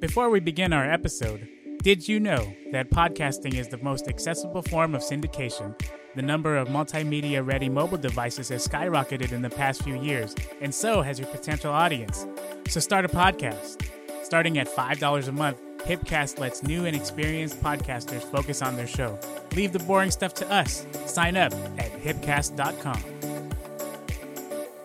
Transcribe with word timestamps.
Before 0.00 0.30
we 0.30 0.38
begin 0.38 0.72
our 0.72 0.88
episode, 0.88 1.48
did 1.82 2.06
you 2.06 2.20
know 2.20 2.54
that 2.70 2.88
podcasting 2.88 3.54
is 3.54 3.66
the 3.66 3.78
most 3.78 4.06
accessible 4.06 4.62
form 4.62 4.94
of 4.94 5.02
syndication? 5.02 5.74
The 6.14 6.22
number 6.22 6.56
of 6.56 6.68
multimedia 6.68 7.44
ready 7.44 7.68
mobile 7.68 7.98
devices 7.98 8.48
has 8.50 8.64
skyrocketed 8.64 9.32
in 9.32 9.42
the 9.42 9.50
past 9.50 9.82
few 9.82 10.00
years, 10.00 10.36
and 10.60 10.72
so 10.72 11.02
has 11.02 11.18
your 11.18 11.26
potential 11.26 11.72
audience. 11.72 12.28
So 12.68 12.78
start 12.78 13.06
a 13.06 13.08
podcast. 13.08 13.84
Starting 14.22 14.58
at 14.58 14.68
$5 14.68 15.26
a 15.26 15.32
month, 15.32 15.60
Hipcast 15.78 16.38
lets 16.38 16.62
new 16.62 16.86
and 16.86 16.94
experienced 16.94 17.60
podcasters 17.60 18.22
focus 18.22 18.62
on 18.62 18.76
their 18.76 18.86
show. 18.86 19.18
Leave 19.56 19.72
the 19.72 19.80
boring 19.80 20.12
stuff 20.12 20.32
to 20.34 20.48
us. 20.48 20.86
Sign 21.06 21.36
up 21.36 21.52
at 21.76 21.90
hipcast.com. 21.90 23.02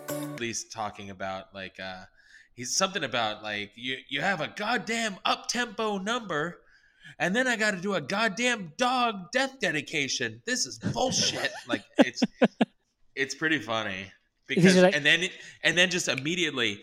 At 0.09 0.39
least 0.39 0.71
talking 0.71 1.11
about 1.11 1.53
like 1.53 1.79
uh 1.79 2.05
he's 2.55 2.75
something 2.75 3.03
about 3.03 3.43
like 3.43 3.71
you 3.75 3.97
you 4.09 4.21
have 4.21 4.41
a 4.41 4.47
goddamn 4.55 5.17
up 5.25 5.47
tempo 5.47 5.97
number 5.97 6.59
and 7.19 7.35
then 7.35 7.47
I 7.47 7.55
got 7.55 7.71
to 7.71 7.81
do 7.81 7.93
a 7.93 8.01
goddamn 8.01 8.73
dog 8.77 9.31
death 9.31 9.59
dedication. 9.59 10.41
This 10.45 10.65
is 10.65 10.79
bullshit. 10.79 11.51
like 11.67 11.83
it's 11.99 12.23
it's 13.15 13.35
pretty 13.35 13.59
funny 13.59 14.11
because 14.47 14.77
like- 14.77 14.95
and 14.95 15.05
then 15.05 15.29
and 15.63 15.77
then 15.77 15.89
just 15.89 16.07
immediately 16.07 16.81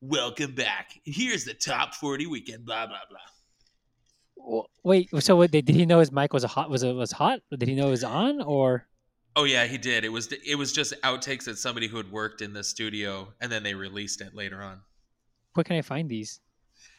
welcome 0.00 0.54
back. 0.54 0.90
Here's 1.04 1.44
the 1.44 1.54
top 1.54 1.94
40 1.94 2.26
weekend 2.26 2.64
blah 2.64 2.86
blah 2.86 2.98
blah. 3.08 4.62
Wait, 4.82 5.08
so 5.20 5.36
what, 5.36 5.50
did 5.50 5.66
he 5.70 5.86
know 5.86 6.00
his 6.00 6.12
mic 6.12 6.34
was 6.34 6.44
a 6.44 6.48
hot 6.48 6.68
was 6.68 6.82
it 6.82 6.92
was 6.92 7.12
hot? 7.12 7.40
Did 7.56 7.68
he 7.68 7.74
know 7.74 7.88
it 7.88 7.92
was 7.92 8.04
on 8.04 8.42
or 8.42 8.86
Oh 9.36 9.44
yeah, 9.44 9.66
he 9.66 9.78
did. 9.78 10.04
It 10.04 10.10
was 10.10 10.30
it 10.46 10.56
was 10.56 10.72
just 10.72 10.94
outtakes 11.02 11.44
that 11.44 11.58
somebody 11.58 11.88
who 11.88 11.96
had 11.96 12.12
worked 12.12 12.42
in 12.42 12.52
the 12.52 12.62
studio 12.62 13.32
and 13.40 13.50
then 13.50 13.62
they 13.62 13.74
released 13.74 14.20
it 14.20 14.34
later 14.34 14.62
on. 14.62 14.80
Where 15.54 15.64
can 15.64 15.76
I 15.76 15.82
find 15.82 16.08
these? 16.08 16.40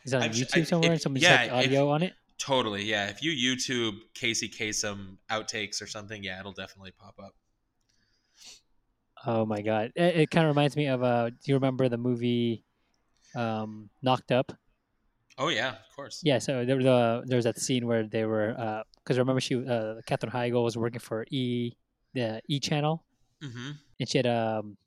Is 0.04 0.12
that 0.12 0.18
on 0.22 0.30
I'm 0.30 0.32
YouTube 0.32 0.62
I- 0.62 0.64
somewhere? 0.64 0.88
if- 0.92 0.94
and 0.94 1.02
somebody's 1.02 1.24
yeah, 1.24 1.36
like 1.36 1.46
if- 1.48 1.54
audio 1.70 1.90
on 1.90 2.04
it? 2.04 2.14
Totally, 2.38 2.84
yeah. 2.84 3.08
If 3.08 3.24
you 3.24 3.32
YouTube 3.32 3.98
Casey 4.14 4.50
Kasem 4.50 5.16
outtakes 5.32 5.82
or 5.82 5.88
something, 5.88 6.22
yeah, 6.22 6.38
it'll 6.40 6.52
definitely 6.52 6.92
pop 6.92 7.16
up. 7.18 7.34
Oh 9.26 9.46
my 9.46 9.62
god! 9.62 9.92
It, 9.96 10.16
it 10.18 10.32
kind 10.32 10.46
of 10.46 10.50
reminds 10.56 10.76
me 10.76 10.88
of 10.88 11.02
uh. 11.02 11.30
Do 11.30 11.36
you 11.46 11.56
remember 11.56 11.88
the 11.90 11.98
movie, 11.98 12.64
um, 13.36 13.90
Knocked 14.02 14.32
Up? 14.32 14.52
Oh 15.38 15.48
yeah, 15.48 15.70
of 15.70 15.96
course. 15.96 16.22
Yeah. 16.24 16.40
So 16.40 16.66
there 16.66 16.82
there 16.84 17.36
was 17.38 17.46
that 17.46 17.58
scene 17.58 17.88
where 17.88 18.04
they 18.04 18.26
were 18.26 18.84
because 19.04 19.18
remember 19.18 19.40
she 19.42 19.56
uh 19.66 19.96
Katherine 20.06 20.32
Heigl 20.32 20.64
was 20.64 20.78
working 20.78 21.00
for 21.00 21.26
E 21.32 21.74
the 22.14 22.42
E 22.48 22.60
channel 22.60 23.04
hmm 23.42 23.72
and 24.00 24.08
she 24.10 24.18
had 24.18 24.28
um 24.28 24.78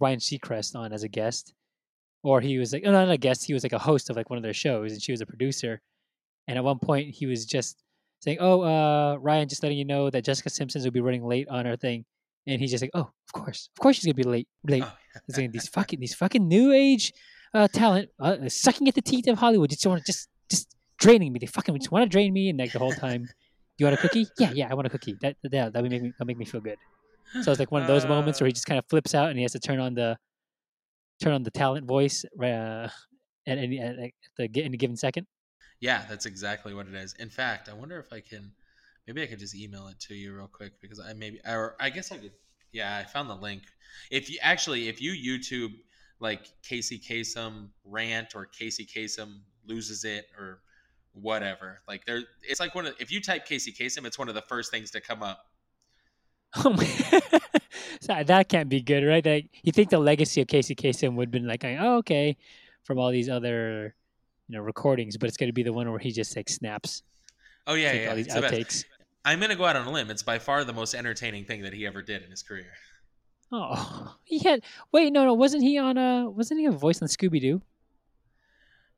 Ryan 0.00 0.18
Seacrest 0.20 0.76
on 0.76 0.92
as 0.92 1.02
a 1.02 1.08
guest, 1.08 1.54
or 2.28 2.42
he 2.42 2.58
was 2.58 2.74
like 2.74 2.82
oh, 2.84 2.92
no, 2.92 3.06
not 3.06 3.10
a 3.10 3.16
guest, 3.16 3.46
he 3.46 3.54
was 3.54 3.62
like 3.62 3.72
a 3.72 3.78
host 3.78 4.10
of 4.10 4.16
like 4.16 4.28
one 4.28 4.36
of 4.36 4.42
their 4.42 4.52
shows, 4.52 4.92
and 4.92 5.00
she 5.02 5.12
was 5.12 5.22
a 5.22 5.26
producer. 5.26 5.80
And 6.46 6.58
at 6.58 6.64
one 6.64 6.78
point, 6.78 7.14
he 7.14 7.24
was 7.24 7.46
just 7.46 7.82
saying, 8.20 8.38
"Oh, 8.40 8.60
uh, 8.60 9.16
Ryan, 9.16 9.48
just 9.48 9.62
letting 9.62 9.78
you 9.78 9.86
know 9.86 10.10
that 10.10 10.24
Jessica 10.24 10.50
Simpsons 10.50 10.84
will 10.84 10.92
be 10.92 11.00
running 11.00 11.24
late 11.24 11.48
on 11.48 11.64
her 11.64 11.76
thing," 11.76 12.04
and 12.46 12.60
he's 12.60 12.70
just 12.70 12.82
like, 12.82 12.90
"Oh, 12.92 13.08
of 13.28 13.32
course, 13.32 13.70
of 13.74 13.80
course 13.80 13.96
she's 13.96 14.04
gonna 14.04 14.14
be 14.14 14.30
late, 14.36 14.48
late." 14.66 14.84
Oh, 14.84 14.92
He's 15.26 15.38
like, 15.38 15.52
these 15.52 15.68
fucking 15.68 16.00
these 16.00 16.14
fucking 16.14 16.46
new 16.46 16.72
age 16.72 17.12
uh, 17.54 17.68
talent 17.68 18.10
uh, 18.20 18.36
sucking 18.48 18.88
at 18.88 18.94
the 18.94 19.02
teeth 19.02 19.26
of 19.26 19.38
Hollywood. 19.38 19.70
Just 19.70 19.86
want 19.86 20.04
to 20.04 20.12
just 20.12 20.28
just 20.50 20.76
draining 20.98 21.32
me. 21.32 21.38
They 21.38 21.46
fucking 21.46 21.74
just 21.78 21.90
want 21.90 22.04
to 22.04 22.08
drain 22.08 22.32
me, 22.34 22.50
and 22.50 22.58
like 22.58 22.72
the 22.72 22.78
whole 22.78 22.92
time, 22.92 23.26
you 23.78 23.86
want 23.86 23.98
a 23.98 24.02
cookie? 24.02 24.26
Yeah, 24.38 24.52
yeah, 24.52 24.68
I 24.70 24.74
want 24.74 24.86
a 24.86 24.90
cookie. 24.90 25.16
That 25.22 25.36
that 25.44 25.72
that 25.72 25.82
would 25.82 25.90
make 25.90 26.02
me 26.02 26.12
that 26.18 26.26
make 26.26 26.36
me 26.36 26.44
feel 26.44 26.60
good. 26.60 26.78
So 27.42 27.50
it's 27.50 27.58
like 27.58 27.72
one 27.72 27.82
of 27.82 27.88
those 27.88 28.06
moments 28.06 28.40
where 28.40 28.46
he 28.46 28.52
just 28.52 28.66
kind 28.66 28.78
of 28.78 28.86
flips 28.88 29.14
out 29.14 29.28
and 29.30 29.38
he 29.38 29.42
has 29.42 29.52
to 29.52 29.60
turn 29.60 29.80
on 29.80 29.94
the 29.94 30.18
turn 31.20 31.32
on 31.32 31.42
the 31.42 31.50
talent 31.50 31.86
voice 31.86 32.24
uh, 32.40 32.88
at 33.46 33.58
any 33.58 33.78
at, 33.80 33.96
the 34.36 34.62
any 34.62 34.76
given 34.76 34.96
second. 34.96 35.26
yeah, 35.80 36.04
that's 36.08 36.26
exactly 36.26 36.74
what 36.74 36.86
it 36.86 36.94
is. 36.94 37.14
In 37.18 37.30
fact, 37.30 37.68
I 37.68 37.72
wonder 37.74 37.98
if 37.98 38.12
I 38.12 38.20
can, 38.20 38.52
maybe 39.06 39.22
I 39.22 39.26
could 39.26 39.38
just 39.38 39.54
email 39.54 39.88
it 39.88 39.98
to 40.00 40.14
you 40.14 40.34
real 40.34 40.48
quick 40.48 40.80
because 40.80 41.00
I 41.00 41.12
maybe, 41.12 41.40
or 41.46 41.76
I 41.80 41.90
guess 41.90 42.12
I 42.12 42.18
could. 42.18 42.32
Yeah, 42.72 42.96
I 42.96 43.04
found 43.04 43.30
the 43.30 43.34
link. 43.34 43.62
If 44.10 44.28
you 44.28 44.38
actually, 44.42 44.88
if 44.88 45.00
you 45.00 45.12
YouTube 45.12 45.72
like 46.20 46.48
Casey 46.62 46.98
Kasem 46.98 47.68
rant 47.84 48.34
or 48.34 48.44
Casey 48.44 48.84
Kasem 48.84 49.40
loses 49.66 50.04
it 50.04 50.26
or 50.38 50.60
whatever, 51.12 51.80
like 51.88 52.04
there, 52.04 52.20
it's 52.46 52.60
like 52.60 52.74
one 52.74 52.86
of. 52.86 52.94
If 53.00 53.10
you 53.10 53.20
type 53.22 53.46
Casey 53.46 53.72
Kasem, 53.72 54.04
it's 54.04 54.18
one 54.18 54.28
of 54.28 54.34
the 54.34 54.42
first 54.42 54.70
things 54.70 54.90
to 54.90 55.00
come 55.00 55.22
up. 55.22 55.46
Oh 56.64 56.70
my. 56.70 56.84
so 58.00 58.22
that 58.24 58.48
can't 58.48 58.68
be 58.68 58.80
good, 58.80 59.04
right? 59.04 59.24
Like 59.24 59.50
you 59.62 59.72
think 59.72 59.90
the 59.90 59.98
legacy 59.98 60.40
of 60.40 60.48
Casey 60.48 60.74
Kasem 60.74 61.14
would 61.14 61.28
have 61.28 61.32
been 61.32 61.46
like, 61.46 61.64
oh, 61.64 61.96
okay, 61.98 62.36
from 62.84 62.98
all 62.98 63.10
these 63.10 63.28
other, 63.28 63.94
you 64.48 64.56
know, 64.56 64.62
recordings, 64.62 65.16
but 65.16 65.28
it's 65.28 65.36
going 65.36 65.48
to 65.48 65.52
be 65.54 65.62
the 65.62 65.72
one 65.72 65.90
where 65.90 65.98
he 65.98 66.10
just 66.12 66.34
like 66.36 66.48
snaps, 66.48 67.02
Oh 67.66 67.74
yeah, 67.74 67.92
yeah. 67.92 68.08
all 68.08 68.16
these 68.16 68.26
it's 68.26 68.34
the 68.34 68.40
best. 68.40 68.54
outtakes. 68.60 68.84
I'm 69.24 69.40
gonna 69.40 69.56
go 69.56 69.64
out 69.64 69.76
on 69.76 69.86
a 69.86 69.90
limb. 69.92 70.10
It's 70.10 70.22
by 70.22 70.38
far 70.38 70.64
the 70.64 70.72
most 70.72 70.94
entertaining 70.94 71.44
thing 71.44 71.62
that 71.62 71.72
he 71.72 71.86
ever 71.86 72.02
did 72.02 72.22
in 72.22 72.30
his 72.30 72.42
career. 72.42 72.72
Oh, 73.52 74.16
he 74.24 74.38
had. 74.40 74.62
Wait, 74.92 75.12
no, 75.12 75.24
no, 75.24 75.34
wasn't 75.34 75.62
he 75.62 75.78
on 75.78 75.98
a? 75.98 76.30
Wasn't 76.30 76.58
he 76.60 76.66
a 76.66 76.72
voice 76.72 77.02
on 77.02 77.08
Scooby 77.08 77.40
Doo? 77.40 77.62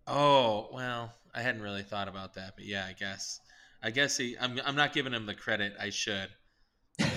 Oh 0.07 0.69
well, 0.73 1.15
I 1.35 1.41
hadn't 1.43 1.63
really 1.63 1.83
thought 1.83 2.09
about 2.09 2.35
that, 2.35 2.55
but 2.57 2.65
yeah, 2.67 2.87
I 2.87 2.93
guess. 2.93 3.41
I 3.83 3.91
guess 3.91 4.17
he. 4.17 4.37
I'm. 4.39 4.61
I'm 4.65 4.77
not 4.77 4.93
giving 4.93 5.13
him 5.15 5.27
the 5.27 5.35
credit 5.35 5.75
I 5.81 5.91
should. 5.91 6.29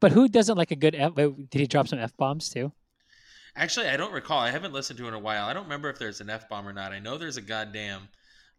But 0.00 0.12
who 0.12 0.28
doesn't 0.28 0.56
like 0.56 0.70
a 0.70 0.76
good 0.76 0.94
F? 0.94 1.14
Did 1.14 1.48
he 1.50 1.66
drop 1.66 1.88
some 1.88 1.98
f 1.98 2.16
bombs 2.16 2.48
too? 2.48 2.72
Actually, 3.56 3.88
I 3.88 3.96
don't 3.96 4.12
recall. 4.12 4.38
I 4.38 4.50
haven't 4.50 4.72
listened 4.72 4.98
to 4.98 5.04
it 5.04 5.08
in 5.08 5.14
a 5.14 5.18
while. 5.18 5.46
I 5.46 5.52
don't 5.52 5.64
remember 5.64 5.90
if 5.90 5.98
there's 5.98 6.20
an 6.20 6.30
f 6.30 6.48
bomb 6.48 6.66
or 6.66 6.72
not. 6.72 6.92
I 6.92 6.98
know 6.98 7.18
there's 7.18 7.36
a 7.36 7.42
goddamn. 7.42 8.08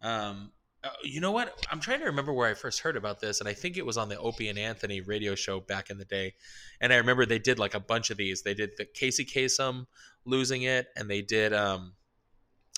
Um, 0.02 0.52
uh, 0.84 0.90
you 1.02 1.20
know 1.20 1.30
what? 1.30 1.66
I'm 1.70 1.80
trying 1.80 2.00
to 2.00 2.06
remember 2.06 2.32
where 2.32 2.50
I 2.50 2.54
first 2.54 2.80
heard 2.80 2.96
about 2.96 3.20
this, 3.20 3.40
and 3.40 3.48
I 3.48 3.52
think 3.52 3.76
it 3.76 3.86
was 3.86 3.96
on 3.96 4.08
the 4.08 4.18
Opie 4.18 4.48
and 4.48 4.58
Anthony 4.58 5.00
radio 5.00 5.34
show 5.34 5.60
back 5.60 5.90
in 5.90 5.98
the 5.98 6.04
day. 6.04 6.34
And 6.80 6.92
I 6.92 6.96
remember 6.96 7.24
they 7.24 7.38
did 7.38 7.58
like 7.58 7.74
a 7.74 7.80
bunch 7.80 8.10
of 8.10 8.16
these. 8.16 8.42
They 8.42 8.54
did 8.54 8.72
the 8.76 8.84
Casey 8.84 9.24
Kasem 9.24 9.86
losing 10.24 10.62
it, 10.62 10.88
and 10.96 11.08
they 11.08 11.22
did. 11.22 11.52
Um, 11.52 11.92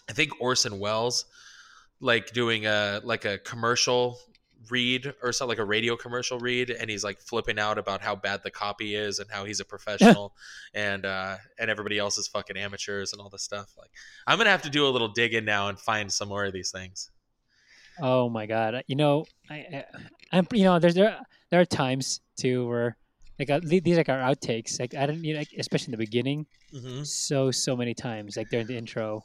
I 0.08 0.12
think 0.12 0.32
Orson 0.38 0.78
Welles, 0.78 1.24
like 2.00 2.32
doing 2.32 2.66
a 2.66 3.00
like 3.02 3.24
a 3.24 3.38
commercial 3.38 4.18
read 4.70 5.12
or 5.22 5.32
something 5.32 5.50
like 5.50 5.58
a 5.58 5.64
radio 5.64 5.96
commercial 5.96 6.38
read 6.38 6.70
and 6.70 6.90
he's 6.90 7.04
like 7.04 7.20
flipping 7.20 7.58
out 7.58 7.78
about 7.78 8.00
how 8.00 8.14
bad 8.14 8.42
the 8.42 8.50
copy 8.50 8.94
is 8.94 9.18
and 9.18 9.30
how 9.30 9.44
he's 9.44 9.60
a 9.60 9.64
professional 9.64 10.34
and 10.74 11.04
uh 11.04 11.36
and 11.58 11.70
everybody 11.70 11.98
else 11.98 12.18
is 12.18 12.26
fucking 12.28 12.56
amateurs 12.56 13.12
and 13.12 13.20
all 13.20 13.28
this 13.28 13.42
stuff 13.42 13.72
like 13.78 13.90
i'm 14.26 14.38
gonna 14.38 14.50
have 14.50 14.62
to 14.62 14.70
do 14.70 14.86
a 14.86 14.90
little 14.90 15.08
digging 15.08 15.44
now 15.44 15.68
and 15.68 15.78
find 15.78 16.12
some 16.12 16.28
more 16.28 16.44
of 16.44 16.52
these 16.52 16.70
things 16.70 17.10
Oh 18.00 18.28
my 18.28 18.46
god! 18.46 18.82
You 18.86 18.96
know, 18.96 19.24
I, 19.48 19.54
I 19.54 19.84
I'm 20.32 20.46
you 20.52 20.64
know 20.64 20.78
there's 20.78 20.94
there 20.94 21.18
there 21.50 21.60
are 21.60 21.64
times 21.64 22.20
too 22.36 22.66
where 22.66 22.96
like 23.38 23.50
uh, 23.50 23.60
these 23.62 23.96
like 23.96 24.08
our 24.08 24.18
outtakes 24.18 24.80
like 24.80 24.94
I 24.94 25.06
don't 25.06 25.22
you 25.22 25.34
know 25.34 25.40
like, 25.40 25.50
especially 25.58 25.92
in 25.92 25.98
the 25.98 26.04
beginning 26.04 26.46
mm-hmm. 26.72 27.02
so 27.02 27.50
so 27.50 27.76
many 27.76 27.94
times 27.94 28.36
like 28.36 28.48
during 28.50 28.66
the 28.66 28.76
intro. 28.76 29.24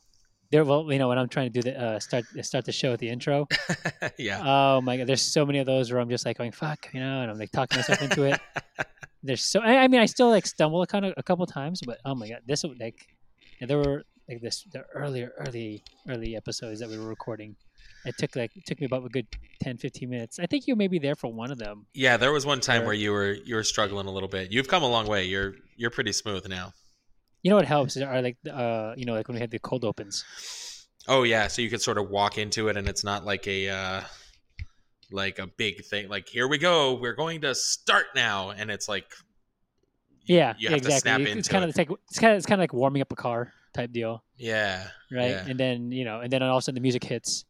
There, 0.51 0.65
well, 0.65 0.91
you 0.91 0.97
know, 0.97 1.07
when 1.09 1.17
I'm 1.19 1.29
trying 1.29 1.51
to 1.51 1.61
do 1.61 1.61
the 1.61 1.79
uh, 1.79 1.99
start 1.99 2.25
start 2.41 2.65
the 2.65 2.71
show 2.71 2.93
at 2.93 2.99
the 2.99 3.07
intro, 3.09 3.47
yeah 4.17 4.41
oh 4.43 4.81
my 4.81 4.97
god, 4.97 5.05
there's 5.07 5.21
so 5.21 5.45
many 5.45 5.59
of 5.59 5.65
those 5.67 5.91
where 5.91 6.01
I'm 6.01 6.09
just 6.09 6.25
like 6.25 6.37
going 6.37 6.51
fuck, 6.51 6.87
you 6.93 6.99
know, 6.99 7.21
and 7.21 7.29
I'm 7.31 7.37
like 7.37 7.51
talking 7.51 7.77
myself 7.77 8.01
into 8.01 8.23
it. 8.23 8.39
There's 9.21 9.43
so 9.45 9.59
I, 9.61 9.83
I 9.83 9.87
mean 9.89 9.99
I 9.99 10.05
still 10.05 10.29
like 10.29 10.47
stumble 10.47 10.85
kind 10.85 11.05
of 11.05 11.13
a 11.17 11.23
couple 11.23 11.45
times, 11.45 11.81
but 11.85 11.99
oh 12.05 12.15
my 12.15 12.29
god, 12.29 12.39
this 12.47 12.63
would 12.63 12.79
like 12.79 13.05
yeah, 13.59 13.67
there 13.67 13.77
were 13.77 14.03
like 14.29 14.41
this 14.41 14.65
the 14.71 14.81
earlier 14.95 15.33
early 15.45 15.83
early 16.07 16.35
episodes 16.37 16.79
that 16.79 16.89
we 16.89 16.97
were 16.97 17.07
recording. 17.07 17.55
It 18.05 18.15
took 18.17 18.35
like 18.35 18.55
it 18.55 18.65
took 18.65 18.79
me 18.79 18.85
about 18.85 19.05
a 19.05 19.09
good 19.09 19.27
10, 19.61 19.77
15 19.77 20.09
minutes. 20.09 20.39
I 20.39 20.45
think 20.45 20.67
you 20.67 20.75
may 20.77 20.87
be 20.87 20.99
there 20.99 21.15
for 21.15 21.27
one 21.27 21.51
of 21.51 21.57
them. 21.59 21.85
yeah 21.93 22.15
there 22.17 22.31
was 22.31 22.45
one 22.45 22.61
time 22.61 22.79
Sure. 22.79 22.85
where 22.85 22.93
you 22.95 23.11
were 23.11 23.33
you 23.45 23.55
were 23.55 23.63
struggling 23.63 24.07
a 24.07 24.11
little 24.11 24.29
bit 24.29 24.51
you've 24.53 24.67
come 24.69 24.83
a 24.83 24.87
long 24.89 25.05
way 25.05 25.25
you're 25.25 25.55
you're 25.75 25.89
pretty 25.91 26.13
smooth 26.13 26.47
now 26.47 26.71
You 27.43 27.49
know 27.49 27.55
what 27.55 27.65
helps 27.65 27.95
is 27.95 28.03
are 28.03 28.21
like 28.21 28.37
uh 28.51 28.93
you 28.97 29.05
know 29.05 29.13
like 29.13 29.27
when 29.27 29.35
we 29.35 29.41
had 29.41 29.51
the 29.51 29.59
cold 29.59 29.85
opens. 29.85 30.25
oh 31.07 31.23
yeah 31.23 31.47
so 31.47 31.61
you 31.61 31.69
could 31.69 31.81
sort 31.81 31.97
of 31.97 32.09
walk 32.09 32.37
into 32.37 32.67
it 32.67 32.77
and 32.77 32.87
it's 32.87 33.03
not 33.03 33.25
like 33.25 33.47
a 33.47 33.69
uh 33.69 34.01
like 35.11 35.39
a 35.39 35.47
big 35.47 35.83
thing 35.85 36.07
like 36.09 36.27
here 36.27 36.47
we 36.47 36.57
go 36.57 36.93
we're 36.95 37.15
going 37.15 37.41
to 37.41 37.55
start 37.55 38.05
now 38.15 38.51
and 38.51 38.69
it's 38.69 38.87
like 38.87 39.05
Yeah, 40.25 40.53
you 40.59 40.69
have 40.69 40.81
to 40.81 40.87
exactly. 40.87 40.99
snap 40.99 41.21
it's 41.21 41.31
into 41.31 41.49
kind 41.49 41.63
it. 41.63 41.65
of 41.65 41.69
it's 41.69 41.77
like 41.79 41.89
it's 42.09 42.19
kind 42.19 42.33
of 42.33 42.37
it's 42.37 42.45
kind 42.45 42.59
of 42.59 42.63
like 42.63 42.73
warming 42.73 43.01
up 43.01 43.11
a 43.11 43.15
car 43.15 43.51
type 43.73 43.91
deal, 43.91 44.23
yeah 44.37 44.87
right? 45.11 45.31
Yeah. 45.31 45.45
And 45.47 45.59
then 45.59 45.91
you 45.91 46.05
know, 46.05 46.19
and 46.21 46.31
then 46.31 46.43
all 46.43 46.57
of 46.57 46.61
a 46.61 46.63
sudden 46.63 46.75
the 46.75 46.81
music 46.81 47.03
hits. 47.03 47.45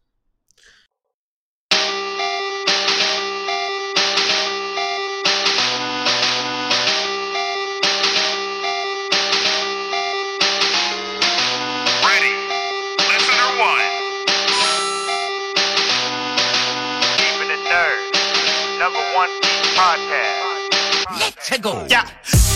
Podcast. 21.42 21.88
Yeah, 21.90 22.06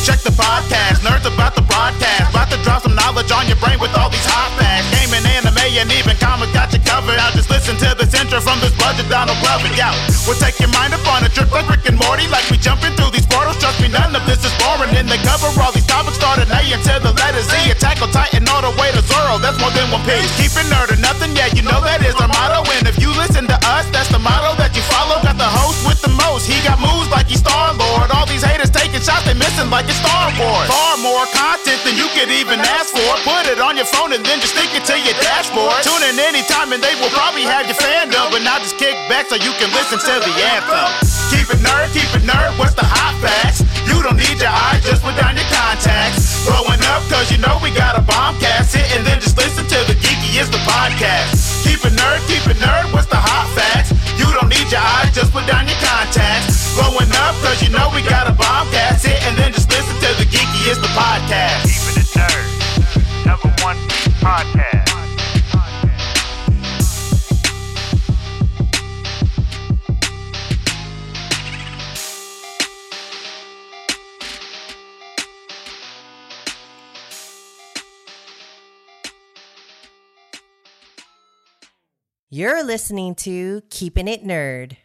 check 0.03 0.19
the 0.19 0.31
podcast. 0.35 0.99
Nerds 1.05 1.25
about 1.33 1.55
the 1.55 1.62
broadcast. 1.83 2.31
About 2.31 2.47
to 2.47 2.57
drop 2.63 2.79
some 2.81 2.95
knowledge 2.95 3.27
on 3.35 3.43
your 3.51 3.59
brain 3.59 3.75
with 3.83 3.91
all 3.99 4.07
these 4.07 4.23
hot 4.23 4.55
facts. 4.55 4.87
Gaming, 4.95 5.23
anime, 5.35 5.59
and 5.75 5.91
even 5.91 6.15
comics 6.15 6.55
got 6.55 6.71
you 6.71 6.79
covered. 6.79 7.19
Now 7.19 7.35
just 7.35 7.51
listen 7.51 7.75
to 7.83 7.91
this 7.99 8.15
intro 8.15 8.39
from 8.39 8.63
this 8.63 8.71
budget 8.79 9.11
Donald 9.11 9.35
Glover. 9.43 9.67
Yo, 9.75 9.91
we'll 10.23 10.39
take 10.39 10.55
your 10.63 10.71
mind 10.71 10.95
up 10.95 11.03
on 11.11 11.27
a 11.27 11.29
trip 11.29 11.51
like 11.51 11.67
Rick 11.67 11.83
and 11.91 11.99
Morty, 11.99 12.31
like 12.31 12.47
we 12.47 12.55
jumping 12.55 12.95
through 12.95 13.11
these 13.11 13.27
portals. 13.27 13.59
Trust 13.59 13.83
me, 13.83 13.91
none 13.91 14.15
of 14.15 14.23
this 14.23 14.39
is 14.47 14.53
boring. 14.63 14.95
And 14.95 15.11
they 15.11 15.19
cover 15.27 15.51
all 15.59 15.75
these 15.75 15.87
topics, 15.87 16.15
starting 16.15 16.47
A 16.47 16.61
until 16.71 17.03
the 17.03 17.11
letter 17.19 17.43
Z. 17.43 17.75
Attack 17.75 17.99
on 17.99 18.09
Titan 18.15 18.47
all 18.47 18.63
the 18.63 18.71
way 18.79 18.87
to 18.95 19.03
Zoro. 19.03 19.35
That's 19.43 19.59
more 19.59 19.73
than 19.75 19.91
one 19.91 20.03
piece. 20.07 20.31
Keep 20.39 20.55
it 20.55 20.67
nerd 20.71 20.95
or 20.95 20.99
nothing, 21.03 21.35
yeah, 21.35 21.51
you 21.51 21.67
know 21.67 21.83
that 21.83 21.99
is 22.07 22.15
our 22.15 22.31
motto. 22.31 22.63
And 22.79 22.87
if 22.87 22.95
you 22.95 23.11
listen 23.19 23.43
to 23.51 23.57
us, 23.75 23.83
that's 23.91 24.07
the 24.07 24.23
motto 24.23 24.55
that 24.55 24.71
you 24.71 24.83
follow. 24.87 25.19
Got 25.19 25.35
the 25.35 25.51
host 25.51 25.83
with 25.83 25.99
the 25.99 26.13
most. 26.15 26.47
He 26.47 26.55
got 26.63 26.79
moves 26.79 27.11
like 27.11 27.27
he's 27.27 27.43
Star 27.43 27.75
Lord. 27.75 28.07
All 28.15 28.25
these 28.25 28.43
haters 28.43 28.71
taking 28.71 29.03
shots, 29.03 29.27
they 29.27 29.35
missing 29.35 29.67
like 29.67 29.91
it's 29.91 29.99
Star 29.99 30.31
Wars. 30.39 30.67
Far 30.71 30.95
more 31.03 31.27
content 31.35 31.72
than 31.81 31.97
you 31.97 32.05
could 32.13 32.29
even 32.29 32.61
ask 32.61 32.93
for. 32.93 33.09
Put 33.25 33.49
it 33.49 33.57
on 33.57 33.73
your 33.73 33.89
phone 33.89 34.13
and 34.13 34.21
then 34.21 34.37
just 34.37 34.53
stick 34.53 34.69
it 34.77 34.85
to 34.85 34.95
your 35.01 35.17
dashboard. 35.25 35.81
Tune 35.81 36.05
in 36.05 36.21
anytime 36.21 36.69
and 36.69 36.77
they 36.77 36.93
will 37.01 37.09
probably 37.09 37.41
have 37.41 37.65
your 37.65 37.79
fandom. 37.81 38.29
But 38.29 38.45
now 38.45 38.61
just 38.61 38.77
kick 38.77 38.93
back 39.09 39.33
so 39.33 39.41
you 39.41 39.49
can 39.57 39.73
listen 39.73 39.97
to 39.97 40.13
the 40.21 40.33
anthem. 40.53 40.85
Keep 41.33 41.49
it 41.49 41.61
nerd, 41.65 41.89
keep 41.89 42.09
it 42.13 42.21
nerd. 42.29 42.53
What's 42.61 42.77
the 42.77 42.85
hot 42.85 43.17
facts? 43.17 43.65
You 43.89 43.97
don't 44.05 44.21
need 44.21 44.37
your 44.37 44.53
eyes, 44.53 44.85
just 44.85 45.01
put 45.01 45.17
down 45.17 45.33
your 45.33 45.49
contacts. 45.49 46.45
Blowing 46.45 46.83
up, 46.93 47.01
cause 47.09 47.33
you 47.33 47.41
know 47.41 47.57
we 47.65 47.73
got 47.73 47.97
a 47.97 48.03
bombcast. 48.05 48.77
Hit 48.77 48.85
and 48.93 49.01
then 49.01 49.17
just 49.17 49.33
listen 49.33 49.65
to 49.65 49.79
the 49.89 49.97
geeky 49.97 50.37
is 50.37 50.53
the 50.53 50.61
podcast. 50.69 51.65
Keep 51.65 51.81
it 51.89 51.97
nerd, 51.97 52.21
keep 52.29 52.45
it 52.45 52.61
nerd. 52.61 52.93
What's 52.93 53.09
the 53.09 53.17
hot 53.17 53.49
facts? 53.57 53.89
You 54.13 54.29
don't 54.37 54.51
need 54.53 54.69
your 54.69 54.83
eyes, 54.83 55.09
just 55.09 55.33
put 55.33 55.49
down 55.49 55.65
your 55.65 55.79
contacts. 55.81 56.77
Blowing 56.77 57.09
up, 57.25 57.33
cause 57.41 57.65
you 57.65 57.73
know 57.73 57.89
we 57.97 58.05
got 58.05 58.29
a 58.29 58.35
bombcast. 58.37 59.09
Hit 59.09 59.17
and 59.25 59.33
then 59.33 59.51
just 59.57 59.72
to 60.13 60.19
the 60.19 60.29
geeky 60.29 60.69
is 60.69 60.79
the 60.79 60.87
podcast. 60.87 61.63
Keeping 61.63 62.01
it 62.01 62.09
nerd. 62.13 63.25
Number 63.25 63.49
one 63.63 63.77
podcast. 64.21 64.89
You're 82.29 82.63
listening 82.63 83.13
to 83.15 83.61
Keeping 83.69 84.07
It 84.07 84.23
Nerd. 84.23 84.77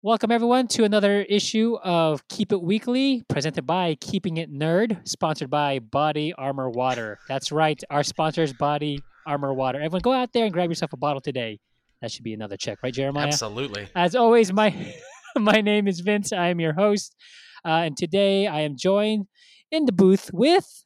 Welcome 0.00 0.30
everyone 0.30 0.68
to 0.68 0.84
another 0.84 1.22
issue 1.22 1.76
of 1.82 2.26
Keep 2.28 2.52
It 2.52 2.62
Weekly, 2.62 3.24
presented 3.28 3.66
by 3.66 3.96
Keeping 3.96 4.36
It 4.36 4.48
Nerd, 4.48 5.08
sponsored 5.08 5.50
by 5.50 5.80
Body 5.80 6.32
Armor 6.38 6.70
Water. 6.70 7.18
That's 7.26 7.50
right, 7.50 7.82
our 7.90 8.04
sponsors, 8.04 8.52
Body 8.52 9.00
Armor 9.26 9.52
Water. 9.52 9.80
Everyone, 9.80 10.02
go 10.02 10.12
out 10.12 10.32
there 10.32 10.44
and 10.44 10.52
grab 10.52 10.70
yourself 10.70 10.92
a 10.92 10.96
bottle 10.96 11.20
today. 11.20 11.58
That 12.00 12.12
should 12.12 12.22
be 12.22 12.32
another 12.32 12.56
check, 12.56 12.78
right, 12.84 12.94
Jeremiah? 12.94 13.26
Absolutely. 13.26 13.88
As 13.96 14.14
always, 14.14 14.52
my 14.52 14.94
my 15.36 15.60
name 15.62 15.88
is 15.88 15.98
Vince. 15.98 16.32
I 16.32 16.46
am 16.46 16.60
your 16.60 16.74
host, 16.74 17.16
uh, 17.64 17.82
and 17.82 17.96
today 17.96 18.46
I 18.46 18.60
am 18.60 18.76
joined 18.76 19.26
in 19.72 19.84
the 19.84 19.92
booth 19.92 20.30
with. 20.32 20.84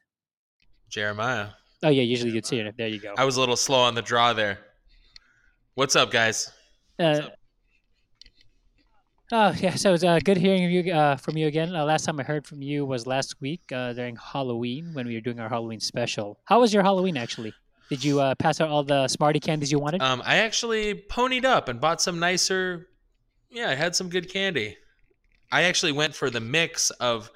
Jeremiah. 0.89 1.49
Oh 1.83 1.89
yeah, 1.89 2.01
usually 2.01 2.31
you'd 2.31 2.47
see 2.47 2.57
it. 2.57 2.75
There 2.75 2.87
you 2.87 2.99
go. 2.99 3.13
I 3.15 3.25
was 3.25 3.37
a 3.37 3.39
little 3.41 3.57
slow 3.57 3.81
on 3.81 3.93
the 3.93 4.01
draw 4.01 4.33
there. 4.33 4.57
What's 5.75 5.95
up, 5.95 6.09
guys? 6.09 6.51
Uh, 6.97 7.27
oh 9.33 9.53
yeah, 9.59 9.75
so 9.75 9.93
it's 9.93 10.03
uh, 10.03 10.19
good 10.23 10.37
hearing 10.37 10.63
you 10.71 10.93
uh, 10.93 11.17
from 11.17 11.37
you 11.37 11.47
again. 11.47 11.75
Uh, 11.75 11.83
last 11.83 12.05
time 12.05 12.19
I 12.19 12.23
heard 12.23 12.45
from 12.45 12.61
you 12.61 12.85
was 12.85 13.05
last 13.05 13.41
week 13.41 13.61
uh, 13.71 13.93
during 13.93 14.15
Halloween 14.15 14.93
when 14.93 15.07
we 15.07 15.15
were 15.15 15.21
doing 15.21 15.39
our 15.39 15.49
Halloween 15.49 15.79
special. 15.79 16.39
How 16.45 16.61
was 16.61 16.73
your 16.73 16.83
Halloween 16.83 17.17
actually? 17.17 17.53
Did 17.89 18.03
you 18.03 18.21
uh, 18.21 18.35
pass 18.35 18.61
out 18.61 18.69
all 18.69 18.83
the 18.83 19.07
Smarty 19.07 19.39
candies 19.39 19.71
you 19.71 19.79
wanted? 19.79 20.01
Um, 20.01 20.21
I 20.25 20.37
actually 20.37 20.95
ponied 20.95 21.45
up 21.45 21.67
and 21.67 21.81
bought 21.81 22.01
some 22.01 22.19
nicer. 22.19 22.87
Yeah, 23.49 23.69
I 23.69 23.75
had 23.75 23.95
some 23.95 24.09
good 24.09 24.31
candy. 24.31 24.77
I 25.51 25.63
actually 25.63 25.91
went 25.91 26.15
for 26.15 26.29
the 26.29 26.39
mix 26.39 26.89
of 26.91 27.29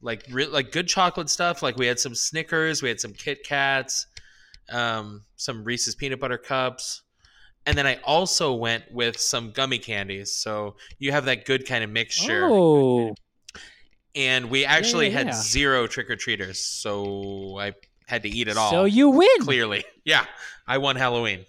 like 0.00 0.24
re- 0.30 0.46
like 0.46 0.72
good 0.72 0.88
chocolate 0.88 1.30
stuff. 1.30 1.62
Like 1.62 1.76
we 1.76 1.86
had 1.86 1.98
some 1.98 2.14
Snickers, 2.14 2.82
we 2.82 2.88
had 2.88 3.00
some 3.00 3.12
Kit 3.12 3.44
Kats, 3.44 4.06
um, 4.70 5.22
some 5.36 5.64
Reese's 5.64 5.94
peanut 5.94 6.20
butter 6.20 6.38
cups, 6.38 7.02
and 7.66 7.76
then 7.78 7.86
I 7.86 7.98
also 8.04 8.52
went 8.54 8.84
with 8.92 9.18
some 9.20 9.50
gummy 9.52 9.78
candies. 9.78 10.32
So 10.34 10.76
you 10.98 11.12
have 11.12 11.26
that 11.26 11.44
good 11.44 11.66
kind 11.66 11.84
of 11.84 11.90
mixture. 11.90 12.44
oh, 12.50 13.14
And 14.14 14.50
we 14.50 14.64
actually 14.64 15.08
yeah, 15.08 15.18
had 15.18 15.26
yeah. 15.28 15.32
zero 15.34 15.86
trick 15.86 16.10
or 16.10 16.16
treaters, 16.16 16.60
so 16.60 17.58
I 17.58 17.72
had 18.06 18.22
to 18.24 18.28
eat 18.28 18.48
it 18.48 18.56
all. 18.56 18.70
so 18.70 18.84
you 18.84 19.08
win. 19.10 19.28
clearly, 19.40 19.84
yeah, 20.04 20.26
I 20.66 20.78
won 20.78 20.96
Halloween. 20.96 21.44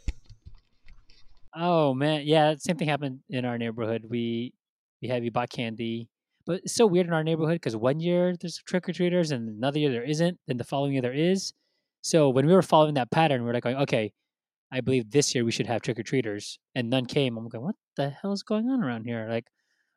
Oh 1.56 1.94
man, 1.94 2.21
yeah, 2.25 2.56
same 2.57 2.77
thing 2.77 2.88
happened 2.88 3.19
in 3.30 3.45
our 3.45 3.57
neighborhood. 3.57 4.06
We 4.10 4.54
we 5.01 5.07
had 5.07 5.21
we 5.21 5.30
bought 5.30 5.50
candy, 5.50 6.10
but 6.45 6.62
it's 6.63 6.74
so 6.74 6.88
weird 6.88 7.06
in 7.07 7.13
our 7.13 7.24
neighborhood 7.24 7.56
because 7.56 7.75
one 7.75 8.00
year 8.00 8.36
there's 8.39 8.57
trick 8.65 8.88
or 8.89 8.94
treaters 8.94 9.31
and 9.31 9.50
another 9.50 9.77
year 9.80 9.92
there 9.92 10.04
isn't, 10.04 10.39
then 10.48 10.57
the 10.57 10.63
following 10.63 10.94
year 10.94 11.01
there 11.01 11.13
is. 11.13 11.54
So 12.01 12.30
when 12.30 12.45
we 12.48 12.54
were 12.54 12.62
following 12.63 12.95
that 12.95 13.12
pattern, 13.12 13.42
we 13.42 13.48
were 13.48 13.54
like 13.54 13.63
going, 13.63 13.77
okay, 13.77 14.12
I 14.74 14.81
believe 14.81 15.12
this 15.12 15.36
year 15.36 15.46
we 15.46 15.52
should 15.52 15.68
have 15.68 15.84
trick 15.84 16.00
or 16.00 16.04
treaters, 16.04 16.58
and 16.74 16.90
none 16.90 17.06
came. 17.06 17.38
I'm 17.38 17.48
going, 17.48 17.64
what 17.64 17.75
the 17.96 18.10
hell 18.10 18.31
is 18.34 18.42
going 18.42 18.70
on 18.70 18.84
around 18.84 19.04
here? 19.06 19.28
Like, 19.30 19.46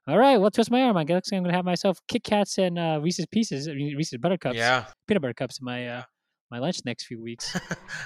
all 0.07 0.19
right, 0.19 0.37
well, 0.37 0.51
twist 0.51 0.71
my 0.71 0.83
arm. 0.83 0.99
I 0.99 1.05
guess 1.05 1.33
I'm 1.33 1.43
gonna 1.43 1.55
have 1.57 1.65
myself 1.65 1.99
Kit 2.09 2.23
Kats 2.23 2.59
and 2.59 2.79
uh, 2.79 3.01
Reese's 3.03 3.25
Pieces, 3.27 3.69
Reese's 3.69 4.19
Buttercups, 4.19 4.57
Yeah, 4.57 4.85
peanut 5.09 5.23
butter 5.23 5.33
cups 5.35 5.59
in 5.59 5.65
my 5.65 5.89
uh, 5.89 6.03
my 6.51 6.59
lunch 6.59 6.81
next 6.85 7.07
few 7.07 7.23
weeks. 7.29 7.59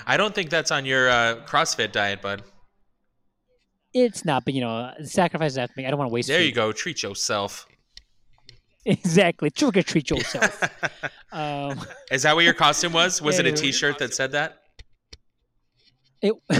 I 0.06 0.16
don't 0.16 0.32
think 0.34 0.48
that's 0.48 0.70
on 0.70 0.84
your 0.84 1.10
uh, 1.10 1.44
CrossFit 1.44 1.90
diet, 1.90 2.22
bud. 2.22 2.42
it's 3.92 4.24
not, 4.24 4.44
but 4.44 4.54
you 4.54 4.60
know, 4.60 4.92
sacrifices 5.02 5.58
I 5.58 5.62
have 5.62 5.70
to 5.70 5.74
make. 5.76 5.86
I 5.86 5.90
don't 5.90 5.98
want 5.98 6.08
to 6.08 6.14
waste. 6.14 6.28
There 6.28 6.38
food. 6.38 6.46
you 6.46 6.52
go. 6.52 6.70
Treat 6.72 7.02
yourself. 7.02 7.66
Exactly. 8.86 9.50
Trick 9.50 9.76
or 9.76 9.82
treat 9.82 10.08
yourself. 10.08 10.62
um, 11.32 11.78
Is 12.10 12.22
that 12.22 12.34
what 12.34 12.46
your 12.46 12.54
costume 12.54 12.94
was? 12.94 13.20
Was 13.20 13.38
it 13.38 13.44
a. 13.44 13.52
T-shirt 13.52 13.98
that 13.98 14.14
said 14.14 14.32
that? 14.32 14.59
It, 16.22 16.34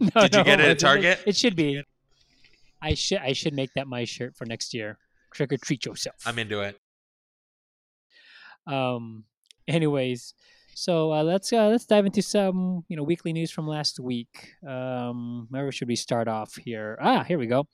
no, 0.00 0.22
Did 0.22 0.32
you 0.32 0.38
no, 0.38 0.44
get 0.44 0.60
it 0.60 0.64
at 0.64 0.70
it- 0.70 0.78
Target? 0.78 1.20
It, 1.26 1.36
should 1.36 1.56
be. 1.56 1.82
I 2.80 2.94
should 2.94 3.18
I 3.18 3.32
should 3.32 3.54
make 3.54 3.70
that 3.74 3.86
my 3.86 4.04
shirt 4.04 4.36
for 4.36 4.44
next 4.44 4.74
year. 4.74 4.98
Trick 5.32 5.52
or 5.52 5.56
treat 5.56 5.86
yourself. 5.86 6.16
I'm 6.26 6.38
into 6.38 6.60
it. 6.60 6.78
Um. 8.66 9.24
Anyways, 9.68 10.34
so 10.74 11.12
uh, 11.12 11.22
let's 11.22 11.52
uh, 11.52 11.68
let's 11.68 11.86
dive 11.86 12.04
into 12.06 12.22
some 12.22 12.84
you 12.88 12.96
know 12.96 13.02
weekly 13.02 13.32
news 13.32 13.50
from 13.50 13.66
last 13.66 14.00
week. 14.00 14.54
Um, 14.66 15.46
where 15.50 15.70
should 15.72 15.88
we 15.88 15.96
start 15.96 16.28
off 16.28 16.54
here? 16.56 16.98
Ah, 17.00 17.22
here 17.22 17.38
we 17.38 17.46
go. 17.46 17.66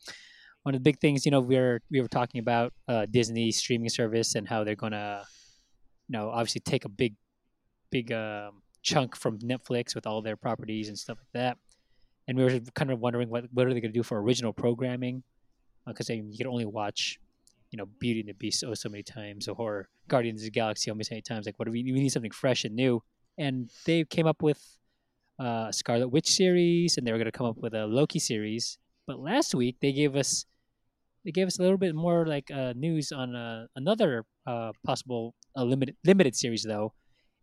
One 0.65 0.75
of 0.75 0.81
the 0.81 0.85
big 0.91 1.01
things, 1.01 1.25
you 1.25 1.31
know, 1.31 1.41
we 1.41 1.57
were 1.57 1.81
we 1.91 2.01
were 2.01 2.09
talking 2.09 2.41
about 2.41 2.73
uh, 2.89 3.07
Disney 3.07 3.51
streaming 3.51 3.89
service 3.89 4.35
and 4.35 4.47
how 4.47 4.65
they're 4.65 4.77
gonna, 4.77 5.25
you 6.09 6.19
know, 6.19 6.29
obviously 6.31 6.61
take 6.61 6.85
a 6.85 6.91
big, 6.91 7.15
big 7.91 8.13
um, 8.13 8.63
chunk 8.83 9.17
from 9.17 9.39
Netflix 9.39 9.95
with 9.95 10.07
all 10.07 10.23
their 10.23 10.37
properties 10.37 10.89
and 10.89 10.99
stuff 10.99 11.19
like 11.19 11.33
that. 11.33 11.59
And 12.27 12.37
we 12.37 12.45
were 12.45 12.61
kind 12.75 12.91
of 12.91 13.01
wondering 13.01 13.29
what 13.29 13.45
what 13.53 13.67
are 13.67 13.75
they 13.75 13.81
gonna 13.81 13.93
do 13.93 14.03
for 14.03 14.21
original 14.21 14.53
programming? 14.53 15.23
Because 15.87 16.09
you 16.09 16.37
can 16.37 16.47
only 16.47 16.67
watch 16.67 17.19
you 17.71 17.77
know 17.77 17.87
Beauty 17.99 18.21
and 18.21 18.29
the 18.29 18.35
Beast 18.35 18.65
oh 18.67 18.75
so 18.75 18.89
many 18.89 19.03
times 19.03 19.49
or 19.49 19.89
Guardians 20.09 20.41
of 20.41 20.47
the 20.47 20.51
Galaxy 20.51 20.91
oh 20.91 20.95
so 20.95 21.11
many 21.11 21.23
times. 21.23 21.47
Like 21.47 21.59
what 21.59 21.67
do 21.67 21.73
we, 21.73 21.83
we 21.83 22.01
need 22.01 22.11
something 22.11 22.31
fresh 22.31 22.65
and 22.65 22.75
new? 22.75 23.03
And 23.37 23.71
they 23.87 24.05
came 24.05 24.27
up 24.27 24.43
with 24.43 24.79
uh, 25.39 25.71
Scarlet 25.71 26.09
Witch 26.09 26.29
series, 26.29 26.97
and 26.97 27.07
they 27.07 27.13
were 27.13 27.19
going 27.19 27.31
to 27.31 27.33
come 27.33 27.47
up 27.47 27.59
with 27.59 27.75
a 27.75 27.87
Loki 27.87 28.19
series. 28.19 28.79
But 29.07 29.21
last 29.21 29.55
week 29.55 29.77
they 29.81 29.93
gave 29.93 30.17
us 30.17 30.45
they 31.25 31.31
gave 31.31 31.47
us 31.47 31.59
a 31.59 31.63
little 31.63 31.79
bit 31.79 31.95
more 31.95 32.27
like 32.27 32.51
uh, 32.51 32.73
news 32.77 33.13
on 33.13 33.35
uh, 33.35 33.67
another 33.77 34.25
uh, 34.47 34.73
possible 34.85 35.35
uh, 35.57 35.65
limited 35.65 35.97
limited 36.05 36.37
series 36.37 36.63
though 36.63 36.93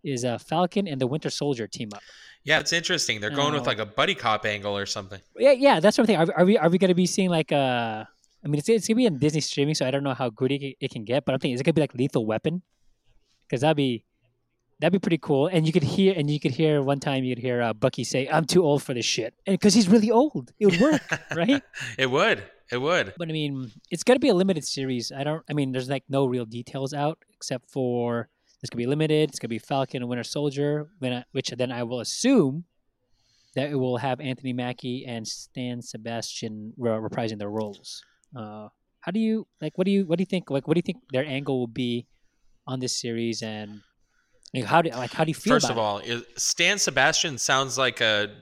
is 0.06 0.24
uh, 0.24 0.38
Falcon 0.38 0.88
and 0.88 1.02
the 1.02 1.08
Winter 1.08 1.30
Soldier 1.30 1.68
team 1.68 1.90
up. 1.94 2.02
Yeah, 2.44 2.60
it's 2.60 2.72
interesting. 2.74 3.20
They're 3.20 3.30
going 3.32 3.54
with 3.54 3.64
Oh. 3.64 3.66
like 3.66 3.80
a 3.80 3.86
buddy 3.86 4.14
cop 4.16 4.46
angle 4.46 4.78
or 4.78 4.86
something. 4.86 5.20
Yeah, 5.38 5.52
yeah, 5.52 5.80
that's 5.80 5.98
what 5.98 6.04
I'm 6.04 6.08
thinking. 6.08 6.30
Are, 6.30 6.40
are 6.42 6.46
we 6.46 6.58
are 6.58 6.70
we 6.70 6.78
going 6.78 6.90
to 6.90 6.96
be 6.96 7.08
seeing 7.08 7.30
like 7.30 7.52
uh 7.52 8.06
I 8.44 8.48
mean, 8.48 8.60
it's, 8.60 8.70
it's 8.70 8.88
gonna 8.88 8.98
be 8.98 9.08
in 9.08 9.18
Disney 9.18 9.42
streaming, 9.42 9.74
so 9.74 9.88
I 9.88 9.90
don't 9.92 10.04
know 10.04 10.14
how 10.14 10.30
good 10.30 10.52
it, 10.52 10.76
it 10.80 10.92
can 10.92 11.04
get. 11.04 11.26
But 11.26 11.34
I'm 11.34 11.40
thinking, 11.40 11.56
is 11.56 11.62
it 11.62 11.64
gonna 11.64 11.74
be 11.74 11.82
like 11.82 11.96
Lethal 11.96 12.26
Weapon? 12.28 12.62
Because 13.48 13.62
that'd 13.62 13.76
be 13.76 14.06
that'd 14.80 14.94
be 14.94 15.00
pretty 15.00 15.18
cool. 15.18 15.48
And 15.48 15.66
you 15.66 15.74
could 15.74 15.82
hear 15.84 16.14
and 16.16 16.30
you 16.30 16.40
could 16.40 16.52
hear 16.52 16.84
one 16.84 17.00
time 17.00 17.24
you 17.24 17.34
could 17.36 17.42
hear 17.42 17.62
uh, 17.64 17.74
Bucky 17.74 18.04
say, 18.04 18.28
"I'm 18.30 18.46
too 18.46 18.64
old 18.64 18.84
for 18.84 18.94
this 18.94 19.06
shit," 19.06 19.34
and 19.48 19.58
because 19.58 19.74
he's 19.74 19.90
really 19.90 20.12
old, 20.12 20.54
it 20.60 20.68
would 20.68 20.80
work, 20.80 21.02
right? 21.36 21.64
it 21.98 22.12
would. 22.12 22.44
It 22.72 22.78
would. 22.78 23.14
But 23.18 23.30
I 23.30 23.32
mean, 23.32 23.72
it's 23.90 24.04
gonna 24.04 24.20
be 24.20 24.30
a 24.30 24.36
limited 24.36 24.64
series. 24.66 25.12
I 25.12 25.24
don't. 25.24 25.44
I 25.50 25.54
mean, 25.54 25.72
there's 25.72 25.90
like 25.90 26.04
no 26.10 26.26
real 26.28 26.46
details 26.46 26.94
out 26.94 27.18
except 27.34 27.72
for 27.72 28.30
it's 28.66 28.72
gonna 28.72 28.82
be 28.82 28.88
limited. 28.88 29.30
It's 29.30 29.38
gonna 29.38 29.50
be 29.50 29.60
Falcon 29.60 30.02
and 30.02 30.10
Winter 30.10 30.24
Soldier, 30.24 30.90
which 31.32 31.50
then 31.52 31.72
I 31.72 31.84
will 31.84 32.00
assume 32.00 32.66
that 33.56 33.70
it 33.70 33.76
will 33.76 33.98
have 33.98 34.20
Anthony 34.20 34.54
Mackie 34.54 35.06
and 35.06 35.28
Stan 35.28 35.82
Sebastian 35.82 36.74
reprising 36.80 37.38
their 37.38 37.50
roles. 37.50 38.04
Uh, 38.36 38.70
how 39.02 39.12
do 39.12 39.20
you 39.20 39.46
like? 39.62 39.78
What 39.78 39.86
do 39.86 39.92
you 39.92 40.06
what 40.06 40.18
do 40.18 40.24
you 40.24 40.26
think? 40.26 40.50
Like, 40.50 40.68
what 40.68 40.74
do 40.74 40.80
you 40.80 40.82
think 40.82 40.98
their 41.12 41.26
angle 41.26 41.60
will 41.60 41.68
be 41.68 42.08
on 42.66 42.80
this 42.80 43.00
series? 43.00 43.44
And 43.44 43.82
like, 44.54 44.66
how 44.66 44.82
do 44.82 44.90
like 44.90 45.14
how 45.14 45.24
do 45.24 45.30
you 45.30 45.36
feel? 45.36 45.54
First 45.54 45.70
of 45.70 45.78
all, 45.78 46.00
is- 46.00 46.24
Stan 46.38 46.80
Sebastian 46.80 47.38
sounds 47.38 47.78
like 47.78 48.02
a 48.02 48.36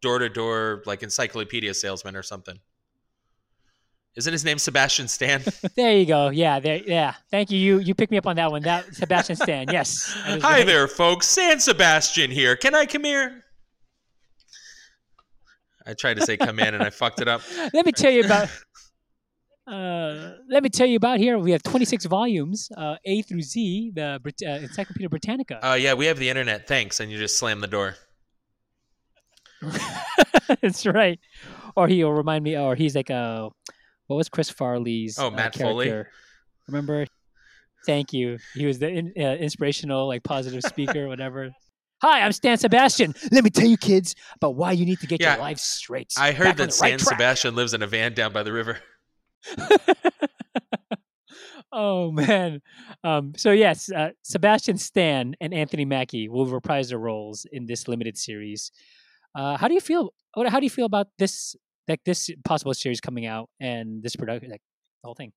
door 0.00 0.18
to 0.18 0.30
door 0.30 0.82
like 0.86 1.02
encyclopedia 1.02 1.74
salesman 1.74 2.16
or 2.16 2.22
something. 2.22 2.58
Isn't 4.16 4.32
his 4.32 4.44
name 4.44 4.58
Sebastian 4.58 5.08
Stan? 5.08 5.42
There 5.76 5.96
you 5.96 6.04
go. 6.04 6.30
Yeah, 6.30 6.58
there. 6.60 6.80
Yeah. 6.84 7.14
Thank 7.30 7.50
you. 7.50 7.58
You 7.58 7.78
you 7.78 7.94
picked 7.94 8.10
me 8.10 8.18
up 8.18 8.26
on 8.26 8.36
that 8.36 8.50
one. 8.50 8.62
That 8.62 8.94
Sebastian 8.94 9.36
Stan. 9.36 9.66
Yes. 9.70 10.12
Hi 10.24 10.38
right. 10.38 10.66
there, 10.66 10.88
folks. 10.88 11.26
San 11.26 11.60
Sebastian 11.60 12.30
here. 12.30 12.56
Can 12.56 12.74
I 12.74 12.86
come 12.86 13.04
here? 13.04 13.44
I 15.86 15.94
tried 15.94 16.14
to 16.18 16.26
say 16.26 16.36
come 16.36 16.58
in 16.58 16.74
and 16.74 16.82
I 16.82 16.90
fucked 16.90 17.20
it 17.20 17.28
up. 17.28 17.42
Let 17.72 17.86
me 17.86 17.92
tell 17.92 18.10
you 18.10 18.24
about. 18.24 18.48
Uh, 19.66 20.32
let 20.48 20.64
me 20.64 20.68
tell 20.68 20.86
you 20.86 20.96
about 20.96 21.20
here. 21.20 21.38
We 21.38 21.52
have 21.52 21.62
26 21.62 22.06
volumes, 22.06 22.70
uh, 22.76 22.96
A 23.04 23.22
through 23.22 23.42
Z, 23.42 23.92
the 23.94 24.18
Brit- 24.20 24.42
uh, 24.44 24.62
Encyclopedia 24.62 25.08
Britannica. 25.08 25.64
Uh, 25.64 25.74
yeah, 25.74 25.94
we 25.94 26.06
have 26.06 26.18
the 26.18 26.28
internet. 26.28 26.66
Thanks. 26.66 26.98
And 26.98 27.10
you 27.10 27.18
just 27.18 27.38
slam 27.38 27.60
the 27.60 27.68
door. 27.68 27.94
That's 30.60 30.84
right. 30.86 31.20
Or 31.76 31.86
he'll 31.86 32.10
remind 32.10 32.42
me. 32.42 32.58
Or 32.58 32.74
he's 32.74 32.96
like 32.96 33.10
a. 33.10 33.50
What 34.10 34.16
was 34.16 34.28
Chris 34.28 34.50
Farley's? 34.50 35.20
Oh, 35.20 35.28
uh, 35.28 35.50
Foley? 35.52 35.86
character? 35.86 36.10
Remember? 36.66 37.06
Thank 37.86 38.12
you. 38.12 38.38
He 38.54 38.66
was 38.66 38.80
the 38.80 38.88
in, 38.88 39.12
uh, 39.16 39.36
inspirational, 39.36 40.08
like 40.08 40.24
positive 40.24 40.64
speaker, 40.64 41.06
whatever. 41.12 41.52
Hi, 42.02 42.22
I'm 42.22 42.32
Stan 42.32 42.58
Sebastian. 42.58 43.14
Let 43.30 43.44
me 43.44 43.50
tell 43.50 43.68
you, 43.68 43.76
kids, 43.76 44.16
about 44.34 44.56
why 44.56 44.72
you 44.72 44.84
need 44.84 44.98
to 44.98 45.06
get 45.06 45.20
Yeah, 45.20 45.34
your 45.34 45.44
life 45.44 45.58
straight. 45.58 46.12
I 46.18 46.32
heard 46.32 46.56
that 46.56 46.72
Stan 46.72 46.90
right. 46.90 47.00
Sebastian 47.00 47.54
lives 47.54 47.72
in 47.72 47.84
a 47.84 47.86
van 47.86 48.12
down 48.12 48.32
by 48.32 48.42
the 48.42 48.52
river. 48.52 48.78
oh 51.72 52.10
man. 52.10 52.62
Um, 53.04 53.34
so 53.36 53.52
yes, 53.52 53.92
uh, 53.92 54.08
Sebastian 54.22 54.76
Stan 54.76 55.36
and 55.40 55.54
Anthony 55.54 55.84
Mackie 55.84 56.28
will 56.28 56.46
reprise 56.46 56.88
their 56.88 56.98
roles 56.98 57.46
in 57.52 57.66
this 57.66 57.86
limited 57.86 58.18
series. 58.18 58.72
Uh, 59.36 59.56
how 59.56 59.68
do 59.68 59.74
you 59.74 59.80
feel? 59.80 60.12
How 60.34 60.58
do 60.58 60.66
you 60.66 60.70
feel 60.70 60.86
about 60.86 61.06
this? 61.16 61.54
Like 61.90 62.04
this 62.04 62.30
possible 62.44 62.72
series 62.72 63.00
coming 63.00 63.26
out 63.26 63.50
and 63.58 64.00
this 64.02 64.14
production, 64.14 64.48
like 64.48 64.62
the 65.02 65.08
whole 65.08 65.14
thing. 65.14 65.32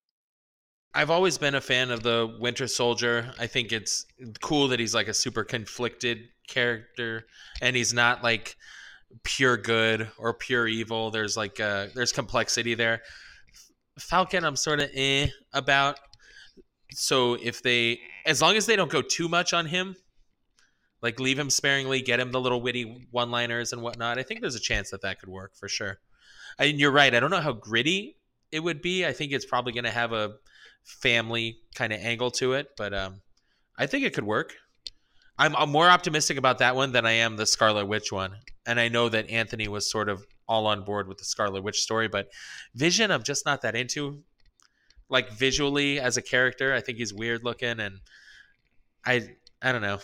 I've 0.94 1.10
always 1.10 1.40
been 1.40 1.56
a 1.56 1.62
fan 1.62 1.90
of 1.90 2.04
the 2.04 2.38
Winter 2.40 2.68
Soldier. 2.68 3.34
I 3.40 3.48
think 3.48 3.72
it's 3.72 4.06
cool 4.42 4.68
that 4.68 4.80
he's 4.80 4.94
like 4.94 5.08
a 5.08 5.14
super 5.16 5.44
conflicted 5.44 6.20
character 6.48 7.26
and 7.62 7.76
he's 7.76 7.92
not 7.92 8.24
like 8.24 8.56
pure 9.24 9.58
good 9.58 10.12
or 10.20 10.36
pure 10.36 10.68
evil. 10.68 11.10
There's 11.10 11.36
like 11.36 11.60
uh 11.60 11.88
there's 11.96 12.12
complexity 12.12 12.76
there. 12.76 13.02
Falcon 13.98 14.44
I'm 14.44 14.56
sort 14.56 14.80
of 14.80 14.92
eh 14.94 15.28
about. 15.54 15.98
So 16.92 17.34
if 17.42 17.64
they 17.64 18.00
as 18.28 18.44
long 18.44 18.58
as 18.58 18.68
they 18.68 18.76
don't 18.76 18.92
go 18.92 19.02
too 19.02 19.28
much 19.28 19.54
on 19.54 19.66
him, 19.66 19.96
like 21.02 21.20
leave 21.20 21.40
him 21.40 21.50
sparingly, 21.50 22.04
get 22.04 22.20
him 22.20 22.32
the 22.32 22.40
little 22.40 22.62
witty 22.62 23.08
one-liners 23.10 23.74
and 23.74 23.82
whatnot, 23.82 24.20
I 24.20 24.24
think 24.24 24.42
there's 24.42 24.56
a 24.56 24.60
chance 24.60 24.92
that 24.92 25.02
that 25.02 25.20
could 25.20 25.30
work 25.30 25.56
for 25.56 25.68
sure. 25.68 25.98
And 26.60 26.80
you're 26.80 26.92
right. 26.92 27.14
I 27.14 27.20
don't 27.20 27.32
know 27.32 27.42
how 27.42 27.54
gritty 27.54 28.18
it 28.52 28.60
would 28.62 28.82
be. 28.82 29.06
I 29.06 29.14
think 29.14 29.32
it's 29.32 29.46
probably 29.46 29.74
going 29.74 29.84
to 29.86 29.90
have 29.92 30.14
a 30.14 30.34
family 30.84 31.58
kind 31.76 31.92
of 31.94 32.00
angle 32.00 32.32
to 32.32 32.54
it, 32.54 32.70
but 32.78 32.94
um, 32.94 33.22
I 33.78 33.86
think 33.88 34.06
it 34.06 34.14
could 34.14 34.26
work. 34.26 34.54
I'm, 35.40 35.56
I'm 35.56 35.70
more 35.72 35.90
optimistic 35.90 36.38
about 36.38 36.60
that 36.60 36.76
one 36.76 36.92
than 36.92 37.06
I 37.06 37.14
am 37.14 37.38
the 37.38 37.46
Scarlet 37.48 37.86
Witch 37.88 38.12
one, 38.12 38.36
and 38.68 38.80
I 38.80 38.88
know 38.90 39.10
that 39.10 39.30
Anthony 39.30 39.68
was 39.68 39.90
sort 39.90 40.08
of 40.10 40.26
all 40.48 40.68
on 40.68 40.84
board 40.84 41.08
with 41.08 41.18
the 41.18 41.26
Scarlet 41.26 41.64
Witch 41.64 41.80
story, 41.82 42.08
but 42.08 42.28
Vision 42.76 43.10
I'm 43.12 43.24
just 43.24 43.46
not 43.46 43.62
that 43.62 43.76
into. 43.76 44.22
Like 45.10 45.32
visually 45.32 46.00
as 46.00 46.18
a 46.18 46.22
character, 46.22 46.74
I 46.74 46.82
think 46.82 46.98
he's 47.00 47.14
weird 47.14 47.44
looking, 47.44 47.80
and 47.80 48.00
I 49.06 49.30
I 49.62 49.72
don't 49.72 49.82
know. 49.82 50.00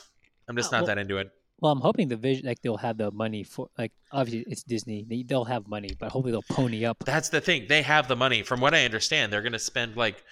I'm 0.48 0.56
just 0.56 0.74
Uh, 0.74 0.77
not 0.77 0.82
well- 0.88 0.96
that 0.96 0.98
into 1.01 1.18
it. 1.18 1.29
Well, 1.61 1.71
I'm 1.71 1.81
hoping 1.81 2.07
the 2.07 2.15
vision, 2.15 2.45
like 2.45 2.61
they'll 2.61 2.77
have 2.77 2.97
the 2.97 3.11
money 3.11 3.43
for, 3.43 3.69
like 3.77 3.91
obviously 4.11 4.51
it's 4.51 4.63
Disney, 4.63 5.05
they, 5.07 5.23
they'll 5.23 5.45
have 5.45 5.67
money, 5.67 5.91
but 5.99 6.11
hopefully 6.11 6.31
they'll 6.31 6.55
pony 6.55 6.85
up. 6.85 7.03
That's 7.05 7.29
the 7.29 7.41
thing. 7.41 7.65
They 7.67 7.81
have 7.81 8.07
the 8.07 8.15
money. 8.15 8.43
From 8.43 8.61
what 8.61 8.73
I 8.73 8.85
understand, 8.85 9.33
they're 9.33 9.41
going 9.41 9.53
to 9.53 9.59
spend 9.59 9.97
like 9.97 10.23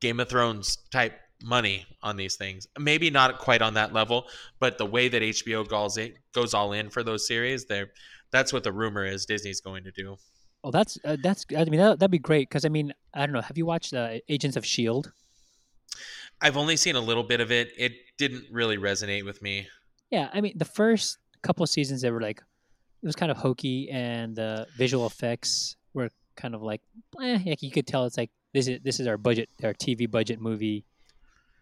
Game 0.00 0.20
of 0.20 0.28
Thrones 0.28 0.78
type 0.90 1.18
money 1.42 1.86
on 2.02 2.16
these 2.16 2.36
things. 2.36 2.66
Maybe 2.78 3.10
not 3.10 3.38
quite 3.38 3.62
on 3.62 3.74
that 3.74 3.92
level, 3.92 4.26
but 4.58 4.78
the 4.78 4.86
way 4.86 5.08
that 5.08 5.22
HBO 5.22 5.68
goes 5.68 5.96
in, 5.96 6.14
goes 6.32 6.54
all 6.54 6.72
in 6.72 6.90
for 6.90 7.02
those 7.02 7.26
series, 7.26 7.66
they 7.66 7.84
that's 8.30 8.52
what 8.52 8.64
the 8.64 8.72
rumor 8.72 9.04
is 9.04 9.26
Disney's 9.26 9.60
going 9.60 9.84
to 9.84 9.90
do. 9.90 10.16
Oh, 10.64 10.70
that's 10.70 10.98
uh, 11.04 11.16
that's. 11.22 11.46
I 11.56 11.64
mean, 11.64 11.80
that, 11.80 11.98
that'd 11.98 12.10
be 12.10 12.18
great 12.18 12.48
because 12.48 12.64
I 12.64 12.68
mean, 12.68 12.92
I 13.14 13.26
don't 13.26 13.32
know. 13.32 13.40
Have 13.40 13.56
you 13.56 13.66
watched 13.66 13.94
uh, 13.94 14.18
Agents 14.28 14.56
of 14.56 14.66
Shield? 14.66 15.12
I've 16.40 16.56
only 16.56 16.76
seen 16.76 16.96
a 16.96 17.00
little 17.00 17.22
bit 17.22 17.40
of 17.40 17.50
it. 17.50 17.72
It 17.76 17.92
didn't 18.16 18.44
really 18.50 18.76
resonate 18.76 19.24
with 19.24 19.40
me. 19.42 19.66
Yeah, 20.10 20.28
I 20.32 20.40
mean, 20.40 20.54
the 20.56 20.64
first 20.64 21.18
couple 21.42 21.62
of 21.62 21.68
seasons 21.68 22.02
they 22.02 22.10
were 22.10 22.20
like, 22.20 22.42
it 23.02 23.06
was 23.06 23.16
kind 23.16 23.30
of 23.30 23.36
hokey, 23.36 23.90
and 23.90 24.34
the 24.34 24.66
visual 24.76 25.06
effects 25.06 25.76
were 25.94 26.10
kind 26.36 26.54
of 26.54 26.62
like, 26.62 26.80
eh, 27.22 27.38
like 27.46 27.62
you 27.62 27.70
could 27.70 27.86
tell 27.86 28.04
it's 28.06 28.16
like 28.16 28.30
this 28.52 28.66
is 28.68 28.80
this 28.82 28.98
is 29.00 29.06
our 29.06 29.16
budget, 29.16 29.48
our 29.62 29.74
TV 29.74 30.10
budget 30.10 30.40
movie 30.40 30.84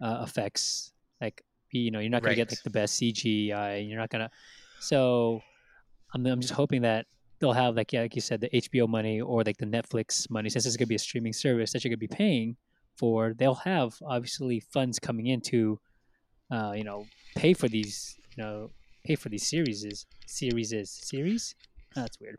uh, 0.01 0.25
effects. 0.27 0.93
Like, 1.21 1.43
you 1.73 1.91
know, 1.91 1.99
you're 1.99 2.11
not 2.11 2.23
gonna 2.23 2.35
get 2.37 2.51
like 2.51 2.63
the 2.63 2.71
best 2.71 3.01
CGI. 3.01 3.87
You're 3.89 3.99
not 3.99 4.11
gonna. 4.11 4.31
So, 4.81 5.43
I'm 6.15 6.25
I'm 6.27 6.41
just 6.41 6.55
hoping 6.55 6.83
that 6.83 7.07
they'll 7.39 7.53
have 7.53 7.77
like 7.77 7.93
yeah, 7.93 8.03
like 8.03 8.15
you 8.15 8.21
said, 8.23 8.41
the 8.41 8.49
HBO 8.51 8.89
money 8.89 9.21
or 9.21 9.43
like 9.43 9.59
the 9.59 9.67
Netflix 9.67 10.31
money, 10.31 10.49
since 10.49 10.65
it's 10.65 10.77
gonna 10.77 10.87
be 10.87 10.95
a 10.95 10.99
streaming 10.99 11.33
service 11.33 11.73
that 11.73 11.85
you're 11.85 11.91
gonna 11.91 11.99
be 11.99 12.09
paying 12.09 12.57
for. 12.97 13.35
They'll 13.35 13.55
have 13.57 13.95
obviously 14.07 14.61
funds 14.61 14.99
coming 14.99 15.27
in 15.27 15.41
to, 15.43 15.79
uh, 16.51 16.73
you 16.77 16.85
know, 16.85 17.07
pay 17.35 17.53
for 17.53 17.69
these, 17.69 18.17
you 18.37 18.43
know, 18.45 18.71
pay 19.05 19.15
for 19.17 19.29
these 19.29 19.47
series 19.49 19.85
is 19.85 20.07
series 20.27 20.73
is 20.73 20.91
series. 20.91 21.55
Oh, 21.97 22.03
that's 22.03 22.21
weird. 22.21 22.39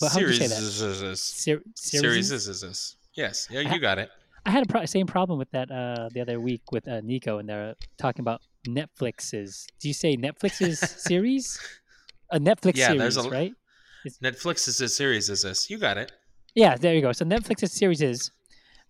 But 0.00 0.12
how 0.12 0.18
do 0.20 0.26
you 0.26 0.32
say 0.34 0.46
series 0.46 0.50
that? 0.50 0.62
is- 0.62 0.82
is- 0.82 1.02
is- 1.02 1.22
Ser- 1.22 1.62
series 1.74 2.30
is- 2.30 2.48
is- 2.48 2.62
is. 2.62 2.96
Yes, 3.14 3.48
yeah, 3.50 3.60
you 3.60 3.80
got 3.80 3.98
it. 3.98 4.10
I 4.44 4.50
had 4.50 4.62
a 4.62 4.66
pro- 4.66 4.84
same 4.84 5.06
problem 5.06 5.38
with 5.38 5.50
that 5.50 5.70
uh, 5.70 6.08
the 6.12 6.20
other 6.20 6.38
week 6.38 6.70
with 6.70 6.86
uh, 6.86 7.00
Nico, 7.00 7.38
and 7.38 7.48
they're 7.48 7.74
talking 7.98 8.20
about 8.20 8.42
Netflix's. 8.68 9.66
Do 9.80 9.88
you 9.88 9.94
say 9.94 10.16
Netflix's 10.16 10.78
series? 11.08 11.58
A 12.30 12.38
Netflix 12.38 12.76
Yeah, 12.76 12.94
there's 12.94 13.14
series, 13.14 13.26
a- 13.26 13.30
right? 13.30 13.52
Netflix 14.22 14.68
is 14.68 14.80
a 14.80 14.88
series 14.88 15.28
is 15.30 15.42
this. 15.42 15.68
You 15.70 15.78
got 15.78 15.96
it. 15.98 16.12
Yeah, 16.54 16.76
there 16.76 16.94
you 16.94 17.00
go. 17.00 17.10
So 17.12 17.24
Netflix's 17.24 17.72
series 17.72 18.02
is. 18.02 18.30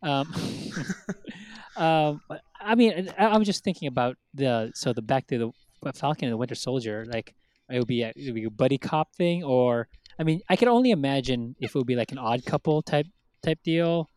Um, 0.02 0.30
um, 1.76 2.20
I 2.60 2.74
mean, 2.74 3.10
I, 3.18 3.26
I 3.26 3.36
was 3.38 3.46
just 3.46 3.64
thinking 3.64 3.88
about 3.88 4.16
the 4.34 4.72
so 4.74 4.92
the 4.92 5.02
back 5.02 5.26
to 5.28 5.38
the 5.38 5.50
Falcon 5.95 6.26
and 6.26 6.33
the 6.33 6.37
Winter 6.37 6.54
Soldier. 6.54 7.04
Like 7.09 7.35
it 7.71 7.78
would 7.78 7.88
be 7.88 8.02
a, 8.02 8.12
it 8.16 8.26
would 8.26 8.35
be 8.35 8.45
a 8.45 8.50
buddy 8.50 8.78
cop 8.78 9.14
thing, 9.14 9.45
or 9.45 9.88
I 10.18 10.25
mean, 10.25 10.40
I 10.49 10.56
can 10.56 10.68
only 10.68 10.90
imagine 10.90 11.56
if 11.61 11.75
it 11.75 11.78
would 11.78 11.87
be 11.87 11.97
like 11.97 12.12
an 12.12 12.18
odd 12.18 12.45
couple 12.45 12.83
type 12.83 13.06
type 13.45 13.62
deal, 13.62 14.11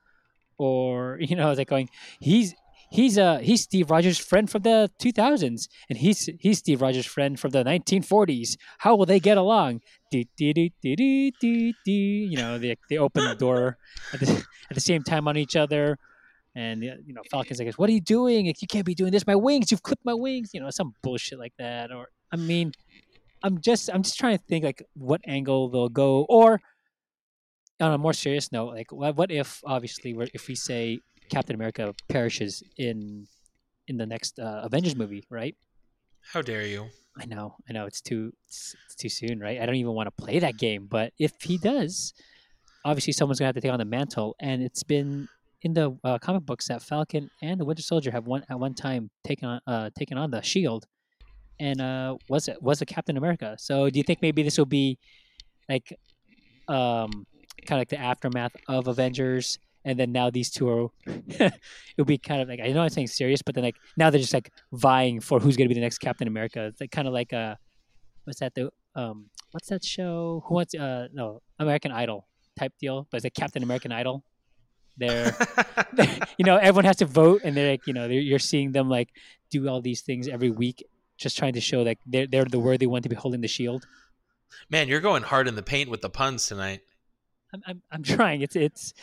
or 0.57 1.17
you 1.21 1.35
know, 1.35 1.51
like 1.53 1.69
going 1.69 1.89
he's. 2.19 2.55
He's 2.91 3.19
uh 3.19 3.37
he's 3.37 3.61
Steve 3.61 3.91
Rogers' 3.91 4.17
friend 4.17 4.49
from 4.49 4.63
the 4.63 4.89
2000s, 4.99 5.67
and 5.89 5.99
he's 5.99 6.27
he's 6.39 6.57
Steve 6.57 6.81
Rogers' 6.81 7.05
friend 7.05 7.39
from 7.39 7.51
the 7.51 7.63
1940s. 7.63 8.57
How 8.79 8.95
will 8.95 9.05
they 9.05 9.19
get 9.19 9.37
along? 9.37 9.81
Do, 10.09 10.23
do, 10.35 10.53
do, 10.55 10.69
do, 10.81 10.95
do, 10.95 11.31
do, 11.39 11.73
do. 11.85 11.91
You 11.91 12.35
know, 12.35 12.57
they 12.57 12.77
they 12.89 12.97
open 12.97 13.25
the 13.25 13.35
door 13.35 13.77
at 14.11 14.21
the, 14.21 14.31
at 14.71 14.73
the 14.73 14.81
same 14.81 15.03
time 15.03 15.27
on 15.27 15.37
each 15.37 15.55
other, 15.55 15.99
and 16.55 16.83
you 16.83 17.13
know, 17.13 17.21
Falcon's 17.29 17.59
like, 17.59 17.73
"What 17.75 17.89
are 17.89 17.93
you 17.93 18.01
doing? 18.01 18.47
Like, 18.47 18.61
you 18.61 18.67
can't 18.67 18.85
be 18.85 18.95
doing 18.95 19.11
this. 19.11 19.25
My 19.27 19.35
wings! 19.35 19.71
You've 19.71 19.83
clipped 19.83 20.05
my 20.05 20.13
wings!" 20.13 20.51
You 20.53 20.61
know, 20.61 20.69
some 20.69 20.95
bullshit 21.03 21.39
like 21.39 21.53
that. 21.59 21.91
Or 21.91 22.07
I 22.31 22.37
mean, 22.37 22.71
I'm 23.43 23.61
just 23.61 23.89
I'm 23.93 24.03
just 24.03 24.17
trying 24.17 24.37
to 24.37 24.43
think 24.43 24.63
like 24.65 24.83
what 24.93 25.21
angle 25.27 25.69
they'll 25.69 25.89
go, 25.89 26.25
or 26.29 26.59
on 27.79 27.93
a 27.93 27.97
more 27.97 28.13
serious 28.13 28.51
note, 28.51 28.73
like 28.73 28.91
what, 28.91 29.15
what 29.15 29.31
if 29.31 29.61
obviously 29.65 30.13
we're, 30.13 30.27
if 30.33 30.47
we 30.47 30.55
say 30.55 30.99
Captain 31.29 31.55
America 31.55 31.93
perishes 32.07 32.63
in 32.77 33.27
in 33.87 33.97
the 33.97 34.05
next 34.05 34.39
uh, 34.39 34.61
Avengers 34.63 34.95
movie, 34.95 35.23
right? 35.29 35.55
How 36.33 36.41
dare 36.41 36.65
you? 36.65 36.87
I 37.17 37.25
know, 37.25 37.55
I 37.69 37.73
know, 37.73 37.85
it's 37.85 38.01
too 38.01 38.33
it's, 38.47 38.75
it's 38.85 38.95
too 38.95 39.09
soon, 39.09 39.39
right? 39.39 39.59
I 39.61 39.65
don't 39.65 39.75
even 39.75 39.93
want 39.93 40.07
to 40.07 40.23
play 40.23 40.39
that 40.39 40.57
game, 40.57 40.87
but 40.89 41.13
if 41.19 41.33
he 41.41 41.57
does, 41.57 42.13
obviously 42.85 43.13
someone's 43.13 43.39
gonna 43.39 43.47
have 43.47 43.55
to 43.55 43.61
take 43.61 43.71
on 43.71 43.79
the 43.79 43.85
mantle, 43.85 44.35
and 44.39 44.61
it's 44.61 44.83
been 44.83 45.27
in 45.61 45.73
the 45.73 45.97
uh, 46.03 46.17
comic 46.19 46.45
books 46.45 46.67
that 46.67 46.81
Falcon 46.81 47.29
and 47.41 47.59
the 47.59 47.65
Winter 47.65 47.83
Soldier 47.83 48.11
have 48.11 48.25
one 48.25 48.43
at 48.49 48.59
one 48.59 48.73
time 48.73 49.09
taken 49.23 49.47
on 49.47 49.61
uh, 49.67 49.89
taken 49.97 50.17
on 50.17 50.31
the 50.31 50.41
Shield, 50.41 50.85
and 51.59 51.81
uh, 51.81 52.17
was 52.29 52.47
it 52.47 52.61
was 52.61 52.81
a 52.81 52.85
Captain 52.85 53.17
America? 53.17 53.55
So 53.59 53.89
do 53.89 53.99
you 53.99 54.03
think 54.03 54.21
maybe 54.21 54.43
this 54.43 54.57
will 54.57 54.65
be 54.65 54.97
like 55.67 55.97
um 56.67 57.25
kind 57.65 57.77
of 57.77 57.79
like 57.79 57.89
the 57.89 57.99
aftermath 57.99 58.55
of 58.67 58.87
Avengers? 58.87 59.59
And 59.85 59.97
then 59.97 60.11
now 60.11 60.29
these 60.29 60.51
two 60.51 60.67
are, 60.67 60.87
it'll 61.07 62.05
be 62.05 62.17
kind 62.17 62.41
of 62.41 62.49
like 62.49 62.59
I 62.59 62.67
know 62.73 62.81
I'm 62.81 62.89
saying 62.89 63.07
serious, 63.07 63.41
but 63.41 63.55
then 63.55 63.63
like 63.63 63.77
now 63.97 64.09
they're 64.09 64.19
just 64.19 64.33
like 64.33 64.51
vying 64.73 65.21
for 65.21 65.39
who's 65.39 65.55
gonna 65.55 65.69
be 65.69 65.73
the 65.73 65.81
next 65.81 65.99
Captain 65.99 66.27
America. 66.27 66.65
It's 66.65 66.81
like 66.81 66.91
kind 66.91 67.07
of 67.07 67.13
like 67.13 67.31
uh, 67.33 67.55
what's 68.25 68.39
that 68.39 68.53
the 68.55 68.71
um, 68.95 69.29
what's 69.51 69.69
that 69.69 69.83
show? 69.83 70.43
Who 70.47 70.55
wants 70.55 70.75
uh 70.75 71.07
no 71.13 71.41
American 71.59 71.91
Idol 71.91 72.27
type 72.57 72.73
deal, 72.79 73.07
but 73.09 73.17
it's 73.17 73.23
like 73.23 73.33
Captain 73.33 73.63
American 73.63 73.91
Idol. 73.91 74.23
They're 74.99 75.35
you 76.37 76.45
know 76.45 76.57
everyone 76.57 76.85
has 76.85 76.97
to 76.97 77.05
vote, 77.05 77.41
and 77.43 77.55
they're 77.55 77.71
like 77.71 77.87
you 77.87 77.93
know 77.93 78.07
they're, 78.07 78.19
you're 78.19 78.39
seeing 78.39 78.71
them 78.71 78.89
like 78.89 79.09
do 79.49 79.67
all 79.67 79.81
these 79.81 80.01
things 80.01 80.27
every 80.27 80.51
week, 80.51 80.85
just 81.17 81.37
trying 81.37 81.53
to 81.53 81.61
show 81.61 81.81
like 81.81 81.99
they're 82.05 82.27
they're 82.27 82.45
the 82.45 82.59
worthy 82.59 82.87
one 82.87 83.01
to 83.01 83.09
be 83.09 83.15
holding 83.15 83.41
the 83.41 83.47
shield. 83.47 83.87
Man, 84.69 84.87
you're 84.87 84.99
going 85.01 85.23
hard 85.23 85.47
in 85.47 85.55
the 85.55 85.63
paint 85.63 85.89
with 85.89 86.01
the 86.01 86.09
puns 86.09 86.47
tonight. 86.47 86.81
I'm, 87.53 87.61
I'm, 87.65 87.81
I'm 87.91 88.03
trying. 88.03 88.41
It's 88.41 88.55
it's 88.55 88.93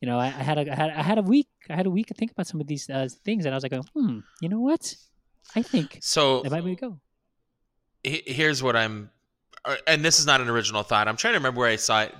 you 0.00 0.06
know 0.08 0.18
I, 0.18 0.26
I 0.26 0.30
had 0.30 0.58
a 0.58 0.70
I 0.70 0.74
had 0.74 0.90
I 0.90 1.02
had 1.02 1.18
a 1.18 1.22
week 1.22 1.48
I 1.70 1.76
had 1.76 1.86
a 1.86 1.90
week 1.90 2.06
to 2.08 2.14
think 2.14 2.32
about 2.32 2.46
some 2.46 2.60
of 2.60 2.66
these 2.66 2.88
uh, 2.90 3.08
things, 3.24 3.44
and 3.46 3.54
I 3.54 3.56
was 3.56 3.62
like, 3.64 3.72
hmm, 3.94 4.18
you 4.40 4.48
know 4.48 4.60
what? 4.60 4.94
I 5.54 5.62
think 5.62 5.98
So 6.02 6.42
that 6.42 6.50
might 6.52 6.64
be 6.64 6.74
go. 6.74 6.98
here's 8.02 8.62
what 8.62 8.76
I'm, 8.76 9.10
uh, 9.64 9.76
and 9.86 10.04
this 10.04 10.18
is 10.18 10.26
not 10.26 10.40
an 10.40 10.48
original 10.48 10.82
thought. 10.82 11.06
I'm 11.08 11.16
trying 11.16 11.34
to 11.34 11.38
remember 11.38 11.60
where 11.60 11.70
I 11.70 11.76
saw 11.76 12.02
it. 12.02 12.14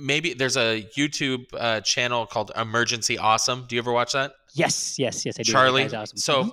Maybe 0.00 0.34
there's 0.34 0.56
a 0.56 0.88
YouTube 0.96 1.46
uh, 1.54 1.80
channel 1.80 2.26
called 2.26 2.50
Emergency 2.56 3.18
Awesome. 3.18 3.66
Do 3.68 3.76
you 3.76 3.80
ever 3.80 3.92
watch 3.92 4.12
that? 4.12 4.32
Yes, 4.54 4.98
yes, 4.98 5.24
yes. 5.26 5.36
I 5.38 5.42
do. 5.42 5.52
Charlie. 5.52 5.84
awesome. 5.94 6.16
So, 6.18 6.44
Mhm. 6.44 6.50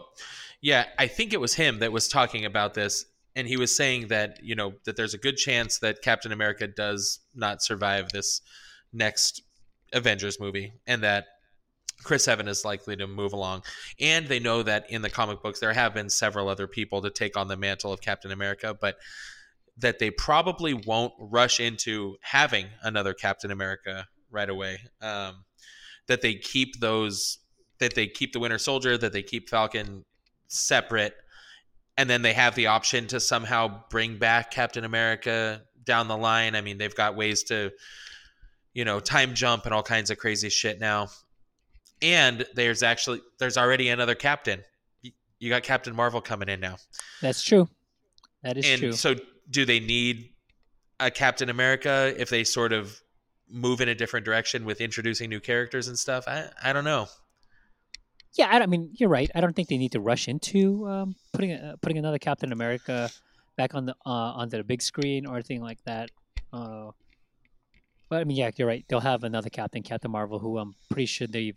yeah, 0.62 0.86
I 0.98 1.08
think 1.08 1.34
it 1.34 1.40
was 1.40 1.54
him 1.54 1.80
that 1.80 1.92
was 1.92 2.08
talking 2.08 2.46
about 2.46 2.74
this, 2.74 3.06
and 3.36 3.48
he 3.48 3.58
was 3.58 3.76
saying 3.76 4.08
that 4.10 4.40
you 4.44 4.56
know 4.56 4.74
that 4.86 4.96
there's 4.96 5.14
a 5.14 5.18
good 5.18 5.38
chance 5.38 5.80
that 5.80 6.02
Captain 6.02 6.32
America 6.32 6.68
does 6.68 7.20
not 7.34 7.62
survive 7.62 8.10
this 8.10 8.42
next 8.94 9.42
Avengers 9.94 10.40
movie, 10.40 10.74
and 10.88 11.04
that 11.04 11.26
Chris 12.04 12.28
Evans 12.28 12.50
is 12.50 12.66
likely 12.66 12.96
to 12.98 13.08
move 13.08 13.34
along. 13.34 13.64
And 14.00 14.28
they 14.28 14.40
know 14.40 14.62
that 14.64 14.90
in 14.90 15.02
the 15.02 15.10
comic 15.10 15.42
books 15.42 15.60
there 15.60 15.74
have 15.74 15.94
been 15.94 16.10
several 16.10 16.50
other 16.50 16.68
people 16.68 17.02
to 17.02 17.10
take 17.10 17.38
on 17.38 17.48
the 17.48 17.56
mantle 17.56 17.92
of 17.94 18.02
Captain 18.02 18.32
America, 18.32 18.74
but 18.80 18.98
that 19.78 20.00
they 20.00 20.10
probably 20.10 20.74
won't 20.74 21.14
rush 21.20 21.60
into 21.60 22.16
having 22.22 22.68
another 22.82 23.14
Captain 23.14 23.52
America 23.52 24.08
right 24.32 24.50
away. 24.50 24.80
Um, 25.02 25.44
that 26.08 26.22
they 26.22 26.36
keep 26.36 26.80
those 26.80 27.40
that 27.80 27.96
they 27.96 28.08
keep 28.08 28.32
the 28.32 28.40
Winter 28.40 28.58
Soldier, 28.58 28.98
that 28.98 29.12
they 29.12 29.24
keep 29.24 29.50
Falcon 29.50 30.06
separate, 30.48 31.14
and 31.98 32.10
then 32.10 32.22
they 32.22 32.34
have 32.34 32.56
the 32.56 32.68
option 32.68 33.08
to 33.08 33.20
somehow 33.20 33.84
bring 33.90 34.18
back 34.18 34.52
Captain 34.52 34.86
America 34.86 35.62
down 35.84 36.08
the 36.08 36.18
line. 36.18 36.56
I 36.56 36.62
mean, 36.62 36.78
they've 36.78 36.96
got 36.96 37.16
ways 37.16 37.44
to, 37.44 37.72
you 38.74 38.86
know, 38.86 39.00
time 39.00 39.34
jump 39.34 39.66
and 39.66 39.74
all 39.74 39.84
kinds 39.84 40.10
of 40.10 40.18
crazy 40.18 40.50
shit 40.50 40.80
now. 40.80 41.08
And 42.02 42.46
there's 42.56 42.84
actually 42.84 43.22
there's 43.40 43.58
already 43.58 43.90
another 43.90 44.16
captain. 44.16 44.64
You 45.40 45.50
got 45.50 45.64
Captain 45.64 45.96
Marvel 45.96 46.22
coming 46.22 46.50
in 46.50 46.60
now. 46.60 46.78
that's 47.22 47.42
true. 47.44 47.68
That 48.42 48.58
is 48.58 48.66
and 48.66 48.80
true. 48.80 48.92
so 48.94 49.16
do 49.50 49.66
they 49.66 49.80
need 49.80 50.30
a 51.00 51.12
Captain 51.12 51.50
America 51.50 52.14
if 52.18 52.30
they 52.30 52.44
sort 52.44 52.74
of 52.74 53.00
move 53.50 53.80
in 53.82 53.90
a 53.90 53.96
different 53.96 54.26
direction 54.26 54.66
with 54.66 54.82
introducing 54.82 55.30
new 55.30 55.40
characters 55.40 55.88
and 55.88 55.98
stuff? 55.98 56.26
I 56.28 56.50
I 56.62 56.74
don't 56.74 56.86
know. 56.86 57.08
Yeah, 58.34 58.48
I, 58.52 58.60
I 58.60 58.66
mean, 58.66 58.92
you're 58.94 59.10
right. 59.10 59.30
I 59.34 59.40
don't 59.42 59.56
think 59.56 59.70
they 59.70 59.78
need 59.78 59.94
to 59.94 60.02
rush 60.02 60.28
into 60.28 60.88
um, 60.88 61.16
putting 61.34 61.54
uh, 61.54 61.76
putting 61.82 61.98
another 61.98 62.18
Captain 62.20 62.52
America 62.52 63.10
back 63.56 63.76
on 63.76 63.86
the 63.86 63.94
uh, 64.06 64.10
onto 64.40 64.58
the 64.58 64.64
big 64.64 64.82
screen 64.82 65.26
or 65.26 65.36
anything 65.36 65.62
like 65.62 65.82
that. 65.86 66.12
Uh, 66.52 66.92
but 68.10 68.20
I 68.22 68.24
mean, 68.26 68.38
yeah, 68.38 68.52
you're 68.56 68.68
right. 68.68 68.86
They'll 68.88 69.00
have 69.00 69.24
another 69.24 69.50
Captain, 69.50 69.84
Captain 69.84 70.12
Marvel, 70.12 70.40
who 70.40 70.58
I'm 70.58 70.76
pretty 70.90 71.06
sure 71.08 71.28
they 71.28 71.54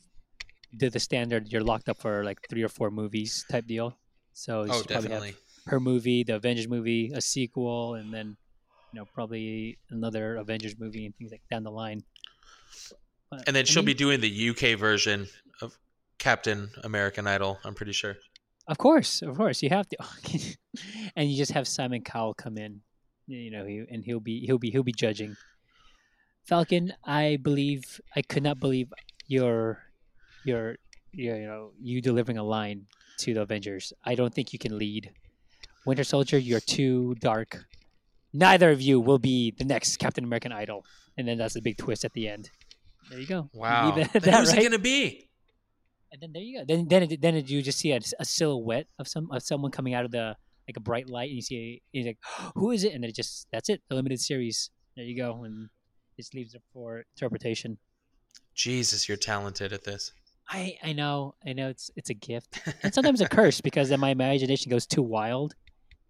did 0.77 0.93
the 0.93 1.01
standard. 1.01 1.49
You're 1.53 1.63
locked 1.63 1.89
up 1.89 1.99
for 1.99 2.25
like 2.25 2.39
three 2.49 2.63
or 2.63 2.69
four 2.69 2.91
movies 2.91 3.45
type 3.51 3.67
deal. 3.67 3.97
So 4.33 4.67
Oh, 4.69 4.83
definitely. 4.83 5.29
have 5.31 5.37
her 5.69 5.81
movie, 5.81 6.25
the 6.25 6.37
Avengers 6.37 6.69
movie, 6.69 7.13
a 7.15 7.21
sequel, 7.21 7.95
and 7.95 8.13
then 8.13 8.37
you 8.93 9.01
know 9.01 9.07
probably 9.15 9.79
another 9.91 10.37
Avengers 10.37 10.79
movie 10.79 11.07
and 11.07 11.17
things 11.17 11.31
like 11.31 11.43
down 11.51 11.63
the 11.63 11.71
line. 11.71 12.03
But, 13.31 13.45
And 13.47 13.55
then 13.55 13.63
I 13.63 13.65
she'll 13.65 13.83
be 13.83 13.95
doing 13.95 14.21
the 14.21 14.51
UK 14.51 14.79
version 14.79 15.29
of 15.61 15.79
Captain 16.19 16.71
American 16.85 17.27
Idol. 17.27 17.59
I'm 17.65 17.75
pretty 17.75 17.93
sure. 17.93 18.17
Of 18.67 18.77
course, 18.77 19.23
of 19.23 19.37
course, 19.37 19.63
you 19.63 19.71
have 19.71 19.89
to, 19.89 19.97
and 21.17 21.31
you 21.31 21.37
just 21.37 21.53
have 21.53 21.67
Simon 21.67 22.03
Cowell 22.03 22.35
come 22.35 22.59
in, 22.59 22.83
you 23.27 23.51
know, 23.51 23.65
he, 23.65 23.85
and 23.91 24.05
he'll 24.05 24.21
be 24.21 24.45
he'll 24.45 24.59
be 24.59 24.71
he'll 24.71 24.83
be 24.83 24.93
judging. 24.93 25.37
Falcon, 26.45 26.93
I 27.05 27.39
believe 27.43 28.01
I 28.17 28.23
could 28.23 28.43
not 28.43 28.59
believe 28.61 28.93
your 29.27 29.83
your 30.45 30.77
your 31.13 31.37
you 31.37 31.47
know 31.47 31.71
you 31.81 32.01
delivering 32.01 32.39
a 32.39 32.43
line 32.43 32.87
to 33.19 33.35
the 33.35 33.43
Avengers. 33.43 33.93
I 34.05 34.15
don't 34.15 34.33
think 34.33 34.53
you 34.53 34.59
can 34.59 34.79
lead. 34.79 35.13
Winter 35.87 36.05
Soldier, 36.05 36.39
you're 36.39 36.61
too 36.61 37.15
dark. 37.21 37.65
Neither 38.33 38.71
of 38.71 38.81
you 38.81 39.01
will 39.01 39.19
be 39.19 39.53
the 39.57 39.65
next 39.65 39.97
Captain 39.99 40.25
American 40.25 40.53
Idol, 40.53 40.85
and 41.17 41.27
then 41.27 41.39
that's 41.39 41.57
a 41.57 41.63
big 41.63 41.79
twist 41.79 42.05
at 42.05 42.13
the 42.13 42.29
end. 42.29 42.51
There 43.11 43.19
you 43.19 43.27
go. 43.27 43.49
Wow. 43.55 43.97
it 43.97 44.13
that, 44.13 44.35
Who's 44.35 44.51
right? 44.51 44.59
it 44.59 44.63
gonna 44.65 44.79
be? 44.79 45.29
And 46.13 46.21
then 46.21 46.33
there 46.33 46.43
you 46.43 46.59
go. 46.59 46.65
Then 46.67 46.89
then 46.89 47.03
it, 47.05 47.21
then 47.21 47.35
it, 47.37 47.49
you 47.49 47.63
just 47.63 47.79
see 47.79 47.93
a, 47.93 48.01
a 48.19 48.25
silhouette 48.25 48.87
of 48.99 49.09
some 49.09 49.31
of 49.31 49.43
someone 49.43 49.71
coming 49.71 49.95
out 49.95 50.05
of 50.05 50.11
the 50.11 50.37
like 50.69 50.77
a 50.77 50.81
bright 50.81 51.09
light, 51.09 51.29
and 51.31 51.37
you 51.37 51.43
see 51.43 51.83
he's 51.93 52.07
like, 52.07 52.19
who 52.55 52.71
is 52.71 52.85
it? 52.85 52.93
And 52.93 53.03
then 53.03 53.11
it 53.11 53.17
just 53.17 53.47
that's 53.51 53.69
it. 53.69 53.83
The 53.89 53.95
limited 53.95 54.21
series. 54.21 54.71
There 54.97 55.05
you 55.05 55.17
go, 55.17 55.45
and 55.45 55.65
it 55.65 56.23
just 56.23 56.35
leaves 56.35 56.55
it 56.55 56.63
for 56.73 57.05
interpretation. 57.17 57.79
Jesus, 58.55 59.09
you're 59.09 59.17
talented 59.17 59.73
at 59.73 59.85
this. 59.85 60.13
I 60.49 60.79
I 60.83 60.93
know 60.93 61.35
I 61.47 61.53
know 61.53 61.69
it's 61.69 61.91
it's 61.97 62.11
a 62.11 62.15
gift 62.15 62.61
and 62.83 62.93
sometimes 62.93 63.21
a 63.21 63.29
curse 63.29 63.61
because 63.61 63.91
then 63.91 64.01
my 64.01 64.11
imagination 64.11 64.71
goes 64.71 64.87
too 64.87 65.03
wild, 65.03 65.55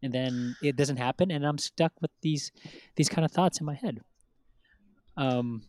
and 0.03 0.13
then 0.13 0.57
it 0.63 0.77
doesn't 0.77 0.97
happen, 0.97 1.31
and 1.31 1.47
I'm 1.47 1.59
stuck 1.59 1.93
with 2.01 2.11
these 2.23 2.53
these 2.97 3.09
kind 3.09 3.25
of 3.25 3.31
thoughts 3.31 3.61
in 3.61 3.67
my 3.67 3.75
head. 3.75 4.01
Um, 5.17 5.63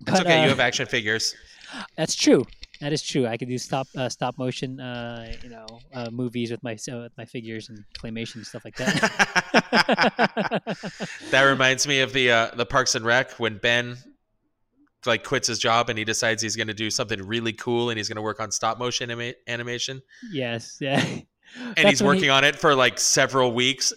but, 0.00 0.20
okay. 0.20 0.40
uh, 0.40 0.44
you 0.44 0.48
have 0.50 0.60
action 0.60 0.86
figures. 0.86 1.34
That's 1.96 2.14
true. 2.14 2.46
That 2.80 2.92
is 2.92 3.02
true. 3.02 3.26
I 3.26 3.36
could 3.36 3.48
do 3.48 3.58
stop 3.58 3.86
uh, 3.96 4.08
stop 4.08 4.38
motion, 4.38 4.80
uh, 4.80 5.34
you 5.42 5.50
know, 5.50 5.66
uh, 5.92 6.10
movies 6.10 6.50
with 6.50 6.62
my 6.62 6.72
uh, 6.90 7.02
with 7.02 7.12
my 7.18 7.26
figures 7.26 7.68
and 7.68 7.84
claymation 7.98 8.36
and 8.36 8.46
stuff 8.46 8.64
like 8.64 8.76
that. 8.76 8.96
that 11.30 11.42
reminds 11.42 11.86
me 11.86 12.00
of 12.00 12.12
the 12.14 12.30
uh, 12.30 12.50
the 12.54 12.64
Parks 12.64 12.94
and 12.94 13.04
Rec 13.04 13.32
when 13.32 13.58
Ben 13.58 13.98
like 15.06 15.24
quits 15.24 15.48
his 15.48 15.58
job 15.58 15.88
and 15.88 15.98
he 15.98 16.04
decides 16.04 16.42
he's 16.42 16.56
going 16.56 16.68
to 16.68 16.74
do 16.74 16.90
something 16.90 17.22
really 17.26 17.52
cool 17.52 17.90
and 17.90 17.98
he's 17.98 18.08
going 18.08 18.16
to 18.16 18.22
work 18.22 18.40
on 18.40 18.50
stop 18.50 18.78
motion 18.78 19.10
anima- 19.10 19.34
animation 19.46 20.02
yes, 20.30 20.76
yeah. 20.80 21.02
and 21.76 21.88
he's 21.88 22.02
working 22.02 22.30
on 22.30 22.44
it 22.44 22.56
for 22.56 22.74
like 22.74 22.98
several 22.98 23.52
weeks 23.52 23.92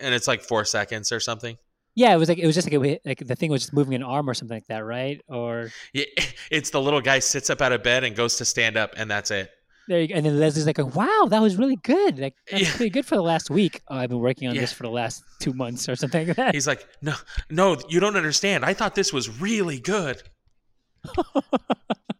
and 0.00 0.14
it's 0.14 0.26
like 0.28 0.42
four 0.42 0.64
seconds 0.64 1.12
or 1.12 1.20
something. 1.20 1.56
Yeah, 1.96 2.14
it 2.14 2.18
was 2.18 2.28
like 2.28 2.38
it 2.38 2.46
was 2.46 2.54
just 2.54 2.70
like, 2.70 2.74
a, 2.82 3.00
like 3.04 3.18
the 3.26 3.34
thing 3.36 3.50
was 3.50 3.62
just 3.62 3.72
moving 3.72 3.94
an 3.94 4.02
arm 4.02 4.30
or 4.30 4.34
something 4.34 4.56
like 4.56 4.66
that, 4.68 4.84
right? 4.84 5.20
Or 5.28 5.70
Yeah, 5.92 6.04
It's 6.50 6.70
the 6.70 6.80
little 6.80 7.00
guy 7.00 7.18
sits 7.18 7.50
up 7.50 7.60
out 7.60 7.72
of 7.72 7.82
bed 7.82 8.04
and 8.04 8.14
goes 8.16 8.36
to 8.36 8.44
stand 8.44 8.76
up 8.76 8.92
and 8.96 9.10
that's 9.10 9.30
it. 9.30 9.50
there, 9.88 10.00
you 10.00 10.06
go. 10.08 10.14
and 10.14 10.24
then 10.24 10.38
Leslie's 10.38 10.66
like, 10.66 10.78
"Wow, 10.78 11.26
that 11.30 11.42
was 11.42 11.56
really 11.56 11.76
good. 11.76 12.18
Like 12.18 12.34
that's 12.50 12.62
Yeah. 12.62 12.70
pretty 12.76 12.90
good 12.90 13.06
for 13.06 13.16
the 13.16 13.22
last 13.22 13.50
week. 13.50 13.80
Oh, 13.88 13.96
I've 13.96 14.08
been 14.08 14.20
working 14.20 14.48
on 14.48 14.54
Yeah. 14.54 14.60
this 14.60 14.72
for 14.72 14.84
the 14.84 14.90
last 14.90 15.24
two 15.40 15.52
months 15.52 15.88
or 15.88 15.96
something 15.96 16.28
like 16.28 16.36
that." 16.36 16.54
He's 16.54 16.66
like, 16.68 16.86
no, 17.02 17.14
no, 17.50 17.76
you 17.88 17.98
don't 17.98 18.16
understand. 18.16 18.64
I 18.64 18.72
thought 18.72 18.94
this 18.94 19.12
was 19.12 19.40
really 19.40 19.80
good. 19.80 20.22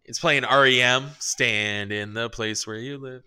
it's 0.04 0.18
playing 0.18 0.42
REM, 0.44 1.10
stand 1.20 1.92
in 1.92 2.14
the 2.14 2.28
place 2.28 2.66
where 2.66 2.76
you 2.78 2.98
live. 2.98 3.22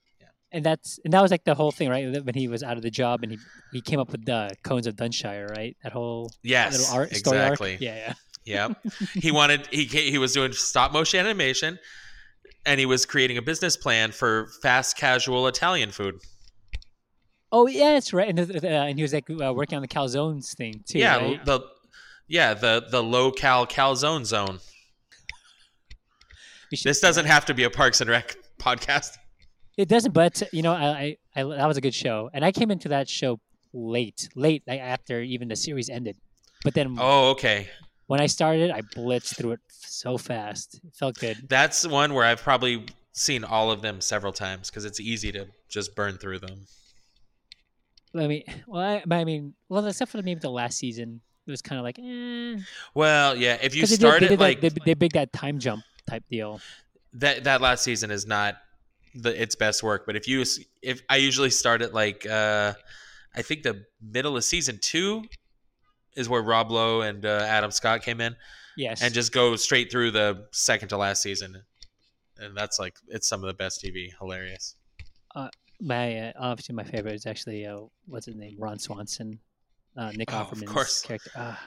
And 0.54 0.64
that's 0.64 1.00
and 1.04 1.12
that 1.14 1.22
was 1.22 1.32
like 1.32 1.44
the 1.46 1.56
whole 1.56 1.72
thing, 1.72 1.90
right? 1.90 2.24
When 2.24 2.36
he 2.36 2.48
was 2.48 2.62
out 2.62 2.78
of 2.78 2.84
the 2.84 2.92
job 2.92 3.24
and 3.24 3.32
he 3.32 3.40
he 3.72 3.82
came 3.82 4.00
up 4.00 4.12
with 4.12 4.24
the 4.26 4.52
cones 4.64 4.86
of 4.86 4.96
Dunshire, 4.96 5.50
right? 5.50 5.76
That 5.84 5.92
whole 5.92 6.32
Yes, 6.44 6.80
little 6.80 6.96
art 6.96 7.16
story 7.16 7.40
arc. 7.40 7.52
exactly. 7.60 7.78
Yeah, 7.86 8.14
yeah. 8.46 8.68
Yep. 8.68 8.78
he 9.16 9.32
wanted 9.32 9.68
he 9.72 9.86
he 9.86 10.18
was 10.20 10.34
doing 10.34 10.52
stop 10.54 10.92
motion 10.94 11.20
animation, 11.20 11.80
and 12.66 12.80
he 12.80 12.86
was 12.86 13.06
creating 13.06 13.38
a 13.38 13.42
business 13.42 13.76
plan 13.76 14.12
for 14.12 14.50
fast 14.62 14.96
casual 14.96 15.48
Italian 15.48 15.90
food. 15.92 16.20
Oh 17.52 17.68
yeah, 17.68 17.94
that's 17.94 18.14
right. 18.14 18.30
And, 18.30 18.40
uh, 18.40 18.68
and 18.68 18.98
he 18.98 19.02
was 19.02 19.14
like 19.14 19.30
uh, 19.30 19.54
working 19.54 19.76
on 19.76 19.82
the 19.82 19.88
calzones 19.88 20.56
thing 20.56 20.84
too. 20.88 21.00
yeah, 21.00 21.18
right? 21.18 21.46
the 21.46 21.62
yeah 22.28 22.54
the 22.54 22.86
the 22.92 23.02
low 23.02 23.32
cal 23.32 23.66
calzone 23.66 24.26
zone. 24.26 24.60
This 26.84 27.00
doesn't 27.00 27.26
have 27.26 27.46
to 27.46 27.54
be 27.54 27.64
a 27.64 27.70
Parks 27.70 28.02
and 28.02 28.10
Rec 28.10 28.36
podcast. 28.60 29.18
It 29.78 29.90
doesn't, 29.90 30.12
but 30.14 30.42
you 30.54 30.62
know, 30.62 30.74
I, 30.74 31.18
I, 31.36 31.42
I 31.42 31.44
that 31.44 31.68
was 31.68 31.78
a 31.78 31.82
good 31.82 31.94
show, 31.96 32.30
and 32.34 32.46
I 32.46 32.52
came 32.52 32.70
into 32.72 32.90
that 32.90 33.10
show 33.10 33.40
late, 33.74 34.30
late 34.36 34.64
like 34.68 34.80
after 34.80 35.22
even 35.22 35.48
the 35.48 35.56
series 35.56 35.90
ended. 35.90 36.16
But 36.64 36.74
then 36.76 36.96
Oh, 37.00 37.32
okay. 37.32 37.68
when 38.08 38.22
I 38.22 38.28
started, 38.28 38.70
I 38.72 38.82
blitzed 38.82 39.36
through 39.36 39.54
it 39.54 39.60
so 39.70 40.18
fast. 40.18 40.76
It 40.84 40.94
felt 40.96 41.18
good. 41.18 41.38
That's 41.50 41.88
one 41.88 42.14
where 42.14 42.24
I've 42.24 42.42
probably 42.42 42.86
seen 43.14 43.44
all 43.44 43.72
of 43.72 43.82
them 43.82 44.00
several 44.02 44.32
times 44.32 44.70
because 44.70 44.86
it's 44.86 45.00
easy 45.00 45.32
to 45.32 45.48
just 45.70 45.96
burn 45.96 46.18
through 46.18 46.40
them. 46.40 46.66
I 48.16 48.28
mean, 48.28 48.44
well, 48.68 48.82
I, 48.84 49.04
I 49.10 49.24
mean, 49.24 49.56
well, 49.70 49.86
except 49.88 50.12
for 50.12 50.22
maybe 50.22 50.40
the 50.40 50.50
last 50.52 50.78
season, 50.78 51.22
it 51.48 51.52
was 51.52 51.62
kind 51.64 51.80
of 51.80 51.84
like, 51.84 51.98
eh. 52.00 52.62
Well, 52.94 53.36
yeah, 53.36 53.58
if 53.62 53.76
you 53.76 53.82
'Cause 53.82 53.90
they 53.90 53.96
did- 53.96 54.02
started 54.02 54.26
they 54.26 54.30
did 54.36 54.40
like 54.40 54.62
that, 54.62 54.76
they, 54.76 54.82
they 54.86 54.94
big 54.94 55.14
that 55.14 55.34
time 55.34 55.58
jump 55.60 55.84
type 56.08 56.24
deal. 56.30 56.62
that 57.14 57.44
that 57.46 57.60
last 57.62 57.84
season 57.84 58.12
is 58.12 58.26
not 58.28 58.56
the 59.16 59.42
its 59.42 59.56
best 59.56 59.84
work 59.84 60.06
but 60.06 60.16
if 60.16 60.28
you 60.28 60.44
if 60.82 61.02
i 61.10 61.18
usually 61.18 61.50
start 61.50 61.82
at 61.82 61.94
like 61.94 62.26
uh 62.26 62.74
i 63.36 63.42
think 63.42 63.64
the 63.64 63.84
middle 64.02 64.36
of 64.36 64.44
season 64.44 64.80
two 64.82 65.24
is 66.16 66.28
where 66.28 66.42
rob 66.42 66.72
lowe 66.72 67.02
and 67.02 67.26
uh, 67.26 67.46
adam 67.48 67.72
scott 67.72 68.02
came 68.02 68.22
in 68.22 68.36
Yes, 68.76 69.04
and 69.04 69.14
just 69.14 69.32
go 69.32 69.56
straight 69.56 69.92
through 69.92 70.10
the 70.12 70.48
second 70.52 70.88
to 70.88 70.98
last 70.98 71.22
season 71.22 71.62
and 72.40 72.58
that's 72.58 72.80
like 72.80 72.96
it's 73.08 73.28
some 73.28 73.44
of 73.44 73.48
the 73.48 73.54
best 73.54 73.84
tv 73.84 74.10
hilarious 74.20 74.76
my 75.84 76.18
uh, 76.18 76.32
obviously 76.40 76.76
my 76.76 76.84
favorite 76.84 77.14
is 77.14 77.26
actually 77.26 77.66
uh, 77.66 77.82
what's 78.08 78.26
his 78.26 78.36
name, 78.36 78.56
Ron 78.58 78.80
Swanson. 78.80 79.40
uh, 79.98 80.12
Nick 80.12 80.34
Oh, 80.34 80.38
of 80.38 80.52
Offerman's 80.52 81.02
character. 81.02 81.30
Ah, 81.36 81.60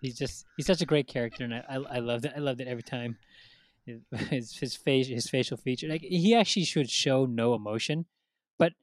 he's 0.00 0.16
just 0.16 0.46
he's 0.56 0.66
such 0.66 0.80
a 0.80 0.86
great 0.86 1.06
character, 1.06 1.44
and 1.44 1.54
I 1.54 1.62
I, 1.68 1.74
I 1.74 1.98
loved 1.98 2.24
it. 2.24 2.32
I 2.34 2.40
loved 2.40 2.60
it 2.60 2.68
every 2.68 2.82
time. 2.82 3.18
His 4.30 4.56
his, 4.56 4.76
face, 4.76 5.08
his 5.08 5.28
facial 5.28 5.56
feature, 5.56 5.88
like 5.88 6.02
he 6.02 6.36
actually 6.36 6.64
should 6.64 6.88
show 6.88 7.26
no 7.26 7.54
emotion. 7.54 8.06
But 8.56 8.74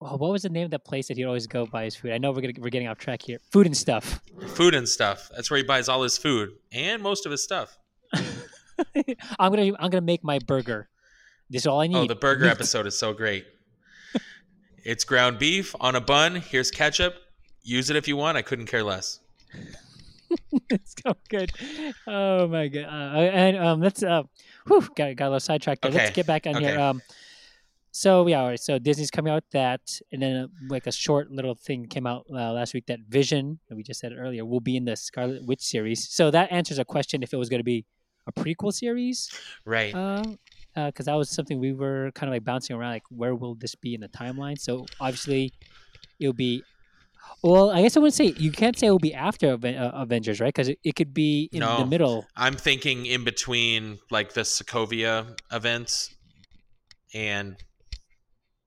oh, 0.00 0.16
what 0.16 0.32
was 0.32 0.42
the 0.42 0.48
name 0.48 0.64
of 0.64 0.70
that 0.70 0.86
place 0.86 1.08
that 1.08 1.18
he'd 1.18 1.26
always 1.26 1.46
go 1.46 1.66
buy 1.66 1.84
his 1.84 1.96
food? 1.96 2.12
I 2.12 2.18
know 2.18 2.32
we're 2.32 2.40
gonna, 2.40 2.54
we're 2.58 2.70
getting 2.70 2.88
off 2.88 2.96
track 2.96 3.20
here. 3.20 3.38
Food 3.52 3.66
and 3.66 3.76
stuff. 3.76 4.22
Food 4.54 4.74
and 4.74 4.88
stuff. 4.88 5.28
That's 5.34 5.50
where 5.50 5.58
he 5.58 5.64
buys 5.64 5.90
all 5.90 6.02
his 6.02 6.16
food 6.16 6.52
and 6.72 7.02
most 7.02 7.26
of 7.26 7.32
his 7.32 7.42
stuff. 7.42 7.76
I'm 8.14 9.52
gonna 9.52 9.72
I'm 9.78 9.90
gonna 9.90 10.00
make 10.00 10.24
my 10.24 10.38
burger. 10.38 10.88
This 11.50 11.62
is 11.62 11.66
all 11.66 11.80
I 11.80 11.84
oh, 11.84 11.88
need. 11.88 11.96
Oh, 11.96 12.06
the 12.06 12.14
burger 12.14 12.46
episode 12.48 12.86
is 12.86 12.98
so 12.98 13.12
great. 13.12 13.44
it's 14.82 15.04
ground 15.04 15.38
beef 15.38 15.74
on 15.78 15.94
a 15.94 16.00
bun. 16.00 16.36
Here's 16.36 16.70
ketchup. 16.70 17.16
Use 17.62 17.90
it 17.90 17.96
if 17.96 18.08
you 18.08 18.16
want. 18.16 18.38
I 18.38 18.42
couldn't 18.42 18.66
care 18.66 18.82
less. 18.82 19.20
it's 20.70 20.94
so 21.02 21.14
good. 21.28 21.50
Oh 22.06 22.46
my 22.48 22.68
god! 22.68 22.84
Uh, 22.84 23.18
and 23.18 23.56
um, 23.56 23.80
let's 23.80 24.02
uh, 24.02 24.22
whew, 24.66 24.80
got 24.96 25.16
got 25.16 25.26
a 25.26 25.30
little 25.30 25.40
sidetracked 25.40 25.82
there. 25.82 25.90
Let's 25.92 26.10
get 26.10 26.26
back 26.26 26.46
on 26.46 26.60
here. 26.62 26.78
Um, 26.78 27.02
so 27.90 28.26
yeah, 28.26 28.40
all 28.42 28.48
right. 28.48 28.60
So 28.60 28.78
Disney's 28.78 29.10
coming 29.10 29.32
out 29.32 29.36
with 29.36 29.50
that, 29.52 30.00
and 30.12 30.20
then 30.22 30.36
uh, 30.36 30.46
like 30.68 30.86
a 30.86 30.92
short 30.92 31.30
little 31.30 31.54
thing 31.54 31.86
came 31.86 32.06
out 32.06 32.26
uh, 32.30 32.52
last 32.52 32.74
week 32.74 32.86
that 32.86 33.00
Vision, 33.08 33.58
and 33.68 33.76
we 33.76 33.82
just 33.82 34.00
said 34.00 34.12
earlier, 34.16 34.44
will 34.44 34.60
be 34.60 34.76
in 34.76 34.84
the 34.84 34.96
Scarlet 34.96 35.44
Witch 35.46 35.62
series. 35.62 36.08
So 36.08 36.30
that 36.30 36.52
answers 36.52 36.78
a 36.78 36.84
question 36.84 37.22
if 37.22 37.32
it 37.32 37.36
was 37.38 37.48
going 37.48 37.60
to 37.60 37.64
be 37.64 37.86
a 38.26 38.32
prequel 38.32 38.72
series, 38.72 39.30
Right. 39.64 39.92
because 40.74 41.08
uh, 41.08 41.12
that 41.12 41.14
was 41.14 41.30
something 41.30 41.58
we 41.58 41.72
were 41.72 42.10
kind 42.14 42.28
of 42.28 42.34
like 42.34 42.44
bouncing 42.44 42.76
around, 42.76 42.90
like 42.92 43.04
where 43.08 43.34
will 43.34 43.54
this 43.54 43.74
be 43.74 43.94
in 43.94 44.02
the 44.02 44.08
timeline? 44.08 44.58
So 44.60 44.84
obviously, 45.00 45.52
it'll 46.20 46.34
be. 46.34 46.62
Well, 47.42 47.70
I 47.70 47.82
guess 47.82 47.96
I 47.96 48.00
wouldn't 48.00 48.14
say 48.14 48.34
you 48.36 48.50
can't 48.50 48.76
say 48.78 48.88
it 48.88 48.90
will 48.90 48.98
be 48.98 49.14
after 49.14 49.52
Aven- 49.52 49.76
uh, 49.76 49.92
Avengers, 49.94 50.40
right? 50.40 50.48
Because 50.48 50.68
it, 50.68 50.78
it 50.82 50.96
could 50.96 51.14
be 51.14 51.48
in 51.52 51.60
the 51.60 51.86
middle. 51.86 52.26
I'm 52.36 52.54
thinking 52.54 53.06
in 53.06 53.24
between 53.24 53.98
like 54.10 54.32
the 54.32 54.40
Sokovia 54.42 55.36
events 55.52 56.14
and 57.14 57.56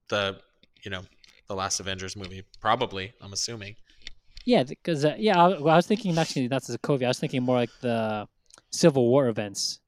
the, 0.09 0.37
you 0.83 0.91
know, 0.91 1.01
the 1.47 1.55
last 1.55 1.79
Avengers 1.79 2.15
movie. 2.15 2.43
Probably, 2.61 3.13
I'm 3.21 3.33
assuming. 3.33 3.75
Yeah, 4.45 4.63
because 4.63 5.05
uh, 5.05 5.15
yeah, 5.19 5.43
I, 5.43 5.47
well, 5.49 5.69
I 5.69 5.75
was 5.75 5.85
thinking 5.87 6.17
actually 6.17 6.47
not 6.47 6.63
the 6.63 6.77
Sokovia. 6.77 7.05
I 7.05 7.07
was 7.09 7.19
thinking 7.19 7.43
more 7.43 7.57
like 7.57 7.69
the 7.81 8.27
Civil 8.71 9.07
War 9.07 9.27
events. 9.27 9.79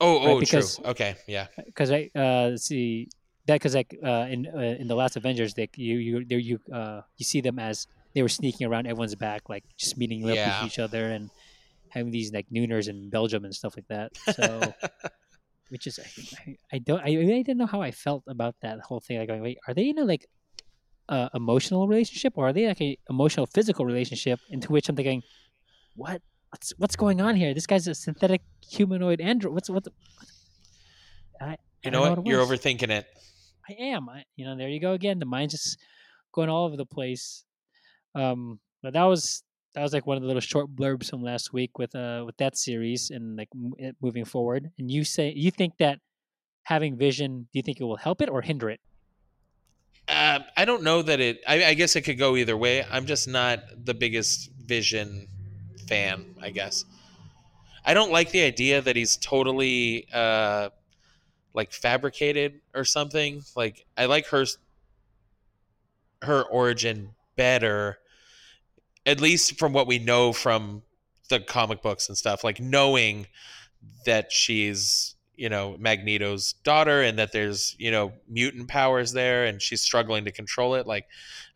Oh, 0.00 0.18
Right, 0.20 0.28
oh, 0.28 0.40
because- 0.40 0.76
true. 0.76 0.86
Okay, 0.86 1.16
yeah. 1.26 1.48
Because 1.66 1.90
I 1.90 2.10
uh, 2.14 2.48
let's 2.50 2.64
see 2.64 3.08
that 3.46 3.54
because 3.56 3.74
like 3.74 3.98
uh, 4.04 4.26
in 4.30 4.46
uh, 4.46 4.58
in 4.78 4.86
the 4.86 4.94
last 4.94 5.16
Avengers, 5.16 5.52
they 5.54 5.68
you 5.74 5.98
you 5.98 6.24
there 6.24 6.38
you 6.38 6.58
uh, 6.72 7.02
you 7.18 7.24
see 7.24 7.40
them 7.42 7.58
as 7.58 7.86
they 8.14 8.22
were 8.22 8.28
sneaking 8.28 8.66
around 8.66 8.86
everyone's 8.86 9.14
back, 9.14 9.48
like 9.48 9.64
just 9.78 9.96
meeting 9.98 10.28
up 10.28 10.34
Yeah. 10.36 10.62
with 10.62 10.72
each 10.72 10.78
other 10.78 11.06
and 11.06 11.30
having 11.90 12.10
these 12.12 12.32
like 12.32 12.46
nooners 12.50 12.88
in 12.88 13.10
Belgium 13.10 13.44
and 13.44 13.54
stuff 13.54 13.74
like 13.76 13.86
that. 13.88 14.16
So. 14.34 14.72
Which 15.70 15.86
is, 15.86 16.00
I, 16.00 16.56
I 16.72 16.78
don't, 16.78 17.00
I 17.00 17.12
really 17.14 17.44
didn't 17.44 17.58
know 17.58 17.66
how 17.66 17.80
I 17.80 17.92
felt 17.92 18.24
about 18.26 18.56
that 18.62 18.80
whole 18.80 18.98
thing. 18.98 19.20
Like, 19.20 19.28
going, 19.28 19.40
wait, 19.40 19.58
are 19.68 19.72
they 19.74 19.88
in 19.88 19.98
a 19.98 20.04
like 20.04 20.26
uh, 21.08 21.28
emotional 21.32 21.86
relationship 21.86 22.32
or 22.36 22.48
are 22.48 22.52
they 22.52 22.66
like 22.66 22.80
a 22.80 22.98
emotional 23.08 23.46
physical 23.46 23.84
relationship 23.84 24.38
into 24.50 24.70
which 24.70 24.88
i'm 24.88 24.94
thinking 24.94 25.22
what 25.96 26.22
what's 26.50 26.72
what's 26.78 26.94
going 26.94 27.20
on 27.20 27.34
here 27.34 27.52
this 27.52 27.66
guy's 27.66 27.88
a 27.88 27.94
synthetic 27.96 28.42
humanoid 28.68 29.20
android 29.20 29.52
what's 29.52 29.68
what, 29.68 29.82
the, 29.82 29.90
what? 30.16 30.28
I, 31.40 31.44
I 31.52 31.56
You 31.82 31.90
don't 31.90 32.04
know 32.04 32.14
what? 32.22 32.26
You're 32.26 32.44
overthinking 32.46 32.90
it. 32.90 33.06
i 33.68 33.72
am 33.72 34.08
I, 34.08 34.22
you 34.36 34.44
know 34.44 34.56
there 34.56 34.68
you 34.68 34.80
go 34.80 34.92
again 34.92 35.18
the 35.18 35.26
mind's 35.26 35.54
just 35.54 35.78
going 36.32 36.48
all 36.48 36.66
over 36.66 36.76
the 36.76 36.86
place 36.86 37.44
um 38.14 38.60
but 38.82 38.92
that 38.94 39.04
was 39.04 39.42
that 39.74 39.82
was 39.82 39.92
like 39.92 40.06
one 40.06 40.16
of 40.16 40.22
the 40.22 40.26
little 40.26 40.40
short 40.40 40.74
blurbs 40.74 41.10
from 41.10 41.22
last 41.22 41.52
week 41.52 41.78
with 41.78 41.94
uh 41.94 42.22
with 42.26 42.36
that 42.38 42.56
series 42.56 43.10
and 43.10 43.36
like 43.36 43.48
m- 43.54 43.94
moving 44.00 44.24
forward 44.24 44.70
and 44.78 44.90
you 44.90 45.04
say 45.04 45.32
you 45.34 45.50
think 45.50 45.74
that 45.78 46.00
having 46.64 46.96
vision 46.98 47.48
do 47.52 47.58
you 47.58 47.62
think 47.62 47.80
it 47.80 47.84
will 47.84 47.96
help 47.96 48.22
it 48.22 48.28
or 48.28 48.42
hinder 48.42 48.70
it 48.70 48.80
Um, 50.08 50.44
I 50.56 50.64
don't 50.64 50.82
know 50.82 51.02
that 51.02 51.20
it. 51.20 51.40
I, 51.46 51.66
I 51.66 51.74
guess 51.74 51.94
it 51.94 52.02
could 52.02 52.18
go 52.18 52.36
either 52.36 52.56
way. 52.56 52.84
I'm 52.84 53.06
just 53.06 53.28
not 53.28 53.60
the 53.84 53.94
biggest 53.94 54.50
Vision 54.52 55.28
fan. 55.86 56.34
I 56.40 56.50
guess 56.50 56.84
I 57.84 57.94
don't 57.94 58.12
like 58.12 58.30
the 58.30 58.42
idea 58.42 58.82
that 58.82 58.96
he's 58.96 59.16
totally 59.16 60.06
uh, 60.12 60.70
like 61.54 61.72
fabricated 61.72 62.60
or 62.74 62.84
something. 62.84 63.42
Like 63.56 63.86
I 63.96 64.06
like 64.06 64.26
her 64.28 64.46
her 66.22 66.42
origin 66.44 67.14
better, 67.36 67.99
at 69.06 69.20
least 69.20 69.58
from 69.58 69.72
what 69.72 69.86
we 69.86 69.98
know 69.98 70.32
from 70.32 70.82
the 71.28 71.40
comic 71.40 71.82
books 71.82 72.08
and 72.08 72.18
stuff. 72.18 72.44
Like 72.44 72.60
knowing 72.60 73.26
that 74.04 74.30
she's 74.32 75.14
you 75.40 75.48
know 75.48 75.74
Magneto's 75.78 76.52
daughter 76.64 77.00
and 77.00 77.18
that 77.18 77.32
there's 77.32 77.74
you 77.78 77.90
know 77.90 78.12
mutant 78.28 78.68
powers 78.68 79.12
there 79.12 79.46
and 79.46 79.62
she's 79.62 79.80
struggling 79.80 80.26
to 80.26 80.30
control 80.30 80.74
it 80.74 80.86
like 80.86 81.06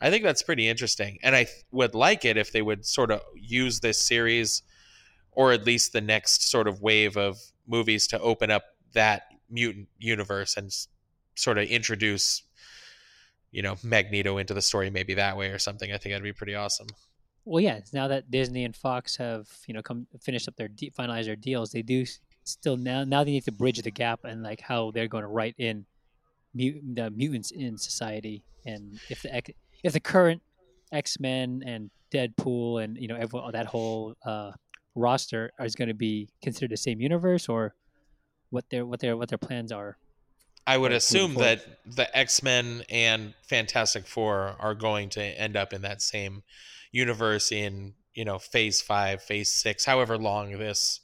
I 0.00 0.10
think 0.10 0.24
that's 0.24 0.42
pretty 0.42 0.66
interesting 0.66 1.18
and 1.22 1.36
I 1.36 1.44
th- 1.44 1.64
would 1.70 1.94
like 1.94 2.24
it 2.24 2.38
if 2.38 2.50
they 2.50 2.62
would 2.62 2.86
sort 2.86 3.10
of 3.10 3.20
use 3.34 3.80
this 3.80 3.98
series 3.98 4.62
or 5.32 5.52
at 5.52 5.66
least 5.66 5.92
the 5.92 6.00
next 6.00 6.50
sort 6.50 6.66
of 6.66 6.80
wave 6.80 7.18
of 7.18 7.38
movies 7.66 8.06
to 8.06 8.20
open 8.20 8.50
up 8.50 8.64
that 8.94 9.24
mutant 9.50 9.88
universe 9.98 10.56
and 10.56 10.68
s- 10.68 10.88
sort 11.34 11.58
of 11.58 11.68
introduce 11.68 12.42
you 13.50 13.60
know 13.60 13.76
Magneto 13.82 14.38
into 14.38 14.54
the 14.54 14.62
story 14.62 14.88
maybe 14.88 15.12
that 15.12 15.36
way 15.36 15.50
or 15.50 15.58
something 15.58 15.92
I 15.92 15.98
think 15.98 16.14
that'd 16.14 16.24
be 16.24 16.32
pretty 16.32 16.54
awesome 16.54 16.86
Well, 17.44 17.60
yeah. 17.60 17.80
Now 17.92 18.08
that 18.08 18.30
Disney 18.30 18.64
and 18.64 18.74
Fox 18.74 19.16
have 19.16 19.48
you 19.66 19.74
know 19.74 19.82
come 19.82 20.06
finished 20.20 20.48
up 20.48 20.56
their 20.56 20.68
de- 20.68 20.90
finalized 20.90 21.26
their 21.26 21.36
deals, 21.36 21.70
they 21.70 21.82
do 21.82 22.04
still 22.44 22.76
now 22.76 23.04
now 23.04 23.24
they 23.24 23.32
need 23.32 23.44
to 23.44 23.52
bridge 23.52 23.80
the 23.82 23.90
gap 23.90 24.20
and 24.24 24.42
like 24.42 24.60
how 24.60 24.90
they're 24.90 25.08
going 25.08 25.22
to 25.22 25.28
write 25.28 25.54
in 25.58 25.86
mutant 26.54 26.96
the 26.96 27.10
mutants 27.10 27.50
in 27.50 27.76
society 27.76 28.44
and 28.66 29.00
if 29.10 29.22
the 29.22 29.34
X- 29.34 29.50
if 29.82 29.92
the 29.92 30.00
current 30.00 30.42
X 30.92 31.18
Men 31.20 31.62
and 31.66 31.90
Deadpool 32.12 32.82
and 32.82 32.96
you 32.96 33.08
know 33.08 33.16
everyone, 33.16 33.52
that 33.52 33.66
whole 33.66 34.14
uh, 34.24 34.52
roster 34.94 35.50
is 35.60 35.74
going 35.74 35.88
to 35.88 35.94
be 35.94 36.28
considered 36.42 36.70
the 36.70 36.76
same 36.76 37.00
universe 37.00 37.48
or 37.48 37.74
what 38.50 38.68
their 38.70 38.86
what 38.86 39.00
their 39.00 39.16
what 39.16 39.28
their 39.28 39.38
plans 39.38 39.72
are. 39.72 39.98
I 40.66 40.78
would 40.78 40.92
assume 40.92 41.34
that 41.34 41.62
the 41.84 42.16
X 42.16 42.42
Men 42.42 42.84
and 42.88 43.34
Fantastic 43.42 44.06
Four 44.06 44.56
are 44.58 44.74
going 44.74 45.10
to 45.10 45.22
end 45.22 45.56
up 45.56 45.72
in 45.72 45.82
that 45.82 46.00
same 46.00 46.42
universe 46.94 47.50
in 47.52 47.94
you 48.14 48.24
know 48.24 48.38
Phase 48.38 48.80
Five, 48.80 49.22
Phase 49.22 49.52
Six, 49.52 49.84
however 49.84 50.16
long 50.16 50.52
this 50.58 51.00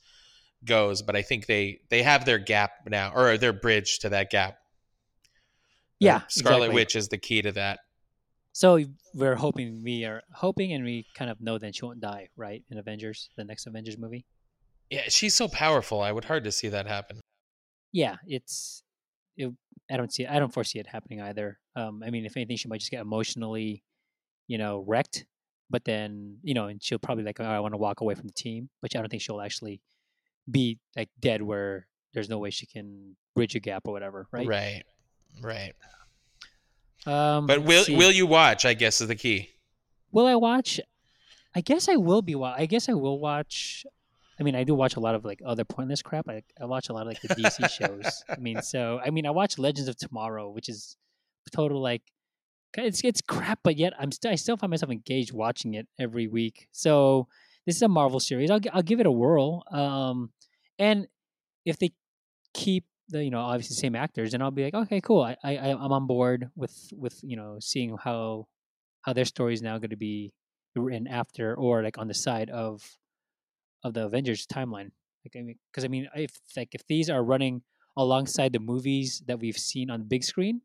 goes. 0.64 1.02
But 1.02 1.16
I 1.16 1.22
think 1.22 1.46
they 1.46 1.80
they 1.90 2.02
have 2.02 2.24
their 2.24 2.38
gap 2.38 2.70
now, 2.88 3.12
or 3.14 3.36
their 3.36 3.52
bridge 3.52 3.98
to 4.00 4.08
that 4.10 4.30
gap. 4.30 4.58
Yeah, 5.98 6.22
Scarlet 6.28 6.66
exactly. 6.66 6.74
Witch 6.74 6.96
is 6.96 7.08
the 7.08 7.18
key 7.18 7.42
to 7.42 7.52
that. 7.52 7.80
So 8.52 8.80
we're 9.14 9.36
hoping 9.36 9.82
we 9.84 10.04
are 10.04 10.22
hoping 10.34 10.72
and 10.72 10.84
we 10.84 11.06
kind 11.14 11.30
of 11.30 11.40
know 11.40 11.58
that 11.58 11.74
she 11.74 11.84
won't 11.84 12.00
die, 12.00 12.28
right? 12.36 12.62
In 12.70 12.78
Avengers, 12.78 13.28
the 13.36 13.44
next 13.44 13.66
Avengers 13.66 13.98
movie. 13.98 14.24
Yeah, 14.90 15.02
she's 15.08 15.34
so 15.34 15.46
powerful. 15.46 16.00
I 16.00 16.10
would 16.10 16.24
hard 16.24 16.44
to 16.44 16.52
see 16.52 16.68
that 16.68 16.86
happen. 16.86 17.20
yeah, 17.92 18.16
it's. 18.26 18.82
It, 19.36 19.52
I 19.90 19.96
don't 19.96 20.12
see. 20.12 20.26
I 20.26 20.38
don't 20.38 20.52
foresee 20.52 20.78
it 20.78 20.86
happening 20.86 21.20
either. 21.20 21.58
Um, 21.76 22.02
I 22.04 22.10
mean, 22.10 22.24
if 22.24 22.36
anything, 22.36 22.56
she 22.56 22.68
might 22.68 22.80
just 22.80 22.90
get 22.90 23.00
emotionally, 23.00 23.82
you 24.46 24.58
know, 24.58 24.84
wrecked. 24.86 25.24
But 25.70 25.84
then, 25.84 26.38
you 26.42 26.52
know, 26.52 26.66
and 26.66 26.82
she'll 26.82 26.98
probably 26.98 27.22
like, 27.24 27.38
oh, 27.40 27.44
I 27.44 27.60
want 27.60 27.74
to 27.74 27.78
walk 27.78 28.00
away 28.00 28.14
from 28.16 28.26
the 28.26 28.32
team. 28.34 28.68
But 28.82 28.94
I 28.96 28.98
don't 28.98 29.08
think 29.08 29.22
she'll 29.22 29.40
actually 29.40 29.80
be 30.50 30.78
like 30.96 31.08
dead, 31.20 31.42
where 31.42 31.86
there's 32.12 32.28
no 32.28 32.38
way 32.38 32.50
she 32.50 32.66
can 32.66 33.14
bridge 33.36 33.54
a 33.54 33.60
gap 33.60 33.82
or 33.86 33.92
whatever, 33.92 34.26
right? 34.32 34.46
Right. 34.48 34.82
Right. 35.40 35.74
Um, 37.06 37.46
But 37.46 37.62
will 37.62 37.84
see. 37.84 37.96
will 37.96 38.10
you 38.10 38.26
watch? 38.26 38.64
I 38.64 38.74
guess 38.74 39.00
is 39.00 39.08
the 39.08 39.14
key. 39.16 39.50
Will 40.12 40.26
I 40.26 40.34
watch? 40.34 40.80
I 41.54 41.60
guess 41.60 41.88
I 41.88 41.96
will 41.96 42.22
be. 42.22 42.34
wa- 42.34 42.54
I 42.56 42.66
guess 42.66 42.88
I 42.88 42.92
will 42.94 43.18
watch. 43.18 43.86
I 44.38 44.42
mean, 44.42 44.54
I 44.56 44.64
do 44.64 44.74
watch 44.74 44.96
a 44.96 45.00
lot 45.00 45.14
of 45.14 45.24
like 45.24 45.40
other 45.44 45.64
pointless 45.64 46.02
crap. 46.02 46.28
I, 46.28 46.42
I 46.60 46.64
watch 46.64 46.88
a 46.88 46.92
lot 46.92 47.02
of 47.02 47.08
like 47.08 47.20
the 47.20 47.28
DC 47.28 47.70
shows. 47.78 48.24
I 48.28 48.36
mean, 48.38 48.60
so 48.62 49.00
I 49.04 49.10
mean, 49.10 49.26
I 49.26 49.30
watch 49.30 49.58
Legends 49.58 49.88
of 49.88 49.96
Tomorrow, 49.96 50.50
which 50.50 50.68
is 50.68 50.96
total 51.52 51.80
like 51.80 52.02
it's 52.74 53.02
it's 53.04 53.20
crap, 53.20 53.60
but 53.62 53.76
yet 53.76 53.92
I'm 53.98 54.12
still 54.12 54.30
I 54.30 54.36
still 54.36 54.56
find 54.56 54.70
myself 54.70 54.90
engaged 54.90 55.32
watching 55.32 55.74
it 55.74 55.86
every 55.98 56.28
week. 56.28 56.68
So 56.72 57.28
this 57.66 57.76
is 57.76 57.82
a 57.82 57.88
Marvel 57.88 58.20
series. 58.20 58.50
I'll 58.50 58.60
I'll 58.72 58.82
give 58.82 59.00
it 59.00 59.06
a 59.06 59.12
whirl. 59.12 59.64
Um, 59.72 60.30
and 60.78 61.06
if 61.64 61.78
they 61.78 61.92
keep 62.54 62.84
the 63.08 63.24
you 63.24 63.30
know 63.30 63.40
obviously 63.40 63.76
same 63.76 63.96
actors, 63.96 64.32
then 64.32 64.42
I'll 64.42 64.50
be 64.50 64.64
like, 64.64 64.74
okay, 64.74 65.00
cool. 65.00 65.22
I, 65.22 65.36
I 65.42 65.70
I'm 65.70 65.92
on 65.92 66.06
board 66.06 66.50
with 66.56 66.92
with 66.96 67.18
you 67.22 67.36
know 67.36 67.58
seeing 67.60 67.96
how 67.96 68.46
how 69.02 69.12
their 69.12 69.24
story 69.24 69.54
is 69.54 69.62
now 69.62 69.78
going 69.78 69.90
to 69.90 69.96
be 69.96 70.32
written 70.76 71.06
after 71.08 71.54
or 71.54 71.82
like 71.82 71.98
on 71.98 72.08
the 72.08 72.14
side 72.14 72.50
of 72.50 72.96
of 73.82 73.94
the 73.94 74.04
Avengers 74.04 74.46
timeline. 74.46 74.90
Like 75.24 75.36
I 75.36 75.42
mean, 75.42 75.58
because 75.70 75.84
I 75.84 75.88
mean, 75.88 76.08
if 76.14 76.32
like 76.56 76.74
if 76.74 76.86
these 76.86 77.10
are 77.10 77.22
running 77.22 77.62
alongside 77.96 78.52
the 78.52 78.60
movies 78.60 79.22
that 79.26 79.40
we've 79.40 79.58
seen 79.58 79.90
on 79.90 80.00
the 80.00 80.06
big 80.06 80.24
screen, 80.24 80.62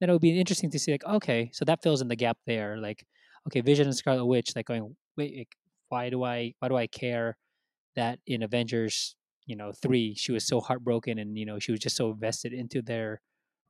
then 0.00 0.10
it 0.10 0.12
would 0.12 0.22
be 0.22 0.38
interesting 0.38 0.70
to 0.70 0.78
see 0.78 0.92
like, 0.92 1.04
okay, 1.04 1.50
so 1.52 1.64
that 1.66 1.82
fills 1.82 2.00
in 2.02 2.08
the 2.08 2.16
gap 2.16 2.38
there. 2.46 2.78
Like, 2.78 3.06
okay, 3.48 3.60
Vision 3.60 3.86
and 3.86 3.96
Scarlet 3.96 4.26
Witch, 4.26 4.54
like 4.56 4.66
going, 4.66 4.96
wait, 5.16 5.36
like, 5.38 5.56
why 5.88 6.10
do 6.10 6.24
I 6.24 6.54
why 6.60 6.68
do 6.68 6.76
I 6.76 6.86
care 6.86 7.36
that 7.96 8.20
in 8.26 8.42
Avengers, 8.42 9.16
you 9.46 9.56
know, 9.56 9.72
three, 9.72 10.14
she 10.14 10.32
was 10.32 10.46
so 10.46 10.60
heartbroken 10.60 11.18
and 11.18 11.36
you 11.38 11.46
know 11.46 11.58
she 11.58 11.72
was 11.72 11.80
just 11.80 11.96
so 11.96 12.10
invested 12.12 12.52
into 12.52 12.82
their 12.82 13.20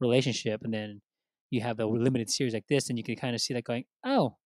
relationship, 0.00 0.62
and 0.64 0.72
then 0.74 1.02
you 1.50 1.60
have 1.62 1.80
a 1.80 1.86
limited 1.86 2.30
series 2.30 2.54
like 2.54 2.66
this, 2.68 2.88
and 2.90 2.98
you 2.98 3.04
can 3.04 3.16
kind 3.16 3.34
of 3.34 3.40
see 3.40 3.54
that 3.54 3.64
going, 3.64 3.84
oh, 4.04 4.36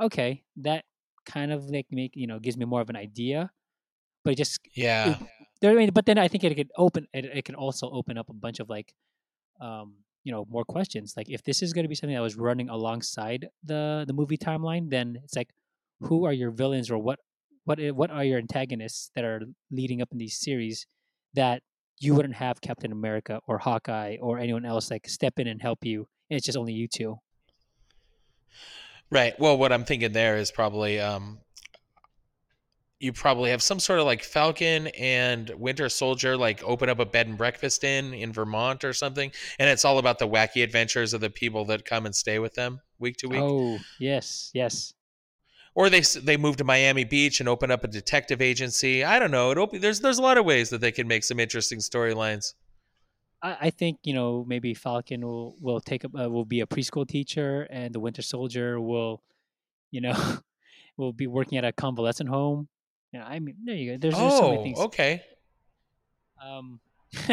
okay, 0.00 0.44
that 0.56 0.84
kind 1.26 1.52
of 1.52 1.64
like 1.70 1.86
make 1.90 2.12
you 2.14 2.26
know 2.26 2.38
gives 2.38 2.56
me 2.56 2.64
more 2.64 2.80
of 2.80 2.90
an 2.90 2.96
idea, 2.96 3.50
but 4.24 4.32
it 4.34 4.36
just 4.36 4.60
Yeah. 4.74 5.18
there. 5.60 5.72
I 5.72 5.74
mean, 5.74 5.90
but 5.92 6.06
then 6.06 6.18
I 6.18 6.28
think 6.28 6.44
it 6.44 6.54
could 6.56 6.70
open. 6.76 7.06
It, 7.12 7.24
it 7.26 7.44
can 7.44 7.54
also 7.54 7.90
open 7.90 8.18
up 8.18 8.28
a 8.28 8.34
bunch 8.34 8.60
of 8.60 8.68
like, 8.68 8.94
um, 9.60 9.96
you 10.28 10.34
know, 10.34 10.46
more 10.50 10.66
questions. 10.66 11.14
Like 11.16 11.30
if 11.30 11.42
this 11.42 11.62
is 11.62 11.72
going 11.72 11.84
to 11.84 11.88
be 11.88 11.94
something 11.94 12.14
that 12.14 12.20
was 12.20 12.36
running 12.36 12.68
alongside 12.68 13.48
the 13.64 14.04
the 14.06 14.12
movie 14.12 14.36
timeline, 14.36 14.90
then 14.90 15.18
it's 15.24 15.34
like, 15.34 15.48
who 16.00 16.26
are 16.26 16.34
your 16.34 16.50
villains 16.50 16.90
or 16.90 16.98
what 16.98 17.18
what 17.64 17.78
what 17.94 18.10
are 18.10 18.24
your 18.24 18.38
antagonists 18.38 19.10
that 19.14 19.24
are 19.24 19.40
leading 19.70 20.02
up 20.02 20.08
in 20.12 20.18
these 20.18 20.38
series 20.38 20.86
that 21.32 21.62
you 21.98 22.14
wouldn't 22.14 22.34
have 22.34 22.60
Captain 22.60 22.92
America 22.92 23.40
or 23.48 23.56
Hawkeye 23.56 24.18
or 24.20 24.38
anyone 24.38 24.66
else 24.66 24.90
like 24.90 25.08
step 25.08 25.38
in 25.38 25.46
and 25.46 25.62
help 25.62 25.78
you. 25.82 26.06
It's 26.28 26.44
just 26.44 26.58
only 26.58 26.74
you 26.74 26.88
two. 26.88 27.16
Right. 29.10 29.32
Well, 29.40 29.56
what 29.56 29.72
I'm 29.72 29.86
thinking 29.86 30.12
there 30.12 30.36
is 30.36 30.50
probably 30.50 31.00
um, 31.00 31.38
you 33.00 33.12
probably 33.12 33.50
have 33.50 33.62
some 33.62 33.78
sort 33.78 34.00
of 34.00 34.06
like 34.06 34.24
Falcon 34.24 34.88
and 34.88 35.50
Winter 35.50 35.88
Soldier 35.88 36.36
like 36.36 36.62
open 36.64 36.88
up 36.88 36.98
a 36.98 37.04
bed 37.04 37.28
and 37.28 37.38
breakfast 37.38 37.84
in 37.84 38.12
in 38.12 38.32
Vermont 38.32 38.84
or 38.84 38.92
something, 38.92 39.30
and 39.58 39.70
it's 39.70 39.84
all 39.84 39.98
about 39.98 40.18
the 40.18 40.28
wacky 40.28 40.64
adventures 40.64 41.14
of 41.14 41.20
the 41.20 41.30
people 41.30 41.64
that 41.66 41.84
come 41.84 42.06
and 42.06 42.14
stay 42.14 42.38
with 42.38 42.54
them 42.54 42.80
week 42.98 43.16
to 43.18 43.28
week. 43.28 43.40
Oh 43.40 43.78
yes, 43.98 44.50
yes. 44.52 44.94
Or 45.74 45.88
they 45.88 46.00
they 46.00 46.36
move 46.36 46.56
to 46.56 46.64
Miami 46.64 47.04
Beach 47.04 47.38
and 47.38 47.48
open 47.48 47.70
up 47.70 47.84
a 47.84 47.88
detective 47.88 48.42
agency. 48.42 49.04
I 49.04 49.20
don't 49.20 49.30
know. 49.30 49.52
It 49.52 49.58
op- 49.58 49.72
there's 49.72 50.00
there's 50.00 50.18
a 50.18 50.22
lot 50.22 50.38
of 50.38 50.44
ways 50.44 50.70
that 50.70 50.80
they 50.80 50.92
can 50.92 51.06
make 51.06 51.22
some 51.22 51.38
interesting 51.38 51.78
storylines. 51.78 52.54
I, 53.40 53.56
I 53.60 53.70
think 53.70 53.98
you 54.02 54.12
know 54.12 54.44
maybe 54.48 54.74
Falcon 54.74 55.24
will 55.24 55.56
will 55.60 55.80
take 55.80 56.04
up 56.04 56.10
uh, 56.18 56.28
will 56.28 56.44
be 56.44 56.62
a 56.62 56.66
preschool 56.66 57.06
teacher, 57.06 57.68
and 57.70 57.94
the 57.94 58.00
Winter 58.00 58.22
Soldier 58.22 58.80
will, 58.80 59.22
you 59.92 60.00
know, 60.00 60.38
will 60.96 61.12
be 61.12 61.28
working 61.28 61.58
at 61.58 61.64
a 61.64 61.70
convalescent 61.70 62.28
home. 62.28 62.68
Yeah, 63.12 63.24
I 63.24 63.38
mean, 63.38 63.56
there 63.64 63.74
you 63.74 63.92
go. 63.92 63.98
There's, 63.98 64.14
there's 64.14 64.32
so 64.34 64.48
many 64.50 64.58
Oh, 64.58 64.62
things. 64.62 64.78
okay. 64.80 65.22
Um, 66.44 66.80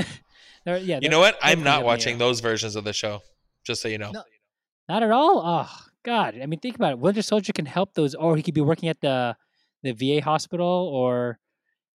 there, 0.65 0.77
yeah. 0.77 0.99
You 1.01 1.09
know 1.09 1.19
what? 1.19 1.37
I'm 1.41 1.63
not 1.63 1.83
watching 1.83 2.17
those 2.17 2.39
versions 2.39 2.75
of 2.75 2.83
the 2.83 2.93
show. 2.93 3.21
Just 3.65 3.81
so 3.81 3.87
you 3.87 3.97
know. 3.97 4.11
No. 4.11 4.23
Not 4.87 5.03
at 5.03 5.11
all. 5.11 5.41
Oh 5.43 5.69
God! 6.03 6.35
I 6.41 6.45
mean, 6.45 6.59
think 6.59 6.75
about 6.75 6.91
it. 6.93 6.99
Winter 6.99 7.21
Soldier 7.23 7.51
can 7.53 7.65
help 7.65 7.93
those, 7.95 8.13
or 8.13 8.37
he 8.37 8.43
could 8.43 8.53
be 8.53 8.61
working 8.61 8.87
at 8.89 9.01
the 9.01 9.35
the 9.83 9.91
VA 9.93 10.23
hospital, 10.23 10.67
or 10.93 11.39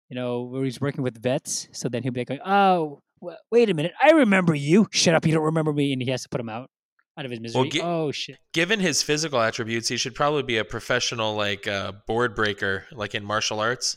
you 0.09 0.15
know, 0.15 0.41
where 0.41 0.63
he's 0.63 0.81
working 0.81 1.03
with 1.03 1.21
vets. 1.21 1.67
So 1.71 1.87
then 1.89 2.01
he'll 2.03 2.11
be 2.11 2.21
like, 2.21 2.27
going, 2.29 2.39
"Oh, 2.43 3.01
w- 3.21 3.37
wait 3.51 3.69
a 3.69 3.73
minute, 3.75 3.93
I 4.03 4.11
remember 4.11 4.55
you. 4.55 4.87
Shut 4.91 5.13
up, 5.13 5.25
you 5.27 5.33
don't 5.35 5.43
remember 5.43 5.71
me," 5.71 5.93
and 5.93 6.01
he 6.01 6.09
has 6.09 6.23
to 6.23 6.29
put 6.29 6.41
him 6.41 6.49
out 6.49 6.71
out 7.19 7.25
of 7.25 7.31
his 7.31 7.39
misery. 7.41 7.69
gi- 7.69 7.81
oh 7.81 8.11
shit! 8.11 8.37
given 8.53 8.79
his 8.79 9.03
physical 9.03 9.39
attributes, 9.41 9.87
he 9.89 9.97
should 9.97 10.15
probably 10.15 10.43
be 10.43 10.57
a 10.57 10.63
professional 10.65 11.35
like 11.35 11.67
uh, 11.67 11.91
board 12.07 12.33
breaker, 12.35 12.85
like 12.93 13.13
in 13.13 13.23
martial 13.25 13.59
arts. 13.59 13.95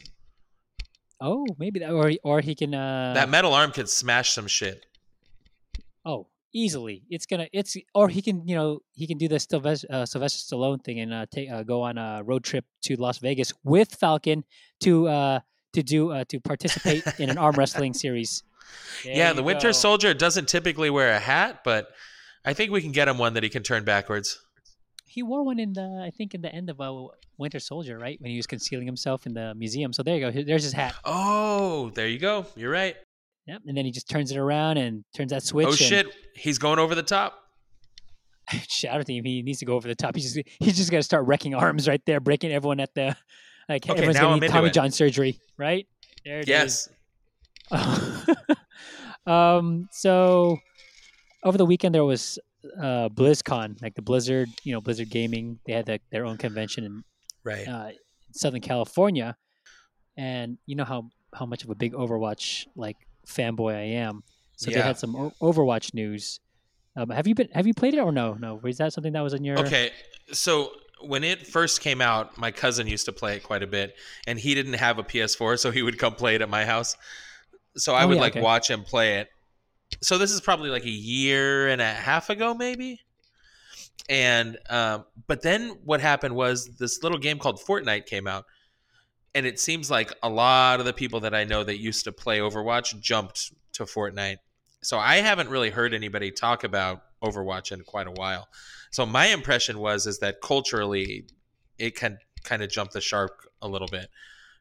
Oh, 1.20 1.46
maybe 1.58 1.78
that, 1.80 1.90
or 1.92 2.08
he- 2.08 2.20
or 2.24 2.40
he 2.40 2.54
can. 2.54 2.74
Uh, 2.74 3.12
that 3.14 3.28
metal 3.28 3.54
arm 3.54 3.70
could 3.70 3.88
smash 3.88 4.32
some 4.32 4.48
shit. 4.48 4.84
oh, 6.04 6.26
easily. 6.52 7.04
It's 7.10 7.26
gonna. 7.26 7.46
It's 7.52 7.76
or 7.94 8.08
he 8.08 8.20
can. 8.22 8.46
You 8.48 8.56
know, 8.56 8.80
he 8.92 9.06
can 9.06 9.18
do 9.18 9.28
the 9.28 9.38
Sylvester, 9.38 9.86
uh, 9.90 10.04
Sylvester 10.04 10.56
Stallone 10.56 10.82
thing 10.82 10.98
and 11.00 11.14
uh, 11.14 11.26
take 11.30 11.48
uh, 11.50 11.62
go 11.62 11.82
on 11.82 11.96
a 11.98 12.22
road 12.24 12.42
trip 12.42 12.64
to 12.82 12.96
Las 12.96 13.18
Vegas 13.18 13.52
with 13.62 13.94
Falcon 13.94 14.42
to 14.80 15.06
uh 15.08 15.40
to 15.74 15.82
do 15.82 16.10
uh, 16.10 16.24
to 16.28 16.40
participate 16.40 17.04
in 17.20 17.30
an 17.30 17.38
arm 17.38 17.54
wrestling 17.58 17.94
series. 17.94 18.42
There 19.04 19.14
yeah, 19.16 19.32
the 19.32 19.42
Winter 19.42 19.68
go. 19.68 19.72
Soldier 19.72 20.14
doesn't 20.14 20.48
typically 20.48 20.90
wear 20.90 21.12
a 21.12 21.18
hat, 21.20 21.60
but 21.64 21.88
I 22.44 22.52
think 22.52 22.70
we 22.70 22.80
can 22.80 22.92
get 22.92 23.08
him 23.08 23.18
one 23.18 23.34
that 23.34 23.42
he 23.42 23.48
can 23.48 23.62
turn 23.62 23.84
backwards. 23.84 24.40
He 25.06 25.22
wore 25.22 25.44
one 25.44 25.58
in 25.58 25.74
the, 25.74 26.02
I 26.04 26.10
think, 26.10 26.34
in 26.34 26.40
the 26.40 26.52
end 26.52 26.70
of 26.70 26.80
a 26.80 27.06
Winter 27.36 27.58
Soldier, 27.60 27.98
right? 27.98 28.20
When 28.20 28.30
he 28.30 28.36
was 28.36 28.46
concealing 28.46 28.86
himself 28.86 29.26
in 29.26 29.34
the 29.34 29.54
museum. 29.54 29.92
So 29.92 30.02
there 30.02 30.16
you 30.16 30.30
go. 30.32 30.42
There's 30.42 30.64
his 30.64 30.72
hat. 30.72 30.94
Oh, 31.04 31.90
there 31.90 32.08
you 32.08 32.18
go. 32.18 32.46
You're 32.56 32.70
right. 32.70 32.96
Yep. 33.46 33.62
And 33.66 33.76
then 33.76 33.84
he 33.84 33.90
just 33.90 34.08
turns 34.08 34.30
it 34.30 34.38
around 34.38 34.78
and 34.78 35.04
turns 35.14 35.30
that 35.30 35.42
switch. 35.42 35.66
oh 35.66 35.70
and- 35.70 35.78
shit, 35.78 36.06
he's 36.34 36.58
going 36.58 36.78
over 36.78 36.94
the 36.94 37.02
top. 37.02 37.38
I 38.52 38.58
don't 38.82 39.04
think 39.04 39.24
he 39.24 39.42
needs 39.42 39.60
to 39.60 39.64
go 39.64 39.74
over 39.74 39.86
the 39.86 39.94
top. 39.94 40.14
He's 40.16 40.34
just 40.34 40.48
he's 40.58 40.76
just 40.76 40.90
gonna 40.90 41.02
start 41.02 41.26
wrecking 41.26 41.54
arms 41.54 41.88
right 41.88 42.02
there, 42.06 42.20
breaking 42.20 42.52
everyone 42.52 42.80
at 42.80 42.92
the 42.94 43.16
like 43.68 43.84
Okay, 43.84 43.92
everyone's 43.92 44.18
gonna 44.18 44.34
I'm 44.34 44.40
need 44.40 44.48
Tommy. 44.48 44.70
John 44.70 44.90
surgery, 44.90 45.38
right? 45.56 45.86
There 46.24 46.40
it 46.40 46.48
is. 46.48 46.48
Yes. 46.48 46.88
um. 49.26 49.88
So 49.92 50.58
over 51.42 51.58
the 51.58 51.66
weekend 51.66 51.94
there 51.94 52.04
was 52.04 52.38
uh 52.80 53.08
BlizzCon, 53.08 53.80
like 53.82 53.94
the 53.94 54.02
Blizzard, 54.02 54.48
you 54.64 54.72
know, 54.72 54.80
Blizzard 54.80 55.10
Gaming. 55.10 55.58
They 55.66 55.72
had 55.72 55.88
like 55.88 56.02
their 56.10 56.24
own 56.24 56.38
convention 56.38 56.84
in 56.84 57.04
Right. 57.44 57.66
uh, 57.66 57.90
Southern 58.32 58.60
California, 58.60 59.36
and 60.16 60.58
you 60.66 60.76
know 60.76 60.84
how 60.84 61.10
how 61.34 61.46
much 61.46 61.64
of 61.64 61.70
a 61.70 61.74
big 61.74 61.92
Overwatch 61.92 62.66
like 62.76 62.96
fanboy 63.26 63.74
I 63.74 63.82
am. 64.06 64.22
So 64.56 64.70
they 64.70 64.80
had 64.80 64.98
some 64.98 65.16
o- 65.16 65.32
Overwatch 65.42 65.92
news. 65.94 66.38
Um, 66.94 67.08
have 67.10 67.26
you 67.26 67.34
been 67.34 67.48
have 67.52 67.66
you 67.66 67.74
played 67.74 67.94
it 67.94 68.00
or 68.00 68.12
no? 68.12 68.34
No, 68.34 68.60
is 68.64 68.78
that 68.78 68.92
something 68.92 69.12
that 69.14 69.22
was 69.22 69.34
in 69.34 69.42
your? 69.44 69.58
Okay, 69.58 69.90
so 70.30 70.70
when 71.00 71.24
it 71.24 71.46
first 71.48 71.80
came 71.80 72.00
out, 72.00 72.38
my 72.38 72.52
cousin 72.52 72.86
used 72.86 73.06
to 73.06 73.12
play 73.12 73.36
it 73.36 73.42
quite 73.42 73.62
a 73.64 73.66
bit, 73.66 73.94
and 74.28 74.38
he 74.38 74.54
didn't 74.54 74.74
have 74.74 74.98
a 74.98 75.02
PS4, 75.02 75.58
so 75.58 75.70
he 75.72 75.82
would 75.82 75.98
come 75.98 76.14
play 76.14 76.36
it 76.36 76.42
at 76.42 76.48
my 76.48 76.64
house. 76.64 76.96
So 77.76 77.94
I 77.94 78.04
Oh, 78.04 78.08
would 78.08 78.16
yeah, 78.16 78.20
like 78.20 78.32
okay. 78.34 78.40
watch 78.42 78.70
him 78.70 78.84
play 78.84 79.18
it. 79.18 79.28
So 80.00 80.18
this 80.18 80.30
is 80.30 80.40
probably 80.40 80.70
like 80.70 80.84
a 80.84 80.90
year 80.90 81.68
and 81.68 81.80
a 81.80 81.92
half 81.92 82.30
ago, 82.30 82.54
maybe. 82.54 83.00
And 84.08 84.58
um, 84.68 85.04
but 85.26 85.42
then 85.42 85.78
what 85.84 86.00
happened 86.00 86.34
was 86.34 86.66
this 86.78 87.02
little 87.02 87.18
game 87.18 87.38
called 87.38 87.60
Fortnite 87.60 88.06
came 88.06 88.26
out, 88.26 88.46
and 89.34 89.46
it 89.46 89.60
seems 89.60 89.90
like 89.90 90.12
a 90.22 90.28
lot 90.28 90.80
of 90.80 90.86
the 90.86 90.92
people 90.92 91.20
that 91.20 91.34
I 91.34 91.44
know 91.44 91.62
that 91.62 91.78
used 91.78 92.04
to 92.04 92.12
play 92.12 92.38
Overwatch 92.38 92.98
jumped 93.00 93.52
to 93.74 93.84
Fortnite. 93.84 94.38
So 94.82 94.98
I 94.98 95.16
haven't 95.16 95.48
really 95.48 95.70
heard 95.70 95.94
anybody 95.94 96.32
talk 96.32 96.64
about 96.64 97.02
Overwatch 97.22 97.70
in 97.70 97.82
quite 97.82 98.08
a 98.08 98.12
while. 98.12 98.48
So 98.90 99.06
my 99.06 99.26
impression 99.26 99.78
was 99.78 100.06
is 100.06 100.18
that 100.18 100.40
culturally, 100.42 101.26
it 101.78 101.94
can 101.96 102.18
kind 102.42 102.62
of 102.62 102.70
jump 102.70 102.90
the 102.90 103.00
shark 103.00 103.48
a 103.62 103.68
little 103.68 103.88
bit. 103.88 104.08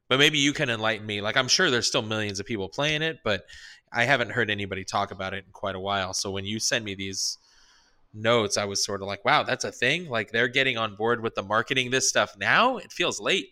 But 0.08 0.20
maybe 0.20 0.38
you 0.38 0.54
can 0.54 0.70
enlighten 0.70 1.06
me. 1.06 1.22
Like 1.22 1.38
I'm 1.38 1.48
sure 1.48 1.72
there's 1.72 1.88
still 1.88 2.02
millions 2.02 2.40
of 2.40 2.46
people 2.46 2.70
playing 2.70 3.02
it, 3.02 3.20
but 3.24 3.46
I 3.94 4.06
haven't 4.06 4.32
heard 4.32 4.50
anybody 4.50 4.84
talk 4.84 5.12
about 5.12 5.34
it 5.34 5.46
in 5.46 5.52
quite 5.52 5.76
a 5.76 5.80
while. 5.80 6.14
So 6.14 6.32
when 6.32 6.46
you 6.46 6.60
send 6.60 6.86
me 6.86 6.96
these 6.96 7.38
notes, 8.14 8.58
I 8.58 8.66
was 8.66 8.84
sort 8.84 9.02
of 9.02 9.08
like, 9.08 9.24
wow, 9.26 9.44
that's 9.44 9.64
a 9.64 9.72
thing. 9.72 10.10
Like 10.10 10.32
they're 10.32 10.48
getting 10.48 10.78
on 10.78 10.96
board 10.96 11.22
with 11.22 11.36
the 11.36 11.44
marketing 11.44 11.92
this 11.92 12.08
stuff 12.10 12.36
now. 12.38 12.78
It 12.78 12.92
feels 12.92 13.20
late. 13.20 13.50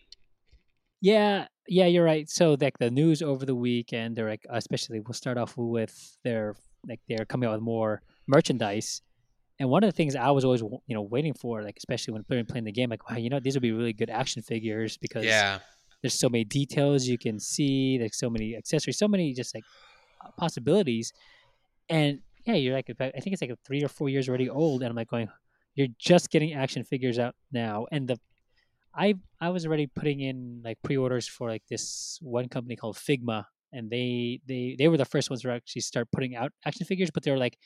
Yeah, 1.00 1.46
yeah, 1.66 1.86
you're 1.86 2.04
right. 2.04 2.28
So 2.28 2.56
like 2.60 2.78
the 2.78 2.90
news 2.90 3.22
over 3.22 3.46
the 3.46 3.54
weekend, 3.54 4.16
they're 4.16 4.28
like, 4.28 4.44
especially 4.50 5.00
we'll 5.00 5.14
start 5.14 5.38
off 5.38 5.54
with 5.56 6.16
their 6.24 6.54
like 6.86 7.00
they're 7.08 7.24
coming 7.24 7.48
out 7.48 7.52
with 7.52 7.62
more 7.62 8.02
merchandise. 8.26 9.02
And 9.58 9.68
one 9.68 9.84
of 9.84 9.88
the 9.88 9.96
things 9.96 10.16
I 10.16 10.30
was 10.30 10.44
always 10.44 10.62
you 10.62 10.94
know 10.94 11.02
waiting 11.02 11.34
for, 11.34 11.62
like 11.62 11.76
especially 11.78 12.12
when 12.14 12.24
playing 12.24 12.46
playing 12.46 12.64
the 12.64 12.72
game, 12.72 12.90
like 12.90 13.08
wow, 13.10 13.16
you 13.16 13.30
know 13.30 13.40
these 13.40 13.54
would 13.54 13.62
be 13.62 13.72
really 13.72 13.92
good 13.92 14.10
action 14.10 14.42
figures 14.42 14.96
because 14.98 15.24
Yeah. 15.26 15.60
there's 16.02 16.18
so 16.18 16.28
many 16.28 16.44
details 16.44 17.06
you 17.06 17.18
can 17.18 17.38
see. 17.38 17.98
There's 17.98 18.18
so 18.18 18.28
many 18.30 18.56
accessories, 18.56 18.98
so 18.98 19.08
many 19.08 19.32
just 19.32 19.54
like 19.54 19.64
possibilities. 20.36 21.12
And 21.88 22.20
yeah, 22.44 22.54
you're 22.54 22.74
like, 22.74 22.90
I 23.00 23.10
think 23.20 23.32
it's 23.32 23.42
like 23.42 23.52
three 23.66 23.82
or 23.84 23.88
four 23.88 24.08
years 24.08 24.28
already 24.28 24.48
old, 24.48 24.82
and 24.82 24.90
I'm 24.90 24.96
like 24.96 25.08
going, 25.08 25.28
you're 25.74 25.88
just 25.98 26.30
getting 26.30 26.54
action 26.54 26.84
figures 26.84 27.18
out 27.18 27.34
now, 27.52 27.86
and 27.92 28.08
the 28.08 28.18
I 28.94 29.14
I 29.40 29.50
was 29.50 29.66
already 29.66 29.86
putting 29.86 30.20
in 30.20 30.62
like 30.64 30.78
pre-orders 30.82 31.28
for 31.28 31.48
like 31.48 31.62
this 31.68 32.18
one 32.22 32.48
company 32.48 32.76
called 32.76 32.96
Figma, 32.96 33.44
and 33.72 33.90
they 33.90 34.40
they 34.46 34.74
they 34.78 34.88
were 34.88 34.96
the 34.96 35.04
first 35.04 35.30
ones 35.30 35.42
to 35.42 35.52
actually 35.52 35.82
start 35.82 36.08
putting 36.12 36.34
out 36.34 36.52
action 36.64 36.84
figures, 36.86 37.10
but 37.10 37.22
they 37.22 37.30
were 37.30 37.38
like 37.38 37.56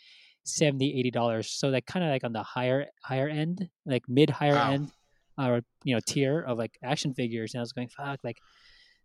70 0.46 0.98
80 0.98 1.10
dollars 1.10 1.50
so 1.50 1.68
like 1.68 1.86
kind 1.86 2.04
of 2.04 2.10
like 2.10 2.22
on 2.22 2.34
the 2.34 2.42
higher 2.42 2.84
higher 3.02 3.28
end 3.28 3.66
like 3.86 4.02
mid 4.08 4.28
higher 4.28 4.52
Wow. 4.56 4.72
end 4.72 4.90
or 5.38 5.62
you 5.84 5.94
know 5.94 6.00
tier 6.06 6.42
of 6.42 6.58
like 6.58 6.76
action 6.82 7.14
figures 7.14 7.54
and 7.54 7.60
i 7.60 7.62
was 7.62 7.72
going 7.72 7.88
fuck 7.88 8.20
like 8.22 8.36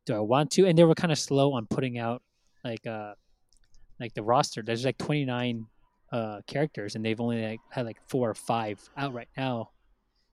do 0.06 0.14
i 0.14 0.20
want 0.20 0.52
to 0.52 0.66
and 0.68 0.78
they 0.78 0.84
were 0.84 0.96
kind 0.96 1.14
of 1.14 1.18
slow 1.18 1.54
on 1.54 1.66
putting 1.66 1.98
out 1.98 2.22
like 2.66 2.86
uh 2.86 3.14
like 4.00 4.14
the 4.14 4.24
roster 4.24 4.62
there's 4.62 4.86
like 4.86 4.98
29 4.98 5.66
uh 6.12 6.42
characters 6.48 6.96
and 6.96 7.06
they've 7.06 7.22
only 7.22 7.42
like 7.42 7.60
had 7.70 7.86
like 7.86 7.98
four 8.08 8.30
or 8.30 8.34
five 8.34 8.80
out 8.98 9.14
right 9.14 9.30
now 9.38 9.70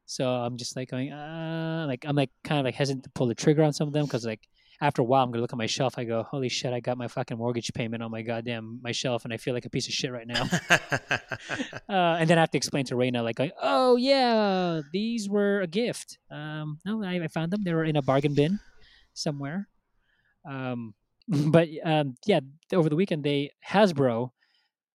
so 0.07 0.29
i'm 0.29 0.57
just 0.57 0.77
like 0.77 0.91
going 0.91 1.13
uh 1.13 1.85
like 1.89 2.05
i'm 2.07 2.17
like 2.17 2.31
kind 2.45 2.59
of 2.59 2.65
like 2.65 2.75
hesitant 2.75 3.05
to 3.05 3.11
pull 3.11 3.27
the 3.27 3.35
trigger 3.35 3.63
on 3.63 3.73
some 3.73 3.87
of 3.87 3.93
them 3.93 4.05
because 4.05 4.25
like 4.25 4.41
after 4.81 5.03
a 5.03 5.05
while, 5.05 5.25
I'm 5.25 5.31
gonna 5.31 5.41
look 5.41 5.53
at 5.53 5.59
my 5.59 5.67
shelf. 5.67 5.95
I 5.97 6.05
go, 6.05 6.23
holy 6.23 6.49
shit, 6.49 6.73
I 6.73 6.81
got 6.81 6.99
my 6.99 7.09
fucking 7.09 7.39
mortgage 7.39 7.73
payment 7.73 8.03
on 8.03 8.11
my 8.11 8.23
goddamn 8.23 8.81
my 8.83 8.93
shelf, 8.93 9.25
and 9.25 9.33
I 9.33 9.37
feel 9.37 9.55
like 9.55 9.65
a 9.65 9.71
piece 9.71 9.89
of 9.89 9.95
shit 9.95 10.13
right 10.13 10.27
now. 10.27 10.43
uh, 11.89 12.17
and 12.19 12.29
then 12.29 12.39
I 12.39 12.43
have 12.43 12.51
to 12.51 12.59
explain 12.59 12.85
to 12.87 12.95
Raina, 12.95 13.23
like, 13.23 13.37
going, 13.37 13.53
oh 13.63 13.97
yeah, 13.97 14.83
these 14.93 15.29
were 15.29 15.61
a 15.61 15.67
gift. 15.67 16.19
Um, 16.31 16.81
no, 16.85 17.03
I, 17.03 17.15
I 17.23 17.29
found 17.29 17.53
them. 17.53 17.63
They 17.65 17.73
were 17.73 17.85
in 17.85 17.97
a 17.97 18.03
bargain 18.03 18.35
bin 18.35 18.61
somewhere. 19.15 19.69
Um, 20.49 20.95
but 21.51 21.69
um, 21.85 22.15
yeah, 22.27 22.41
over 22.73 22.89
the 22.89 22.97
weekend, 22.97 23.25
they 23.25 23.51
Hasbro 23.67 24.31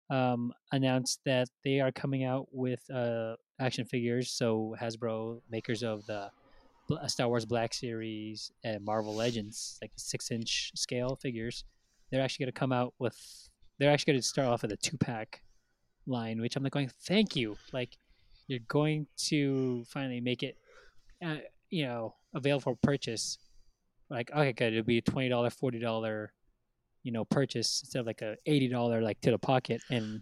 um, 0.09 0.53
announced 0.71 1.19
that 1.25 1.49
they 1.63 1.79
are 1.79 1.91
coming 1.91 2.23
out 2.23 2.47
with 2.51 2.81
uh, 2.89 3.35
action 3.59 3.85
figures. 3.85 4.29
So 4.29 4.75
Hasbro, 4.79 5.41
makers 5.49 5.83
of 5.83 6.05
the 6.05 6.29
uh, 6.91 7.07
Star 7.07 7.27
Wars 7.27 7.45
Black 7.45 7.73
Series 7.73 8.51
and 8.63 8.83
Marvel 8.83 9.15
Legends, 9.15 9.77
like 9.81 9.91
six-inch 9.95 10.71
scale 10.75 11.17
figures, 11.21 11.63
they're 12.09 12.21
actually 12.21 12.45
going 12.45 12.53
to 12.53 12.59
come 12.59 12.73
out 12.73 12.93
with. 12.99 13.17
They're 13.79 13.91
actually 13.91 14.13
going 14.13 14.21
to 14.21 14.27
start 14.27 14.47
off 14.47 14.61
with 14.61 14.71
a 14.73 14.77
two-pack 14.77 15.41
line, 16.05 16.39
which 16.39 16.55
I'm 16.55 16.63
like 16.63 16.73
going, 16.73 16.91
thank 17.05 17.35
you. 17.35 17.57
Like 17.73 17.97
you're 18.47 18.59
going 18.67 19.07
to 19.29 19.83
finally 19.87 20.21
make 20.21 20.43
it, 20.43 20.55
uh, 21.25 21.37
you 21.69 21.85
know, 21.85 22.13
available 22.33 22.61
for 22.61 22.75
purchase. 22.83 23.37
Like 24.11 24.29
okay, 24.31 24.51
good. 24.51 24.73
It'll 24.73 24.85
be 24.85 24.97
a 24.97 25.01
twenty 25.01 25.29
dollar, 25.29 25.49
forty 25.49 25.79
dollar, 25.79 26.33
you 27.03 27.11
know, 27.11 27.23
purchase 27.25 27.81
instead 27.83 27.99
of 27.99 28.05
like 28.05 28.21
a 28.21 28.35
eighty 28.45 28.67
dollar 28.67 29.01
like 29.01 29.21
to 29.21 29.31
the 29.31 29.39
pocket. 29.39 29.81
And 29.89 30.21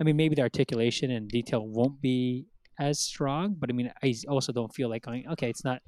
I 0.00 0.04
mean, 0.04 0.16
maybe 0.16 0.34
the 0.34 0.42
articulation 0.42 1.10
and 1.10 1.28
detail 1.28 1.66
won't 1.66 2.00
be 2.00 2.46
as 2.78 2.98
strong, 2.98 3.54
but 3.58 3.70
I 3.70 3.72
mean, 3.74 3.92
I 4.02 4.14
also 4.28 4.52
don't 4.52 4.72
feel 4.74 4.88
like 4.88 5.02
going. 5.02 5.28
Okay, 5.28 5.50
it's 5.50 5.64
not 5.64 5.82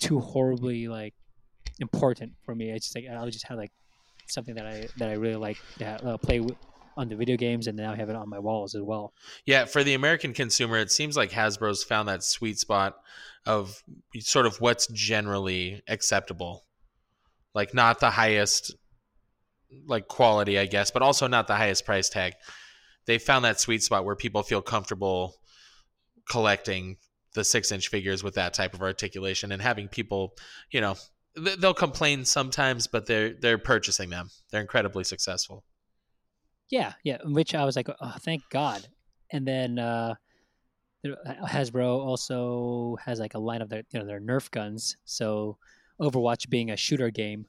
too 0.00 0.18
horribly 0.18 0.88
like 0.88 1.14
important 1.80 2.32
for 2.44 2.54
me. 2.54 2.70
It's 2.70 2.86
just 2.86 2.96
like 2.96 3.04
I'll 3.08 3.30
just 3.30 3.46
have 3.46 3.58
like 3.58 3.72
something 4.28 4.54
that 4.56 4.66
I 4.66 4.88
that 4.98 5.10
I 5.10 5.14
really 5.14 5.36
like 5.36 5.58
to 5.78 5.84
have, 5.84 6.04
uh, 6.04 6.16
play 6.18 6.40
with 6.40 6.56
on 6.96 7.08
the 7.08 7.16
video 7.16 7.36
games, 7.36 7.66
and 7.66 7.76
now 7.76 7.92
I 7.92 7.96
have 7.96 8.08
it 8.08 8.16
on 8.16 8.28
my 8.28 8.38
walls 8.38 8.74
as 8.74 8.82
well. 8.82 9.12
Yeah, 9.46 9.64
for 9.64 9.82
the 9.82 9.94
American 9.94 10.32
consumer, 10.32 10.78
it 10.78 10.90
seems 10.90 11.16
like 11.16 11.30
Hasbro's 11.30 11.84
found 11.84 12.08
that 12.08 12.22
sweet 12.22 12.58
spot 12.58 12.96
of 13.46 13.82
sort 14.20 14.46
of 14.46 14.60
what's 14.60 14.86
generally 14.88 15.82
acceptable. 15.88 16.64
Like 17.54 17.74
not 17.74 18.00
the 18.00 18.10
highest 18.10 18.74
like 19.86 20.08
quality, 20.08 20.58
I 20.58 20.66
guess, 20.66 20.90
but 20.90 21.02
also 21.02 21.26
not 21.26 21.46
the 21.46 21.56
highest 21.56 21.84
price 21.84 22.08
tag. 22.08 22.34
They 23.06 23.18
found 23.18 23.44
that 23.44 23.60
sweet 23.60 23.82
spot 23.82 24.04
where 24.04 24.16
people 24.16 24.42
feel 24.42 24.62
comfortable 24.62 25.36
collecting 26.30 26.96
the 27.34 27.44
six 27.44 27.72
inch 27.72 27.88
figures 27.88 28.22
with 28.22 28.34
that 28.34 28.54
type 28.54 28.74
of 28.74 28.82
articulation 28.82 29.52
and 29.52 29.62
having 29.62 29.88
people, 29.88 30.34
you 30.70 30.80
know, 30.80 30.96
they'll 31.34 31.74
complain 31.74 32.24
sometimes, 32.24 32.86
but 32.86 33.06
they're 33.06 33.32
they're 33.32 33.58
purchasing 33.58 34.10
them. 34.10 34.28
They're 34.50 34.60
incredibly 34.60 35.04
successful. 35.04 35.64
Yeah, 36.72 36.94
yeah. 37.04 37.18
Which 37.22 37.54
I 37.54 37.64
was 37.66 37.76
like, 37.76 37.88
oh, 37.88 38.14
thank 38.20 38.42
God. 38.50 38.88
And 39.30 39.46
then 39.46 39.78
uh, 39.78 40.14
Hasbro 41.04 41.84
also 41.84 42.96
has 43.04 43.20
like 43.20 43.34
a 43.34 43.38
line 43.38 43.60
of 43.60 43.68
their 43.68 43.82
you 43.90 44.00
know 44.00 44.06
their 44.06 44.20
Nerf 44.20 44.50
guns. 44.50 44.96
So 45.04 45.58
Overwatch 46.00 46.48
being 46.48 46.70
a 46.70 46.76
shooter 46.76 47.10
game, 47.10 47.44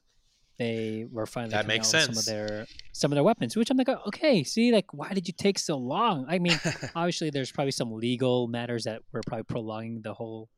they 0.58 1.06
were 1.10 1.24
finally 1.24 1.52
That 1.52 1.66
makes 1.66 1.88
out 1.94 2.02
sense. 2.02 2.04
some 2.06 2.18
of 2.18 2.24
their 2.26 2.66
some 2.92 3.12
of 3.12 3.16
their 3.16 3.24
weapons. 3.24 3.56
Which 3.56 3.70
I'm 3.70 3.78
like, 3.78 3.88
okay, 3.88 4.44
see, 4.44 4.72
like, 4.72 4.92
why 4.92 5.12
did 5.14 5.26
you 5.26 5.34
take 5.36 5.58
so 5.58 5.78
long? 5.78 6.26
I 6.28 6.38
mean, 6.38 6.60
obviously, 6.94 7.30
there's 7.30 7.50
probably 7.50 7.72
some 7.72 7.92
legal 7.92 8.46
matters 8.46 8.84
that 8.84 9.00
were 9.10 9.22
probably 9.26 9.44
prolonging 9.44 10.02
the 10.02 10.12
whole 10.12 10.50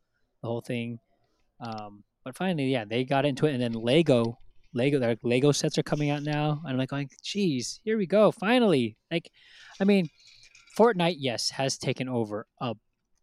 the 0.43 0.49
whole 0.49 0.61
thing. 0.61 0.99
Um, 1.61 2.03
but 2.25 2.37
finally, 2.37 2.67
yeah, 2.67 2.85
they 2.85 3.05
got 3.05 3.25
into 3.25 3.47
it, 3.47 3.53
and 3.53 3.63
then 3.63 3.73
Lego, 3.75 4.39
Lego, 4.77 4.99
their 4.99 5.17
Lego 5.23 5.53
sets 5.53 5.79
are 5.79 5.83
coming 5.83 6.11
out 6.11 6.23
now, 6.23 6.61
and 6.65 6.73
I'm 6.73 6.77
like, 6.79 6.91
going, 6.91 7.09
geez, 7.23 7.81
here 7.85 7.97
we 7.99 8.07
go, 8.07 8.31
finally. 8.31 8.97
Like, 9.11 9.31
I 9.81 9.85
mean, 9.85 10.09
Fortnite, 10.79 11.17
yes, 11.19 11.51
has 11.51 11.79
taken 11.79 12.09
over 12.09 12.47
a 12.61 12.75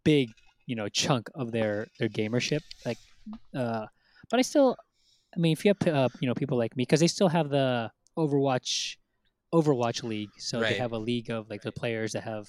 big, 0.04 0.30
you 0.66 0.76
know, 0.76 0.90
chunk 0.90 1.30
of 1.36 1.52
their 1.52 1.88
their 2.00 2.10
gamership. 2.10 2.62
Like, 2.86 2.98
uh, 3.56 3.86
but 4.30 4.40
I 4.40 4.42
still, 4.42 4.76
I 5.36 5.40
mean, 5.40 5.54
if 5.54 5.64
you 5.64 5.74
have 5.80 5.88
uh, 5.96 6.10
you 6.20 6.28
know 6.28 6.34
people 6.34 6.58
like 6.58 6.76
me, 6.76 6.84
because 6.84 7.00
they 7.00 7.08
still 7.08 7.30
have 7.30 7.50
the 7.50 7.92
Overwatch 8.18 8.98
Overwatch 9.54 10.04
League, 10.04 10.30
so 10.40 10.60
Right. 10.60 10.70
they 10.74 10.80
have 10.80 10.94
a 10.94 10.98
league 10.98 11.30
of 11.30 11.50
like 11.50 11.62
the 11.62 11.72
players 11.72 12.14
that 12.14 12.24
have 12.24 12.48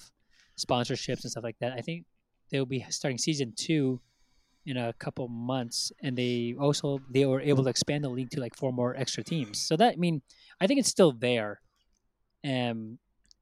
sponsorships 0.57 1.21
and 1.23 1.31
stuff 1.31 1.43
like 1.43 1.57
that. 1.59 1.73
I 1.73 1.81
think 1.81 2.05
they'll 2.49 2.65
be 2.65 2.83
starting 2.89 3.17
season 3.17 3.53
two 3.55 4.01
in 4.65 4.77
a 4.77 4.93
couple 4.93 5.27
months, 5.27 5.91
and 6.01 6.17
they 6.17 6.55
also 6.59 6.99
they 7.09 7.25
were 7.25 7.41
able 7.41 7.63
to 7.63 7.69
expand 7.69 8.03
the 8.03 8.09
league 8.09 8.31
to 8.31 8.39
like 8.39 8.55
four 8.55 8.73
more 8.73 8.95
extra 8.95 9.23
teams. 9.23 9.59
So 9.59 9.77
that 9.77 9.93
I 9.93 9.95
mean, 9.97 10.21
I 10.59 10.67
think 10.67 10.79
it's 10.79 10.89
still 10.89 11.11
there, 11.11 11.61
and 12.43 12.97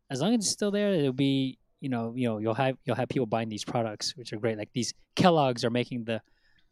as 0.09 0.21
long 0.21 0.33
as 0.33 0.41
it's 0.41 0.49
still 0.49 0.71
there, 0.71 0.93
it'll 0.93 1.13
be 1.13 1.57
you 1.79 1.89
know 1.89 2.13
you 2.15 2.27
know 2.27 2.37
you'll 2.39 2.53
have 2.53 2.77
you'll 2.85 2.95
have 2.95 3.09
people 3.09 3.25
buying 3.25 3.49
these 3.49 3.63
products, 3.63 4.15
which 4.17 4.33
are 4.33 4.37
great. 4.37 4.57
Like 4.57 4.71
these 4.73 4.93
Kellogg's 5.15 5.63
are 5.63 5.69
making 5.69 6.05
the 6.05 6.21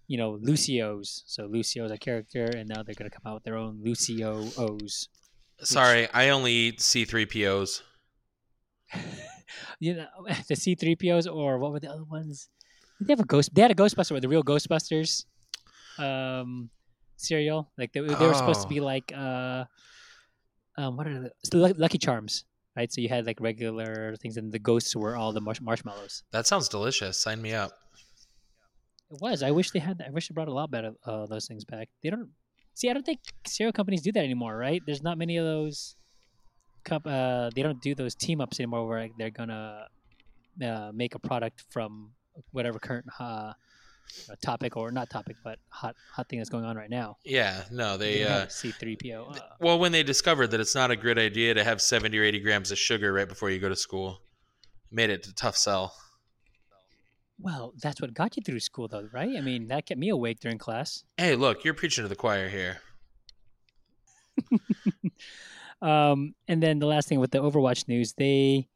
you 0.08 0.18
know 0.18 0.38
Lucio's, 0.42 1.24
so 1.26 1.46
Lucio's 1.46 1.92
a 1.92 1.98
character, 1.98 2.46
and 2.46 2.68
now 2.68 2.84
they're 2.84 2.96
gonna 2.96 3.10
come 3.10 3.24
out 3.26 3.36
with 3.36 3.44
their 3.44 3.58
own 3.58 3.80
Lucio 3.82 4.48
O's. 4.58 5.08
Sorry, 5.64 6.10
I 6.12 6.30
only 6.30 6.52
eat 6.52 6.80
C3POs. 6.80 7.82
you 9.80 9.96
know 9.96 10.08
the 10.50 10.56
C 10.56 10.76
three 10.76 10.96
POs 10.96 11.28
or 11.28 11.58
what 11.58 11.72
were 11.72 11.80
the 11.80 11.90
other 11.90 12.04
ones? 12.04 12.50
They 13.02 13.12
have 13.14 13.20
a 13.20 13.26
ghost? 13.26 13.54
They 13.54 13.62
had 13.62 13.72
a 13.72 13.76
Ghostbuster, 13.76 14.12
with 14.12 14.22
the 14.22 14.30
real 14.30 14.44
Ghostbusters 14.44 15.26
um, 15.98 16.70
cereal. 17.18 17.72
Like 17.78 17.92
they, 17.94 18.02
they 18.02 18.28
were 18.28 18.34
supposed 18.34 18.62
to 18.62 18.68
Oh. 18.68 18.70
be 18.70 18.80
like 18.80 19.12
uh, 19.16 19.66
um, 20.78 20.98
what 20.98 21.08
are 21.08 21.32
the 21.52 21.74
Lucky- 21.78 21.98
Charms, 21.98 22.46
right? 22.78 22.92
So 22.92 23.02
you 23.02 23.10
had 23.10 23.26
like 23.26 23.40
regular 23.42 24.16
things, 24.18 24.38
and 24.38 24.52
the 24.52 24.60
ghosts 24.60 24.96
were 24.96 25.16
all 25.16 25.32
the 25.34 25.42
marsh- 25.42 25.62
marshmallows. 25.62 26.24
That 26.32 26.48
sounds 26.48 26.70
delicious. 26.70 27.18
Sign 27.18 27.42
me 27.42 27.54
up. 27.54 27.72
It 29.12 29.18
was. 29.20 29.44
I 29.44 29.52
wish 29.52 29.72
they 29.72 29.80
had. 29.80 30.02
I 30.06 30.10
wish 30.12 30.28
they 30.30 30.34
brought 30.34 30.48
a 30.48 30.54
lot 30.54 30.72
better 30.72 30.92
uh, 31.06 31.26
those 31.26 31.48
things 31.48 31.66
back. 31.66 31.90
They 32.04 32.10
don't. 32.10 32.30
See, 32.74 32.90
I 32.90 32.94
don't 32.94 33.06
think 33.06 33.20
cereal 33.46 33.74
companies 33.74 34.02
do 34.02 34.12
that 34.14 34.24
anymore, 34.24 34.56
right? 34.56 34.82
There's 34.86 35.04
not 35.04 35.18
many 35.18 35.38
of 35.38 35.46
those. 35.46 35.96
Comp, 36.84 37.06
uh, 37.06 37.50
they 37.54 37.62
don't 37.62 37.82
do 37.82 37.94
those 37.94 38.16
team 38.16 38.42
ups 38.42 38.60
anymore, 38.60 38.88
where 38.88 39.02
like, 39.02 39.12
they're 39.18 39.30
gonna 39.30 39.88
uh, 40.66 40.92
make 40.94 41.14
a 41.16 41.20
product 41.20 41.64
from 41.70 42.12
whatever 42.52 42.80
current 42.80 43.06
uh, 43.20 43.54
topic 44.44 44.78
or 44.78 44.92
not 44.92 45.10
topic, 45.10 45.38
but 45.44 45.60
hot 45.70 45.96
hot 46.14 46.28
thing 46.30 46.40
that's 46.40 46.50
going 46.50 46.66
on 46.66 46.76
right 46.76 46.90
now. 46.90 47.18
Yeah, 47.24 47.64
no, 47.72 47.98
they. 47.98 48.24
Uh, 48.24 48.48
C 48.48 48.72
three 48.72 48.96
PO. 48.96 49.34
Uh, 49.36 49.40
well, 49.60 49.80
when 49.80 49.92
they 49.92 50.04
discovered 50.04 50.48
that 50.48 50.60
it's 50.60 50.76
not 50.76 50.92
a 50.92 50.96
good 50.96 51.18
idea 51.18 51.54
to 51.54 51.64
have 51.64 51.82
seventy 51.82 52.18
or 52.20 52.24
eighty 52.24 52.40
grams 52.40 52.72
of 52.72 52.78
sugar 52.78 53.14
right 53.14 53.28
before 53.28 53.50
you 53.50 53.60
go 53.60 53.70
to 53.70 53.76
school, 53.76 54.22
made 54.92 55.10
it 55.10 55.28
a 55.28 55.34
tough 55.34 55.56
sell. 55.58 55.94
well, 57.40 57.74
that's 57.82 58.00
what 58.02 58.14
got 58.14 58.38
you 58.38 58.44
through 58.44 58.60
school, 58.60 58.88
though, 58.88 59.08
right? 59.12 59.36
I 59.38 59.42
mean, 59.42 59.68
that 59.70 59.86
kept 59.88 60.00
me 60.00 60.10
awake 60.10 60.40
during 60.40 60.58
class. 60.58 61.04
Hey, 61.18 61.36
look, 61.36 61.64
you're 61.64 61.74
preaching 61.74 62.04
to 62.04 62.08
the 62.08 62.16
choir 62.16 62.50
here. 62.50 62.78
Um, 65.82 66.36
and 66.48 66.62
then 66.62 66.78
the 66.78 66.86
last 66.86 67.10
thing 67.10 67.20
with 67.20 67.32
the 67.32 67.40
Overwatch 67.42 67.88
news, 67.88 68.14
they 68.14 68.68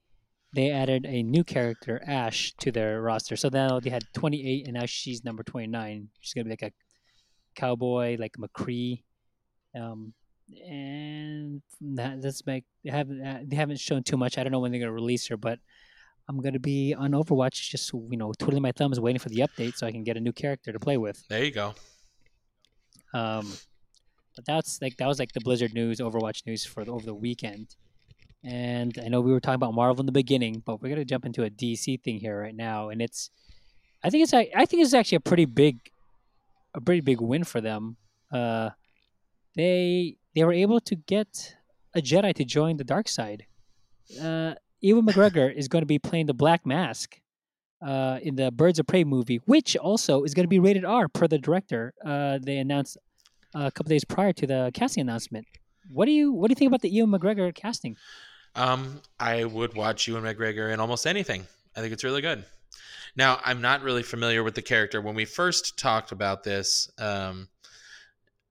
they 0.56 0.72
added 0.72 1.06
a 1.06 1.22
new 1.22 1.44
character, 1.44 2.02
Ash, 2.08 2.54
to 2.60 2.72
their 2.72 3.02
roster. 3.02 3.36
So 3.36 3.50
now 3.52 3.80
they 3.80 3.90
had 3.90 4.06
28, 4.14 4.66
and 4.66 4.74
now 4.76 4.86
she's 4.86 5.24
number 5.24 5.44
29. 5.44 6.10
She's 6.22 6.34
gonna 6.34 6.46
be 6.46 6.52
like 6.52 6.62
a 6.62 6.72
cowboy, 7.56 8.16
like 8.20 8.34
McCree. 8.38 9.04
Um, 9.80 10.14
and 10.66 11.62
that 11.82 12.22
that's 12.22 12.42
like 12.46 12.64
they 12.84 12.92
haven't 12.92 13.26
uh, 13.26 13.40
they 13.46 13.56
haven't 13.56 13.80
shown 13.80 14.04
too 14.04 14.16
much. 14.16 14.38
I 14.38 14.44
don't 14.44 14.52
know 14.52 14.60
when 14.60 14.72
they're 14.72 14.80
gonna 14.80 14.94
release 14.94 15.28
her, 15.28 15.38
but 15.38 15.60
I'm 16.30 16.40
gonna 16.40 16.60
be 16.60 16.94
on 16.94 17.12
Overwatch, 17.12 17.70
just 17.70 17.92
you 17.94 18.18
know, 18.18 18.32
twiddling 18.34 18.64
my 18.64 18.72
thumbs, 18.72 19.00
waiting 19.00 19.20
for 19.20 19.30
the 19.30 19.40
update 19.40 19.76
so 19.76 19.86
I 19.86 19.92
can 19.92 20.04
get 20.04 20.16
a 20.16 20.22
new 20.22 20.34
character 20.34 20.72
to 20.72 20.80
play 20.80 20.98
with. 20.98 21.28
There 21.28 21.44
you 21.44 21.52
go. 21.52 21.76
Um, 23.14 23.52
but 24.36 24.46
that's 24.46 24.82
like 24.82 24.96
that 24.98 25.08
was 25.08 25.20
like 25.20 25.34
the 25.34 25.42
Blizzard 25.42 25.74
news, 25.74 26.00
Overwatch 26.00 26.46
news 26.46 26.66
for 26.66 26.86
the, 26.86 26.92
over 26.92 27.06
the 27.06 27.14
weekend. 27.14 27.76
And 28.46 28.98
I 29.04 29.08
know 29.08 29.22
we 29.22 29.32
were 29.32 29.40
talking 29.40 29.56
about 29.56 29.74
Marvel 29.74 30.02
in 30.02 30.06
the 30.06 30.12
beginning, 30.12 30.62
but 30.64 30.82
we're 30.82 30.90
gonna 30.90 31.04
jump 31.04 31.26
into 31.26 31.44
a 31.44 31.50
DC 31.50 32.02
thing 32.04 32.20
here 32.20 32.40
right 32.40 32.56
now, 32.56 32.90
and 32.90 33.02
it's, 33.02 33.32
I 34.04 34.12
think 34.12 34.24
it's 34.24 34.34
I 34.34 34.66
think 34.66 34.84
it's 34.84 34.94
actually 34.94 35.16
a 35.18 35.22
pretty 35.22 35.46
big, 35.46 35.78
a 36.76 36.82
pretty 36.82 37.02
big 37.02 37.22
win 37.22 37.44
for 37.44 37.60
them. 37.60 37.98
Uh, 38.32 38.70
they 39.56 40.18
they 40.36 40.44
were 40.44 40.54
able 40.54 40.80
to 40.82 40.96
get 40.96 41.56
a 41.96 42.02
Jedi 42.02 42.36
to 42.36 42.46
join 42.46 42.78
the 42.78 42.84
dark 42.84 43.08
side. 43.08 43.46
Uh, 44.22 44.54
Ewan 44.82 45.06
McGregor 45.08 45.52
is 45.52 45.68
going 45.68 45.82
to 45.82 45.88
be 45.88 45.98
playing 45.98 46.28
the 46.28 46.34
Black 46.34 46.66
Mask 46.66 47.20
uh, 47.82 48.20
in 48.22 48.36
the 48.36 48.52
Birds 48.52 48.78
of 48.78 48.86
Prey 48.86 49.04
movie, 49.04 49.38
which 49.46 49.76
also 49.76 50.24
is 50.24 50.34
going 50.34 50.44
to 50.44 50.50
be 50.50 50.60
rated 50.60 50.86
R 50.86 51.08
per 51.08 51.28
the 51.28 51.40
director. 51.40 51.94
Uh, 52.06 52.38
they 52.42 52.58
announced 52.58 52.98
a 53.56 53.72
couple 53.72 53.90
days 53.90 54.06
prior 54.06 54.34
to 54.34 54.46
the 54.46 54.72
casting 54.74 55.02
announcement. 55.02 55.48
What 55.90 56.06
do 56.06 56.12
you 56.12 56.32
what 56.32 56.50
do 56.50 56.52
you 56.52 56.56
think 56.56 56.70
about 56.70 56.82
the 56.82 56.90
Ewan 56.90 57.12
McGregor 57.12 57.54
casting? 57.56 57.96
Um, 58.56 59.02
I 59.20 59.44
would 59.44 59.76
watch 59.76 60.08
Ewan 60.08 60.24
McGregor 60.24 60.74
in 60.74 60.80
almost 60.80 61.06
anything. 61.06 61.46
I 61.76 61.82
think 61.82 61.92
it's 61.94 62.04
really 62.04 62.22
good. 62.22 62.46
Now, 63.18 63.40
I'm 63.44 63.62
not 63.62 63.82
really 63.82 64.04
familiar 64.04 64.44
with 64.44 64.56
the 64.56 64.62
character. 64.62 65.02
When 65.02 65.16
we 65.16 65.26
first 65.26 65.78
talked 65.78 66.12
about 66.12 66.44
this, 66.44 66.90
um, 66.98 67.48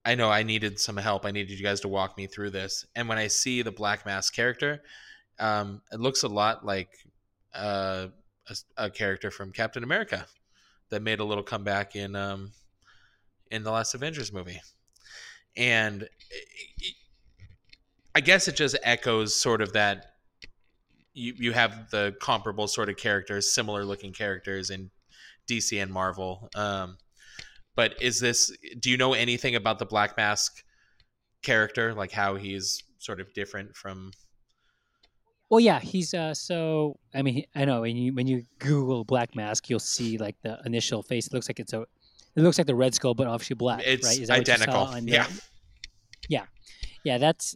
I 0.03 0.15
know 0.15 0.29
I 0.29 0.43
needed 0.43 0.79
some 0.79 0.97
help. 0.97 1.25
I 1.25 1.31
needed 1.31 1.57
you 1.57 1.63
guys 1.63 1.81
to 1.81 1.87
walk 1.87 2.17
me 2.17 2.27
through 2.27 2.51
this. 2.51 2.85
And 2.95 3.09
when 3.09 3.17
I 3.17 3.27
see 3.27 3.61
the 3.63 3.71
Black 3.71 4.05
Mask 4.05 4.33
character, 4.35 4.83
um, 5.39 5.81
it 5.91 5.99
looks 5.99 6.23
a 6.23 6.27
lot 6.27 6.65
like 6.65 6.89
uh, 7.53 8.07
a, 8.47 8.55
a 8.77 8.89
character 8.89 9.31
from 9.31 9.51
Captain 9.51 9.83
America 9.83 10.25
that 10.89 11.01
made 11.01 11.19
a 11.19 11.23
little 11.23 11.43
comeback 11.43 11.95
in 11.95 12.15
um, 12.15 12.51
in 13.49 13.63
the 13.63 13.71
last 13.71 13.95
Avengers 13.95 14.31
movie. 14.31 14.61
And 15.57 16.03
it- 16.03 16.95
I 18.15 18.21
guess 18.21 18.47
it 18.47 18.55
just 18.55 18.77
echoes 18.83 19.35
sort 19.35 19.61
of 19.61 19.73
that 19.73 20.05
you 21.13 21.33
you 21.37 21.51
have 21.53 21.89
the 21.91 22.15
comparable 22.21 22.67
sort 22.67 22.89
of 22.89 22.97
characters, 22.97 23.51
similar 23.51 23.83
looking 23.85 24.13
characters 24.13 24.69
in 24.69 24.89
DC 25.49 25.81
and 25.81 25.91
Marvel. 25.91 26.49
Um, 26.55 26.97
but 27.75 28.01
is 28.01 28.19
this? 28.19 28.51
Do 28.79 28.89
you 28.89 28.97
know 28.97 29.13
anything 29.13 29.55
about 29.55 29.79
the 29.79 29.85
Black 29.85 30.15
Mask 30.17 30.63
character, 31.43 31.93
like 31.93 32.11
how 32.11 32.35
he's 32.35 32.81
sort 32.99 33.19
of 33.19 33.33
different 33.33 33.75
from? 33.75 34.11
Well, 35.49 35.59
yeah, 35.59 35.79
he's 35.79 36.13
uh. 36.13 36.33
So 36.33 36.97
I 37.13 37.21
mean, 37.21 37.45
I 37.55 37.65
know 37.65 37.81
when 37.81 37.95
you 37.97 38.13
when 38.13 38.27
you 38.27 38.43
Google 38.59 39.03
Black 39.03 39.35
Mask, 39.35 39.69
you'll 39.69 39.79
see 39.79 40.17
like 40.17 40.35
the 40.41 40.59
initial 40.65 41.03
face. 41.03 41.27
It 41.27 41.33
looks 41.33 41.49
like 41.49 41.59
it's 41.59 41.73
a. 41.73 41.81
It 42.35 42.41
looks 42.41 42.57
like 42.57 42.67
the 42.67 42.75
Red 42.75 42.93
Skull, 42.93 43.13
but 43.13 43.27
obviously 43.27 43.55
black. 43.55 43.81
It's 43.85 44.05
right? 44.05 44.19
Is 44.19 44.27
that 44.27 44.39
what 44.39 44.47
you 44.47 44.55
saw 44.57 44.85
identical. 44.87 45.07
yeah. 45.13 45.27
the- 45.27 45.41
Yeah. 46.27 46.45
yeah, 47.05 47.17
that's 47.17 47.55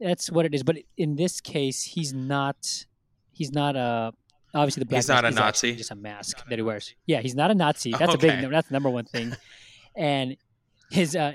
that's 0.00 0.30
what 0.30 0.46
it 0.46 0.54
is. 0.54 0.62
But 0.62 0.78
in 0.96 1.16
this 1.16 1.40
case, 1.40 1.82
he's 1.82 2.12
not. 2.12 2.86
He's 3.32 3.52
not 3.52 3.76
a. 3.76 4.12
Obviously, 4.52 4.80
the 4.80 4.86
black 4.86 4.98
He's 4.98 5.08
not 5.08 5.24
a 5.24 5.30
Nazi? 5.30 5.76
Just 5.76 5.92
a 5.92 5.94
mask 5.94 6.42
that 6.48 6.58
he 6.58 6.62
wears. 6.62 6.92
Yeah, 7.06 7.20
he's 7.20 7.36
not 7.36 7.50
a 7.50 7.54
Nazi. 7.54 7.92
That's 7.98 8.14
a 8.14 8.18
big. 8.18 8.50
That's 8.50 8.68
the 8.68 8.72
number 8.72 8.90
one 8.90 9.04
thing. 9.04 9.32
and 9.96 10.36
his, 10.90 11.14
uh, 11.14 11.32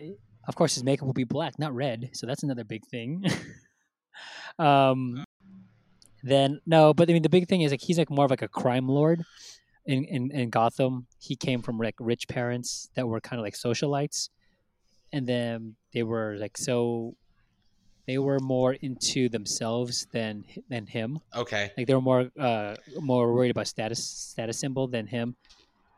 of 0.48 0.56
course, 0.56 0.76
his 0.76 0.84
makeup 0.84 1.06
will 1.06 1.14
be 1.14 1.24
black, 1.24 1.58
not 1.58 1.74
red. 1.74 2.10
So 2.14 2.28
that's 2.28 2.44
another 2.44 2.66
big 2.66 2.86
thing. 2.86 3.24
um, 4.60 5.24
then 6.24 6.60
no, 6.66 6.94
but 6.94 7.10
I 7.10 7.14
mean, 7.14 7.22
the 7.22 7.30
big 7.30 7.48
thing 7.48 7.62
is 7.62 7.72
like 7.72 7.82
he's 7.82 7.98
like 7.98 8.10
more 8.10 8.26
of 8.26 8.32
like 8.32 8.42
a 8.42 8.48
crime 8.48 8.88
lord. 8.88 9.24
In, 9.88 10.04
in, 10.06 10.32
in 10.32 10.50
Gotham, 10.50 11.06
he 11.20 11.36
came 11.36 11.62
from 11.62 11.78
like 11.78 11.94
rich 12.00 12.28
parents 12.28 12.90
that 12.96 13.08
were 13.08 13.22
kind 13.22 13.40
of 13.40 13.44
like 13.44 13.54
socialites, 13.54 14.30
and 15.14 15.28
then 15.28 15.76
they 15.94 16.02
were 16.02 16.36
like 16.40 16.58
so 16.58 17.16
they 18.08 18.18
were 18.18 18.40
more 18.40 18.74
into 18.74 19.30
themselves 19.30 20.08
than 20.12 20.46
than 20.70 20.86
him. 20.86 21.20
Okay. 21.36 21.72
Like 21.78 21.88
they 21.88 21.94
were 21.94 22.02
more 22.02 22.32
uh 22.40 22.76
more 23.00 23.34
worried 23.34 23.52
about 23.52 23.68
status 23.68 24.04
status 24.04 24.60
symbol 24.60 24.88
than 24.88 25.08
him. 25.08 25.36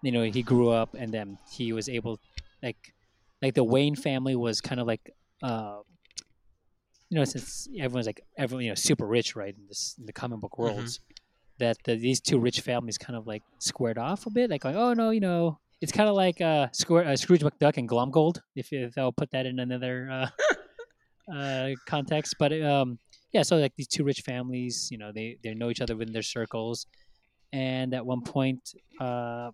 You 0.01 0.11
know, 0.11 0.23
he 0.23 0.43
grew 0.43 0.69
up 0.69 0.93
and 0.93 1.13
then 1.13 1.37
he 1.51 1.73
was 1.73 1.89
able 1.89 2.19
like 2.63 2.93
like 3.41 3.55
the 3.55 3.63
Wayne 3.63 3.95
family 3.95 4.35
was 4.35 4.61
kind 4.61 4.79
of 4.79 4.87
like 4.87 5.13
uh 5.43 5.79
you 7.09 7.17
know 7.17 7.23
since 7.23 7.67
everyone's 7.79 8.05
like 8.05 8.21
everyone 8.37 8.63
you 8.63 8.71
know 8.71 8.75
super 8.75 9.05
rich 9.05 9.35
right 9.35 9.55
in 9.55 9.67
this 9.67 9.95
in 9.99 10.05
the 10.05 10.13
comic 10.13 10.39
book 10.39 10.57
worlds 10.57 10.99
that 11.59 11.77
the, 11.85 11.95
these 11.95 12.19
two 12.19 12.37
rich 12.39 12.61
families 12.61 12.97
kind 12.97 13.15
of 13.15 13.27
like 13.27 13.43
squared 13.59 13.97
off 13.97 14.25
a 14.25 14.29
bit 14.29 14.49
like 14.49 14.65
oh 14.65 14.93
no 14.93 15.11
you 15.11 15.19
know 15.19 15.57
it's 15.79 15.91
kind 15.91 16.09
of 16.09 16.15
like 16.15 16.41
uh, 16.41 16.67
Square, 16.71 17.05
uh 17.05 17.15
Scrooge 17.15 17.41
McDuck 17.41 17.77
and 17.77 17.87
Glomgold 17.87 18.39
if, 18.55 18.73
if 18.73 18.97
I'll 18.97 19.11
put 19.11 19.29
that 19.31 19.45
in 19.45 19.59
another 19.59 20.09
uh, 20.11 20.27
uh, 21.33 21.69
context 21.85 22.35
but 22.39 22.51
um 22.61 22.97
yeah 23.33 23.41
so 23.43 23.57
like 23.57 23.73
these 23.75 23.87
two 23.87 24.03
rich 24.03 24.21
families 24.21 24.89
you 24.91 24.97
know 24.97 25.11
they 25.13 25.37
they 25.43 25.53
know 25.53 25.69
each 25.69 25.81
other 25.81 25.95
within 25.95 26.13
their 26.13 26.21
circles. 26.21 26.85
And 27.53 27.93
at 27.93 28.05
one 28.05 28.21
point 28.21 28.73
uh 28.99 29.51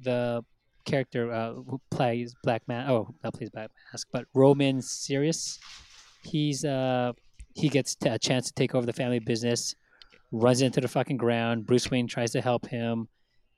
the 0.00 0.44
character 0.84 1.32
uh 1.32 1.54
who 1.54 1.80
plays 1.90 2.34
black 2.42 2.66
man 2.68 2.88
oh 2.90 3.14
not 3.22 3.34
plays 3.34 3.50
black 3.50 3.70
mask 3.92 4.08
but 4.12 4.26
roman 4.34 4.78
Sionis 4.78 5.58
he's 6.22 6.64
uh 6.64 7.12
he 7.54 7.68
gets 7.68 7.94
t- 7.94 8.08
a 8.08 8.18
chance 8.18 8.46
to 8.48 8.52
take 8.52 8.74
over 8.74 8.86
the 8.86 8.92
family 8.92 9.18
business 9.18 9.74
runs 10.32 10.60
into 10.60 10.80
the 10.80 10.88
fucking 10.88 11.16
ground. 11.16 11.66
Bruce 11.66 11.90
wayne 11.90 12.06
tries 12.06 12.32
to 12.32 12.40
help 12.40 12.66
him. 12.66 13.08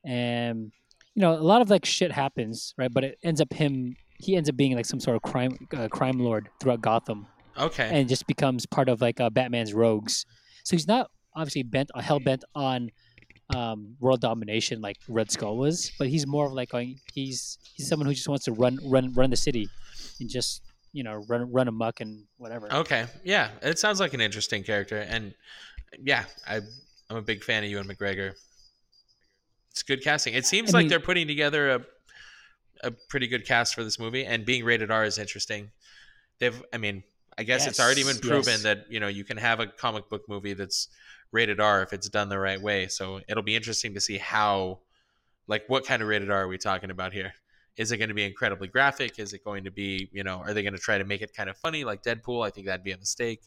And 0.05 0.73
you 1.15 1.23
know 1.23 1.33
a 1.33 1.43
lot 1.43 1.61
of 1.61 1.71
like 1.71 1.85
shit 1.85 2.13
happens 2.13 2.75
right? 2.79 2.93
But 2.93 3.05
it 3.05 3.19
ends 3.23 3.41
up 3.41 3.53
him 3.53 3.97
he 4.19 4.37
ends 4.37 4.49
up 4.49 4.57
being 4.57 4.75
like 4.75 4.85
some 4.87 5.01
sort 5.01 5.17
of 5.17 5.23
crime 5.23 5.57
uh, 5.77 5.89
crime 5.89 6.19
lord 6.19 6.49
throughout 6.61 6.81
gotham 6.81 7.27
Okay. 7.57 7.89
and 7.93 8.09
just 8.09 8.27
becomes 8.29 8.67
part 8.67 8.89
of 8.89 9.01
like 9.01 9.19
uh, 9.21 9.31
Batman's 9.31 9.75
rogues. 9.75 10.25
So 10.63 10.77
he's 10.77 10.87
not 10.87 11.11
obviously 11.35 11.65
bent 11.65 11.91
hell 11.99 12.21
bent 12.21 12.45
on 12.55 12.91
um, 13.53 13.97
world 13.99 14.21
domination 14.21 14.81
like 14.81 14.97
Red 15.09 15.31
Skull 15.33 15.57
was, 15.57 15.91
but 15.99 16.07
he's 16.09 16.25
more 16.25 16.47
of 16.47 16.53
like 16.53 16.71
going, 16.71 17.01
he's 17.13 17.59
he's 17.75 17.89
someone 17.89 18.07
who 18.07 18.15
just 18.15 18.29
wants 18.29 18.45
to 18.45 18.53
run 18.53 18.79
run 18.85 19.13
run 19.13 19.31
the 19.31 19.37
city 19.37 19.69
and 20.21 20.29
just 20.31 20.63
you 20.93 21.03
know 21.03 21.15
run 21.29 21.51
run 21.51 21.67
amok 21.67 22.01
and 22.01 22.27
whatever. 22.37 22.73
Okay. 22.73 23.07
Yeah, 23.25 23.51
it 23.61 23.81
sounds 23.81 23.99
like 23.99 24.15
an 24.15 24.21
interesting 24.21 24.63
character, 24.63 24.99
and 25.01 25.35
yeah, 26.01 26.25
I 26.47 26.61
I'm 27.11 27.17
a 27.17 27.23
big 27.23 27.43
fan 27.43 27.65
of 27.65 27.71
Ewan 27.71 27.89
McGregor. 27.89 28.35
It's 29.73 29.83
good 29.83 30.03
casting. 30.05 30.35
It 30.35 30.47
seems 30.47 30.73
I 30.75 30.79
like 30.79 30.83
mean- 30.85 30.91
they're 30.91 31.01
putting 31.01 31.27
together 31.27 31.71
a 31.71 31.81
a 32.83 32.91
pretty 32.91 33.27
good 33.27 33.47
cast 33.47 33.75
for 33.75 33.85
this 33.85 33.99
movie, 33.99 34.25
and 34.25 34.45
being 34.45 34.65
rated 34.65 34.91
R 34.91 35.05
is 35.05 35.19
interesting. 35.19 35.71
They've, 36.39 36.63
I 36.73 36.79
mean, 36.79 37.03
I 37.37 37.43
guess 37.43 37.67
it's 37.67 37.81
already 37.81 38.05
been 38.05 38.19
proven 38.19 38.53
yes. 38.55 38.63
that 38.63 38.87
you 38.91 39.01
know 39.01 39.09
you 39.09 39.25
can 39.25 39.37
have 39.37 39.61
a 39.61 39.67
comic 39.67 40.09
book 40.09 40.23
movie 40.29 40.55
that's 40.55 40.89
rated 41.33 41.61
R 41.61 41.83
if 41.83 41.93
it's 41.93 42.09
done 42.09 42.29
the 42.29 42.39
right 42.39 42.61
way. 42.61 42.89
So 42.89 43.21
it'll 43.29 43.43
be 43.43 43.57
interesting 43.57 43.95
to 43.95 44.01
see 44.01 44.19
how, 44.19 44.81
like, 45.47 45.65
what 45.69 45.85
kind 45.85 46.03
of 46.03 46.09
rated 46.09 46.31
R 46.31 46.45
are 46.45 46.49
we 46.49 46.59
talking 46.59 46.91
about 46.91 47.13
here? 47.13 47.33
Is 47.77 47.93
it 47.93 47.99
going 47.99 48.09
to 48.09 48.15
be 48.15 48.25
incredibly 48.25 48.67
graphic? 48.67 49.19
Is 49.19 49.33
it 49.33 49.45
going 49.45 49.65
to 49.65 49.71
be, 49.71 50.09
you 50.13 50.25
know, 50.25 50.39
are 50.39 50.53
they 50.53 50.63
going 50.63 50.73
to 50.73 50.81
try 50.81 50.99
to 50.99 51.05
make 51.05 51.23
it 51.23 51.33
kind 51.35 51.49
of 51.49 51.57
funny 51.57 51.85
like 51.85 52.03
Deadpool? 52.03 52.45
I 52.45 52.51
think 52.51 52.67
that'd 52.67 52.83
be 52.83 52.93
a 52.93 52.99
mistake. 52.99 53.43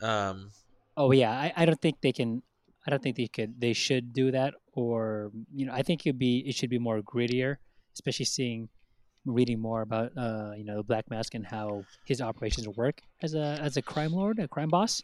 Um, 0.00 0.50
Oh 0.98 1.12
yeah, 1.12 1.30
I, 1.30 1.52
I 1.56 1.64
don't 1.64 1.80
think 1.80 2.00
they 2.00 2.12
can. 2.12 2.42
I 2.84 2.90
don't 2.90 3.00
think 3.00 3.16
they 3.16 3.28
could. 3.28 3.60
They 3.60 3.72
should 3.72 4.12
do 4.12 4.32
that, 4.32 4.54
or 4.72 5.30
you 5.54 5.64
know, 5.64 5.72
I 5.72 5.82
think 5.82 6.04
it'd 6.04 6.18
be 6.18 6.42
it 6.44 6.56
should 6.56 6.70
be 6.70 6.80
more 6.80 7.00
grittier, 7.02 7.58
especially 7.98 8.24
seeing, 8.26 8.68
reading 9.24 9.60
more 9.60 9.82
about 9.82 10.08
uh 10.16 10.52
you 10.58 10.64
know 10.64 10.76
the 10.78 10.82
Black 10.92 11.06
Mask 11.10 11.34
and 11.34 11.44
how 11.54 11.84
his 12.06 12.20
operations 12.30 12.66
work 12.82 12.96
as 13.22 13.34
a 13.34 13.46
as 13.66 13.76
a 13.76 13.82
crime 13.82 14.12
lord, 14.12 14.38
a 14.38 14.48
crime 14.48 14.68
boss, 14.76 15.02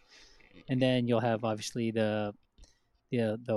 and 0.69 0.81
then 0.81 1.07
you'll 1.09 1.27
have 1.31 1.45
obviously 1.45 1.91
the 1.91 2.33
the 3.11 3.39
the 3.49 3.57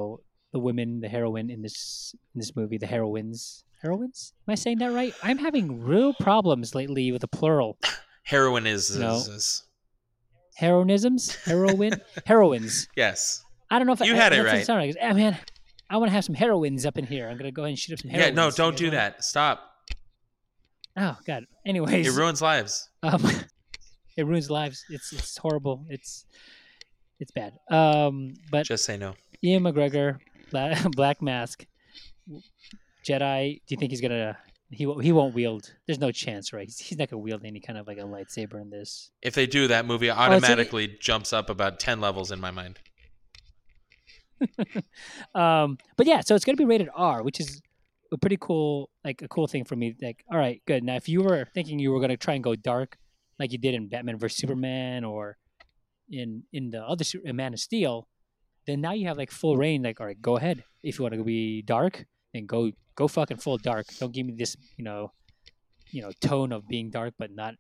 the 0.53 0.59
women, 0.59 0.99
the 1.01 1.09
heroine 1.09 1.49
in 1.49 1.61
this 1.61 2.13
in 2.33 2.39
this 2.41 2.55
movie, 2.55 2.77
the 2.77 2.87
heroines. 2.95 3.63
Heroines? 3.83 4.33
Am 4.47 4.51
I 4.53 4.55
saying 4.55 4.79
that 4.79 4.91
right? 4.91 5.13
I'm 5.21 5.37
having 5.37 5.83
real 5.83 6.11
problems 6.15 6.73
lately 6.73 7.11
with 7.11 7.21
the 7.21 7.27
plural. 7.27 7.77
heroin 8.23 8.65
is, 8.65 8.89
is, 8.89 9.27
is- 9.27 9.63
Heroinisms? 10.59 11.35
Heroine? 11.45 12.01
Heroines. 12.25 12.87
yes. 12.95 13.43
I 13.69 13.77
don't 13.77 13.85
know 13.85 13.93
if 13.93 13.99
You 13.99 14.13
I, 14.13 14.17
had 14.17 14.33
it 14.33 14.43
right. 14.43 14.65
sound 14.65 14.79
right. 14.79 14.95
Ah, 15.01 15.13
man, 15.13 15.37
I 15.89 15.97
want 15.97 16.09
to 16.09 16.13
have 16.13 16.25
some 16.25 16.35
heroines 16.35 16.85
up 16.85 16.97
in 16.97 17.05
here. 17.05 17.29
I'm 17.29 17.37
gonna 17.37 17.51
go 17.51 17.63
ahead 17.63 17.69
and 17.69 17.79
shoot 17.79 17.93
up 17.93 17.99
some 17.99 18.11
Yeah. 18.11 18.17
heroines. 18.17 18.35
No, 18.35 18.51
don't 18.51 18.75
do 18.77 18.89
that. 18.91 19.23
Stop. 19.23 19.63
Oh 20.97 21.17
God. 21.25 21.45
Anyways, 21.65 22.07
It 22.07 22.17
ruins 22.19 22.41
lives. 22.41 22.89
um, 23.03 23.23
it 24.17 24.25
ruins 24.25 24.49
lives. 24.49 24.83
It's 24.89 25.13
it's 25.13 25.37
horrible. 25.37 25.85
It's 25.89 26.25
it's 27.19 27.31
bad. 27.31 27.53
Um, 27.71 28.33
but 28.51 28.65
Just 28.65 28.83
say 28.85 28.97
no. 28.97 29.13
Ewan 29.41 29.63
McGregor, 29.73 30.17
Black, 30.95 31.21
Mask, 31.21 31.65
Jedi. 33.07 33.55
Do 33.55 33.61
you 33.69 33.77
think 33.77 33.91
he's 33.91 34.01
gonna? 34.01 34.37
He 34.69 34.85
won't- 34.85 35.03
he 35.03 35.13
won't 35.13 35.33
wield. 35.33 35.73
There's 35.85 35.99
no 35.99 36.11
chance, 36.11 36.51
right? 36.51 36.65
He's, 36.65 36.77
he's 36.79 36.97
not 36.97 37.09
gonna 37.09 37.21
wield 37.21 37.45
any 37.45 37.59
kind 37.61 37.79
of 37.79 37.87
like 37.87 37.97
a 37.99 38.01
lightsaber 38.01 38.59
in 38.61 38.69
this. 38.69 39.11
If 39.21 39.33
they 39.33 39.47
do, 39.47 39.67
that 39.69 39.85
movie 39.85 40.09
a- 40.09 40.13
automatically 40.13 40.97
jumps 40.99 41.31
up 41.31 41.49
about 41.49 41.79
ten 41.79 42.01
levels 42.01 42.31
in 42.31 42.39
my 42.41 42.51
mind. 42.51 42.79
um, 45.35 45.77
but 45.95 46.07
yeah, 46.07 46.21
so 46.21 46.35
it's 46.35 46.45
gonna 46.45 46.55
be 46.55 46.65
rated 46.65 46.89
R, 46.95 47.23
which 47.23 47.39
is 47.39 47.61
a 48.11 48.17
pretty 48.17 48.37
cool, 48.39 48.89
like 49.03 49.21
a 49.21 49.27
cool 49.27 49.47
thing 49.47 49.65
for 49.65 49.75
me. 49.75 49.95
Like, 50.01 50.23
all 50.31 50.37
right, 50.37 50.61
good. 50.65 50.83
Now, 50.83 50.95
if 50.95 51.09
you 51.09 51.21
were 51.21 51.47
thinking 51.53 51.79
you 51.79 51.91
were 51.91 51.99
gonna 51.99 52.17
try 52.17 52.35
and 52.35 52.43
go 52.43 52.55
dark, 52.55 52.97
like 53.39 53.51
you 53.51 53.57
did 53.57 53.73
in 53.73 53.87
Batman 53.87 54.17
vs 54.17 54.37
Superman 54.37 55.03
or 55.03 55.37
in 56.09 56.43
in 56.53 56.71
the 56.71 56.81
other 56.81 57.05
in 57.23 57.35
Man 57.35 57.53
of 57.53 57.59
Steel, 57.59 58.07
then 58.65 58.81
now 58.81 58.93
you 58.93 59.07
have 59.07 59.17
like 59.17 59.31
full 59.31 59.57
reign. 59.57 59.83
Like, 59.83 59.99
all 59.99 60.07
right, 60.07 60.21
go 60.21 60.37
ahead. 60.37 60.63
If 60.83 60.99
you 60.99 61.03
want 61.03 61.15
to 61.15 61.23
be 61.23 61.61
dark, 61.61 62.05
then 62.33 62.45
go 62.45 62.71
go 62.95 63.07
fucking 63.07 63.37
full 63.37 63.57
dark. 63.57 63.87
Don't 63.99 64.13
give 64.13 64.25
me 64.25 64.33
this, 64.37 64.55
you 64.77 64.83
know, 64.83 65.11
you 65.91 66.01
know, 66.01 66.11
tone 66.21 66.51
of 66.51 66.67
being 66.67 66.89
dark, 66.89 67.13
but 67.17 67.31
not, 67.31 67.55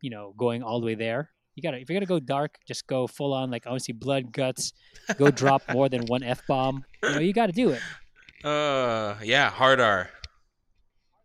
you 0.00 0.10
know, 0.10 0.34
going 0.36 0.62
all 0.62 0.80
the 0.80 0.86
way 0.86 0.94
there. 0.94 1.30
You 1.56 1.62
gotta 1.62 1.78
if 1.78 1.88
you're 1.88 1.96
gonna 1.96 2.06
go 2.06 2.20
dark, 2.20 2.58
just 2.66 2.86
go 2.86 3.06
full 3.06 3.32
on. 3.32 3.50
Like 3.50 3.66
I 3.66 3.70
want 3.70 3.80
to 3.80 3.84
see 3.84 3.92
blood, 3.92 4.32
guts. 4.32 4.72
Go 5.16 5.30
drop 5.30 5.62
more 5.72 5.88
than 5.88 6.04
one 6.06 6.22
f 6.22 6.46
bomb. 6.46 6.84
You 7.02 7.10
know, 7.10 7.18
you 7.20 7.32
got 7.32 7.46
to 7.46 7.52
do 7.52 7.70
it. 7.70 7.82
Uh, 8.44 9.16
yeah, 9.24 9.50
hard 9.50 9.80
R. 9.80 10.10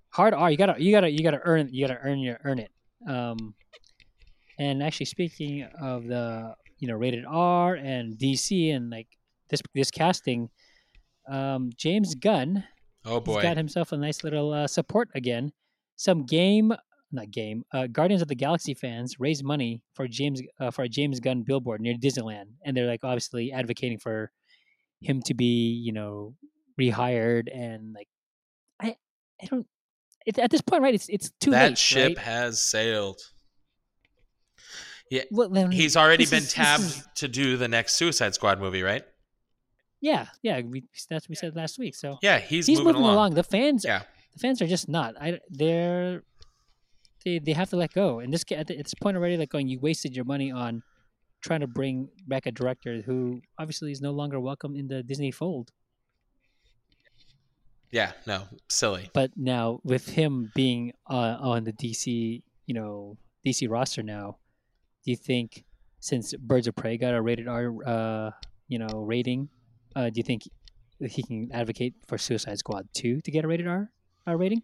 Hard 0.10 0.34
R. 0.34 0.50
You 0.50 0.58
gotta 0.58 0.82
you 0.82 0.92
gotta 0.92 1.10
you 1.10 1.24
gotta 1.24 1.42
earn 1.44 1.70
you 1.72 1.86
gotta 1.86 2.00
earn 2.02 2.20
your 2.20 2.40
earn 2.44 2.60
it. 2.60 2.72
Um, 3.08 3.54
and 4.58 4.82
actually 4.82 5.06
speaking 5.06 5.68
of 5.80 6.08
the 6.08 6.56
you 6.80 6.88
know 6.88 6.96
rated 6.96 7.26
R 7.28 7.76
and 7.76 8.18
DC 8.18 8.74
and 8.74 8.90
like 8.90 9.08
this 9.50 9.62
this 9.76 9.92
casting, 9.92 10.50
um, 11.30 11.70
James 11.78 12.16
Gunn 12.16 12.64
Oh 13.06 13.16
He's 13.20 13.24
boy. 13.24 13.42
got 13.42 13.58
himself 13.58 13.92
a 13.92 13.98
nice 13.98 14.24
little 14.24 14.54
uh, 14.54 14.68
support 14.68 15.10
again. 15.16 15.52
Some 15.96 16.26
game 16.26 16.74
not 17.14 17.32
game. 17.32 17.64
Uh, 17.74 17.88
Guardians 17.88 18.22
of 18.22 18.28
the 18.28 18.36
Galaxy 18.36 18.74
fans 18.74 19.20
raised 19.20 19.44
money 19.44 19.82
for 19.94 20.08
James 20.08 20.42
uh, 20.60 20.72
for 20.72 20.84
a 20.84 20.90
James 20.90 21.20
Gunn 21.20 21.44
billboard 21.44 21.82
near 21.82 21.94
Disneyland, 21.96 22.48
and 22.66 22.76
they're 22.76 22.88
like 22.88 23.04
obviously 23.04 23.52
advocating 23.52 23.98
for 24.00 24.32
him 25.02 25.22
to 25.24 25.34
be, 25.34 25.72
you 25.86 25.92
know, 25.92 26.36
rehired 26.80 27.48
and 27.54 27.94
like 27.94 28.08
I 28.80 28.96
I 29.42 29.46
don't. 29.48 29.68
It, 30.26 30.38
at 30.38 30.52
this 30.52 30.62
point, 30.62 30.84
right? 30.84 30.94
It's 30.94 31.10
it's 31.10 31.32
too 31.40 31.52
that 31.52 31.70
late. 31.70 31.78
ship 31.78 32.18
right? 32.18 32.26
has 32.26 32.62
sailed. 32.62 33.20
Yeah, 35.10 35.24
Well, 35.30 35.50
then 35.50 35.72
he's 35.72 35.98
already 35.98 36.26
been 36.26 36.44
is- 36.44 36.54
tabbed 36.54 36.84
is- 36.84 37.08
to 37.16 37.28
do 37.28 37.58
the 37.58 37.68
next 37.68 37.96
Suicide 37.96 38.34
Squad 38.34 38.60
movie, 38.60 38.82
right? 38.84 39.04
yeah, 40.00 40.28
yeah. 40.42 40.62
We, 40.62 40.84
that's 41.10 41.26
what 41.26 41.30
we 41.30 41.36
said 41.36 41.56
last 41.56 41.78
week. 41.78 41.96
So 41.96 42.18
Yeah, 42.22 42.40
he's, 42.40 42.66
he's, 42.66 42.80
moving, 42.80 42.94
moving, 43.02 43.10
along. 43.12 43.34
The 43.36 43.44
fans, 43.44 43.84
Yeah, 43.86 44.04
the 44.34 44.40
fans 44.40 44.62
are 44.62 44.68
just 44.68 44.88
not. 44.88 45.16
I 45.22 45.40
they're 45.50 46.24
they 47.24 47.40
they 47.40 47.54
have 47.54 47.70
to 47.70 47.76
let 47.76 47.94
go. 47.94 48.20
And 48.20 48.34
this 48.34 48.44
at, 48.52 48.68
this 48.68 48.94
point 48.94 49.18
already, 49.18 49.38
like 49.38 49.50
going, 49.50 49.68
you 49.68 49.80
wasted 49.80 50.16
your 50.16 50.26
money 50.26 50.52
on 50.52 50.84
trying 51.42 51.62
to 51.62 51.68
bring 51.68 52.10
back 52.28 52.46
a 52.46 52.52
director 52.52 53.02
who 53.02 53.42
obviously 53.58 53.92
is 53.92 54.02
no 54.02 54.12
longer 54.12 54.40
welcome 54.40 54.76
in 54.76 54.88
the 54.88 55.04
Disney 55.04 55.32
fold. 55.32 55.72
yeah, 57.92 58.12
no, 58.26 58.44
silly. 58.70 59.10
But 59.14 59.32
now 59.36 59.82
with 59.84 60.08
him 60.08 60.52
being 60.56 60.94
uh, 61.10 61.38
on 61.40 61.64
the 61.64 61.74
DC, 61.74 62.42
you 62.66 62.74
know, 62.74 63.18
DC 63.46 63.70
roster 63.70 64.04
now, 64.04 64.38
do 65.04 65.12
you 65.12 65.18
think 65.18 65.66
since 66.00 66.34
Birds 66.36 66.68
of 66.68 66.76
Prey 66.76 66.98
got 66.98 67.14
a 67.14 67.22
rated 67.22 67.48
R, 67.48 67.74
uh, 67.86 68.32
you 68.68 68.80
know, 68.80 69.02
rating, 69.02 69.50
uh, 69.96 70.10
do 70.10 70.14
you 70.16 70.24
think 70.24 70.44
he 71.00 71.24
can 71.24 71.50
advocate 71.52 71.96
for 72.08 72.18
Suicide 72.18 72.60
Squad 72.60 72.88
two 72.94 73.20
to 73.22 73.32
get 73.32 73.44
a 73.44 73.48
rated 73.48 73.68
R, 73.68 73.92
R 74.28 74.38
rating? 74.38 74.62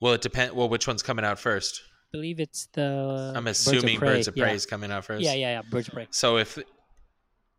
Well, 0.00 0.14
it 0.14 0.22
depends. 0.22 0.54
Well, 0.54 0.68
which 0.68 0.86
one's 0.86 1.02
coming 1.02 1.24
out 1.24 1.38
first? 1.38 1.82
I 1.84 2.08
believe 2.12 2.40
it's 2.40 2.66
the. 2.72 3.32
I'm 3.36 3.46
assuming 3.46 4.00
Birds 4.00 4.28
of 4.28 4.34
Prey 4.34 4.48
yeah. 4.48 4.54
is 4.54 4.66
coming 4.66 4.90
out 4.90 5.04
first. 5.04 5.22
Yeah, 5.22 5.34
yeah, 5.34 5.50
yeah. 5.52 5.62
Birds 5.70 5.88
of 5.88 5.94
Prey. 5.94 6.08
So 6.10 6.38
if 6.38 6.58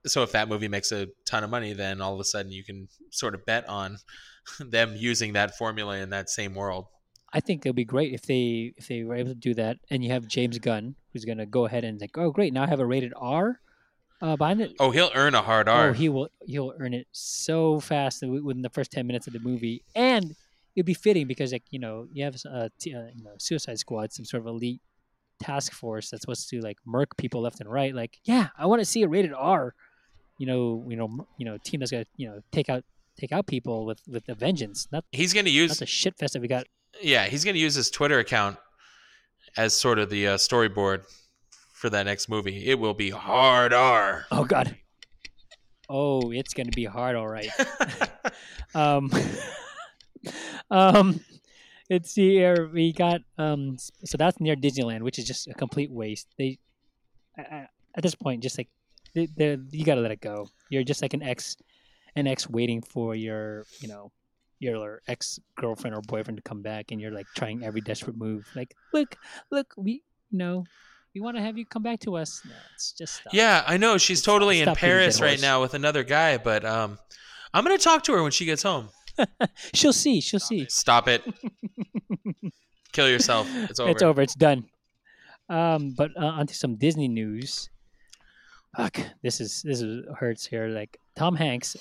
so, 0.05 0.23
if 0.23 0.31
that 0.31 0.49
movie 0.49 0.67
makes 0.67 0.91
a 0.91 1.07
ton 1.25 1.43
of 1.43 1.49
money, 1.49 1.73
then 1.73 2.01
all 2.01 2.13
of 2.13 2.19
a 2.19 2.23
sudden 2.23 2.51
you 2.51 2.63
can 2.63 2.87
sort 3.11 3.35
of 3.35 3.45
bet 3.45 3.67
on 3.69 3.97
them 4.59 4.95
using 4.95 5.33
that 5.33 5.57
formula 5.57 5.97
in 5.97 6.09
that 6.09 6.29
same 6.29 6.55
world. 6.55 6.87
I 7.33 7.39
think 7.39 7.65
it'd 7.65 7.75
be 7.75 7.85
great 7.85 8.13
if 8.13 8.23
they 8.23 8.73
if 8.75 8.87
they 8.87 9.03
were 9.03 9.15
able 9.15 9.29
to 9.29 9.35
do 9.35 9.53
that, 9.53 9.77
and 9.89 10.03
you 10.03 10.11
have 10.11 10.27
James 10.27 10.57
Gunn 10.59 10.95
who's 11.13 11.25
gonna 11.25 11.45
go 11.45 11.65
ahead 11.65 11.83
and 11.83 11.99
like, 12.01 12.17
oh 12.17 12.31
great, 12.31 12.53
now 12.53 12.63
I 12.63 12.67
have 12.67 12.79
a 12.79 12.85
rated 12.85 13.13
R 13.15 13.59
uh, 14.21 14.35
behind 14.35 14.61
it. 14.61 14.73
Oh, 14.79 14.91
he'll 14.91 15.11
earn 15.15 15.35
a 15.35 15.41
hard 15.41 15.69
R. 15.69 15.89
Oh, 15.89 15.93
he 15.93 16.09
will 16.09 16.29
he'll 16.45 16.73
earn 16.79 16.93
it 16.93 17.07
so 17.11 17.79
fast 17.79 18.21
within 18.21 18.61
the 18.61 18.69
first 18.69 18.91
ten 18.91 19.07
minutes 19.07 19.27
of 19.27 19.33
the 19.33 19.39
movie, 19.39 19.83
and 19.95 20.35
it'd 20.75 20.85
be 20.85 20.93
fitting 20.93 21.27
because 21.27 21.51
like 21.51 21.63
you 21.69 21.79
know 21.79 22.07
you 22.11 22.23
have 22.23 22.35
uh, 22.49 22.69
t- 22.79 22.95
uh, 22.95 23.07
you 23.15 23.23
know 23.23 23.33
Suicide 23.39 23.79
Squad, 23.79 24.13
some 24.13 24.25
sort 24.25 24.41
of 24.41 24.47
elite 24.47 24.81
task 25.41 25.73
force 25.73 26.09
that's 26.09 26.21
supposed 26.21 26.49
to 26.49 26.61
like 26.61 26.77
murk 26.85 27.17
people 27.17 27.41
left 27.41 27.59
and 27.59 27.71
right. 27.71 27.93
Like, 27.95 28.19
yeah, 28.23 28.49
I 28.57 28.67
want 28.67 28.79
to 28.81 28.85
see 28.85 29.03
a 29.03 29.07
rated 29.07 29.33
R. 29.33 29.73
You 30.37 30.47
know, 30.47 30.85
you 30.89 30.95
know, 30.95 31.27
you 31.37 31.45
know, 31.45 31.57
team 31.63 31.79
that's 31.79 31.91
gonna 31.91 32.05
you 32.17 32.27
know 32.27 32.39
take 32.51 32.69
out 32.69 32.83
take 33.19 33.31
out 33.31 33.47
people 33.47 33.85
with 33.85 34.01
with 34.07 34.27
a 34.29 34.35
vengeance. 34.35 34.87
Not 34.91 35.05
he's 35.11 35.35
not 35.35 35.45
use 35.47 35.77
the 35.77 35.85
shit 35.85 36.17
fest 36.17 36.33
that 36.33 36.41
we 36.41 36.47
got. 36.47 36.65
yeah, 37.01 37.25
he's 37.27 37.43
going 37.43 37.55
to 37.55 37.59
use 37.59 37.75
his 37.75 37.89
Twitter 37.89 38.19
account 38.19 38.57
as 39.57 39.73
sort 39.73 39.99
of 39.99 40.09
the 40.09 40.27
uh, 40.29 40.37
storyboard 40.37 41.03
for 41.73 41.89
that 41.89 42.03
next 42.03 42.29
movie. 42.29 42.67
It 42.67 42.79
will 42.79 42.93
be 42.93 43.09
hard 43.09 43.73
R. 43.73 44.25
Oh 44.31 44.45
God. 44.45 44.75
Oh, 45.89 46.31
it's 46.31 46.53
gonna 46.53 46.71
be 46.71 46.85
hard, 46.85 47.15
all 47.15 47.27
right. 47.27 47.49
um, 48.73 49.11
um, 50.71 51.19
see 52.03 52.31
here. 52.31 52.69
We 52.73 52.93
got 52.93 53.21
um, 53.37 53.77
so 53.79 54.17
that's 54.17 54.39
near 54.39 54.55
Disneyland, 54.55 55.01
which 55.01 55.19
is 55.19 55.25
just 55.25 55.47
a 55.47 55.53
complete 55.53 55.91
waste. 55.91 56.27
They, 56.37 56.59
at 57.37 57.69
this 58.01 58.15
point, 58.15 58.43
just 58.43 58.57
like 58.57 58.69
they, 59.13 59.27
you 59.71 59.85
got 59.85 59.95
to 59.95 60.01
let 60.01 60.11
it 60.11 60.21
go. 60.21 60.47
You're 60.69 60.83
just 60.83 61.01
like 61.01 61.13
an 61.13 61.23
ex, 61.23 61.57
an 62.15 62.27
ex 62.27 62.49
waiting 62.49 62.81
for 62.81 63.15
your, 63.15 63.65
you 63.79 63.87
know, 63.87 64.11
your 64.59 65.01
ex 65.07 65.39
girlfriend 65.55 65.95
or 65.95 66.01
boyfriend 66.01 66.37
to 66.37 66.43
come 66.43 66.61
back, 66.61 66.91
and 66.91 67.01
you're 67.01 67.11
like 67.11 67.27
trying 67.35 67.63
every 67.63 67.81
desperate 67.81 68.17
move. 68.17 68.47
Like, 68.55 68.75
look, 68.93 69.15
look, 69.49 69.73
we, 69.75 70.03
you 70.29 70.37
know, 70.37 70.63
we 71.13 71.21
want 71.21 71.35
to 71.37 71.43
have 71.43 71.57
you 71.57 71.65
come 71.65 71.83
back 71.83 71.99
to 72.01 72.15
us. 72.15 72.41
No, 72.45 72.53
it's 72.75 72.93
just 72.93 73.15
stop. 73.15 73.33
Yeah, 73.33 73.63
I 73.67 73.77
know 73.77 73.97
she's 73.97 74.19
Stop- 74.19 74.33
totally 74.33 74.59
in 74.59 74.65
stop 74.65 74.77
Paris 74.77 75.19
right 75.19 75.41
now 75.41 75.61
with 75.61 75.73
another 75.73 76.03
guy, 76.03 76.37
but 76.37 76.63
um, 76.63 76.97
I'm 77.53 77.65
going 77.65 77.77
to 77.77 77.83
talk 77.83 78.03
to 78.03 78.13
her 78.13 78.23
when 78.23 78.31
she 78.31 78.45
gets 78.45 78.63
home. 78.63 78.89
She'll 79.73 79.93
see. 79.93 80.21
She'll 80.21 80.39
see. 80.39 80.65
Stop 80.69 81.07
it. 81.07 81.23
Kill 82.91 83.09
yourself. 83.09 83.47
It's 83.69 83.79
over. 83.79 83.91
It's 83.91 84.01
over. 84.03 84.21
It's 84.21 84.35
done. 84.35 84.65
Um, 85.49 85.93
but 85.97 86.11
uh, 86.17 86.25
onto 86.25 86.53
some 86.53 86.75
Disney 86.75 87.07
news. 87.07 87.69
Fuck, 88.75 88.99
this 89.21 89.41
is 89.41 89.61
this 89.63 89.81
is 89.81 90.05
hurts 90.17 90.45
here. 90.45 90.67
Like 90.69 90.97
Tom 91.17 91.35
Hanks, 91.35 91.75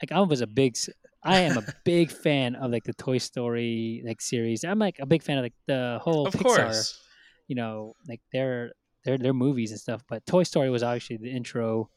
like 0.00 0.12
I 0.12 0.20
was 0.20 0.42
a 0.42 0.46
big, 0.46 0.76
I 1.24 1.40
am 1.40 1.58
a 1.58 1.62
big 1.84 2.10
fan 2.12 2.54
of 2.54 2.70
like 2.70 2.84
the 2.84 2.92
Toy 2.94 3.18
Story 3.18 4.02
like 4.06 4.20
series. 4.20 4.64
I'm 4.64 4.78
like 4.78 4.98
a 5.00 5.06
big 5.06 5.22
fan 5.24 5.38
of 5.38 5.42
like 5.44 5.54
the 5.66 5.98
whole 6.02 6.28
Of 6.28 6.34
Pixar. 6.34 6.42
course. 6.42 7.02
You 7.48 7.56
know, 7.56 7.94
like 8.08 8.20
their 8.32 8.72
their 9.04 9.18
their 9.18 9.32
movies 9.32 9.72
and 9.72 9.80
stuff. 9.80 10.02
But 10.08 10.24
Toy 10.26 10.44
Story 10.44 10.70
was 10.70 10.84
actually 10.84 11.16
the 11.16 11.30
intro 11.30 11.90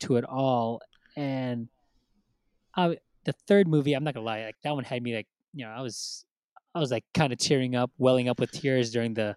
to 0.00 0.16
it 0.16 0.24
all. 0.24 0.80
And 1.16 1.68
I, 2.74 2.96
the 3.24 3.32
third 3.46 3.68
movie, 3.68 3.94
I'm 3.94 4.04
not 4.04 4.14
gonna 4.14 4.26
lie, 4.26 4.44
like 4.44 4.56
that 4.64 4.74
one 4.74 4.84
had 4.84 5.02
me 5.02 5.14
like 5.14 5.26
you 5.54 5.64
know 5.64 5.70
I 5.70 5.80
was 5.80 6.24
I 6.74 6.80
was 6.80 6.90
like 6.90 7.04
kind 7.14 7.32
of 7.32 7.38
tearing 7.38 7.74
up, 7.76 7.90
welling 7.98 8.28
up 8.28 8.40
with 8.40 8.50
tears 8.50 8.90
during 8.90 9.14
the 9.14 9.36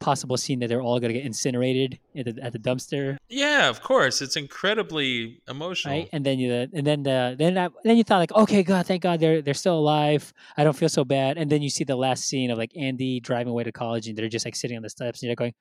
possible 0.00 0.36
scene 0.36 0.58
that 0.58 0.68
they're 0.68 0.82
all 0.82 1.00
gonna 1.00 1.12
get 1.14 1.24
incinerated 1.24 1.98
at 2.16 2.26
the, 2.26 2.42
at 2.42 2.52
the 2.52 2.58
dumpster, 2.58 3.16
Yeah, 3.28 3.68
of 3.70 3.80
course. 3.80 4.20
It's 4.20 4.36
incredibly 4.36 5.40
emotional. 5.48 5.94
right? 5.94 6.08
And 6.12 6.26
then 6.26 6.38
you 6.38 6.52
and 6.52 6.86
then 6.86 7.02
the 7.04 7.36
then 7.38 7.56
I, 7.56 7.68
then 7.84 7.96
you 7.96 8.04
thought 8.04 8.18
like, 8.18 8.32
okay, 8.32 8.62
God, 8.62 8.86
thank 8.86 9.02
God 9.02 9.20
they're 9.20 9.40
they're 9.40 9.54
still 9.54 9.78
alive. 9.78 10.32
I 10.56 10.64
don't 10.64 10.76
feel 10.76 10.88
so 10.90 11.04
bad. 11.04 11.38
And 11.38 11.50
then 11.50 11.62
you 11.62 11.70
see 11.70 11.84
the 11.84 11.96
last 11.96 12.24
scene 12.24 12.50
of 12.50 12.58
like 12.58 12.72
Andy 12.76 13.20
driving 13.20 13.48
away 13.52 13.64
to 13.64 13.72
college, 13.72 14.08
and 14.08 14.16
they're 14.18 14.28
just 14.28 14.44
like 14.44 14.56
sitting 14.56 14.76
on 14.76 14.82
the 14.82 14.90
steps, 14.90 15.22
and 15.22 15.28
you're 15.28 15.36
going, 15.36 15.54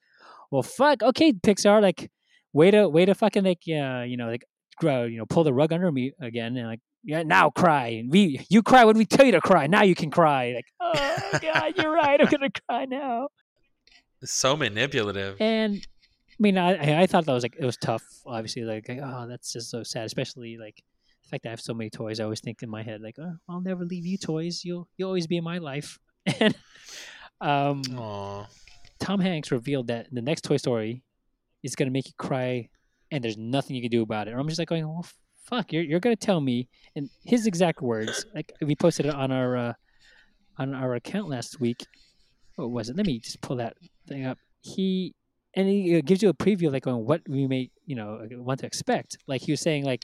well, 0.51 0.64
fuck, 0.64 1.01
okay, 1.03 1.32
Pixar, 1.34 1.82
like, 1.82 2.11
way 2.51 2.70
to 2.72 2.88
way 2.89 3.05
to 3.05 3.16
fucking 3.16 3.43
like, 3.43 3.66
yeah, 3.66 4.03
you 4.03 4.18
know, 4.18 4.28
like, 4.28 4.43
grow, 4.76 5.05
you 5.05 5.17
know, 5.17 5.26
pull 5.26 5.43
the 5.43 5.53
rug 5.53 5.71
under 5.74 5.91
me 5.91 6.13
again, 6.19 6.55
and 6.57 6.67
like. 6.67 6.80
Yeah, 7.05 7.24
now 7.24 7.49
cry. 7.49 8.01
We 8.07 8.45
you 8.49 8.63
cry 8.63 8.86
when 8.86 8.97
we 8.97 9.03
tell 9.05 9.26
you 9.26 9.34
to 9.34 9.41
cry. 9.41 9.67
Now 9.67 9.84
you 9.84 9.93
can 9.93 10.09
cry. 10.09 10.53
Like, 10.55 10.65
oh 10.80 11.39
God, 11.41 11.74
you're 11.76 11.91
right. 11.91 12.17
I'm 12.21 12.28
gonna 12.28 12.47
cry 12.69 12.86
now. 12.86 13.28
It's 14.21 14.32
so 14.32 14.55
manipulative. 14.55 15.36
And 15.41 15.86
I 16.30 16.36
mean, 16.39 16.57
I 16.57 17.01
I- 17.01 17.05
thought 17.07 17.26
that 17.26 17.34
was 17.34 17.43
like 17.43 17.57
it 17.59 17.65
was 17.65 17.76
tough. 17.76 18.01
Obviously, 18.26 18.61
like, 18.61 18.88
like, 18.88 18.99
oh, 19.03 19.28
that's 19.28 19.51
just 19.51 19.69
so 19.69 19.84
sad. 19.84 20.05
Especially 20.05 20.55
like 20.57 20.82
the 21.24 21.28
fact 21.30 21.43
that 21.43 21.49
I 21.49 21.51
have 21.51 21.59
so 21.59 21.74
many 21.74 21.89
toys. 21.89 22.21
I 22.21 22.24
always 22.24 22.39
think 22.39 22.63
in 22.63 22.69
my 22.69 22.84
head 22.84 23.01
like, 23.01 23.17
oh, 23.19 23.36
I'll 23.49 23.59
never 23.59 23.84
leave 23.84 24.05
you, 24.05 24.17
toys. 24.17 24.63
You'll 24.63 24.88
you'll 24.95 25.09
always 25.09 25.28
be 25.28 25.36
in 25.36 25.43
my 25.43 25.57
life. 25.57 25.99
And 26.39 26.55
um, 27.41 27.82
Aw. 27.97 28.45
Tom 28.99 29.19
Hanks 29.19 29.51
revealed 29.51 29.88
that 29.88 30.07
the 30.09 30.21
next 30.21 30.45
Toy 30.45 30.55
Story 30.55 31.03
is 31.63 31.76
gonna 31.76 31.91
make 31.91 32.07
you 32.07 32.13
cry, 32.17 32.69
and 33.14 33.24
there's 33.24 33.38
nothing 33.38 33.76
you 33.76 33.82
can 33.84 33.91
do 33.91 34.01
about 34.01 34.28
it. 34.28 34.32
And 34.32 34.39
I'm 34.39 34.47
just 34.47 34.57
like 34.57 34.68
going, 34.68 34.88
well, 34.88 35.05
fuck, 35.43 35.72
you're 35.72 35.84
you're 35.84 35.99
gonna 35.99 36.16
tell 36.16 36.41
me 36.41 36.68
in 36.95 37.09
his 37.24 37.45
exact 37.45 37.80
words. 37.80 38.26
Like 38.34 38.51
we 38.59 38.76
posted 38.76 39.05
it 39.05 39.14
on 39.14 39.32
our 39.32 39.55
uh, 39.55 39.74
on 40.57 40.74
our 40.74 40.95
account 40.95 41.30
last 41.30 41.59
week. 41.59 41.86
What 42.55 42.72
was 42.72 42.89
it? 42.89 42.97
Let 42.97 43.05
me 43.05 43.20
just 43.20 43.39
pull 43.41 43.57
that 43.57 43.78
thing 44.07 44.26
up. 44.26 44.39
He 44.61 45.14
and 45.55 45.70
he 45.70 46.01
gives 46.01 46.24
you 46.24 46.30
a 46.30 46.34
preview 46.34 46.72
like 46.72 46.88
on 46.88 47.05
what 47.05 47.22
we 47.30 47.45
may 47.45 47.70
you 47.86 47.95
know 47.95 48.28
want 48.32 48.61
to 48.61 48.66
expect. 48.66 49.18
Like 49.28 49.41
he 49.41 49.51
was 49.51 49.61
saying 49.61 49.86
like, 49.86 50.01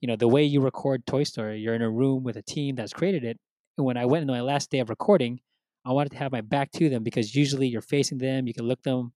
you 0.00 0.06
know, 0.06 0.16
the 0.16 0.28
way 0.28 0.44
you 0.44 0.60
record 0.60 1.04
Toy 1.04 1.24
Story, 1.24 1.58
you're 1.58 1.74
in 1.74 1.82
a 1.82 1.90
room 1.90 2.22
with 2.22 2.36
a 2.36 2.42
team 2.42 2.76
that's 2.76 2.92
created 2.92 3.24
it. 3.24 3.40
And 3.76 3.84
when 3.84 3.96
I 3.96 4.06
went 4.06 4.22
in 4.22 4.28
my 4.28 4.40
last 4.40 4.70
day 4.70 4.78
of 4.78 4.88
recording, 4.88 5.40
I 5.84 5.90
wanted 5.90 6.12
to 6.12 6.18
have 6.18 6.30
my 6.30 6.42
back 6.42 6.70
to 6.72 6.88
them 6.88 7.02
because 7.02 7.34
usually 7.34 7.66
you're 7.66 7.82
facing 7.82 8.18
them, 8.18 8.46
you 8.46 8.54
can 8.54 8.66
look 8.66 8.82
them 8.82 9.12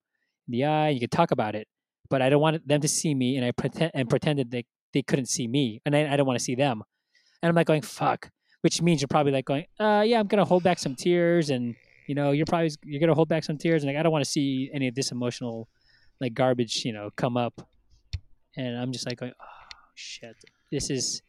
in 0.48 0.52
the 0.52 0.64
eye, 0.64 0.88
you 0.88 0.98
can 0.98 1.10
talk 1.10 1.30
about 1.30 1.54
it. 1.54 1.68
But 2.10 2.20
I 2.20 2.28
don't 2.28 2.40
want 2.40 2.66
them 2.66 2.80
to 2.80 2.88
see 2.88 3.14
me, 3.14 3.36
and 3.36 3.44
I 3.44 3.52
pretend 3.52 3.92
and 3.94 4.10
pretended 4.10 4.50
they 4.50 4.66
they 4.92 5.02
couldn't 5.02 5.26
see 5.26 5.46
me, 5.46 5.80
and 5.86 5.96
I, 5.96 6.12
I 6.12 6.16
don't 6.16 6.26
want 6.26 6.38
to 6.38 6.44
see 6.44 6.54
them. 6.54 6.82
And 7.42 7.48
I'm 7.48 7.54
like 7.54 7.66
going 7.66 7.82
fuck, 7.82 8.28
which 8.60 8.82
means 8.82 9.00
you're 9.00 9.08
probably 9.08 9.32
like 9.32 9.44
going, 9.44 9.64
uh, 9.78 10.02
yeah, 10.04 10.20
I'm 10.20 10.26
gonna 10.26 10.44
hold 10.44 10.62
back 10.62 10.78
some 10.78 10.94
tears, 10.94 11.50
and 11.50 11.74
you 12.08 12.14
know, 12.14 12.32
you're 12.32 12.46
probably 12.46 12.70
you're 12.84 13.00
gonna 13.00 13.14
hold 13.14 13.28
back 13.28 13.44
some 13.44 13.56
tears, 13.56 13.82
and 13.82 13.92
like 13.92 13.98
I 13.98 14.02
don't 14.02 14.12
want 14.12 14.24
to 14.24 14.30
see 14.30 14.70
any 14.74 14.88
of 14.88 14.94
this 14.94 15.12
emotional, 15.12 15.68
like 16.20 16.34
garbage, 16.34 16.84
you 16.84 16.92
know, 16.92 17.10
come 17.16 17.36
up. 17.36 17.66
And 18.56 18.76
I'm 18.76 18.92
just 18.92 19.06
like 19.06 19.18
going, 19.18 19.32
oh 19.40 19.68
shit, 19.94 20.36
this 20.72 20.90
is, 20.90 21.22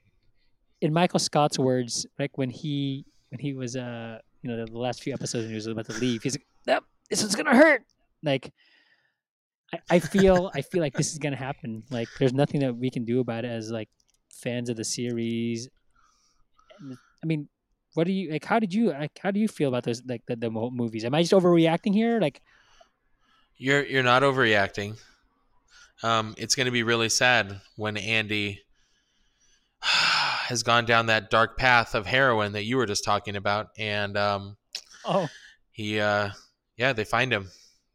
in 0.81 0.91
Michael 0.91 1.19
Scott's 1.19 1.59
words, 1.59 2.07
like 2.17 2.37
when 2.37 2.49
he 2.49 3.05
when 3.29 3.39
he 3.39 3.53
was 3.53 3.75
uh 3.75 4.17
you 4.41 4.49
know 4.49 4.65
the, 4.65 4.77
last 4.77 5.03
few 5.03 5.13
episodes 5.13 5.43
and 5.43 5.51
he 5.51 5.55
was 5.55 5.67
about 5.67 5.85
to 5.85 5.93
leave, 5.93 6.23
he's 6.23 6.33
like, 6.33 6.47
yep, 6.65 6.83
this 7.09 7.23
is 7.23 7.35
gonna 7.35 7.55
hurt. 7.55 7.83
Like 8.23 8.51
I, 9.73 9.79
I 9.89 9.99
feel 9.99 10.51
I 10.53 10.61
feel 10.61 10.81
like 10.81 10.93
this 10.93 11.11
is 11.11 11.17
gonna 11.17 11.35
happen. 11.35 11.83
Like 11.89 12.09
there's 12.19 12.33
nothing 12.33 12.61
that 12.61 12.75
we 12.75 12.89
can 12.89 13.05
do 13.05 13.19
about 13.19 13.45
it 13.45 13.51
as 13.51 13.71
like 13.71 13.89
fans 14.29 14.69
of 14.69 14.77
the 14.77 14.83
series. 14.83 15.69
I 17.23 17.25
mean, 17.25 17.47
what 17.93 18.05
do 18.05 18.13
you 18.13 18.31
like? 18.31 18.45
How 18.45 18.59
did 18.59 18.73
you 18.73 18.89
like? 18.89 19.17
How 19.21 19.31
do 19.31 19.39
you 19.39 19.47
feel 19.47 19.69
about 19.69 19.83
those 19.83 20.01
like 20.05 20.25
the, 20.25 20.35
the 20.35 20.49
movies? 20.49 21.05
Am 21.05 21.13
I 21.13 21.21
just 21.21 21.33
overreacting 21.33 21.93
here? 21.93 22.19
Like, 22.19 22.41
You're 23.57 23.85
you're 23.85 24.03
not 24.03 24.23
overreacting. 24.23 24.97
Um, 26.03 26.33
it's 26.37 26.55
going 26.55 26.65
to 26.65 26.71
be 26.71 26.83
really 26.83 27.09
sad 27.09 27.61
when 27.75 27.95
Andy 27.95 28.61
has 29.81 30.63
gone 30.63 30.85
down 30.85 31.07
that 31.07 31.29
dark 31.29 31.57
path 31.57 31.93
of 31.93 32.07
heroin 32.07 32.53
that 32.53 32.63
you 32.63 32.77
were 32.77 32.87
just 32.87 33.03
talking 33.03 33.35
about, 33.35 33.67
and 33.77 34.17
um, 34.17 34.57
oh, 35.05 35.29
he, 35.71 35.99
uh, 35.99 36.29
yeah, 36.77 36.93
they 36.93 37.03
find 37.03 37.31
him. 37.31 37.49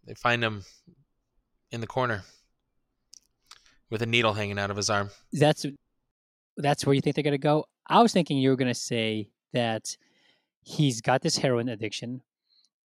They 0.07 0.15
find 0.15 0.45
him 0.45 0.63
in 1.71 1.81
the 1.81 1.87
corner 1.87 2.23
with 3.91 4.03
a 4.03 4.07
needle 4.07 4.33
hanging 4.35 4.59
out 4.59 4.71
of 4.71 4.77
his 4.77 4.91
arm. 4.91 5.11
that's 5.33 5.67
that's 6.57 6.87
where 6.87 6.95
you 6.95 7.01
think 7.01 7.15
they're 7.15 7.25
gonna 7.25 7.39
go. 7.39 7.67
I 7.89 8.03
was 8.03 8.13
thinking 8.13 8.39
you 8.39 8.51
were 8.51 8.57
gonna 8.57 8.75
say 8.75 9.31
that 9.53 9.97
he's 10.63 11.01
got 11.01 11.23
this 11.23 11.37
heroin 11.37 11.69
addiction, 11.69 12.23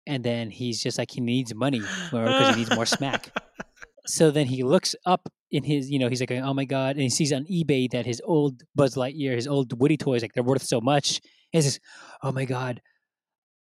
and 0.06 0.24
then 0.24 0.50
he's 0.50 0.82
just 0.82 0.98
like 0.98 1.12
he 1.12 1.22
needs 1.22 1.54
money 1.54 1.80
because 1.80 2.56
he 2.56 2.62
needs 2.62 2.76
more 2.76 2.86
smack. 2.86 3.32
So 4.10 4.32
then 4.32 4.48
he 4.48 4.64
looks 4.64 4.96
up 5.06 5.28
in 5.52 5.66
his, 5.66 5.92
you 5.92 6.00
know, 6.00 6.08
he's 6.08 6.22
like, 6.22 6.32
oh 6.32 6.54
my 6.54 6.64
god, 6.64 6.92
and 6.96 7.02
he 7.02 7.10
sees 7.10 7.34
on 7.34 7.44
eBay 7.46 7.92
that 7.92 8.06
his 8.06 8.22
old 8.24 8.64
Buzz 8.74 8.96
Lightyear, 8.96 9.36
his 9.36 9.48
old 9.48 9.78
Woody 9.78 9.98
toys, 9.98 10.22
like 10.22 10.32
they're 10.34 10.44
worth 10.44 10.64
so 10.64 10.80
much. 10.80 11.20
And 11.54 11.62
he 11.62 11.70
says, 11.70 11.82
oh 12.24 12.32
my 12.32 12.46
god, 12.46 12.82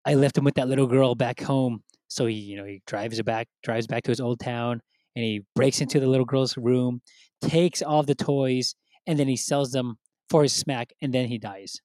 I 0.06 0.14
left 0.16 0.38
him 0.38 0.46
with 0.46 0.56
that 0.56 0.70
little 0.70 0.88
girl 0.88 1.16
back 1.16 1.42
home. 1.42 1.84
So 2.08 2.26
he, 2.28 2.36
you 2.36 2.56
know, 2.56 2.64
he 2.64 2.82
drives 2.88 3.20
it 3.20 3.26
back, 3.26 3.50
drives 3.62 3.88
back 3.88 4.04
to 4.04 4.12
his 4.12 4.22
old 4.22 4.40
town, 4.40 4.82
and 5.18 5.26
he 5.26 5.42
breaks 5.56 5.82
into 5.82 6.00
the 6.00 6.06
little 6.06 6.26
girl's 6.28 6.56
room, 6.58 7.02
takes 7.42 7.82
all 7.82 8.04
the 8.04 8.14
toys, 8.14 8.76
and 9.08 9.18
then 9.18 9.28
he 9.28 9.36
sells 9.36 9.72
them 9.72 9.98
for 10.30 10.44
his 10.44 10.54
smack, 10.54 10.92
and 11.02 11.12
then 11.12 11.28
he 11.28 11.40
dies. 11.40 11.82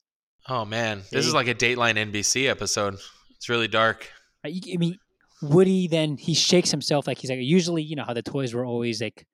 Oh 0.48 0.66
man, 0.66 1.02
this 1.10 1.24
is 1.24 1.32
like 1.32 1.48
a 1.48 1.54
Dateline 1.54 1.96
NBC 1.96 2.46
episode. 2.46 2.98
It's 3.36 3.48
really 3.48 3.68
dark. 3.68 4.10
I 4.44 4.60
mean, 4.76 4.98
Woody 5.40 5.88
then 5.88 6.16
he 6.18 6.34
shakes 6.34 6.70
himself 6.70 7.06
like 7.06 7.18
he's 7.18 7.30
like 7.30 7.38
usually 7.40 7.82
you 7.82 7.96
know 7.96 8.04
how 8.04 8.12
the 8.12 8.22
toys 8.22 8.52
were 8.52 8.64
always 8.66 9.00
like 9.00 9.24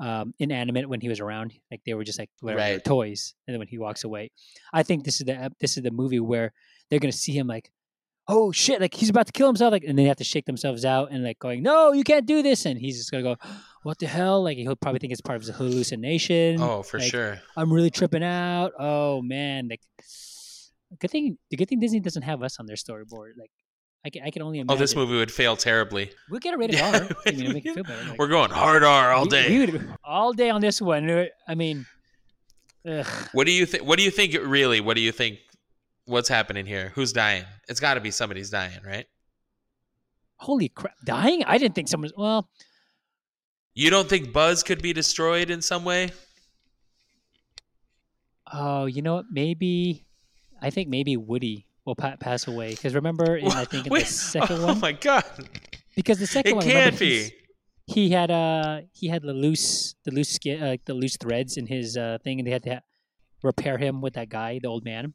um, 0.00 0.34
inanimate 0.38 0.88
when 0.88 1.00
he 1.00 1.08
was 1.08 1.20
around, 1.20 1.54
like 1.70 1.80
they 1.86 1.94
were 1.94 2.04
just 2.04 2.18
like 2.18 2.30
whatever 2.40 2.60
Right. 2.74 2.84
toys, 2.84 3.34
and 3.46 3.54
then 3.54 3.58
when 3.60 3.68
he 3.68 3.78
walks 3.78 4.04
away, 4.04 4.30
I 4.72 4.82
think 4.82 5.04
this 5.04 5.20
is 5.20 5.26
the 5.26 5.50
this 5.60 5.76
is 5.76 5.82
the 5.82 5.90
movie 5.90 6.20
where 6.20 6.52
they're 6.90 7.00
gonna 7.00 7.12
see 7.12 7.32
him 7.32 7.46
like, 7.46 7.70
oh 8.28 8.52
shit, 8.52 8.80
like 8.80 8.94
he's 8.94 9.08
about 9.10 9.26
to 9.26 9.32
kill 9.32 9.46
himself, 9.46 9.72
like, 9.72 9.82
and 9.82 9.90
then 9.90 10.04
they 10.04 10.08
have 10.08 10.18
to 10.18 10.24
shake 10.24 10.44
themselves 10.44 10.84
out 10.84 11.10
and 11.10 11.24
like 11.24 11.38
going, 11.38 11.62
no, 11.62 11.92
you 11.92 12.04
can't 12.04 12.26
do 12.26 12.42
this, 12.42 12.66
and 12.66 12.78
he's 12.78 12.98
just 12.98 13.10
gonna 13.10 13.22
go, 13.22 13.36
what 13.82 13.98
the 13.98 14.06
hell, 14.06 14.42
like 14.42 14.56
he'll 14.58 14.76
probably 14.76 14.98
think 14.98 15.12
it's 15.12 15.20
part 15.20 15.36
of 15.36 15.42
his 15.42 15.54
hallucination. 15.56 16.60
Oh, 16.60 16.82
for 16.82 16.98
like, 16.98 17.10
sure. 17.10 17.40
I'm 17.56 17.72
really 17.72 17.90
tripping 17.90 18.22
out. 18.22 18.72
Oh 18.78 19.22
man, 19.22 19.68
like 19.68 19.80
good 21.00 21.10
thing 21.10 21.36
the 21.50 21.56
good 21.56 21.68
thing 21.68 21.80
Disney 21.80 22.00
doesn't 22.00 22.22
have 22.22 22.42
us 22.42 22.58
on 22.58 22.66
their 22.66 22.76
storyboard. 22.76 23.32
Like 23.38 23.50
I 24.04 24.10
can, 24.10 24.22
I 24.24 24.30
can 24.30 24.42
only 24.42 24.64
Oh, 24.68 24.76
this 24.76 24.94
movie 24.94 25.16
would 25.16 25.30
fail 25.32 25.56
terribly. 25.56 26.10
We'll 26.30 26.40
get 26.40 26.54
a 26.54 26.56
rated 26.58 26.80
R. 26.80 27.08
I 27.26 27.30
mean, 27.32 27.52
make 27.52 27.66
it 27.66 27.74
feel 27.74 27.84
better. 27.84 28.10
Like, 28.10 28.18
We're 28.18 28.28
going 28.28 28.50
hard 28.50 28.84
R 28.84 29.12
all 29.12 29.26
day. 29.26 29.48
we 29.48 29.66
would- 29.72 29.94
all 30.04 30.32
day 30.32 30.50
on 30.50 30.60
this 30.60 30.80
one. 30.80 31.28
I 31.48 31.54
mean, 31.54 31.84
ugh. 32.88 33.06
What 33.32 33.46
do 33.46 33.52
you 33.52 33.66
think? 33.66 33.84
What 33.84 33.98
do 33.98 34.04
you 34.04 34.10
think? 34.10 34.36
Really? 34.40 34.80
What 34.80 34.94
do 34.94 35.00
you 35.02 35.12
think? 35.12 35.38
What's 36.08 36.28
happening 36.28 36.64
here? 36.66 36.90
Who's 36.94 37.12
dying? 37.12 37.44
It's 37.68 37.80
got 37.80 37.94
to 37.94 38.00
be 38.00 38.10
somebody's 38.10 38.50
dying, 38.50 38.80
right? 38.84 39.06
holy 40.40 40.68
crap, 40.68 40.94
dying? 41.04 41.42
I 41.44 41.58
didn't 41.58 41.74
think 41.74 41.88
someone's. 41.88 42.12
Well, 42.16 42.48
You 43.74 43.90
don't 43.90 44.08
think 44.08 44.32
Buzz 44.32 44.62
could 44.62 44.80
be 44.80 44.92
destroyed 44.92 45.50
in 45.50 45.60
some 45.62 45.84
way? 45.84 46.10
oh, 48.52 48.86
you 48.86 49.02
know 49.02 49.16
what? 49.16 49.26
Maybe 49.30 50.06
I 50.62 50.70
think 50.70 50.88
maybe 50.88 51.16
Woody 51.16 51.66
will 51.84 51.94
pa- 51.96 52.16
pass 52.20 52.46
away 52.46 52.70
because 52.70 52.94
remember, 52.94 53.36
in, 53.36 53.48
I 53.50 53.64
think 53.64 53.86
in 53.86 53.92
the 53.92 54.00
second 54.04 54.58
oh 54.60 54.66
one, 54.66 54.80
my 54.80 54.92
god! 54.92 55.24
because 55.96 56.18
the 56.18 56.26
second 56.26 56.52
It 56.52 56.54
one, 56.56 56.64
can't 56.64 56.98
be. 56.98 57.32
he 57.86 58.10
had 58.10 58.30
uh 58.30 58.82
he 58.92 59.08
had 59.08 59.22
the 59.22 59.32
loose 59.34 59.94
the 60.04 60.10
loose 60.12 60.30
skin 60.30 60.62
uh, 60.62 60.76
the 60.84 60.94
loose 60.94 61.16
threads 61.16 61.56
in 61.56 61.66
his 61.66 61.96
uh 61.96 62.18
thing 62.22 62.38
and 62.38 62.46
they 62.46 62.52
had 62.52 62.62
to 62.64 62.74
ha- 62.74 62.80
repair 63.42 63.76
him 63.78 64.00
with 64.00 64.14
that 64.14 64.28
guy 64.28 64.58
the 64.62 64.68
old 64.68 64.84
man 64.84 65.14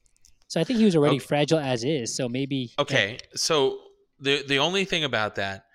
so 0.53 0.61
i 0.61 0.63
think 0.63 0.77
he 0.79 0.85
was 0.85 0.95
already 0.95 1.15
Okay. 1.17 1.25
fragile 1.25 1.59
as 1.59 1.83
is 1.83 2.15
so 2.15 2.29
maybe 2.29 2.71
Okay, 2.77 3.17
so 3.35 3.79
the 4.19 4.43
the 4.47 4.59
only 4.59 4.85
thing 4.85 5.03
about 5.03 5.35
that, 5.35 5.65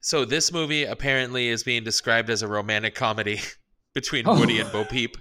so 0.00 0.24
this 0.24 0.52
movie 0.52 0.84
apparently 0.84 1.48
is 1.48 1.62
being 1.64 1.82
described 1.84 2.30
as 2.30 2.42
a 2.42 2.48
romantic 2.48 2.94
comedy 2.94 3.40
between 3.98 4.24
Oh. 4.28 4.38
Woody 4.38 4.60
and 4.60 4.70
Bo 4.72 4.84
Peep. 4.84 5.16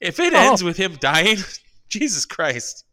If 0.00 0.18
it 0.18 0.32
Oh. 0.34 0.46
ends 0.46 0.62
with 0.64 0.76
him 0.76 0.96
dying, 1.00 1.38
Jesus 1.96 2.24
Christ! 2.26 2.84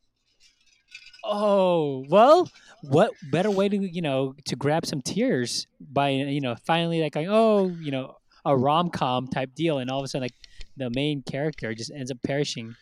oh 1.23 2.03
well 2.09 2.49
what 2.81 3.11
better 3.31 3.51
way 3.51 3.69
to 3.69 3.77
you 3.77 4.01
know 4.01 4.33
to 4.45 4.55
grab 4.55 4.85
some 4.85 5.01
tears 5.01 5.67
by 5.79 6.09
you 6.09 6.41
know 6.41 6.55
finally 6.65 6.99
like 7.01 7.13
going 7.13 7.29
oh 7.29 7.75
you 7.79 7.91
know 7.91 8.15
a 8.45 8.55
rom-com 8.57 9.27
type 9.27 9.53
deal 9.53 9.77
and 9.77 9.91
all 9.91 9.99
of 9.99 10.05
a 10.05 10.07
sudden 10.07 10.23
like 10.25 10.33
the 10.77 10.89
main 10.89 11.21
character 11.21 11.75
just 11.75 11.91
ends 11.91 12.09
up 12.11 12.17
perishing 12.23 12.75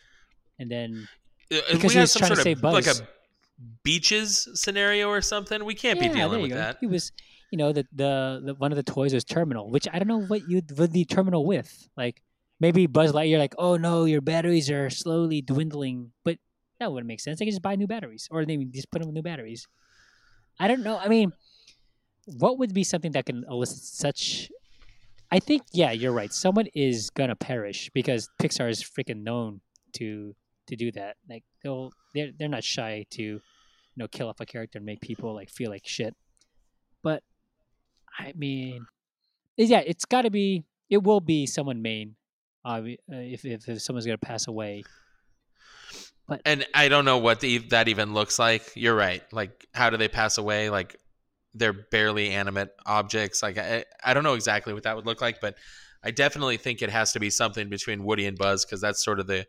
and 0.58 0.70
then 0.70 1.06
Uh, 1.52 1.58
because 1.72 1.82
we 1.82 1.88
he 1.88 1.94
have 1.94 2.02
was 2.02 2.12
some 2.12 2.20
trying 2.20 2.30
to 2.30 2.36
sort 2.36 2.44
save 2.44 2.64
of 2.64 2.72
like 2.72 2.86
a 2.86 2.94
beaches 3.82 4.48
scenario 4.54 5.08
or 5.08 5.20
something, 5.20 5.64
we 5.64 5.74
can't 5.74 6.00
yeah, 6.00 6.08
be 6.08 6.14
dealing 6.14 6.42
with 6.42 6.50
go. 6.50 6.56
that. 6.56 6.78
He 6.80 6.86
was, 6.86 7.12
you 7.50 7.58
know, 7.58 7.72
the, 7.72 7.86
the 7.92 8.42
the 8.44 8.54
one 8.54 8.72
of 8.72 8.76
the 8.76 8.82
toys 8.82 9.12
was 9.12 9.24
terminal, 9.24 9.70
which 9.70 9.88
I 9.92 9.98
don't 9.98 10.08
know 10.08 10.22
what 10.22 10.48
you 10.48 10.62
would 10.76 10.92
the 10.92 11.04
terminal 11.04 11.44
with. 11.44 11.88
Like 11.96 12.22
maybe 12.60 12.86
Buzz 12.86 13.12
Lightyear, 13.12 13.38
like, 13.38 13.54
oh 13.58 13.76
no, 13.76 14.04
your 14.04 14.20
batteries 14.20 14.70
are 14.70 14.90
slowly 14.90 15.40
dwindling, 15.40 16.12
but 16.24 16.38
that 16.78 16.92
wouldn't 16.92 17.08
make 17.08 17.20
sense. 17.20 17.38
They 17.38 17.46
could 17.46 17.52
just 17.52 17.62
buy 17.62 17.76
new 17.76 17.86
batteries, 17.86 18.28
or 18.30 18.44
they 18.44 18.56
just 18.56 18.90
put 18.90 19.00
them 19.00 19.08
with 19.08 19.14
new 19.14 19.22
batteries. 19.22 19.66
I 20.58 20.68
don't 20.68 20.82
know. 20.82 20.98
I 20.98 21.08
mean, 21.08 21.32
what 22.26 22.58
would 22.58 22.74
be 22.74 22.84
something 22.84 23.12
that 23.12 23.26
can 23.26 23.44
elicit 23.48 23.78
such? 23.78 24.50
I 25.32 25.38
think, 25.38 25.62
yeah, 25.72 25.92
you're 25.92 26.12
right. 26.12 26.32
Someone 26.32 26.66
is 26.74 27.10
gonna 27.10 27.36
perish 27.36 27.90
because 27.94 28.28
Pixar 28.40 28.70
is 28.70 28.82
freaking 28.82 29.22
known 29.22 29.60
to 29.94 30.34
to 30.70 30.76
do 30.76 30.90
that. 30.92 31.16
Like 31.28 31.44
they'll 31.62 31.92
they're 32.14 32.30
they're 32.36 32.48
not 32.48 32.64
shy 32.64 33.06
to 33.10 33.22
you 33.22 33.40
know 33.96 34.08
kill 34.08 34.28
off 34.28 34.40
a 34.40 34.46
character 34.46 34.78
and 34.78 34.86
make 34.86 35.00
people 35.00 35.34
like 35.34 35.50
feel 35.50 35.70
like 35.70 35.86
shit. 35.86 36.16
But 37.02 37.22
I 38.18 38.32
mean, 38.36 38.86
yeah, 39.56 39.82
it's 39.86 40.04
got 40.04 40.22
to 40.22 40.30
be. 40.30 40.64
It 40.88 41.02
will 41.02 41.20
be 41.20 41.46
someone 41.46 41.82
main. 41.82 42.16
Uh, 42.64 42.82
if, 43.08 43.44
if 43.44 43.68
if 43.68 43.82
someone's 43.82 44.06
gonna 44.06 44.18
pass 44.18 44.48
away, 44.48 44.82
But 46.30 46.42
And 46.44 46.64
I 46.74 46.88
don't 46.88 47.04
know 47.04 47.18
what 47.18 47.40
the, 47.40 47.58
that 47.70 47.88
even 47.88 48.14
looks 48.14 48.38
like. 48.38 48.62
You're 48.76 48.94
right. 48.94 49.22
Like, 49.32 49.66
how 49.74 49.90
do 49.90 49.96
they 49.96 50.06
pass 50.06 50.38
away? 50.38 50.70
Like, 50.70 50.96
they're 51.54 51.72
barely 51.72 52.30
animate 52.30 52.68
objects. 52.86 53.42
Like, 53.42 53.58
I, 53.58 53.84
I 54.04 54.14
don't 54.14 54.22
know 54.22 54.34
exactly 54.34 54.72
what 54.72 54.84
that 54.84 54.94
would 54.94 55.06
look 55.06 55.20
like, 55.20 55.40
but 55.40 55.56
I 56.02 56.10
definitely 56.10 56.56
think 56.56 56.80
it 56.82 56.90
has 56.90 57.12
to 57.12 57.20
be 57.20 57.28
something 57.30 57.68
between 57.68 58.04
Woody 58.04 58.26
and 58.26 58.38
Buzz 58.38 58.64
because 58.64 58.80
that's 58.80 59.04
sort 59.04 59.20
of 59.20 59.26
the 59.26 59.46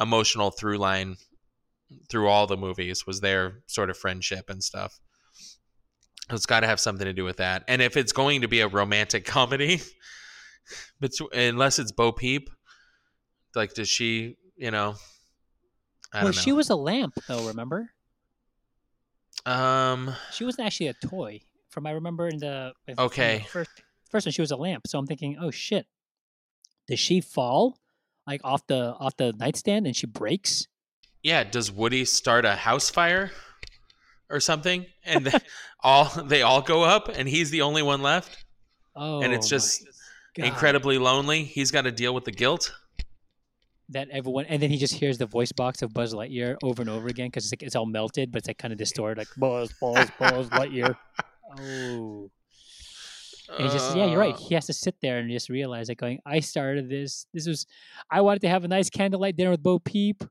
emotional 0.00 0.50
through 0.50 0.78
line 0.78 1.16
through 2.08 2.26
all 2.28 2.46
the 2.46 2.56
movies 2.56 3.06
was 3.06 3.20
their 3.20 3.60
sort 3.66 3.90
of 3.90 3.96
friendship 3.98 4.48
and 4.50 4.64
stuff. 4.64 4.98
It's 6.30 6.46
got 6.46 6.60
to 6.60 6.66
have 6.66 6.80
something 6.80 7.04
to 7.04 7.12
do 7.12 7.24
with 7.24 7.36
that. 7.36 7.64
And 7.68 7.82
if 7.82 7.96
it's 7.96 8.12
going 8.12 8.40
to 8.40 8.48
be 8.48 8.60
a 8.60 8.68
romantic 8.68 9.24
comedy, 9.26 9.80
unless 11.32 11.78
it's 11.78 11.92
Bo 11.92 12.12
Peep, 12.12 12.48
like, 13.54 13.74
does 13.74 13.88
she, 13.88 14.36
you 14.56 14.70
know? 14.70 14.94
I 16.14 16.18
well, 16.18 16.24
don't 16.24 16.36
know. 16.36 16.42
she 16.42 16.52
was 16.52 16.70
a 16.70 16.76
lamp 16.76 17.14
though. 17.28 17.46
Remember, 17.46 17.90
Um. 19.46 20.14
she 20.32 20.44
wasn't 20.44 20.66
actually 20.66 20.88
a 20.88 20.94
toy. 20.94 21.40
From 21.70 21.86
I 21.86 21.92
remember 21.92 22.28
in 22.28 22.38
the 22.38 22.72
in 22.86 22.96
the 22.96 23.02
Okay. 23.02 23.46
first 23.50 23.70
first 24.10 24.26
one, 24.26 24.32
she 24.32 24.42
was 24.42 24.50
a 24.50 24.56
lamp. 24.56 24.86
So 24.86 24.98
I'm 24.98 25.06
thinking, 25.06 25.36
oh 25.40 25.50
shit, 25.50 25.86
does 26.88 26.98
she 27.00 27.20
fall 27.20 27.78
like 28.26 28.40
off 28.44 28.66
the 28.66 28.94
off 28.98 29.16
the 29.16 29.32
nightstand 29.32 29.86
and 29.86 29.94
she 29.96 30.06
breaks? 30.06 30.66
Yeah. 31.22 31.44
Does 31.44 31.70
Woody 31.70 32.04
start 32.04 32.44
a 32.44 32.52
house 32.56 32.90
fire 32.90 33.30
or 34.30 34.40
something, 34.40 34.86
and 35.04 35.26
they 35.26 35.38
all 35.80 36.04
they 36.24 36.42
all 36.42 36.62
go 36.62 36.82
up, 36.82 37.08
and 37.08 37.28
he's 37.28 37.50
the 37.50 37.62
only 37.62 37.82
one 37.82 38.02
left, 38.02 38.44
Oh, 38.96 39.20
and 39.22 39.32
it's 39.32 39.46
oh 39.46 39.50
just 39.50 39.84
incredibly 40.36 40.98
lonely. 40.98 41.44
He's 41.44 41.70
got 41.70 41.82
to 41.82 41.92
deal 41.92 42.14
with 42.14 42.24
the 42.24 42.32
guilt. 42.32 42.72
that 43.90 44.08
everyone 44.10 44.46
and 44.46 44.62
then 44.62 44.70
he 44.70 44.78
just 44.78 44.94
hears 44.94 45.18
the 45.18 45.26
voice 45.26 45.52
box 45.52 45.82
of 45.82 45.92
Buzz 45.92 46.14
Lightyear 46.14 46.56
over 46.62 46.80
and 46.80 46.88
over 46.90 47.08
again 47.08 47.26
because 47.28 47.44
it's 47.44 47.52
like 47.52 47.62
it's 47.62 47.76
all 47.76 47.84
melted, 47.86 48.32
but 48.32 48.38
it's 48.38 48.48
like 48.48 48.56
kind 48.58 48.72
of 48.72 48.78
distorted, 48.78 49.18
like 49.18 49.28
Buzz, 49.36 49.72
Buzz, 49.80 50.08
Buzz 50.18 50.48
Lightyear. 50.50 50.96
Oh, 51.60 52.30
and 53.58 53.66
he 53.66 53.72
just 53.72 53.96
yeah, 53.96 54.06
you're 54.06 54.18
right. 54.18 54.36
He 54.36 54.54
has 54.54 54.66
to 54.66 54.72
sit 54.72 54.96
there 55.00 55.18
and 55.18 55.30
just 55.30 55.48
realize 55.48 55.88
like 55.88 55.98
going, 55.98 56.20
I 56.26 56.40
started 56.40 56.88
this. 56.88 57.26
This 57.32 57.46
was 57.46 57.66
I 58.10 58.20
wanted 58.20 58.40
to 58.42 58.48
have 58.48 58.64
a 58.64 58.68
nice 58.68 58.90
candlelight 58.90 59.36
dinner 59.36 59.50
with 59.50 59.62
Bo 59.62 59.78
Peep. 59.78 60.24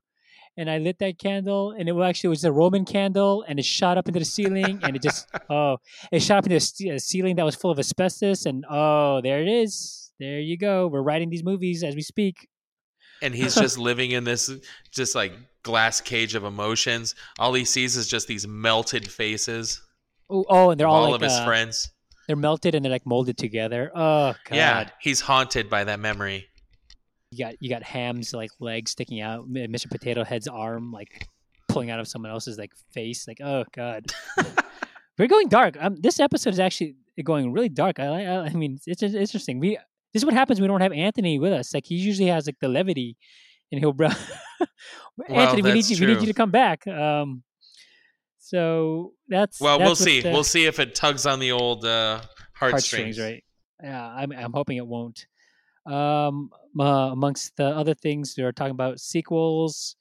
And 0.54 0.68
I 0.68 0.76
lit 0.76 0.98
that 0.98 1.18
candle, 1.18 1.70
and 1.70 1.88
it 1.88 1.96
actually 1.98 2.28
was 2.28 2.44
a 2.44 2.52
Roman 2.52 2.84
candle, 2.84 3.42
and 3.48 3.58
it 3.58 3.64
shot 3.64 3.96
up 3.96 4.06
into 4.06 4.18
the 4.18 4.26
ceiling, 4.26 4.80
and 4.82 4.94
it 4.94 5.00
just 5.00 5.26
oh, 5.50 5.78
it 6.12 6.20
shot 6.20 6.38
up 6.38 6.44
into 6.44 6.56
a 6.90 6.98
ceiling 6.98 7.36
that 7.36 7.44
was 7.44 7.54
full 7.54 7.70
of 7.70 7.78
asbestos, 7.78 8.44
and 8.44 8.66
oh, 8.68 9.22
there 9.22 9.40
it 9.40 9.48
is, 9.48 10.12
there 10.20 10.40
you 10.40 10.58
go. 10.58 10.88
We're 10.88 11.00
writing 11.00 11.30
these 11.30 11.42
movies 11.42 11.82
as 11.82 11.94
we 11.94 12.02
speak. 12.02 12.48
and 13.22 13.34
he's 13.34 13.54
just 13.54 13.78
living 13.78 14.10
in 14.10 14.24
this 14.24 14.50
just 14.90 15.14
like 15.14 15.32
glass 15.62 16.02
cage 16.02 16.34
of 16.34 16.44
emotions. 16.44 17.14
All 17.38 17.54
he 17.54 17.64
sees 17.64 17.96
is 17.96 18.06
just 18.06 18.28
these 18.28 18.46
melted 18.46 19.10
faces 19.10 19.80
Oh, 20.28 20.44
oh, 20.48 20.70
and 20.70 20.80
they're 20.80 20.86
all, 20.86 21.04
all 21.04 21.10
like 21.12 21.16
of 21.16 21.20
his 21.22 21.32
uh, 21.32 21.44
friends. 21.44 21.90
They're 22.32 22.36
melted 22.38 22.74
and 22.74 22.82
they're 22.82 22.90
like 22.90 23.04
molded 23.04 23.36
together. 23.36 23.90
Oh 23.94 24.32
god. 24.48 24.56
Yeah, 24.56 24.88
he's 25.02 25.20
haunted 25.20 25.68
by 25.68 25.84
that 25.84 26.00
memory. 26.00 26.48
You 27.30 27.44
got 27.44 27.56
you 27.60 27.68
got 27.68 27.82
Hamm's 27.82 28.32
like 28.32 28.48
legs 28.58 28.92
sticking 28.92 29.20
out, 29.20 29.46
Mr. 29.50 29.90
Potato 29.90 30.24
Head's 30.24 30.48
arm 30.48 30.92
like 30.92 31.28
pulling 31.68 31.90
out 31.90 32.00
of 32.00 32.08
someone 32.08 32.30
else's 32.30 32.56
like 32.56 32.72
face. 32.94 33.28
Like 33.28 33.42
oh 33.42 33.64
god, 33.74 34.06
we're 35.18 35.26
going 35.26 35.48
dark. 35.48 35.76
Um, 35.78 35.96
this 36.00 36.20
episode 36.20 36.54
is 36.54 36.58
actually 36.58 36.96
going 37.22 37.52
really 37.52 37.68
dark. 37.68 38.00
I. 38.00 38.24
I, 38.24 38.44
I 38.46 38.52
mean, 38.54 38.78
it's, 38.86 39.02
it's 39.02 39.14
interesting. 39.14 39.60
We 39.60 39.76
this 40.14 40.22
is 40.22 40.24
what 40.24 40.32
happens 40.32 40.58
when 40.58 40.70
we 40.70 40.72
don't 40.72 40.80
have 40.80 40.94
Anthony 40.94 41.38
with 41.38 41.52
us. 41.52 41.74
Like 41.74 41.84
he 41.84 41.96
usually 41.96 42.30
has 42.30 42.46
like 42.46 42.60
the 42.62 42.68
levity, 42.68 43.18
and 43.70 43.78
he'll 43.78 43.92
bro. 43.92 44.08
Anthony, 45.28 45.60
we 45.60 45.72
need 45.74 45.84
you. 45.86 46.00
We 46.00 46.14
need 46.14 46.22
you 46.22 46.28
to 46.28 46.32
come 46.32 46.50
back. 46.50 46.86
Um, 46.86 47.42
so 48.52 49.14
that's 49.28 49.58
Well, 49.60 49.78
that's 49.78 49.88
we'll 49.88 49.96
see. 49.96 50.20
the- 50.20 50.30
We'll 50.30 50.44
see 50.44 50.66
if 50.66 50.78
it 50.78 50.94
tugs 50.94 51.24
on 51.26 51.38
the 51.40 51.52
old 51.52 51.84
uh, 51.86 52.20
heartstrings. 52.54 53.16
heartstrings, 53.16 53.18
right? 53.18 53.44
Yeah, 53.82 54.06
I'm 54.06 54.30
I'm 54.32 54.52
hoping 54.52 54.76
it 54.76 54.86
won't. 54.86 55.26
Um, 55.86 56.50
uh, 56.78 57.10
amongst 57.16 57.56
the 57.56 57.66
other 57.66 57.94
things, 57.94 58.34
we 58.36 58.44
are 58.44 58.52
talking 58.52 58.70
about 58.70 59.00
sequels, 59.00 59.96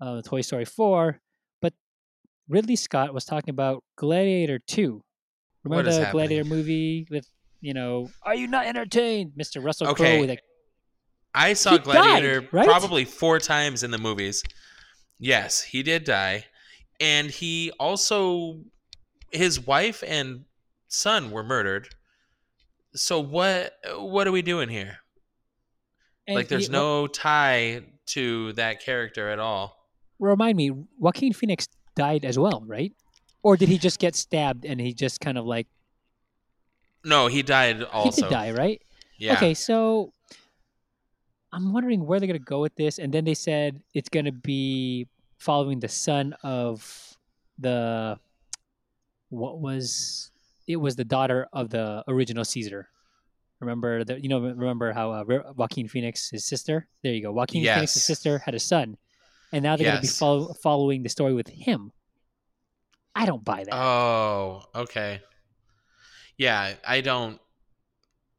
uh, 0.00 0.22
Toy 0.22 0.40
Story 0.42 0.64
four, 0.64 1.20
but 1.60 1.74
Ridley 2.48 2.76
Scott 2.76 3.12
was 3.12 3.24
talking 3.24 3.50
about 3.50 3.82
Gladiator 3.96 4.58
two. 4.60 5.02
Remember 5.64 5.90
the 5.90 5.96
happening? 5.96 6.12
Gladiator 6.12 6.44
movie 6.48 7.06
with 7.10 7.26
you 7.60 7.74
know, 7.74 8.08
are 8.22 8.36
you 8.36 8.46
not 8.46 8.66
entertained, 8.66 9.32
Mister 9.34 9.60
Russell 9.60 9.88
Crowe? 9.88 10.06
Okay. 10.06 10.20
With 10.20 10.30
like, 10.30 10.42
I 11.34 11.52
saw 11.54 11.72
He 11.72 11.78
died, 11.78 11.84
Gladiator 11.84 12.48
right? 12.52 12.66
probably 12.66 13.04
four 13.04 13.38
times 13.40 13.82
in 13.82 13.90
the 13.90 13.98
movies. 13.98 14.42
Yes, 15.18 15.60
he 15.60 15.82
did 15.82 16.04
die, 16.04 16.44
and 17.00 17.30
he 17.30 17.70
also 17.78 18.60
his 19.30 19.60
wife 19.60 20.02
and 20.06 20.44
son 20.88 21.30
were 21.30 21.42
murdered. 21.44 21.88
So 22.94 23.20
what 23.20 23.74
what 23.96 24.26
are 24.26 24.32
we 24.32 24.42
doing 24.42 24.68
here? 24.68 24.98
and 26.26 26.34
like, 26.36 26.48
there's 26.48 26.66
he- 26.66 26.72
no 26.72 27.06
tie 27.06 27.82
to 28.06 28.52
that 28.54 28.82
character 28.82 29.28
at 29.30 29.38
all. 29.38 29.76
remind 30.18 30.56
me, 30.56 30.70
Joaquin 30.98 31.32
Phoenix 31.32 31.68
died 31.94 32.24
as 32.24 32.38
well, 32.38 32.62
right? 32.66 32.92
Or 33.42 33.56
did 33.56 33.68
he 33.68 33.78
just 33.78 33.98
get 33.98 34.14
stabbed 34.16 34.64
and 34.66 34.80
he 34.80 34.92
just 34.92 35.20
kind 35.20 35.38
of 35.38 35.44
like 35.46 35.66
No, 37.04 37.28
he 37.28 37.42
died 37.42 37.82
also. 37.84 38.10
he 38.10 38.22
did 38.22 38.30
die, 38.30 38.50
right? 38.52 38.82
Yeah. 39.18 39.34
Okay, 39.34 39.54
so 39.54 40.12
I'm 41.52 41.72
wondering 41.72 42.04
where 42.06 42.20
they're 42.20 42.26
gonna 42.26 42.38
go 42.40 42.60
with 42.60 42.74
this, 42.76 42.98
and 42.98 43.12
then 43.12 43.24
they 43.24 43.34
said 43.34 43.80
it's 43.94 44.08
gonna 44.08 44.32
be 44.32 45.06
following 45.38 45.80
the 45.80 45.88
son 45.88 46.34
of 46.42 47.16
the 47.58 48.18
what 49.30 49.60
was 49.60 50.30
it 50.66 50.76
was 50.76 50.96
the 50.96 51.04
daughter 51.04 51.48
of 51.52 51.70
the 51.70 52.04
original 52.08 52.44
Caesar. 52.44 52.88
Remember 53.60 54.04
that 54.04 54.22
you 54.22 54.28
know 54.28 54.40
remember 54.40 54.92
how 54.92 55.12
uh, 55.12 55.24
Joaquin 55.56 55.88
Phoenix 55.88 56.30
his 56.30 56.44
sister 56.44 56.86
there 57.02 57.12
you 57.12 57.22
go 57.22 57.32
Joaquin 57.32 57.64
Phoenix's 57.64 58.04
sister 58.04 58.38
had 58.38 58.54
a 58.54 58.60
son, 58.60 58.96
and 59.52 59.62
now 59.62 59.76
they're 59.76 59.86
gonna 59.86 60.00
be 60.00 60.06
follow, 60.06 60.52
following 60.54 61.02
the 61.02 61.08
story 61.08 61.34
with 61.34 61.48
him. 61.48 61.92
I 63.14 63.26
don't 63.26 63.44
buy 63.44 63.64
that. 63.64 63.74
Oh, 63.74 64.62
okay. 64.76 65.20
Yeah, 66.36 66.74
I 66.86 67.00
don't. 67.00 67.40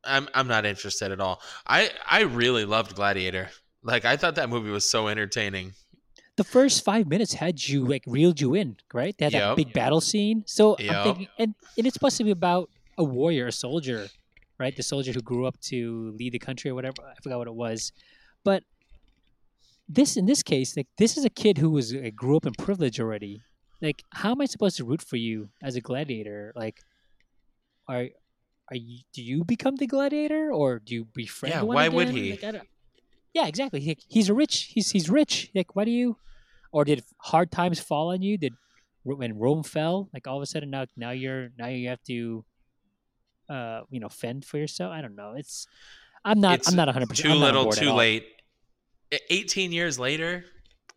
I'm 0.06 0.30
I'm 0.34 0.48
not 0.48 0.66
interested 0.66 1.12
at 1.12 1.20
all. 1.20 1.42
I 1.68 1.90
I 2.10 2.22
really 2.22 2.64
loved 2.64 2.96
Gladiator. 2.96 3.50
Like 3.84 4.06
I 4.06 4.16
thought 4.16 4.36
that 4.36 4.50
movie 4.50 4.70
was 4.70 4.90
so 4.90 5.10
entertaining. 5.10 5.74
The 6.40 6.44
first 6.46 6.86
five 6.86 7.06
minutes 7.06 7.34
had 7.34 7.56
you 7.68 7.86
like 7.86 8.04
reeled 8.08 8.40
you 8.40 8.56
in, 8.56 8.78
right? 8.94 9.14
They 9.18 9.26
had 9.26 9.34
that 9.34 9.58
big 9.58 9.74
battle 9.74 10.00
scene. 10.00 10.44
So 10.48 10.78
I'm 10.80 11.04
thinking, 11.04 11.28
and, 11.38 11.54
and 11.78 11.86
it's 11.86 11.96
supposed 11.96 12.18
to 12.18 12.24
be 12.24 12.32
about 12.32 12.70
a 12.98 13.04
warrior, 13.04 13.48
a 13.48 13.52
soldier, 13.52 14.08
right? 14.58 14.74
The 14.76 14.84
soldier 14.94 15.12
who 15.12 15.22
grew 15.22 15.46
up 15.46 15.60
to 15.72 16.14
lead 16.18 16.32
the 16.32 16.40
country 16.40 16.72
or 16.72 16.76
whatever. 16.76 17.02
I 17.04 17.20
forgot 17.22 17.40
what 17.40 17.48
it 17.48 17.54
was, 17.54 17.92
but 18.46 18.64
this 19.90 20.16
in 20.16 20.26
this 20.28 20.42
case, 20.42 20.78
like 20.78 20.88
this 20.98 21.18
is 21.18 21.26
a 21.26 21.30
kid 21.30 21.58
who 21.58 21.70
was 21.72 21.94
uh, 21.94 22.10
grew 22.16 22.38
up 22.38 22.46
in 22.46 22.54
privilege 22.54 23.02
already. 23.02 23.42
Like, 23.82 24.04
how 24.12 24.32
am 24.32 24.40
I 24.40 24.46
supposed 24.46 24.78
to 24.78 24.86
root 24.86 25.02
for 25.02 25.18
you 25.18 25.50
as 25.62 25.76
a 25.76 25.82
gladiator? 25.82 26.54
Like, 26.56 26.78
are 27.88 28.08
are 28.70 28.78
you 28.78 29.00
do 29.12 29.22
you 29.22 29.44
become 29.44 29.76
the 29.76 29.88
gladiator 29.88 30.54
or 30.54 30.80
do 30.80 30.96
you 30.96 31.06
befriend? 31.06 31.56
Yeah, 31.56 31.64
why 31.64 31.90
would 31.90 32.10
he? 32.10 32.38
Like, 32.42 32.64
yeah, 33.34 33.48
exactly. 33.48 33.82
He, 33.82 33.98
he's 34.08 34.30
a 34.30 34.34
rich. 34.34 34.72
He's 34.74 34.90
he's 34.92 35.10
rich. 35.10 35.52
Like, 35.54 35.76
why 35.76 35.84
do 35.84 35.92
you? 35.92 36.16
Or 36.72 36.86
did 36.86 37.04
hard 37.18 37.52
times 37.52 37.80
fall 37.80 38.12
on 38.12 38.22
you? 38.22 38.38
Did 38.38 38.54
when 39.04 39.38
Rome 39.38 39.64
fell, 39.64 40.10
like 40.14 40.28
all 40.28 40.38
of 40.38 40.44
a 40.44 40.46
sudden 40.46 40.70
now 40.70 40.86
now 40.96 41.12
you're 41.12 41.50
now 41.58 41.68
you 41.68 41.90
have 41.90 42.02
to, 42.04 42.46
uh, 43.50 43.82
you 43.90 44.00
know, 44.00 44.10
fend 44.10 44.46
for 44.46 44.58
yourself? 44.58 44.92
I 44.92 45.02
don't 45.02 45.16
know. 45.16 45.34
It's 45.36 45.68
I'm 46.24 46.40
not 46.40 46.60
It's 46.60 46.70
I'm 46.70 46.76
not 46.76 46.88
100. 46.88 47.10
percent 47.10 47.34
Too 47.34 47.40
little, 47.40 47.72
too 47.72 47.92
late. 47.92 48.26
E- 49.12 49.18
18 49.30 49.72
years 49.72 49.98
later 49.98 50.46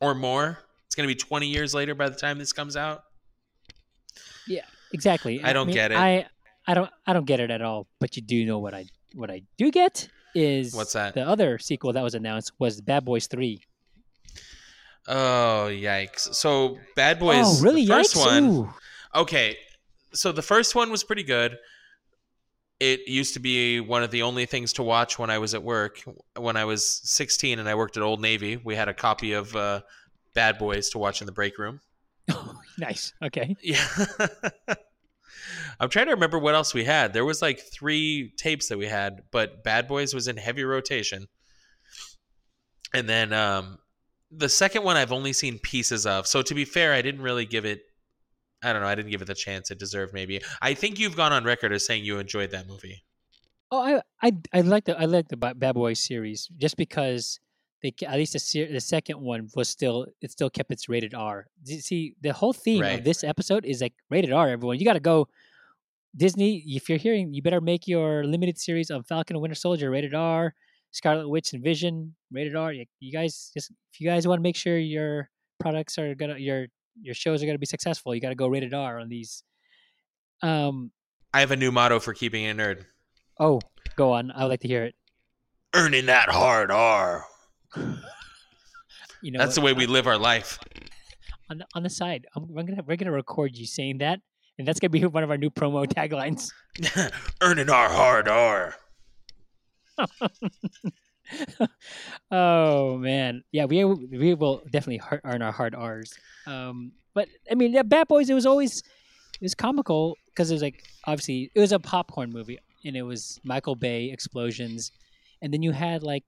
or 0.01 0.14
more. 0.14 0.59
It's 0.87 0.95
going 0.95 1.09
to 1.09 1.14
be 1.14 1.18
20 1.18 1.47
years 1.47 1.75
later 1.75 1.95
by 1.95 2.11
the 2.11 2.16
time 2.16 2.39
this 2.39 2.53
comes 2.53 2.77
out. 2.77 3.05
Yeah, 4.47 4.64
exactly. 4.93 5.43
I 5.43 5.55
don't 5.55 5.68
mean, 5.68 5.75
get 5.75 5.93
it. 5.93 5.97
I 5.97 6.27
I 6.66 6.75
don't 6.75 6.91
I 7.07 7.12
don't 7.12 7.25
get 7.25 7.41
it 7.41 7.51
at 7.51 7.62
all. 7.62 7.87
But 7.99 8.16
you 8.16 8.23
do 8.23 8.45
know 8.45 8.59
what 8.59 8.75
I 8.75 8.85
what 9.14 9.31
I 9.31 9.43
do 9.57 9.70
get 9.70 10.09
is 10.35 10.75
What's 10.75 10.93
that? 10.93 11.14
The 11.14 11.27
other 11.27 11.59
sequel 11.59 11.93
that 11.95 12.03
was 12.03 12.14
announced 12.14 12.53
was 12.59 12.81
Bad 12.81 13.05
Boys 13.05 13.27
Three. 13.27 13.62
Oh, 15.09 15.69
yikes. 15.71 16.35
So 16.35 16.79
Bad 16.95 17.19
Boys 17.19 17.61
oh, 17.61 17.63
really? 17.63 17.87
first 17.87 18.15
Yikes? 18.15 18.27
one. 18.27 18.45
Ooh. 18.45 18.75
Okay. 19.15 19.57
So 20.13 20.33
the 20.33 20.43
first 20.43 20.75
one 20.75 20.91
was 20.91 21.03
pretty 21.03 21.25
good. 21.25 21.59
It 22.79 23.01
used 23.07 23.35
to 23.35 23.41
be 23.41 23.81
one 23.81 24.03
of 24.03 24.11
the 24.11 24.23
only 24.23 24.45
things 24.47 24.73
to 24.75 24.83
watch 24.83 25.19
when 25.19 25.31
I 25.31 25.39
was 25.39 25.55
at 25.55 25.63
work. 25.63 26.03
When 26.37 26.57
I 26.57 26.65
was 26.65 27.01
16 27.05 27.59
and 27.59 27.69
I 27.69 27.75
worked 27.75 27.97
at 27.97 28.03
Old 28.03 28.21
Navy, 28.21 28.57
we 28.57 28.75
had 28.75 28.89
a 28.89 28.95
copy 28.95 29.33
of 29.33 29.55
uh, 29.55 29.83
Bad 30.35 30.59
Boys 30.59 30.91
to 30.91 30.99
watch 30.99 31.21
in 31.21 31.27
the 31.27 31.33
break 31.33 31.59
room. 31.59 31.81
nice. 32.79 33.13
Okay. 33.23 33.57
Yeah. 33.63 33.87
I'm 35.81 35.89
trying 35.89 36.07
to 36.07 36.13
remember 36.13 36.39
what 36.39 36.55
else 36.55 36.75
we 36.75 36.85
had. 36.85 37.13
There 37.13 37.25
was 37.25 37.43
like 37.43 37.61
three 37.61 38.33
tapes 38.37 38.69
that 38.69 38.79
we 38.79 38.87
had, 38.87 39.23
but 39.31 39.65
Bad 39.65 39.89
Boys 39.89 40.15
was 40.15 40.29
in 40.29 40.37
heavy 40.37 40.65
rotation. 40.65 41.27
And 42.95 43.09
then 43.09 43.33
um, 43.33 43.79
the 44.35 44.49
second 44.49 44.83
one 44.83 44.97
I've 44.97 45.12
only 45.12 45.33
seen 45.33 45.59
pieces 45.59 46.07
of. 46.07 46.26
So 46.26 46.43
to 46.43 46.55
be 46.55 46.64
fair, 46.64 46.93
I 46.93 47.03
didn't 47.03 47.22
really 47.22 47.45
give 47.47 47.64
it. 47.64 47.83
I 48.64 48.72
don't 48.72 48.80
know. 48.83 48.89
I 48.89 48.95
didn't 48.95 49.11
give 49.11 49.22
it 49.22 49.26
the 49.26 49.35
chance 49.35 49.70
it 49.70 49.78
deserved. 49.78 50.14
Maybe 50.14 50.41
I 50.61 50.74
think 50.74 50.99
you've 50.99 51.16
gone 51.16 51.33
on 51.33 51.45
record 51.45 51.72
as 51.72 51.85
saying 51.87 52.05
you 52.05 52.18
enjoyed 52.18 52.51
that 52.53 52.66
movie. 52.68 53.03
Oh, 53.70 53.80
I 53.80 54.01
I 54.22 54.33
I 54.53 54.61
like 54.61 54.85
the 54.85 54.99
I 54.99 55.05
like 55.07 55.28
the 55.28 55.37
Bad 55.37 55.74
Boys 55.74 55.99
series 56.01 56.49
just 56.59 56.76
because 56.76 57.41
they 57.83 57.93
at 58.07 58.16
least 58.16 58.35
the 58.35 58.39
ser- 58.39 58.70
the 58.70 58.80
second 58.80 59.20
one 59.20 59.49
was 59.57 59.68
still 59.68 60.07
it 60.20 60.30
still 60.30 60.49
kept 60.51 60.70
its 60.70 60.89
rated 60.89 61.14
R. 61.14 61.47
You 61.64 61.80
See, 61.80 62.14
the 62.20 62.33
whole 62.33 62.53
theme 62.53 62.83
Right. 62.83 62.99
of 62.99 63.05
this 63.05 63.24
episode 63.24 63.64
is 63.64 63.80
like 63.80 63.95
rated 64.11 64.33
R. 64.33 64.49
Everyone, 64.51 64.78
you 64.78 64.85
got 64.85 64.93
to 64.95 65.01
go. 65.01 65.28
Disney, 66.14 66.62
if 66.66 66.89
you're 66.91 66.99
hearing, 66.99 67.33
you 67.33 67.41
better 67.43 67.61
make 67.62 67.89
your 67.89 68.22
limited 68.24 68.59
series 68.59 68.91
of 68.91 69.07
Falcon 69.07 69.35
and 69.35 69.41
Winter 69.43 69.55
Soldier 69.55 69.91
rated 69.91 70.14
R, 70.14 70.55
Scarlet 70.93 71.28
Witch 71.28 71.53
and 71.53 71.62
Vision 71.62 72.14
rated 72.30 72.55
R. 72.57 72.72
You, 72.72 72.84
you 73.01 73.12
guys 73.12 73.51
just 73.55 73.70
if 73.93 74.01
you 74.01 74.07
guys 74.09 74.26
want 74.28 74.38
to 74.38 74.43
make 74.43 74.57
sure 74.57 74.78
your 74.78 75.28
products 75.59 75.99
are 75.99 76.14
gonna 76.14 76.38
your 76.38 76.66
your 77.01 77.14
shows 77.14 77.43
are 77.43 77.47
gonna 77.47 77.59
be 77.59 77.66
successful, 77.66 78.14
you 78.14 78.20
got 78.20 78.28
to 78.30 78.34
go 78.34 78.47
rated 78.49 78.72
R 78.74 79.01
on 79.01 79.09
these. 79.09 79.43
Um. 80.43 80.90
I 81.34 81.40
have 81.40 81.51
a 81.51 81.57
new 81.57 81.72
motto 81.72 81.99
for 81.99 82.12
keeping 82.12 82.45
it 82.45 82.51
a 82.51 82.55
nerd: 82.55 82.84
Oh, 83.40 83.61
go 83.97 84.12
on. 84.12 84.30
I 84.30 84.43
would 84.45 84.51
like 84.51 84.61
to 84.61 84.68
hear 84.68 84.84
it. 84.84 84.95
earning 85.74 86.07
that 86.07 86.28
hard 86.28 86.70
R. 86.70 87.24
You 89.22 89.30
know, 89.30 89.38
That's 89.38 89.55
the 89.55 89.61
way 89.61 89.72
we 89.72 89.86
live 89.86 90.07
our 90.07 90.18
life. 90.18 90.59
on 91.49 91.59
the, 91.59 91.66
on 91.74 91.82
the 91.84 91.90
side. 91.90 92.26
I'm, 92.34 92.53
we're 92.53 92.64
gonna 92.64 92.82
we're 92.86 92.97
gonna 92.97 93.12
record 93.12 93.57
you 93.57 93.66
saying 93.66 93.99
that, 93.99 94.20
and 94.59 94.66
that's 94.68 94.80
gonna 94.80 94.90
be 94.90 95.05
one 95.07 95.22
of 95.22 95.30
our 95.30 95.38
new 95.38 95.49
promo 95.51 95.86
taglines. 95.86 96.51
earning 97.40 97.70
our 97.70 97.88
hard 97.88 98.28
R. 98.28 98.74
oh 102.30 102.97
man, 102.99 103.43
yeah, 103.53 103.64
we 103.64 103.84
we 103.84 104.34
will 104.34 104.62
definitely 104.70 105.01
earn 105.24 105.43
our 105.43 105.53
hard 105.53 105.74
R's. 105.74 106.14
Um, 106.47 106.93
but 107.14 107.28
I 107.51 107.55
mean, 107.55 107.72
yeah, 107.72 107.82
Bad 107.82 108.09
Boys. 108.09 108.30
It 108.30 108.34
was 108.34 108.47
always 108.47 108.78
it 108.78 109.43
was 109.43 109.55
comical 109.55 110.16
because 110.26 110.51
it 110.51 110.55
was 110.55 110.62
like 110.62 110.84
obviously 111.07 111.51
it 111.55 111.61
was 111.61 111.72
a 111.72 111.78
popcorn 111.78 112.32
movie, 112.32 112.59
and 112.84 112.97
it 112.97 113.03
was 113.03 113.40
Michael 113.45 113.74
Bay 113.74 114.11
explosions, 114.11 114.93
and 115.40 115.53
then 115.53 115.62
you 115.62 115.72
had 115.72 116.03
like 116.03 116.24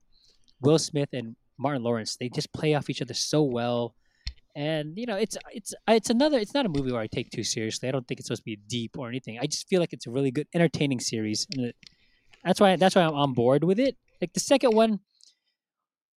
Will 0.61 0.79
Smith 0.79 1.09
and 1.13 1.35
Martin 1.57 1.83
Lawrence. 1.83 2.17
They 2.17 2.29
just 2.29 2.53
play 2.53 2.73
off 2.73 2.89
each 2.89 3.01
other 3.01 3.13
so 3.13 3.43
well. 3.43 3.95
And 4.55 4.97
you 4.97 5.05
know, 5.05 5.17
it's 5.17 5.37
it's 5.51 5.73
it's 5.87 6.09
another. 6.09 6.37
It's 6.37 6.53
not 6.53 6.65
a 6.65 6.69
movie 6.69 6.91
where 6.91 7.01
I 7.01 7.07
take 7.07 7.29
too 7.29 7.43
seriously. 7.43 7.89
I 7.89 7.91
don't 7.91 8.07
think 8.07 8.19
it's 8.19 8.27
supposed 8.27 8.43
to 8.43 8.45
be 8.45 8.55
deep 8.55 8.97
or 8.97 9.09
anything. 9.09 9.37
I 9.41 9.47
just 9.47 9.67
feel 9.67 9.81
like 9.81 9.91
it's 9.91 10.07
a 10.07 10.11
really 10.11 10.31
good, 10.31 10.47
entertaining 10.53 11.01
series, 11.01 11.45
and 11.51 11.67
it, 11.67 11.75
that's 12.45 12.61
why 12.61 12.75
that's 12.75 12.95
why 12.95 13.01
I'm 13.01 13.15
on 13.15 13.33
board 13.33 13.63
with 13.63 13.79
it. 13.79 13.97
Like 14.21 14.33
the 14.33 14.39
second 14.39 14.73
one, 14.73 14.99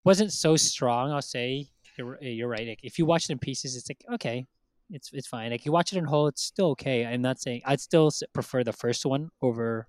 wasn't 0.05 0.33
so 0.33 0.57
strong. 0.57 1.11
I'll 1.11 1.21
say 1.21 1.69
you're, 1.99 2.19
eh, 2.23 2.29
you're 2.29 2.49
right. 2.49 2.67
Like, 2.69 2.81
if 2.83 2.99
you 2.99 3.07
watch 3.07 3.25
it 3.25 3.31
in 3.31 3.39
pieces, 3.39 3.77
it's 3.77 3.89
like 3.89 4.05
okay, 4.15 4.45
it's 4.91 5.11
it's 5.13 5.27
fine. 5.27 5.51
Like 5.51 5.65
you 5.65 5.73
watch 5.73 5.93
it 5.93 5.99
in 5.99 6.05
whole, 6.05 6.29
it's 6.29 6.43
still 6.43 6.71
okay. 6.71 7.07
I'm 7.07 7.23
not 7.23 7.41
saying 7.41 7.63
I'd 7.65 7.81
still 7.81 8.11
prefer 8.33 8.65
the 8.65 8.73
first 8.73 9.07
one 9.07 9.31
over 9.41 9.89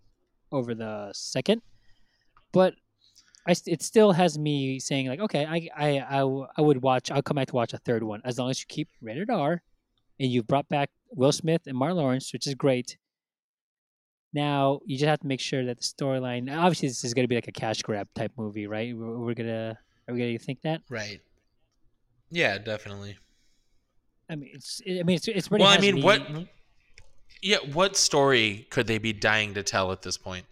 over 0.51 0.73
the 0.73 1.11
second, 1.13 1.61
but 2.51 2.73
I 3.47 3.55
it 3.65 3.83
still 3.83 4.11
has 4.11 4.37
me 4.37 4.79
saying 4.79 5.07
like 5.07 5.19
okay, 5.19 5.45
I 5.45 5.69
I 5.75 6.19
I, 6.21 6.45
I 6.57 6.61
would 6.61 6.81
watch. 6.81 7.11
I'll 7.11 7.21
come 7.21 7.35
back 7.35 7.47
to 7.49 7.55
watch 7.55 7.73
a 7.73 7.77
third 7.77 8.03
one 8.03 8.21
as 8.23 8.39
long 8.39 8.49
as 8.49 8.59
you 8.59 8.65
keep 8.67 8.89
rated 9.01 9.29
R, 9.29 9.61
and 10.19 10.31
you 10.31 10.43
brought 10.43 10.67
back 10.69 10.89
Will 11.11 11.31
Smith 11.31 11.63
and 11.67 11.77
Martin 11.77 11.97
Lawrence, 11.97 12.33
which 12.33 12.47
is 12.47 12.55
great. 12.55 12.97
Now 14.37 14.79
you 14.85 14.97
just 14.99 15.07
have 15.09 15.19
to 15.21 15.27
make 15.27 15.39
sure 15.39 15.65
that 15.65 15.77
the 15.77 15.83
storyline. 15.83 16.43
Obviously, 16.55 16.87
this 16.89 17.03
is 17.03 17.13
going 17.15 17.23
to 17.23 17.27
be 17.27 17.33
like 17.35 17.47
a 17.47 17.51
cash 17.63 17.81
grab 17.81 18.07
type 18.13 18.31
movie, 18.37 18.67
right? 18.67 18.95
We're, 18.95 19.17
we're 19.17 19.33
gonna 19.33 19.77
are 20.07 20.13
we 20.13 20.19
gonna 20.19 20.37
think 20.37 20.61
that? 20.61 20.81
Right. 20.89 21.19
Yeah, 22.29 22.59
definitely. 22.59 23.17
I 24.29 24.35
mean, 24.35 24.51
it's. 24.53 24.79
I 24.87 25.01
mean, 25.03 25.15
it's. 25.15 25.27
It's 25.27 25.47
pretty. 25.47 25.63
Well, 25.63 25.73
I 25.73 25.79
mean, 25.79 26.03
what? 26.03 26.21
Yeah, 27.41 27.57
what 27.73 27.95
story 27.97 28.67
could 28.69 28.85
they 28.85 28.99
be 28.99 29.11
dying 29.13 29.53
to 29.55 29.63
tell 29.63 29.91
at 29.91 30.01
this 30.03 30.17
point? 30.17 30.45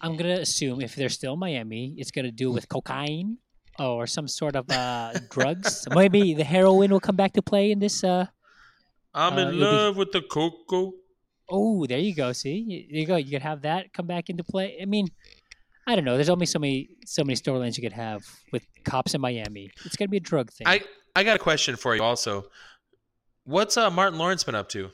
I'm 0.00 0.16
gonna 0.16 0.40
assume 0.40 0.80
if 0.80 0.94
they're 0.94 1.08
still 1.20 1.34
in 1.34 1.40
Miami, 1.40 1.94
it's 1.98 2.10
gonna 2.12 2.30
do 2.44 2.52
with 2.52 2.68
cocaine 2.68 3.38
or 3.78 4.06
some 4.06 4.28
sort 4.28 4.54
of 4.56 4.70
uh, 4.70 5.12
drugs. 5.30 5.86
Maybe 5.90 6.34
the 6.34 6.44
heroin 6.44 6.90
will 6.92 7.00
come 7.00 7.16
back 7.16 7.32
to 7.34 7.42
play 7.42 7.72
in 7.72 7.78
this. 7.80 8.04
Uh, 8.04 8.26
I'm 9.12 9.32
Uh, 9.34 9.36
in 9.42 9.48
it'll 9.48 9.58
be- 9.58 9.64
love 9.64 9.96
with 9.96 10.12
the 10.12 10.22
cocoa. 10.22 10.94
Oh, 11.50 11.86
there 11.86 11.98
you 11.98 12.14
go. 12.14 12.32
See, 12.32 12.54
You- 12.56 12.86
there 12.90 13.00
you 13.00 13.06
go. 13.06 13.16
You 13.16 13.30
could 13.30 13.42
have 13.42 13.62
that 13.62 13.92
come 13.92 14.06
back 14.06 14.30
into 14.30 14.44
play. 14.44 14.78
I 14.80 14.84
mean, 14.84 15.08
I 15.86 15.94
don't 15.96 16.04
know. 16.04 16.14
There's 16.16 16.28
only 16.28 16.46
so 16.46 16.58
many 16.58 16.90
so 17.06 17.24
many 17.24 17.34
storylines 17.36 17.76
you 17.76 17.82
could 17.82 17.92
have 17.92 18.22
with 18.52 18.64
cops 18.84 19.14
in 19.14 19.20
Miami. 19.20 19.70
It's 19.84 19.96
gonna 19.96 20.08
be 20.08 20.18
a 20.18 20.20
drug 20.20 20.50
thing. 20.52 20.66
I 20.66 20.82
I 21.16 21.24
got 21.24 21.36
a 21.36 21.38
question 21.40 21.76
for 21.76 21.96
you 21.96 22.02
also. 22.02 22.44
What's 23.44 23.76
uh, 23.76 23.90
Martin 23.90 24.18
Lawrence 24.18 24.44
been 24.44 24.54
up 24.54 24.68
to? 24.70 24.90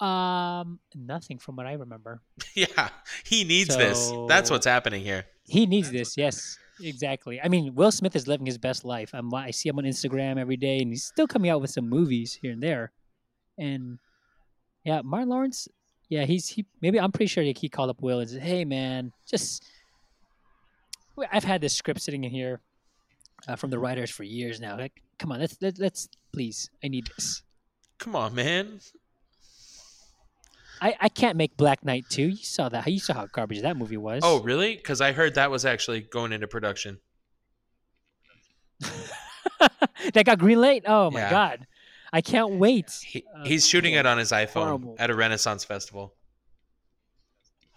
um, 0.00 0.78
nothing 0.94 1.38
from 1.38 1.56
what 1.56 1.66
I 1.66 1.72
remember. 1.72 2.20
yeah, 2.54 2.90
he 3.24 3.44
needs 3.44 3.74
this. 3.76 4.12
That's 4.28 4.50
what's 4.50 4.66
happening 4.66 5.02
here. 5.02 5.24
He 5.44 5.64
needs 5.64 5.90
this. 5.90 6.16
Yes, 6.18 6.58
exactly. 6.80 7.40
I 7.40 7.48
mean, 7.48 7.74
Will 7.74 7.90
Smith 7.92 8.14
is 8.14 8.26
living 8.28 8.46
his 8.46 8.58
best 8.58 8.84
life. 8.84 9.10
I'm, 9.14 9.32
I 9.32 9.52
see 9.52 9.68
him 9.70 9.78
on 9.78 9.84
Instagram 9.84 10.38
every 10.38 10.56
day, 10.58 10.80
and 10.80 10.90
he's 10.90 11.04
still 11.04 11.26
coming 11.26 11.50
out 11.50 11.60
with 11.62 11.70
some 11.70 11.88
movies 11.88 12.34
here 12.34 12.52
and 12.52 12.62
there. 12.62 12.92
And 13.58 13.98
yeah, 14.84 15.02
Martin 15.02 15.28
Lawrence. 15.28 15.68
Yeah, 16.08 16.24
he's 16.24 16.48
he. 16.48 16.64
Maybe 16.80 17.00
I'm 17.00 17.10
pretty 17.12 17.26
sure 17.28 17.42
he 17.42 17.68
called 17.68 17.90
up 17.90 18.00
Will 18.00 18.20
and 18.20 18.30
said, 18.30 18.42
"Hey, 18.42 18.64
man, 18.64 19.12
just 19.28 19.64
I've 21.32 21.44
had 21.44 21.60
this 21.60 21.74
script 21.74 22.00
sitting 22.00 22.22
in 22.24 22.30
here 22.30 22.60
uh, 23.48 23.56
from 23.56 23.70
the 23.70 23.78
writers 23.78 24.10
for 24.10 24.22
years 24.22 24.60
now. 24.60 24.76
Like, 24.78 25.02
come 25.18 25.32
on, 25.32 25.40
let's 25.40 25.56
let's, 25.60 25.80
let's 25.80 26.08
please. 26.32 26.70
I 26.84 26.88
need 26.88 27.08
this. 27.16 27.42
Come 27.98 28.14
on, 28.14 28.34
man. 28.34 28.80
I, 30.82 30.94
I 31.00 31.08
can't 31.08 31.38
make 31.38 31.56
Black 31.56 31.82
Knight 31.86 32.04
2. 32.10 32.22
You 32.28 32.36
saw 32.36 32.68
that. 32.68 32.86
You 32.86 32.98
saw 33.00 33.14
how 33.14 33.26
garbage 33.32 33.62
that 33.62 33.78
movie 33.78 33.96
was. 33.96 34.20
Oh, 34.22 34.42
really? 34.42 34.76
Because 34.76 35.00
I 35.00 35.12
heard 35.12 35.36
that 35.36 35.50
was 35.50 35.64
actually 35.64 36.02
going 36.02 36.32
into 36.32 36.46
production. 36.46 36.98
that 38.80 40.24
got 40.26 40.38
greenlit. 40.38 40.82
Oh 40.86 41.10
my 41.10 41.20
Yeah. 41.20 41.30
god, 41.30 41.66
I 42.16 42.20
can't 42.22 42.52
wait. 42.54 42.90
He, 43.04 43.22
Uh, 43.36 43.44
he's 43.44 43.66
shooting 43.66 43.92
it 43.94 44.06
on 44.06 44.16
his 44.16 44.32
iPhone 44.32 44.64
horrible. 44.64 44.96
at 44.98 45.10
a 45.10 45.14
Renaissance 45.14 45.64
festival. 45.64 46.14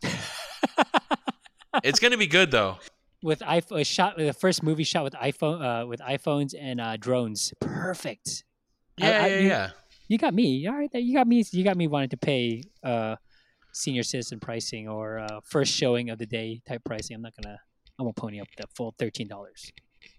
It's 1.84 2.00
going 2.00 2.12
to 2.12 2.18
be 2.18 2.28
good 2.28 2.52
though. 2.52 2.78
with 3.22 3.40
iPhone 3.42 3.86
shot 3.86 4.18
the 4.18 4.34
first 4.34 4.64
movie 4.64 4.84
shot 4.84 5.04
with 5.04 5.14
iPhone 5.14 5.62
uh, 5.84 5.86
with 5.88 6.00
iPhones 6.00 6.54
and 6.60 6.82
uh, 6.82 6.98
drones. 6.98 7.54
Perfect. 7.62 8.44
I- 9.00 9.04
Yeah, 9.06 9.24
I- 9.24 9.28
yeah, 9.28 9.40
you- 9.40 9.48
yeah. 9.48 9.70
You 10.08 10.18
got 10.18 10.34
me. 10.34 10.66
All 10.68 10.74
right, 10.76 10.90
you 10.96 11.14
got 11.14 11.28
me. 11.28 11.44
You 11.52 11.64
got 11.64 11.78
me 11.78 11.88
wanting 11.88 12.10
to 12.10 12.18
pay 12.18 12.64
uh, 12.84 13.16
senior 13.74 14.02
citizen 14.02 14.40
pricing 14.40 14.88
or 14.88 15.20
uh, 15.20 15.40
first 15.44 15.72
showing 15.72 16.10
of 16.10 16.18
the 16.18 16.26
day 16.26 16.62
type 16.68 16.82
pricing. 16.84 17.16
I'm 17.16 17.22
not 17.22 17.34
gonna. 17.40 17.58
I 18.00 18.04
won't 18.04 18.16
pony 18.16 18.42
up 18.42 18.48
the 18.58 18.66
full 18.76 18.96
thirteen 18.98 19.28
dollars. 19.28 19.72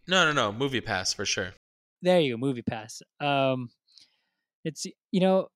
No, 0.07 0.25
no, 0.25 0.33
no. 0.33 0.53
Movie 0.53 0.81
Pass 0.81 1.13
for 1.13 1.25
sure. 1.25 1.55
There 2.03 2.21
you 2.21 2.35
go, 2.35 2.39
Movie 2.39 2.63
Pass. 2.63 3.03
Um, 3.19 3.71
it's 4.65 4.87
you 5.11 5.21
know, 5.21 5.49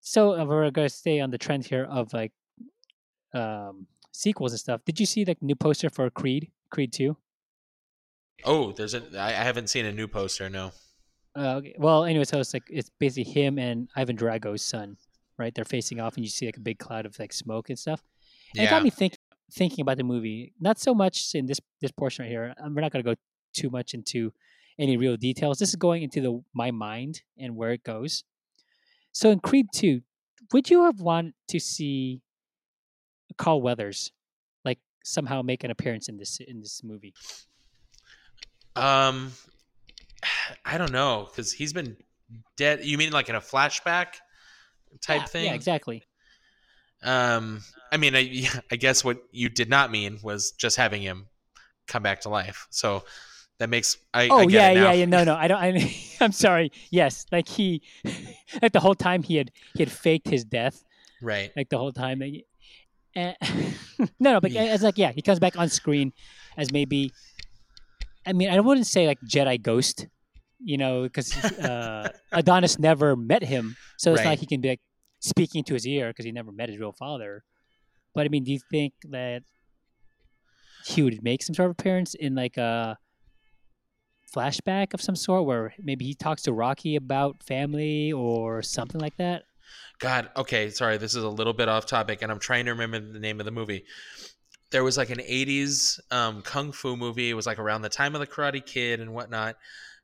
so 0.00 0.38
uh, 0.38 0.44
we're 0.44 0.70
gonna 0.70 0.88
stay 0.88 1.20
on 1.20 1.30
the 1.30 1.38
trend 1.38 1.66
here 1.66 1.84
of 1.84 2.12
like 2.12 2.32
um 3.34 3.86
sequels 4.12 4.52
and 4.52 4.60
stuff. 4.60 4.80
Did 4.84 4.98
you 5.00 5.06
see 5.06 5.24
like 5.24 5.42
new 5.42 5.56
poster 5.56 5.90
for 5.90 6.08
Creed? 6.10 6.50
Creed 6.70 6.92
Two. 6.92 7.16
Oh, 8.44 8.72
there's 8.72 8.94
a. 8.94 9.02
I 9.18 9.30
haven't 9.32 9.68
seen 9.68 9.84
a 9.86 9.92
new 9.92 10.08
poster. 10.08 10.48
No. 10.48 10.72
Uh, 11.36 11.56
okay. 11.56 11.74
Well, 11.78 12.04
anyway, 12.04 12.24
so 12.24 12.40
it's 12.40 12.54
like 12.54 12.64
it's 12.68 12.90
basically 12.98 13.30
him 13.30 13.58
and 13.58 13.88
Ivan 13.96 14.16
Drago's 14.16 14.62
son, 14.62 14.96
right? 15.38 15.54
They're 15.54 15.64
facing 15.64 16.00
off, 16.00 16.16
and 16.16 16.24
you 16.24 16.30
see 16.30 16.46
like 16.46 16.56
a 16.56 16.60
big 16.60 16.78
cloud 16.78 17.06
of 17.06 17.18
like 17.18 17.32
smoke 17.32 17.68
and 17.68 17.78
stuff. 17.78 18.02
And 18.56 18.66
it 18.66 18.70
got 18.70 18.82
me 18.82 18.90
think 18.90 19.16
thinking 19.52 19.82
about 19.82 19.96
the 19.96 20.04
movie. 20.04 20.52
Not 20.60 20.78
so 20.78 20.94
much 20.94 21.34
in 21.34 21.46
this 21.46 21.60
this 21.80 21.92
portion 21.92 22.24
right 22.24 22.30
here. 22.30 22.54
Um, 22.60 22.74
we're 22.74 22.80
not 22.80 22.92
gonna 22.92 23.04
go 23.04 23.14
too 23.52 23.70
much 23.70 23.94
into 23.94 24.32
any 24.78 24.96
real 24.96 25.16
details. 25.16 25.58
This 25.58 25.68
is 25.68 25.76
going 25.76 26.02
into 26.02 26.20
the 26.20 26.42
my 26.54 26.70
mind 26.70 27.22
and 27.38 27.56
where 27.56 27.72
it 27.72 27.84
goes. 27.84 28.24
So 29.12 29.30
in 29.30 29.40
Creed 29.40 29.66
Two, 29.74 30.02
would 30.52 30.70
you 30.70 30.84
have 30.84 31.00
wanted 31.00 31.34
to 31.48 31.60
see 31.60 32.22
Carl 33.36 33.62
Weathers 33.62 34.12
like 34.64 34.78
somehow 35.04 35.42
make 35.42 35.64
an 35.64 35.70
appearance 35.70 36.08
in 36.08 36.16
this 36.16 36.40
in 36.40 36.60
this 36.60 36.82
movie? 36.82 37.14
Um, 38.76 39.32
I 40.64 40.78
don't 40.78 40.92
know 40.92 41.28
because 41.30 41.52
he's 41.52 41.72
been 41.72 41.96
dead. 42.56 42.84
You 42.84 42.98
mean 42.98 43.12
like 43.12 43.28
in 43.28 43.34
a 43.34 43.40
flashback 43.40 44.14
type 45.00 45.20
yeah, 45.20 45.26
thing? 45.26 45.44
Yeah, 45.46 45.54
exactly. 45.54 46.04
Um, 47.02 47.62
I 47.90 47.96
mean, 47.96 48.14
I, 48.14 48.48
I 48.70 48.76
guess 48.76 49.04
what 49.04 49.22
you 49.32 49.48
did 49.48 49.68
not 49.68 49.90
mean 49.90 50.18
was 50.22 50.52
just 50.52 50.76
having 50.76 51.02
him 51.02 51.26
come 51.86 52.02
back 52.02 52.22
to 52.22 52.28
life. 52.28 52.66
So 52.70 53.04
that 53.58 53.68
makes 53.68 53.98
I. 54.14 54.28
Oh 54.28 54.38
I 54.38 54.46
get 54.46 54.52
yeah, 54.52 54.70
it 54.70 54.74
now. 54.74 54.82
yeah, 54.82 54.92
yeah. 54.92 55.04
No, 55.06 55.24
no. 55.24 55.34
I 55.34 55.48
don't. 55.48 55.58
I, 55.58 55.96
I'm 56.20 56.32
sorry. 56.32 56.72
Yes, 56.90 57.26
like 57.32 57.48
he, 57.48 57.82
like 58.62 58.72
the 58.72 58.80
whole 58.80 58.94
time 58.94 59.22
he 59.22 59.36
had 59.36 59.50
he 59.74 59.82
had 59.82 59.90
faked 59.92 60.28
his 60.28 60.44
death, 60.44 60.84
Right. 61.22 61.50
like 61.56 61.68
the 61.68 61.78
whole 61.78 61.92
time. 61.92 62.22
Eh, 62.22 63.32
no, 63.98 64.06
no. 64.18 64.40
But 64.40 64.50
Yeah. 64.52 64.74
it's 64.74 64.82
like 64.82 64.98
yeah, 64.98 65.12
he 65.12 65.22
comes 65.22 65.38
back 65.38 65.56
on 65.58 65.68
screen 65.68 66.12
as 66.56 66.70
maybe. 66.72 67.12
I 68.26 68.32
mean, 68.32 68.50
I 68.50 68.60
wouldn't 68.60 68.86
say 68.86 69.06
like 69.06 69.18
Jedi 69.26 69.60
Ghost, 69.60 70.06
you 70.62 70.76
know, 70.76 71.02
because 71.04 71.34
uh, 71.58 72.10
Adonis 72.32 72.78
never 72.78 73.16
met 73.16 73.42
him, 73.42 73.76
so 73.96 74.12
it's 74.12 74.20
Right. 74.20 74.30
like 74.30 74.38
he 74.40 74.46
can 74.46 74.60
be 74.60 74.68
like 74.68 74.80
speaking 75.20 75.64
to 75.64 75.74
his 75.74 75.86
ear 75.86 76.08
because 76.08 76.24
he 76.24 76.32
never 76.32 76.52
met 76.52 76.68
his 76.68 76.78
real 76.78 76.92
father. 76.92 77.44
But 78.14 78.26
I 78.26 78.28
mean, 78.28 78.44
do 78.44 78.52
you 78.52 78.60
think 78.70 78.92
that 79.10 79.42
he 80.84 81.02
would 81.02 81.22
make 81.22 81.42
some 81.42 81.54
sort 81.54 81.66
of 81.70 81.72
appearance 81.78 82.14
in 82.14 82.34
like 82.34 82.56
a 82.56 82.98
flashback 84.34 84.94
of 84.94 85.00
some 85.00 85.16
sort 85.16 85.44
where 85.44 85.74
maybe 85.78 86.04
he 86.04 86.14
talks 86.14 86.42
to 86.42 86.52
Rocky 86.52 86.96
about 86.96 87.42
family 87.42 88.12
or 88.12 88.62
something 88.62 89.00
like 89.00 89.16
that? 89.16 89.44
God. 89.98 90.30
Okay. 90.36 90.70
Sorry. 90.70 90.96
This 90.96 91.14
is 91.14 91.22
a 91.22 91.28
little 91.28 91.52
bit 91.52 91.68
off 91.68 91.86
topic, 91.86 92.22
and 92.22 92.32
I'm 92.32 92.38
trying 92.38 92.64
to 92.64 92.72
remember 92.72 93.00
the 93.00 93.20
name 93.20 93.38
of 93.38 93.46
the 93.46 93.52
movie. 93.52 93.84
There 94.70 94.84
was 94.84 94.96
like 94.96 95.10
an 95.10 95.18
'80s 95.18 96.00
um, 96.10 96.42
kung 96.42 96.72
fu 96.72 96.96
movie. 96.96 97.30
It 97.30 97.34
was 97.34 97.46
like 97.46 97.58
around 97.58 97.82
the 97.82 97.88
time 97.88 98.14
of 98.14 98.20
the 98.20 98.26
Karate 98.26 98.64
Kid 98.64 99.00
and 99.00 99.12
whatnot. 99.12 99.56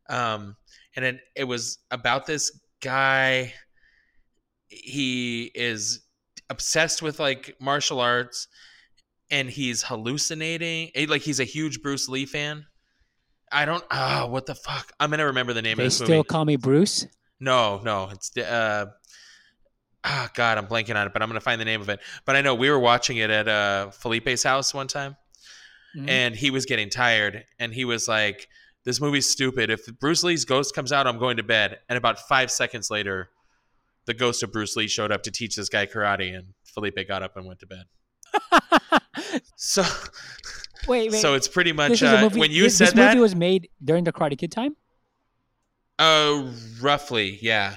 Um, 0.08 0.56
and 0.94 1.04
it, 1.04 1.20
it 1.34 1.44
was 1.44 1.78
about 1.90 2.26
this 2.26 2.60
guy. 2.80 3.54
He 4.68 5.50
is 5.54 6.00
obsessed 6.50 7.02
with 7.02 7.18
like 7.18 7.56
martial 7.60 8.00
arts, 8.00 8.48
and 9.30 9.48
he's 9.48 9.82
hallucinating. 9.82 10.90
Like 11.08 11.22
he's 11.22 11.40
a 11.40 11.44
huge 11.44 11.82
Bruce 11.82 12.08
Lee 12.08 12.26
fan. 12.26 12.66
I 13.52 13.64
don't. 13.64 13.84
Ah, 13.90 14.26
what 14.28 14.46
the 14.46 14.54
fuck? 14.54 14.92
I'm 14.98 15.10
gonna 15.10 15.26
remember 15.26 15.52
the 15.52 15.62
name 15.62 15.76
They 15.76 15.84
of 15.84 15.86
this 15.86 16.00
movie. 16.00 16.12
They 16.12 16.16
still 16.16 16.24
call 16.24 16.44
me 16.44 16.56
Bruce. 16.56 17.06
No, 17.40 17.80
no, 17.84 18.08
it's 18.10 18.36
uh 18.36 18.86
ah 20.04 20.30
God, 20.34 20.58
I'm 20.58 20.66
blanking 20.66 20.96
on 20.96 21.06
it, 21.06 21.12
but 21.12 21.22
I'm 21.22 21.28
gonna 21.28 21.40
find 21.40 21.60
the 21.60 21.64
name 21.64 21.80
of 21.80 21.88
it. 21.88 22.00
But 22.24 22.36
I 22.36 22.40
know 22.40 22.54
we 22.54 22.70
were 22.70 22.78
watching 22.78 23.18
it 23.18 23.30
at 23.30 23.46
uh 23.48 23.90
Felipe's 23.90 24.42
house 24.42 24.72
one 24.74 24.88
time, 24.88 25.16
Mhm. 25.96 26.08
and 26.08 26.34
he 26.34 26.50
was 26.50 26.66
getting 26.66 26.90
tired, 26.90 27.44
and 27.58 27.72
he 27.72 27.84
was 27.84 28.08
like, 28.08 28.48
"This 28.84 29.00
movie's 29.00 29.28
stupid. 29.30 29.70
If 29.70 29.86
Bruce 30.00 30.22
Lee's 30.22 30.44
ghost 30.44 30.74
comes 30.74 30.92
out, 30.92 31.06
I'm 31.06 31.18
going 31.18 31.36
to 31.36 31.42
bed." 31.42 31.78
And 31.88 31.96
about 31.96 32.18
five 32.28 32.50
seconds 32.50 32.90
later, 32.90 33.30
the 34.06 34.14
ghost 34.14 34.42
of 34.42 34.50
Bruce 34.52 34.74
Lee 34.76 34.88
showed 34.88 35.12
up 35.12 35.22
to 35.24 35.30
teach 35.30 35.56
this 35.56 35.68
guy 35.68 35.86
karate, 35.86 36.34
and 36.36 36.54
Felipe 36.64 37.06
got 37.06 37.22
up 37.22 37.36
and 37.36 37.46
went 37.46 37.60
to 37.60 37.66
bed. 37.66 37.84
So, 39.56 39.82
wait, 40.86 41.12
wait. 41.12 41.20
so 41.20 41.34
it's 41.34 41.48
pretty 41.48 41.72
much 41.72 42.02
uh, 42.02 42.28
when 42.30 42.50
you 42.50 42.64
this, 42.64 42.76
said 42.76 42.86
this 42.88 42.94
that. 42.94 43.08
movie 43.14 43.20
was 43.20 43.34
made 43.34 43.68
during 43.84 44.04
the 44.04 44.12
Karate 44.12 44.38
Kid 44.38 44.52
time. 44.52 44.76
Uh, 45.98 46.50
roughly, 46.80 47.38
yeah. 47.40 47.76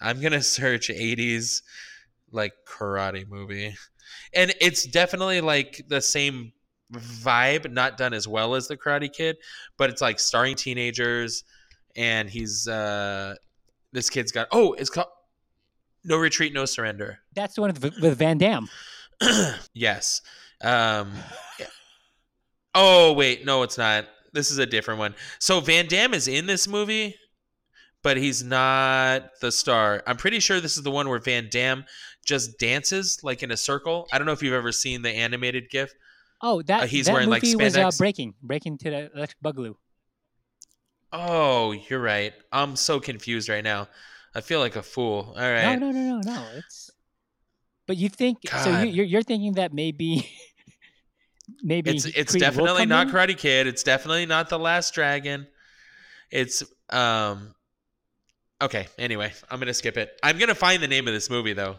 I'm 0.00 0.20
gonna 0.20 0.42
search 0.42 0.88
'80s 0.88 1.62
like 2.30 2.52
karate 2.66 3.28
movie, 3.28 3.74
and 4.34 4.54
it's 4.60 4.84
definitely 4.84 5.40
like 5.40 5.82
the 5.88 6.00
same 6.00 6.52
vibe, 6.92 7.70
not 7.70 7.96
done 7.96 8.12
as 8.12 8.28
well 8.28 8.54
as 8.54 8.68
the 8.68 8.76
Karate 8.76 9.12
Kid, 9.12 9.36
but 9.76 9.90
it's 9.90 10.02
like 10.02 10.20
starring 10.20 10.56
teenagers, 10.56 11.44
and 11.96 12.28
he's 12.28 12.68
uh, 12.68 13.34
this 13.92 14.10
kid's 14.10 14.32
got 14.32 14.48
oh, 14.52 14.74
it's 14.74 14.90
called 14.90 15.08
No 16.04 16.18
Retreat, 16.18 16.52
No 16.52 16.64
Surrender. 16.64 17.20
That's 17.34 17.54
the 17.54 17.62
one 17.62 17.72
with, 17.72 18.00
with 18.00 18.18
Van 18.18 18.38
Damme. 18.38 18.68
yes. 19.74 20.20
Um. 20.62 21.12
Oh 22.74 23.12
wait, 23.12 23.44
no, 23.44 23.62
it's 23.62 23.78
not. 23.78 24.06
This 24.32 24.50
is 24.50 24.58
a 24.58 24.66
different 24.66 24.98
one. 24.98 25.14
So 25.38 25.60
Van 25.60 25.86
Damme 25.86 26.14
is 26.14 26.26
in 26.26 26.46
this 26.46 26.66
movie, 26.66 27.14
but 28.02 28.16
he's 28.16 28.42
not 28.42 29.30
the 29.40 29.52
star. 29.52 30.02
I'm 30.06 30.16
pretty 30.16 30.40
sure 30.40 30.60
this 30.60 30.76
is 30.76 30.82
the 30.82 30.90
one 30.90 31.08
where 31.08 31.20
Van 31.20 31.48
Damme 31.50 31.84
just 32.26 32.58
dances 32.58 33.20
like 33.22 33.42
in 33.42 33.50
a 33.52 33.56
circle. 33.56 34.08
I 34.12 34.18
don't 34.18 34.26
know 34.26 34.32
if 34.32 34.42
you've 34.42 34.54
ever 34.54 34.72
seen 34.72 35.02
the 35.02 35.10
animated 35.10 35.70
GIF. 35.70 35.92
Oh, 36.42 36.62
that 36.62 36.82
Uh, 36.82 36.86
he's 36.86 37.06
that 37.06 37.12
wearing, 37.12 37.28
like, 37.30 37.42
movie 37.42 37.56
was 37.56 37.76
uh, 37.76 37.90
breaking, 37.96 38.34
breaking 38.42 38.78
to 38.78 38.90
the 38.90 39.28
boogaloo. 39.42 39.76
Oh, 41.12 41.72
you're 41.72 42.00
right. 42.00 42.32
I'm 42.50 42.76
so 42.76 42.98
confused 42.98 43.48
right 43.48 43.62
now. 43.62 43.88
I 44.34 44.40
feel 44.40 44.58
like 44.58 44.74
a 44.76 44.82
fool. 44.82 45.32
All 45.36 45.42
right. 45.42 45.78
No, 45.78 45.90
no, 45.90 45.92
no, 45.92 46.20
no, 46.20 46.34
no. 46.34 46.46
It's. 46.56 46.90
But 47.86 47.96
you 47.98 48.08
think 48.08 48.38
so? 48.48 48.64
God. 48.64 48.86
You, 48.88 48.92
you're 48.92 49.04
you're 49.06 49.22
thinking 49.22 49.54
that 49.54 49.72
maybe, 49.72 50.28
maybe 51.62 51.90
It's 51.90 52.04
it's 52.06 52.34
definitely 52.34 52.86
not 52.86 53.08
in? 53.08 53.12
Karate 53.12 53.36
Kid. 53.36 53.66
It's 53.66 53.82
definitely 53.82 54.26
not 54.26 54.48
The 54.48 54.58
Last 54.58 54.94
Dragon. 54.94 55.46
It's 56.30 56.62
um 56.90 57.54
Okay, 58.62 58.86
anyway, 58.98 59.32
I'm 59.50 59.58
going 59.58 59.66
to 59.66 59.74
skip 59.74 59.96
it. 59.96 60.12
I'm 60.22 60.38
going 60.38 60.48
to 60.48 60.54
find 60.54 60.82
the 60.82 60.88
name 60.88 61.06
of 61.06 61.12
this 61.12 61.28
movie 61.28 61.52
though. 61.52 61.76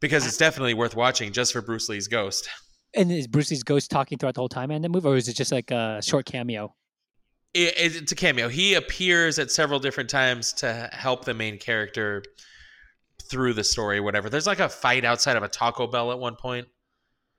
Because 0.00 0.26
it's 0.26 0.36
definitely 0.36 0.74
worth 0.74 0.96
watching 0.96 1.32
just 1.32 1.52
for 1.52 1.60
Bruce 1.62 1.88
Lee's 1.88 2.08
ghost. 2.08 2.48
And 2.94 3.10
is 3.12 3.26
Bruce 3.26 3.50
Lee's 3.50 3.62
ghost 3.62 3.90
talking 3.90 4.18
throughout 4.18 4.34
the 4.34 4.40
whole 4.40 4.48
time 4.48 4.70
in 4.70 4.82
the 4.82 4.88
movie, 4.88 5.06
or 5.06 5.16
is 5.16 5.28
it 5.28 5.34
just 5.34 5.52
like 5.52 5.70
a 5.70 6.00
short 6.02 6.26
cameo? 6.26 6.74
It, 7.54 7.74
it's 7.76 8.12
a 8.12 8.14
cameo. 8.14 8.48
He 8.48 8.74
appears 8.74 9.38
at 9.38 9.50
several 9.50 9.78
different 9.78 10.10
times 10.10 10.52
to 10.54 10.90
help 10.92 11.24
the 11.24 11.34
main 11.34 11.58
character 11.58 12.22
through 13.22 13.54
the 13.54 13.64
story 13.64 14.00
whatever. 14.00 14.28
There's 14.28 14.46
like 14.46 14.60
a 14.60 14.68
fight 14.68 15.04
outside 15.04 15.36
of 15.36 15.42
a 15.42 15.48
Taco 15.48 15.86
Bell 15.86 16.12
at 16.12 16.18
one 16.18 16.36
point. 16.36 16.66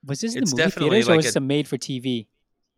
Was 0.06 0.22
this 0.22 0.36
in 0.36 0.44
the 0.44 0.52
movie 0.56 0.70
theaters 0.72 1.08
or 1.08 1.12
like 1.12 1.18
was 1.18 1.26
a- 1.28 1.32
some 1.32 1.48
made 1.48 1.68
for 1.68 1.78
TV? 1.78 2.28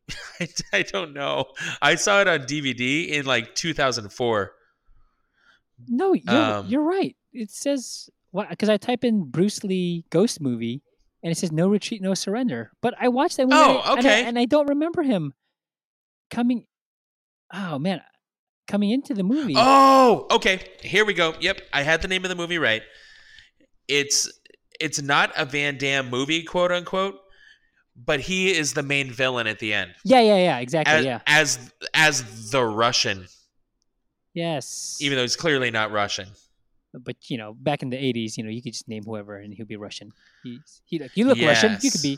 I, 0.40 0.48
I 0.74 0.82
don't 0.84 1.14
know. 1.14 1.46
I 1.82 1.96
saw 1.96 2.22
it 2.22 2.28
on 2.28 2.42
DVD 2.42 3.10
in 3.10 3.26
like 3.26 3.56
2004. 3.56 4.52
No, 5.88 6.14
you're 6.14 6.36
Um, 6.36 6.68
you're 6.68 6.84
right. 6.84 7.16
It 7.34 7.52
says? 7.52 8.10
Because 8.50 8.70
I 8.70 8.78
type 8.78 9.04
in 9.04 9.24
Bruce 9.30 9.64
Lee 9.64 10.06
ghost 10.10 10.40
movie, 10.42 10.82
and 11.24 11.32
it 11.32 11.36
says 11.38 11.52
no 11.52 11.68
retreat, 11.68 12.02
no 12.02 12.14
surrender. 12.14 12.72
But 12.82 12.94
I 13.00 13.08
watched 13.08 13.38
that 13.38 13.48
movie. 13.48 13.56
Oh, 13.58 13.82
and 13.84 13.98
I- 13.98 14.00
okay. 14.00 14.26
and 14.26 14.38
I 14.38 14.46
don't 14.46 14.68
remember 14.70 15.04
him 15.04 15.34
coming. 16.30 16.66
Oh 17.54 17.80
man, 17.80 18.02
coming 18.68 18.92
into 18.92 19.14
the 19.14 19.24
movie. 19.24 19.56
Oh, 19.58 20.28
okay. 20.32 20.62
Here 20.82 21.06
we 21.06 21.14
go. 21.14 21.34
Yep, 21.40 21.62
I 21.74 21.82
had 21.84 22.02
the 22.02 22.08
name 22.08 22.24
of 22.26 22.30
the 22.30 22.36
movie 22.36 22.58
right. 22.58 22.82
It's 23.88 24.32
it's 24.80 25.02
not 25.02 25.32
a 25.38 25.46
Van 25.46 25.78
Damme 25.78 26.10
movie, 26.10 26.44
quote 26.44 26.72
unquote, 26.72 27.16
but 27.96 28.20
he 28.20 28.56
is 28.56 28.74
the 28.74 28.84
main 28.84 29.12
villain 29.12 29.48
at 29.48 29.60
the 29.60 29.74
end. 29.74 29.92
Yeah, 30.04 30.20
yeah, 30.22 30.38
yeah. 30.38 30.58
Exactly. 30.60 30.94
As, 30.96 31.06
yeah. 31.06 31.20
as 31.28 31.72
as 31.94 32.52
the 32.52 32.64
Russian, 32.64 33.28
Yes. 34.34 34.98
even 35.02 35.16
though 35.18 35.22
he's 35.24 35.36
clearly 35.36 35.72
not 35.72 35.92
Russian. 35.92 36.28
but 36.94 37.16
you 37.30 37.38
know, 37.38 37.54
back 37.54 37.84
in 37.84 37.90
the 37.90 37.98
'80s, 37.98 38.38
you 38.38 38.44
know, 38.44 38.50
you 38.50 38.62
could 38.62 38.74
just 38.74 38.88
name 38.88 39.04
whoever, 39.04 39.38
and 39.38 39.54
he'll 39.54 39.66
be 39.66 39.76
Russian. 39.78 40.12
He's, 40.44 40.82
he 40.86 41.00
like, 41.00 41.16
you 41.16 41.26
look 41.28 41.40
Russian. 41.42 41.78
You 41.82 41.92
could 41.92 42.02
be. 42.02 42.18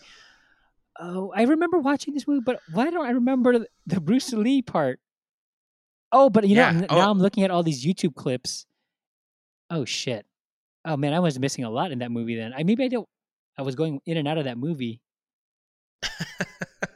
Oh, 0.99 1.31
I 1.35 1.43
remember 1.43 1.77
watching 1.79 2.13
this 2.15 2.27
movie, 2.27 2.41
but 2.43 2.59
why 2.71 2.89
don't 2.89 3.05
I 3.05 3.11
remember 3.11 3.65
the, 3.85 4.01
Bruce 4.01 4.33
Lee 4.33 4.63
part? 4.63 4.99
Oh, 6.11 6.29
but 6.31 6.47
you 6.47 6.55
Yeah, 6.55 6.71
know, 6.71 6.77
n- 6.79 6.85
oh. 6.89 6.95
now 6.95 7.11
I'm 7.11 7.19
looking 7.19 7.43
at 7.43 7.51
all 7.51 7.61
these 7.61 7.85
YouTube 7.85 8.15
clips. 8.15 8.65
Oh 9.69 9.85
shit! 9.85 10.25
Oh 10.87 10.97
man, 10.97 11.13
I 11.13 11.19
was 11.19 11.37
missing 11.37 11.65
a 11.65 11.69
lot 11.69 11.91
in 11.91 11.99
that 11.99 12.11
movie. 12.11 12.35
Then 12.35 12.53
I 12.57 12.63
maybe 12.63 12.83
I 12.83 12.87
don't. 12.87 13.07
I 13.57 13.61
was 13.61 13.75
going 13.75 13.99
in 14.05 14.17
and 14.17 14.27
out 14.27 14.37
of 14.37 14.45
that 14.45 14.57
movie. 14.57 15.01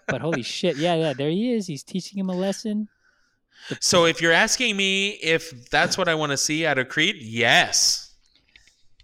But 0.07 0.21
holy 0.21 0.43
shit! 0.57 0.77
Yeah, 0.77 0.95
yeah, 0.95 1.13
there 1.13 1.29
he 1.29 1.53
is. 1.53 1.67
He's 1.67 1.83
teaching 1.83 2.17
him 2.17 2.29
a 2.29 2.35
lesson. 2.35 2.87
So 3.79 4.05
if 4.05 4.21
you're 4.21 4.31
asking 4.31 4.75
me 4.75 5.09
if 5.21 5.69
that's 5.69 5.97
what 5.97 6.07
I 6.07 6.15
want 6.15 6.31
to 6.31 6.37
see 6.37 6.65
out 6.65 6.77
of 6.77 6.89
Creed, 6.89 7.17
yes. 7.19 8.11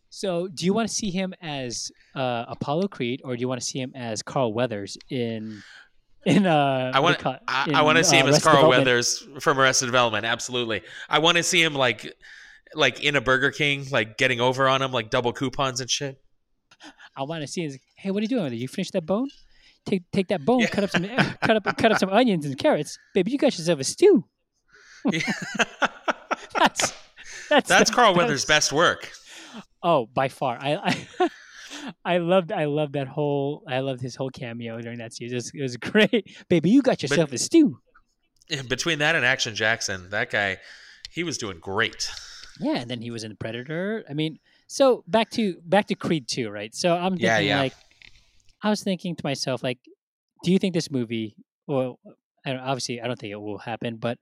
So, 0.10 0.48
do 0.48 0.66
you 0.66 0.74
want 0.74 0.90
to 0.90 0.94
see 0.96 1.12
him 1.12 1.36
as 1.44 1.92
uh, 2.16 2.46
Apollo 2.48 2.88
Creed, 2.88 3.22
or 3.24 3.36
do 3.36 3.42
you 3.42 3.48
want 3.48 3.62
to 3.62 3.68
see 3.68 3.80
him 3.80 3.92
as 3.94 4.24
Carl 4.24 4.52
Weathers 4.52 4.98
in 5.12 5.62
in 6.26 6.48
uh? 6.48 6.92
I 6.92 7.00
want 7.00 7.18
do 7.18 7.20
you 7.20 7.24
call 7.24 7.34
it? 7.34 7.42
I, 7.48 7.72
I 7.76 7.82
want 7.84 8.00
to 8.00 8.04
see 8.04 8.18
uh, 8.18 8.24
him 8.24 8.28
as 8.30 8.44
Carl 8.44 8.68
Weathers 8.68 9.28
from 9.40 9.60
Arrested 9.60 9.86
Development. 9.86 10.26
Absolutely. 10.26 10.82
I 11.08 11.20
want 11.20 11.38
to 11.38 11.44
see 11.44 11.62
him 11.62 11.76
like 11.76 12.18
like 12.76 13.04
in 13.04 13.16
a 13.16 13.22
Burger 13.22 13.52
King, 13.52 13.86
like 13.92 14.18
getting 14.18 14.40
over 14.42 14.68
on 14.68 14.82
him, 14.82 14.92
like 14.92 15.10
double 15.10 15.34
coupons 15.34 15.80
and 15.82 15.90
shit. 15.90 16.22
I 17.16 17.24
want 17.24 17.42
to 17.42 17.48
see 17.48 17.64
him. 17.64 17.78
Hey, 17.98 18.12
what 18.12 18.20
are 18.20 18.24
you 18.24 18.28
doing? 18.28 18.44
with 18.44 18.54
it? 18.54 18.58
You 18.58 18.68
finish 18.68 18.92
that 18.92 19.06
bone? 19.06 19.30
Take 19.86 20.04
take 20.12 20.28
that 20.28 20.44
bone, 20.46 20.60
Yeah. 20.60 20.68
cut 20.68 20.84
up 20.84 20.90
some 20.92 21.04
cut 21.42 21.56
up 21.56 21.78
cut 21.78 21.92
up 21.92 21.98
some 22.00 22.10
onions 22.10 22.46
and 22.46 22.58
carrots, 22.58 22.98
baby. 23.14 23.32
You 23.32 23.38
got 23.38 23.58
yourself 23.58 23.80
a 23.80 23.84
stew. 23.84 24.26
That's 26.58 26.94
that's 27.50 27.70
That's 27.70 27.90
the 27.90 27.96
Carl 27.96 28.14
Weathers' 28.16 28.46
best. 28.46 28.74
work. 28.74 29.10
Oh, 29.82 30.08
by 30.14 30.28
far. 30.28 30.58
I 30.60 30.76
I, 31.20 31.30
I 32.06 32.18
loved 32.18 32.52
I 32.52 32.66
loved 32.66 32.94
that 32.94 33.08
whole 33.08 33.64
I 33.68 33.80
loved 33.80 34.02
his 34.02 34.16
whole 34.16 34.30
cameo 34.30 34.82
during 34.82 34.98
that 35.00 35.14
scene. 35.14 35.30
It 35.32 35.36
was, 35.36 35.52
it 35.54 35.62
was 35.62 35.78
great, 35.78 36.36
baby. 36.50 36.70
You 36.70 36.82
got 36.82 37.02
yourself 37.02 37.32
a 37.32 37.38
stew. 37.38 37.80
Between 38.70 39.00
that 39.00 39.16
and 39.16 39.26
Action 39.26 39.56
Jackson, 39.56 40.10
that 40.12 40.30
guy, 40.30 40.58
he 41.12 41.24
was 41.24 41.38
doing 41.38 41.60
great. 41.60 42.10
Yeah, 42.60 42.78
and 42.78 42.90
then 42.90 43.02
he 43.02 43.12
was 43.12 43.24
in 43.24 43.36
Predator. 43.36 44.04
I 44.10 44.14
mean, 44.14 44.40
so 44.68 45.04
back 45.08 45.30
to 45.32 45.58
back 45.66 45.88
to 45.88 45.96
Creed 45.96 46.28
2, 46.28 46.50
right? 46.50 46.74
So 46.74 46.96
I'm 46.96 47.12
thinking 47.12 47.26
Yeah, 47.28 47.40
yeah. 47.40 47.60
like 47.60 47.74
I 48.64 48.70
was 48.70 48.84
thinking 48.84 49.16
to 49.16 49.24
myself 49.24 49.64
like 49.64 49.80
do 50.44 50.52
you 50.52 50.60
think 50.60 50.74
this 50.74 50.92
movie 50.92 51.36
well 51.68 52.00
I 52.46 52.56
obviously 52.56 53.02
I 53.02 53.08
don't 53.08 53.20
think 53.20 53.32
it 53.32 53.42
will 53.42 53.58
happen, 53.60 53.98
but 53.98 54.18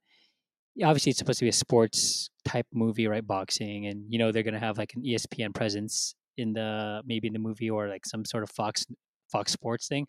obviously 0.83 1.11
it's 1.11 1.19
supposed 1.19 1.39
to 1.39 1.45
be 1.45 1.49
a 1.49 1.53
sports 1.53 2.29
type 2.43 2.67
movie, 2.73 3.07
right? 3.07 3.25
Boxing 3.25 3.87
and 3.87 4.05
you 4.09 4.19
know 4.19 4.31
they're 4.31 4.43
going 4.43 4.53
to 4.53 4.59
have 4.59 4.77
like 4.77 4.93
an 4.95 5.03
ESPN 5.03 5.53
presence 5.53 6.15
in 6.37 6.53
the 6.53 7.01
maybe 7.05 7.27
in 7.27 7.33
the 7.33 7.39
movie 7.39 7.69
or 7.69 7.87
like 7.87 8.05
some 8.05 8.25
sort 8.25 8.43
of 8.43 8.49
Fox 8.49 8.85
Fox 9.31 9.51
Sports 9.51 9.87
thing. 9.87 10.07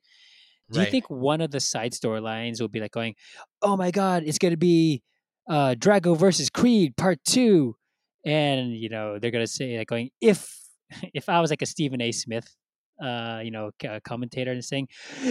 Do 0.72 0.81
you 0.81 0.87
think 0.87 1.09
one 1.09 1.41
of 1.41 1.53
the 1.53 1.61
side 1.61 1.93
storylines 1.93 2.61
will 2.61 2.66
be 2.66 2.81
like 2.81 2.91
going, 2.91 3.14
"Oh 3.62 3.77
my 3.77 3.93
God, 3.93 4.24
it's 4.27 4.39
going 4.39 4.51
to 4.51 4.57
be 4.57 5.05
uh, 5.49 5.74
Drago 5.79 6.16
versus 6.16 6.51
Creed 6.51 6.97
Part 6.97 7.22
2. 7.24 7.77
And 8.27 8.72
you 8.72 8.91
know 8.91 9.18
they're 9.18 9.31
going 9.31 9.45
to 9.45 9.51
say 9.51 9.79
like 9.79 9.89
going, 9.89 10.11
"If 10.20 10.55
if 11.14 11.29
I 11.29 11.41
was 11.41 11.49
like 11.51 11.62
a 11.62 11.66
Stephen 11.66 12.03
A. 12.03 12.12
Smith, 12.12 12.47
uh, 13.03 13.41
you 13.43 13.51
know, 13.51 13.70
c- 13.81 13.89
uh, 13.89 14.01
commentator 14.05 14.51
and 14.53 14.62
saying, 14.62 14.89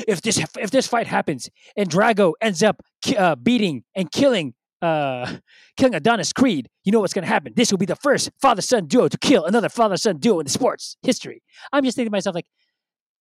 if 0.08 0.22
this 0.22 0.40
if 0.58 0.72
this 0.72 0.88
fight 0.88 1.06
happens 1.06 1.50
and 1.78 1.90
Drago 1.90 2.34
ends 2.42 2.64
up 2.64 2.82
ki- 3.04 3.18
uh, 3.18 3.36
beating 3.36 3.84
and 3.96 4.12
killing." 4.12 4.56
Uh, 4.82 5.38
killing 5.78 5.96
Adonis 5.96 6.32
Creed, 6.32 6.70
you 6.84 6.92
know 6.92 7.00
what's 7.00 7.14
going 7.14 7.24
to 7.24 7.30
happen. 7.30 7.54
This 7.56 7.72
will 7.72 7.80
be 7.80 7.88
the 7.88 7.96
first 7.96 8.30
father-son 8.40 8.86
duo 8.86 9.08
to 9.08 9.18
kill 9.18 9.46
another 9.46 9.70
father-son 9.70 10.18
duo 10.18 10.40
in 10.40 10.44
the 10.44 10.52
sports 10.52 10.98
history. 11.02 11.42
I'm 11.72 11.84
just 11.84 11.96
thinking 11.96 12.12
to 12.12 12.16
myself, 12.16 12.36
like, 12.36 12.46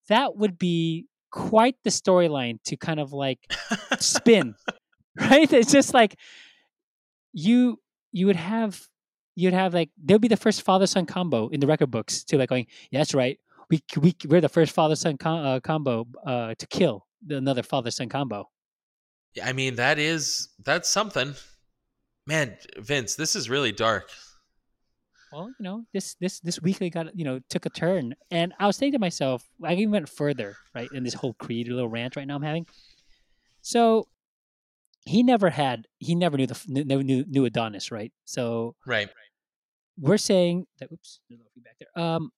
that 0.09 0.35
would 0.35 0.59
be 0.59 1.07
quite 1.31 1.75
the 1.83 1.89
storyline 1.89 2.59
to 2.63 2.77
kind 2.77 2.99
of 2.99 3.11
like 3.11 3.39
spin 3.99 4.55
right 5.19 5.51
it's 5.51 5.69
just 5.69 5.93
like 5.93 6.15
you 7.33 7.77
you 8.13 8.25
would 8.25 8.37
have 8.37 8.87
you'd 9.35 9.53
have 9.53 9.73
like 9.73 9.89
they'll 10.03 10.19
be 10.19 10.27
the 10.27 10.37
first 10.37 10.61
father 10.63 10.87
son 10.87 11.05
combo 11.05 11.47
in 11.49 11.59
the 11.59 11.67
record 11.67 11.91
books 11.91 12.23
to 12.23 12.37
like 12.37 12.49
going 12.49 12.65
yeah, 12.91 12.99
that's 12.99 13.13
right 13.13 13.39
we 13.69 13.81
we 13.97 14.15
we're 14.27 14.41
the 14.41 14.49
first 14.49 14.71
father 14.71 14.95
son 14.95 15.17
com- 15.17 15.45
uh, 15.45 15.59
combo 15.59 16.05
uh 16.25 16.53
to 16.57 16.65
kill 16.67 17.05
another 17.29 17.63
father 17.63 17.91
son 17.91 18.09
combo 18.09 18.49
I 19.43 19.51
mean, 19.51 19.75
that 19.75 19.99
is 19.99 20.47
that's 20.63 20.87
something. 20.89 21.35
Man, 22.25 22.55
Vince, 22.77 23.15
this 23.15 23.35
is 23.35 23.49
really 23.49 23.73
dark. 23.73 24.09
well 25.33 25.49
you 25.59 25.63
know 25.63 25.83
this 25.93 26.15
this 26.21 26.39
this 26.39 26.61
weekly 26.61 26.89
got 26.89 27.13
you 27.17 27.25
know 27.25 27.39
took 27.49 27.65
a 27.65 27.69
turn 27.69 28.15
and 28.31 28.53
i 28.59 28.65
was 28.67 28.77
thinking 28.77 28.93
to 28.93 28.99
myself 28.99 29.43
i 29.63 29.73
even 29.73 29.91
went 29.91 30.07
further 30.07 30.55
right 30.73 30.87
in 30.93 31.03
this 31.03 31.13
whole 31.13 31.33
creed 31.33 31.67
little 31.67 31.89
rant 31.89 32.15
right 32.15 32.27
now 32.27 32.35
i'm 32.35 32.41
having 32.43 32.65
so 33.61 34.07
he 35.05 35.21
never 35.23 35.49
had 35.49 35.87
he 35.99 36.15
never 36.15 36.35
knew 36.37 36.47
the 36.47 36.59
knew, 36.67 37.23
knew 37.27 37.45
adonis 37.45 37.91
right 37.91 38.11
so 38.25 38.75
Right. 38.85 39.09
we're 39.99 40.17
saying 40.17 40.65
that 40.79 40.91
oops 40.91 41.19
there's 41.29 41.39
no 41.39 41.45
feedback 41.53 41.75
there 41.79 42.03
um 42.03 42.31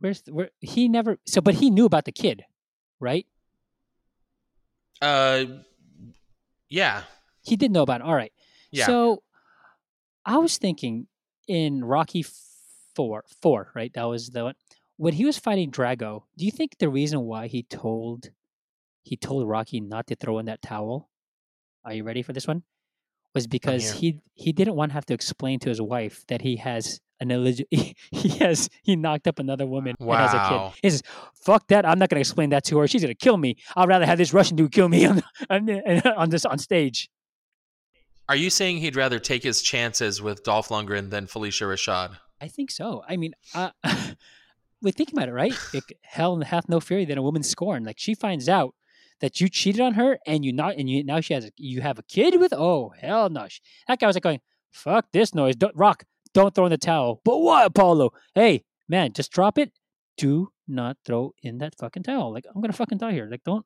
where's 0.00 0.22
the, 0.22 0.32
where 0.34 0.50
he 0.60 0.88
never 0.88 1.18
so 1.26 1.40
but 1.40 1.54
he 1.54 1.70
knew 1.70 1.84
about 1.84 2.04
the 2.06 2.12
kid 2.12 2.44
right 3.00 3.26
Uh 5.02 5.44
yeah. 6.68 7.02
he 7.42 7.56
did 7.56 7.70
know 7.70 7.82
about 7.82 8.00
it 8.00 8.04
all 8.06 8.14
right 8.14 8.32
Yeah. 8.70 8.86
so 8.86 9.22
i 10.24 10.38
was 10.38 10.58
thinking 10.58 11.06
in 11.48 11.84
rocky 11.84 12.24
four 12.94 13.24
four 13.42 13.70
right 13.74 13.92
that 13.94 14.04
was 14.04 14.30
the 14.30 14.44
one 14.44 14.54
when 14.96 15.12
he 15.12 15.24
was 15.24 15.38
fighting 15.38 15.70
drago 15.70 16.22
do 16.38 16.44
you 16.46 16.50
think 16.50 16.78
the 16.78 16.88
reason 16.88 17.20
why 17.20 17.46
he 17.46 17.62
told 17.62 18.30
he 19.04 19.16
told 19.16 19.46
Rocky 19.46 19.78
not 19.80 20.08
to 20.08 20.16
throw 20.16 20.40
in 20.40 20.46
that 20.46 20.60
towel. 20.62 21.08
Are 21.86 21.94
you 21.94 22.04
ready 22.04 22.20
for 22.22 22.32
this 22.34 22.46
one? 22.46 22.62
Was 23.34 23.46
because 23.46 23.92
he 23.92 24.20
he 24.34 24.52
didn't 24.52 24.74
want 24.74 24.90
to 24.90 24.94
have 24.94 25.06
to 25.06 25.14
explain 25.14 25.58
to 25.60 25.68
his 25.68 25.80
wife 25.80 26.24
that 26.28 26.42
he 26.42 26.56
has 26.56 27.00
an 27.20 27.28
illegit 27.28 27.66
he 28.10 28.28
has 28.38 28.68
he 28.82 28.96
knocked 28.96 29.26
up 29.28 29.38
another 29.38 29.66
woman 29.66 29.94
and 29.98 30.10
has 30.18 30.34
a 30.34 30.36
Wow. 30.38 30.72
kid. 30.74 30.80
He 30.82 30.90
says, 30.90 31.02
"Fuck 31.34 31.68
that! 31.68 31.86
I'm 31.86 31.98
not 31.98 32.08
gonna 32.08 32.20
explain 32.20 32.50
that 32.50 32.64
to 32.64 32.78
her. 32.78 32.86
She's 32.88 33.02
gonna 33.02 33.14
kill 33.14 33.36
me. 33.36 33.56
I'd 33.76 33.88
rather 33.88 34.04
have 34.06 34.18
this 34.18 34.32
Russian 34.34 34.56
dude 34.56 34.72
kill 34.72 34.88
me 34.88 35.04
on 35.10 35.22
on, 35.48 35.70
on 36.16 36.30
this 36.30 36.44
on 36.44 36.58
stage." 36.58 37.08
Are 38.28 38.36
you 38.36 38.50
saying 38.50 38.78
he'd 38.78 38.96
rather 38.96 39.20
take 39.20 39.44
his 39.44 39.62
chances 39.62 40.20
with 40.20 40.42
Dolph 40.42 40.68
Lundgren 40.70 41.10
than 41.10 41.26
Phylicia 41.28 41.66
Rashad? 41.72 42.16
I 42.40 42.48
think 42.48 42.72
so. 42.72 43.04
I 43.08 43.16
mean, 43.16 43.34
uh, 43.54 43.70
we 44.82 44.90
think 44.90 45.12
about 45.12 45.28
it, 45.28 45.32
right? 45.32 45.54
Like, 45.72 45.96
hell 46.02 46.40
hath 46.40 46.68
no 46.68 46.80
fury 46.80 47.04
than 47.04 47.18
a 47.18 47.22
woman 47.22 47.42
scorned. 47.44 47.86
Like 47.86 47.98
she 48.00 48.14
finds 48.14 48.48
out 48.48 48.74
that 49.20 49.40
you 49.40 49.48
cheated 49.48 49.80
on 49.80 49.94
her, 49.94 50.18
and 50.26 50.44
you 50.44 50.52
not, 50.52 50.76
and 50.76 50.88
you 50.90 51.02
now 51.04 51.20
she 51.20 51.34
has 51.34 51.44
a, 51.46 51.50
you 51.56 51.80
have 51.80 51.98
a 51.98 52.02
kid 52.02 52.38
with. 52.40 52.52
Oh 52.52 52.92
hell 53.00 53.28
no! 53.30 53.48
Sh- 53.48 53.60
That 53.88 53.98
guy 54.00 54.06
was 54.06 54.16
like 54.16 54.22
going, 54.22 54.40
"Fuck 54.72 55.06
this 55.12 55.34
noise, 55.34 55.56
don't, 55.56 55.74
Rock, 55.76 56.04
don't 56.34 56.54
throw 56.54 56.66
in 56.66 56.70
the 56.70 56.78
towel." 56.78 57.20
But 57.24 57.38
what, 57.38 57.66
Apollo? 57.66 58.10
Hey 58.34 58.64
man, 58.88 59.12
just 59.12 59.32
drop 59.32 59.58
it. 59.58 59.72
Do 60.16 60.50
not 60.68 60.96
throw 61.04 61.34
in 61.42 61.58
that 61.58 61.74
fucking 61.78 62.02
towel. 62.02 62.32
Like 62.32 62.44
I'm 62.54 62.60
gonna 62.60 62.72
fucking 62.72 62.98
die 62.98 63.12
here. 63.12 63.28
Like 63.30 63.44
don't, 63.44 63.64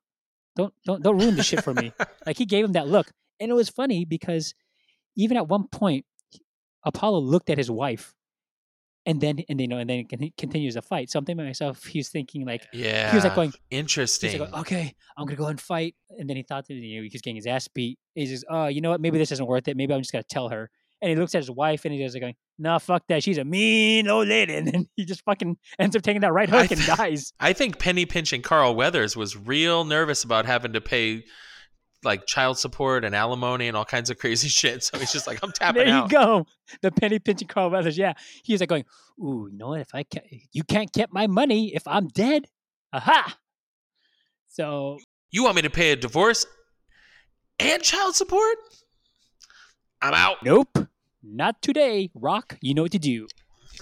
don't, 0.56 0.74
don't, 0.84 1.02
don't 1.02 1.18
ruin 1.18 1.36
the 1.36 1.42
shit 1.42 1.62
for 1.64 1.74
me. 1.74 1.92
Like 2.26 2.36
he 2.38 2.44
gave 2.46 2.64
him 2.64 2.72
that 2.72 2.86
look, 2.88 3.10
and 3.40 3.50
it 3.50 3.54
was 3.54 3.68
funny 3.68 4.04
because 4.04 4.54
even 5.16 5.36
at 5.36 5.48
one 5.48 5.66
point, 5.68 6.04
Apollo 6.84 7.20
looked 7.20 7.50
at 7.50 7.58
his 7.58 7.70
wife 7.70 8.14
and 9.06 9.20
then 9.20 9.38
and 9.48 9.60
you 9.60 9.66
know 9.68 9.78
and 9.78 9.88
then 9.88 10.00
it 10.00 10.08
con- 10.10 10.32
continues 10.36 10.74
the 10.74 10.82
fight. 10.82 11.10
So 11.10 11.18
I'm 11.18 11.24
thinking 11.24 11.44
to 11.44 11.48
myself, 11.48 11.84
he's 11.84 12.08
thinking 12.10 12.44
like 12.44 12.66
Yeah. 12.72 13.10
he 13.10 13.16
was 13.16 13.24
like 13.24 13.34
going, 13.34 13.52
Interesting. 13.70 14.30
he's 14.32 14.40
like, 14.40 14.52
okay, 14.54 14.94
I'm 15.16 15.26
gonna 15.26 15.36
go 15.36 15.46
and 15.46 15.60
fight. 15.60 15.94
And 16.18 16.28
then 16.28 16.36
he 16.36 16.42
thought 16.42 16.66
that 16.68 16.74
you 16.74 16.96
know, 16.96 17.02
he 17.02 17.10
was 17.12 17.22
getting 17.22 17.36
his 17.36 17.46
ass 17.46 17.66
beat. 17.68 17.98
He 18.14 18.26
says, 18.26 18.44
oh, 18.50 18.66
you 18.66 18.80
know 18.80 18.90
what? 18.90 19.00
Maybe 19.00 19.18
this 19.18 19.32
isn't 19.32 19.46
worth 19.46 19.68
it. 19.68 19.76
Maybe 19.76 19.94
I'm 19.94 20.00
just 20.00 20.12
gonna 20.12 20.24
tell 20.24 20.48
her. 20.50 20.70
And 21.02 21.08
he 21.08 21.16
looks 21.16 21.34
at 21.34 21.38
his 21.38 21.50
wife 21.50 21.86
and 21.86 21.94
he 21.94 22.02
does 22.02 22.12
like 22.12 22.20
going, 22.20 22.34
nah, 22.58 22.76
fuck 22.78 23.04
that. 23.08 23.22
She's 23.22 23.38
a 23.38 23.44
mean 23.44 24.06
old 24.08 24.28
lady. 24.28 24.54
And 24.56 24.66
then 24.68 24.86
he 24.96 25.06
just 25.06 25.24
fucking 25.24 25.56
ends 25.78 25.96
up 25.96 26.02
taking 26.02 26.20
that 26.20 26.32
right 26.34 26.48
hook 26.48 26.70
and 26.70 26.84
dies. 26.84 27.32
I 27.40 27.54
think 27.54 27.78
Penny 27.78 28.04
Pinching 28.04 28.42
Carl 28.42 28.74
Weathers 28.74 29.16
was 29.16 29.34
real 29.34 29.84
nervous 29.84 30.24
about 30.24 30.44
having 30.44 30.74
to 30.74 30.80
pay 30.82 31.24
like 32.02 32.26
child 32.26 32.58
support 32.58 33.04
and 33.04 33.14
alimony 33.14 33.68
and 33.68 33.76
all 33.76 33.84
kinds 33.84 34.10
of 34.10 34.18
crazy 34.18 34.48
shit. 34.60 34.82
So 34.84 34.98
he's 34.98 35.12
just 35.12 35.26
like, 35.26 35.38
I'm 35.42 35.52
tapping 35.52 35.82
out. 35.88 36.08
There 36.08 36.18
you 36.20 36.28
out. 36.28 36.44
go. 36.44 36.46
The 36.82 36.90
penny 36.90 37.18
pinching 37.18 37.48
Carl 37.48 37.70
Weathers. 37.70 37.98
Yeah. 37.98 38.14
He's 38.42 38.60
like 38.60 38.68
going, 38.68 38.84
ooh, 39.18 39.48
you 39.50 39.58
know 39.58 39.68
what? 39.68 39.80
If 39.80 39.94
I 39.94 40.02
can't, 40.04 40.26
you 40.52 40.64
can't 40.64 40.90
get 40.92 41.12
my 41.12 41.26
money 41.26 41.74
if 41.74 41.86
I'm 41.86 42.08
dead. 42.08 42.46
Aha. 42.92 43.36
So 44.48 44.98
You 45.30 45.44
want 45.44 45.56
me 45.56 45.62
to 45.62 45.70
pay 45.70 45.92
a 45.92 45.96
divorce 45.96 46.44
and 47.58 47.82
child 47.82 48.16
support? 48.16 48.56
I'm 50.02 50.14
out. 50.14 50.36
Nope, 50.42 50.78
not 51.22 51.60
today. 51.62 52.10
Rock, 52.14 52.56
you 52.62 52.72
know 52.74 52.82
what 52.82 52.92
to 52.92 52.98
do. 52.98 53.28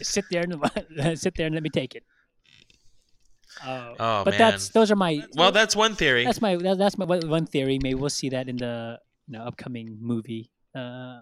Sit 0.02 0.24
there 0.30 0.42
and 0.42 1.18
sit 1.18 1.36
there 1.36 1.46
and 1.46 1.54
let 1.54 1.62
me 1.62 1.70
take 1.70 1.94
it. 1.94 2.02
Uh, 3.64 3.94
Oh, 3.98 4.24
but 4.24 4.30
man. 4.32 4.38
that's 4.38 4.68
those 4.70 4.90
are 4.90 4.96
my 4.96 5.22
Well, 5.34 5.52
that's 5.52 5.74
one 5.76 5.94
theory. 5.94 6.24
that's 6.24 6.40
my 6.40 6.56
that, 6.56 6.78
that's 6.78 6.96
my 6.98 7.04
one 7.04 7.28
one 7.28 7.46
theory. 7.46 7.78
Maybe 7.82 7.94
we'll 7.94 8.10
see 8.10 8.28
that 8.30 8.48
in 8.48 8.56
the 8.56 8.98
you 9.26 9.38
know, 9.38 9.44
upcoming 9.44 9.98
movie. 10.00 10.50
Uh, 10.74 11.20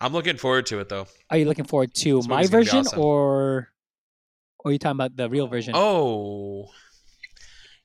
I'm 0.00 0.12
looking 0.12 0.36
forward 0.36 0.66
to 0.66 0.80
it 0.80 0.88
though. 0.88 1.06
are 1.30 1.38
you 1.38 1.44
looking 1.46 1.64
forward 1.64 1.94
to 1.94 2.16
This 2.16 2.28
my 2.28 2.36
movie's 2.42 2.50
gonna 2.50 2.60
be 2.62 2.64
version 2.66 2.78
awesome. 2.86 3.00
or 3.00 3.70
or 4.58 4.68
are 4.70 4.72
you 4.72 4.78
talking 4.78 4.96
about 4.96 5.16
the 5.16 5.28
real 5.28 5.46
version? 5.46 5.72
Oh. 5.76 6.70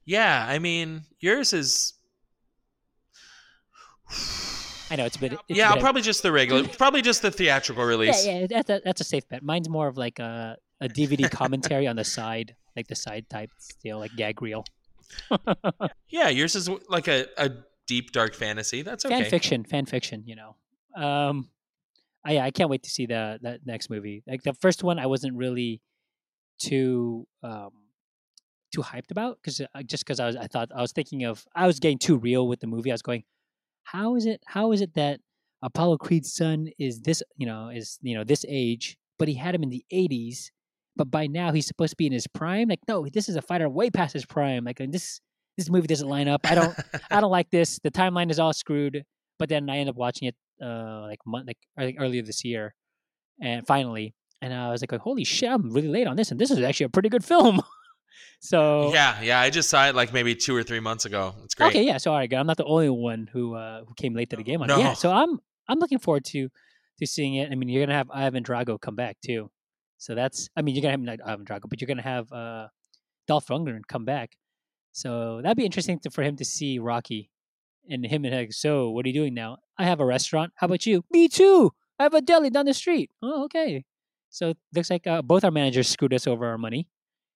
Yeah, 0.06 0.46
I 0.48 0.58
mean, 0.60 1.02
yours 1.20 1.54
is 1.54 1.94
I 4.92 4.96
know 4.96 5.06
it's 5.06 5.18
a 5.18 5.20
bit. 5.20 5.34
It's 5.34 5.42
Yeah, 5.50 5.66
a 5.68 5.70
I'll 5.70 5.76
bit 5.76 5.84
probably 5.84 6.02
just 6.02 6.24
the 6.24 6.32
regular, 6.32 6.68
probably 6.78 7.02
just 7.04 7.22
the 7.22 7.30
theatrical 7.32 7.84
release. 7.84 8.26
yeah, 8.26 8.40
yeah. 8.40 8.48
That's 8.50 8.70
a, 8.70 8.82
that's 8.84 9.02
a 9.02 9.04
safe 9.04 9.28
bet. 9.30 9.44
Mine's 9.44 9.70
more 9.70 9.88
of 9.88 9.98
like 9.98 10.18
a 10.20 10.58
a 10.82 10.88
DVD 10.90 11.30
commentary 11.30 11.86
on 11.88 11.96
the 11.98 12.04
side, 12.04 12.56
like 12.80 12.88
the 12.88 12.96
side 12.96 13.30
type, 13.30 13.52
still 13.58 14.00
like 14.00 14.16
gag 14.16 14.42
reel. 14.42 14.64
Yeah, 16.10 16.30
yours 16.30 16.56
is 16.56 16.70
like 16.90 17.08
a, 17.08 17.28
a 17.38 17.52
deep 17.88 18.12
dark 18.12 18.34
fantasy. 18.34 18.82
That's 18.82 19.06
okay. 19.06 19.22
fan 19.22 19.30
fiction, 19.30 19.64
fan 19.64 19.86
fiction. 19.86 20.24
You 20.26 20.36
know, 20.36 20.56
um, 20.96 21.50
I, 22.26 22.34
yeah, 22.34 22.46
I 22.46 22.52
can't 22.52 22.70
wait 22.70 22.84
to 22.84 22.90
see 22.90 23.06
the 23.06 23.40
that 23.42 23.66
next 23.66 23.90
movie. 23.90 24.24
Like 24.28 24.44
the 24.44 24.54
first 24.54 24.84
one, 24.84 24.98
I 24.98 25.06
wasn't 25.06 25.36
really 25.38 25.82
too 26.60 27.28
um 27.44 27.72
too 28.74 28.82
hyped 28.82 29.12
about 29.12 29.38
because 29.42 29.62
just 29.86 30.06
because 30.06 30.20
I 30.20 30.28
was 30.28 30.36
I 30.36 30.48
thought 30.48 30.70
I 30.76 30.82
was 30.82 30.92
thinking 30.92 31.26
of 31.26 31.46
I 31.56 31.68
was 31.68 31.80
getting 31.80 31.98
too 31.98 32.18
real 32.18 32.48
with 32.48 32.60
the 32.60 32.68
movie. 32.68 32.92
I 32.92 32.94
was 32.94 33.02
going, 33.02 33.24
how 33.84 34.16
is 34.16 34.26
it? 34.26 34.42
How 34.46 34.72
is 34.72 34.82
it 34.82 34.94
that 34.96 35.20
Apollo 35.62 35.98
Creed's 35.98 36.34
son 36.34 36.70
is 36.78 37.02
this? 37.02 37.24
You 37.38 37.46
know, 37.46 37.70
is 37.70 38.00
you 38.02 38.16
know 38.16 38.24
this 38.24 38.46
age, 38.48 38.98
but 39.18 39.28
he 39.28 39.36
had 39.36 39.56
him 39.56 39.64
in 39.64 39.70
the 39.70 39.84
'80s. 39.92 40.52
But 41.00 41.10
by 41.10 41.28
now 41.28 41.54
he's 41.54 41.66
supposed 41.66 41.92
to 41.92 41.96
be 41.96 42.08
in 42.08 42.12
his 42.12 42.28
prime. 42.28 42.68
Like, 42.68 42.82
no, 42.86 43.08
this 43.08 43.30
is 43.30 43.38
a 43.38 43.42
fighter 43.42 43.70
way 43.70 43.90
past 43.90 44.12
his 44.12 44.26
prime. 44.26 44.66
Like, 44.66 44.82
and 44.82 44.94
this 44.94 45.22
this 45.58 45.70
movie 45.70 45.88
doesn't 45.88 46.10
line 46.10 46.28
up. 46.28 46.42
I 46.44 46.56
don't 46.56 46.76
I 47.10 47.22
don't 47.22 47.32
like 47.32 47.50
this. 47.52 47.80
The 47.82 47.90
timeline 47.90 48.30
is 48.30 48.38
all 48.38 48.52
screwed. 48.52 49.06
But 49.38 49.48
then 49.48 49.70
I 49.70 49.78
end 49.78 49.90
up 49.90 49.96
watching 49.96 50.28
it 50.28 50.36
uh 50.62 51.04
like 51.04 51.20
month 51.26 51.48
like 51.48 51.58
I 51.78 51.86
think 51.86 52.02
earlier 52.02 52.22
this 52.22 52.44
year, 52.44 52.76
and 53.42 53.66
finally, 53.66 54.14
and 54.42 54.54
I 54.54 54.72
was 54.72 54.82
like, 54.82 54.92
holy 55.00 55.24
shit, 55.24 55.50
I'm 55.50 55.72
really 55.72 55.88
late 55.88 56.06
on 56.06 56.18
this, 56.18 56.32
and 56.32 56.40
this 56.40 56.52
is 56.52 56.60
actually 56.60 56.88
a 56.88 56.90
pretty 56.90 57.08
good 57.08 57.24
film. 57.24 57.62
so 58.42 58.92
Yeah, 58.92 59.22
yeah. 59.22 59.40
I 59.40 59.50
just 59.50 59.70
saw 59.70 59.88
it 59.88 59.96
like 59.96 60.12
maybe 60.12 60.36
two 60.36 60.54
or 60.54 60.64
three 60.64 60.82
months 60.82 61.06
ago. 61.06 61.34
It's 61.46 61.56
great. 61.56 61.68
okay, 61.68 61.84
yeah. 61.84 61.96
So 61.96 62.12
all 62.12 62.18
right. 62.18 62.34
I'm 62.34 62.46
not 62.46 62.58
the 62.58 62.66
only 62.66 62.90
one 62.90 63.30
who 63.32 63.56
uh 63.56 63.86
who 63.86 63.94
came 63.96 64.14
late 64.14 64.32
to 64.32 64.36
the 64.36 64.44
game 64.44 64.62
on 64.62 64.70
it. 64.70 64.74
No. 64.74 64.80
Yeah, 64.80 64.94
so 64.96 65.14
I'm 65.14 65.40
I'm 65.70 65.80
looking 65.80 66.00
forward 66.00 66.26
to 66.26 66.50
to 67.00 67.08
seeing 67.08 67.36
it. 67.36 67.50
I 67.50 67.56
mean, 67.56 67.70
you're 67.70 67.86
gonna 67.86 67.98
have 67.98 68.12
Ivan 68.12 68.44
Drago 68.44 68.80
come 68.82 68.96
back 68.96 69.16
too, 69.26 69.50
so 70.00 70.16
that's 70.16 70.50
I 70.56 70.62
mean, 70.62 70.76
you're 70.76 70.82
gonna 70.82 70.94
have 70.94 71.02
not 71.02 71.20
Ivan 71.24 71.46
Drago, 71.46 71.70
but 71.70 71.80
you're 71.80 71.88
gonna 71.88 72.02
have 72.02 72.32
uh 72.32 72.68
Dolph 73.28 73.48
Lundgren 73.48 73.82
come 73.88 74.06
back. 74.06 74.38
So 74.94 75.42
that'd 75.44 75.58
be 75.58 75.66
interesting 75.66 76.00
to, 76.00 76.10
for 76.10 76.24
him 76.24 76.38
to 76.38 76.46
see 76.46 76.80
Rocky 76.80 77.30
and 77.88 78.06
him 78.06 78.26
and 78.26 78.34
like, 78.34 78.54
so 78.54 78.90
what 78.90 79.06
are 79.06 79.10
you 79.10 79.14
doing 79.14 79.34
now? 79.34 79.58
I 79.78 79.84
have 79.84 80.00
a 80.00 80.06
restaurant. 80.06 80.54
How 80.56 80.66
about 80.66 80.86
you? 80.86 81.04
Me 81.12 81.28
too. 81.28 81.74
I 82.00 82.04
have 82.04 82.14
a 82.14 82.22
deli 82.22 82.50
down 82.50 82.66
the 82.66 82.74
street. 82.74 83.12
Oh, 83.22 83.44
okay. 83.44 83.84
So 84.30 84.50
it 84.50 84.58
looks 84.74 84.90
like 84.90 85.06
uh, 85.06 85.22
both 85.22 85.44
our 85.44 85.52
managers 85.52 85.90
screwed 85.90 86.14
us 86.14 86.28
over 86.28 86.48
our 86.48 86.58
money, 86.58 86.88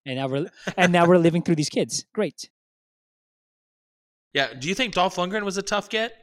and 0.05 0.15
now 0.15 0.27
we're 0.27 0.47
and 0.77 0.93
now 0.93 1.05
we're 1.05 1.17
living 1.17 1.41
through 1.41 1.55
these 1.55 1.69
kids. 1.69 2.05
Great. 2.13 2.49
Yeah. 4.33 4.53
Do 4.53 4.69
you 4.69 4.73
think 4.73 4.93
Dolph 4.93 5.17
Lundgren 5.17 5.43
was 5.43 5.57
a 5.57 5.61
tough 5.61 5.89
get? 5.89 6.13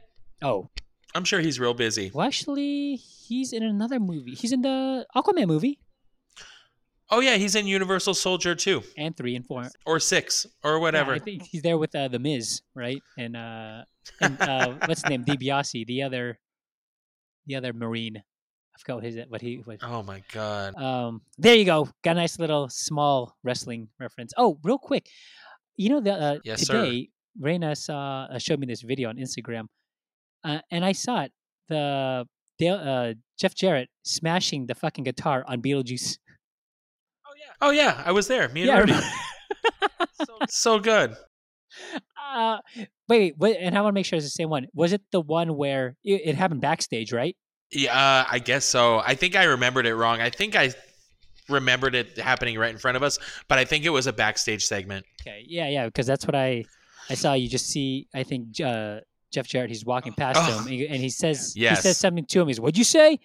Oh, 0.41 0.69
I'm 1.13 1.23
sure 1.23 1.39
he's 1.39 1.59
real 1.59 1.75
busy. 1.75 2.09
well, 2.11 2.25
actually, 2.25 2.95
he's 2.95 3.53
in 3.53 3.61
another 3.61 3.99
movie. 3.99 4.33
He's 4.33 4.51
in 4.51 4.63
the 4.63 5.05
Aquaman 5.15 5.45
movie 5.45 5.77
Oh 7.13 7.19
yeah, 7.19 7.35
he's 7.35 7.55
in 7.55 7.67
Universal 7.67 8.13
Soldier 8.13 8.55
too, 8.55 8.83
and 8.97 9.15
three 9.15 9.35
and 9.35 9.45
four. 9.45 9.67
or 9.85 9.99
six, 9.99 10.47
or 10.63 10.75
Yeah, 10.75 10.77
whatever. 10.79 11.13
I 11.13 11.19
think 11.19 11.43
he's 11.43 11.61
there 11.61 11.77
with 11.77 11.93
uh, 11.93 12.07
the 12.07 12.19
Miz, 12.19 12.61
right? 12.73 13.01
And 13.17 13.35
uh, 13.35 13.83
and 14.21 14.41
uh, 14.41 14.73
what's 14.85 15.01
his 15.01 15.09
name? 15.09 15.25
DiBiase, 15.25 15.85
the 15.85 16.03
other, 16.03 16.39
the 17.47 17.55
other 17.55 17.73
Marine. 17.73 18.15
I 18.17 18.79
forgot 18.79 18.95
what 18.95 19.03
his 19.03 19.17
what 19.27 19.41
he 19.41 19.57
what. 19.65 19.79
oh 19.83 20.03
my 20.03 20.23
god. 20.31 20.75
Um, 20.75 21.21
there 21.37 21.55
you 21.55 21.65
go. 21.65 21.89
Got 22.01 22.11
a 22.11 22.21
nice 22.21 22.39
little 22.39 22.69
small 22.69 23.35
wrestling 23.43 23.89
reference. 23.99 24.31
Oh, 24.37 24.57
real 24.63 24.77
quick, 24.77 25.07
you 25.75 25.89
know 25.89 25.99
the 25.99 26.13
uh, 26.13 26.39
Yes, 26.45 26.65
sir. 26.65 26.81
today 26.85 27.09
Reina 27.37 27.75
saw 27.75 28.27
uh, 28.31 28.39
showed 28.39 28.59
me 28.59 28.67
this 28.67 28.81
video 28.83 29.09
on 29.09 29.17
Instagram, 29.17 29.67
uh, 30.45 30.59
and 30.71 30.85
I 30.85 30.93
saw 30.93 31.23
it. 31.23 31.33
The 31.67 32.25
Dale, 32.57 32.75
uh, 32.75 33.13
Jeff 33.37 33.53
Jarrett 33.53 33.89
smashing 34.03 34.67
the 34.67 34.75
fucking 34.75 35.03
guitar 35.03 35.43
on 35.45 35.61
Beetlejuice. 35.61 36.17
Oh 37.61 37.69
yeah, 37.71 38.01
I 38.05 38.11
was 38.11 38.27
there. 38.27 38.49
Me 38.49 38.61
and 38.61 38.67
Yeah, 38.69 38.79
Rudy. 38.79 38.91
remember. 38.93 40.45
so 40.49 40.79
good. 40.79 41.15
Uh, 42.33 42.57
wait, 43.07 43.37
wait, 43.37 43.57
and 43.59 43.77
I 43.77 43.81
want 43.81 43.93
to 43.93 43.95
make 43.95 44.05
sure 44.05 44.17
it's 44.17 44.25
the 44.25 44.29
same 44.31 44.49
one. 44.49 44.67
Was 44.73 44.93
it 44.93 45.01
the 45.11 45.21
one 45.21 45.55
where 45.55 45.95
it, 46.03 46.21
it 46.25 46.35
happened 46.35 46.61
backstage, 46.61 47.11
right? 47.13 47.35
Yeah, 47.71 47.93
uh, 47.97 48.25
I 48.29 48.39
guess 48.39 48.65
so. 48.65 48.99
I 48.99 49.15
think 49.15 49.35
I 49.35 49.43
remembered 49.45 49.85
it 49.85 49.95
wrong. 49.95 50.19
I 50.21 50.29
think 50.29 50.55
I 50.55 50.73
remembered 51.49 51.95
it 51.95 52.17
happening 52.17 52.57
right 52.57 52.71
in 52.71 52.77
front 52.77 52.97
of 52.97 53.03
us, 53.03 53.19
but 53.47 53.57
I 53.57 53.65
think 53.65 53.85
it 53.85 53.89
was 53.89 54.07
a 54.07 54.13
backstage 54.13 54.65
segment. 54.65 55.05
Okay, 55.21 55.43
yeah, 55.47 55.67
yeah, 55.69 55.85
because 55.85 56.05
that's 56.07 56.25
what 56.25 56.35
I 56.35 56.65
I 57.09 57.13
saw. 57.15 57.33
You 57.33 57.47
just 57.47 57.67
see, 57.67 58.07
I 58.13 58.23
think 58.23 58.59
uh, 58.59 58.99
Jeff 59.31 59.47
Jarrett. 59.47 59.69
He's 59.69 59.85
walking 59.85 60.13
past 60.13 60.39
Oh. 60.41 60.43
him, 60.59 60.59
and 60.67 60.69
he, 60.69 60.87
and 60.87 60.97
he 61.01 61.09
says 61.09 61.53
he 61.55 61.73
says 61.75 61.97
something 61.97 62.25
to 62.25 62.41
him. 62.41 62.47
He's, 62.47 62.59
"What'd 62.59 62.77
you 62.77 62.83
say?" 62.83 63.19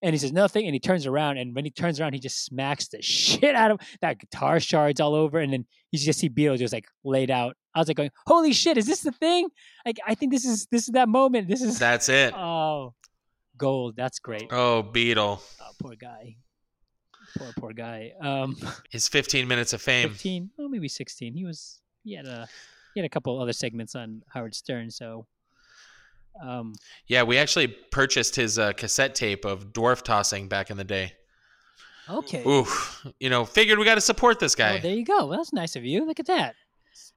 And 0.00 0.14
he 0.14 0.18
says 0.18 0.32
nothing, 0.32 0.64
and 0.64 0.74
he 0.74 0.78
turns 0.78 1.06
around, 1.06 1.38
and 1.38 1.56
when 1.56 1.64
he 1.64 1.72
turns 1.72 1.98
around, 1.98 2.12
he 2.12 2.20
just 2.20 2.44
smacks 2.44 2.86
the 2.86 3.02
shit 3.02 3.56
out 3.56 3.72
of. 3.72 3.80
That 4.00 4.20
guitar 4.20 4.60
shards 4.60 5.00
all 5.00 5.14
over, 5.14 5.38
and 5.40 5.52
then 5.52 5.66
you 5.90 5.98
just 5.98 6.20
see 6.20 6.28
Beatles 6.28 6.58
just 6.58 6.72
like 6.72 6.86
laid 7.04 7.30
out. 7.32 7.56
I 7.74 7.80
was 7.80 7.88
like 7.88 7.96
going, 7.96 8.10
"Holy 8.26 8.52
shit, 8.52 8.76
is 8.78 8.86
this 8.86 9.00
the 9.00 9.10
thing?" 9.10 9.48
Like, 9.84 9.98
I 10.06 10.14
think 10.14 10.32
this 10.32 10.44
is 10.44 10.66
this 10.70 10.82
is 10.88 10.92
that 10.92 11.08
moment. 11.08 11.48
This 11.48 11.62
is 11.62 11.78
That's 11.80 12.08
it. 12.08 12.32
oh, 12.34 12.94
gold. 13.56 13.96
That's 13.96 14.20
great. 14.20 14.46
Oh, 14.52 14.82
Beetle. 14.82 15.42
Oh, 15.60 15.70
poor 15.80 15.94
guy. 15.96 16.36
Poor 17.36 17.52
poor 17.58 17.72
guy. 17.72 18.12
Um, 18.20 18.56
His 18.90 19.08
15 19.08 19.46
minutes 19.48 19.72
of 19.72 19.82
fame. 19.82 20.10
fifteen, 20.10 20.50
oh 20.60 20.68
maybe 20.68 20.88
sixteen. 20.88 21.34
He 21.34 21.44
was 21.44 21.80
he 22.04 22.14
had 22.14 22.26
a 22.26 22.46
he 22.94 23.00
had 23.00 23.04
a 23.04 23.10
couple 23.10 23.40
other 23.42 23.52
segments 23.52 23.94
on 23.96 24.22
Howard 24.32 24.54
Stern. 24.54 24.90
So, 24.90 25.26
um, 26.42 26.74
Yeah, 27.06 27.22
we 27.24 27.36
actually 27.38 27.68
purchased 27.68 28.36
his 28.36 28.58
uh, 28.58 28.72
cassette 28.72 29.14
tape 29.14 29.44
of 29.44 29.72
dwarf 29.72 30.02
tossing 30.02 30.48
back 30.48 30.70
in 30.70 30.76
the 30.76 30.84
day. 30.84 31.12
okay. 32.08 32.42
Oof, 32.46 33.06
you 33.20 33.28
know, 33.30 33.44
figured 33.44 33.78
we 33.78 33.84
got 33.84 33.96
to 33.96 34.00
support 34.00 34.38
this 34.40 34.54
guy. 34.54 34.76
Oh, 34.78 34.80
there 34.80 34.94
you 34.94 35.04
go. 35.04 35.26
Well, 35.26 35.38
that's 35.38 35.52
nice 35.52 35.76
of 35.76 35.84
you. 35.84 36.04
Look 36.06 36.20
at 36.20 36.26
that. 36.26 36.54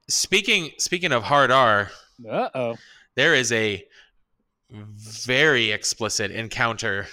speaking 0.08 0.70
speaking 0.78 1.12
of 1.12 1.22
hard 1.22 1.50
R, 1.50 1.90
Uh 2.30 2.48
oh. 2.54 2.76
there 3.14 3.34
is 3.34 3.52
a 3.52 3.84
very 4.70 5.70
explicit 5.70 6.30
encounter 6.30 7.06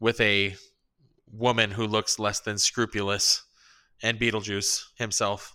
with 0.00 0.20
a 0.20 0.56
woman 1.30 1.70
who 1.70 1.86
looks 1.86 2.18
less 2.18 2.40
than 2.40 2.56
scrupulous 2.58 3.42
and 4.02 4.18
Beetlejuice 4.18 4.84
himself. 4.96 5.54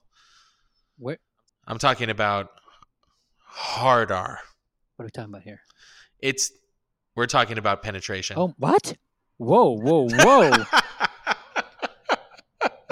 What? 0.97 1.19
I'm 1.68 1.77
talking 1.80 2.09
about 2.09 2.49
hard 3.45 4.11
R. 4.11 4.39
What 5.01 5.05
are 5.05 5.07
we 5.07 5.11
talking 5.23 5.33
about 5.33 5.41
here? 5.41 5.61
It's 6.19 6.51
we're 7.15 7.25
talking 7.25 7.57
about 7.57 7.81
penetration. 7.81 8.37
Oh, 8.37 8.53
what? 8.59 8.95
Whoa, 9.37 9.75
whoa, 9.75 10.07
whoa! 10.11 10.51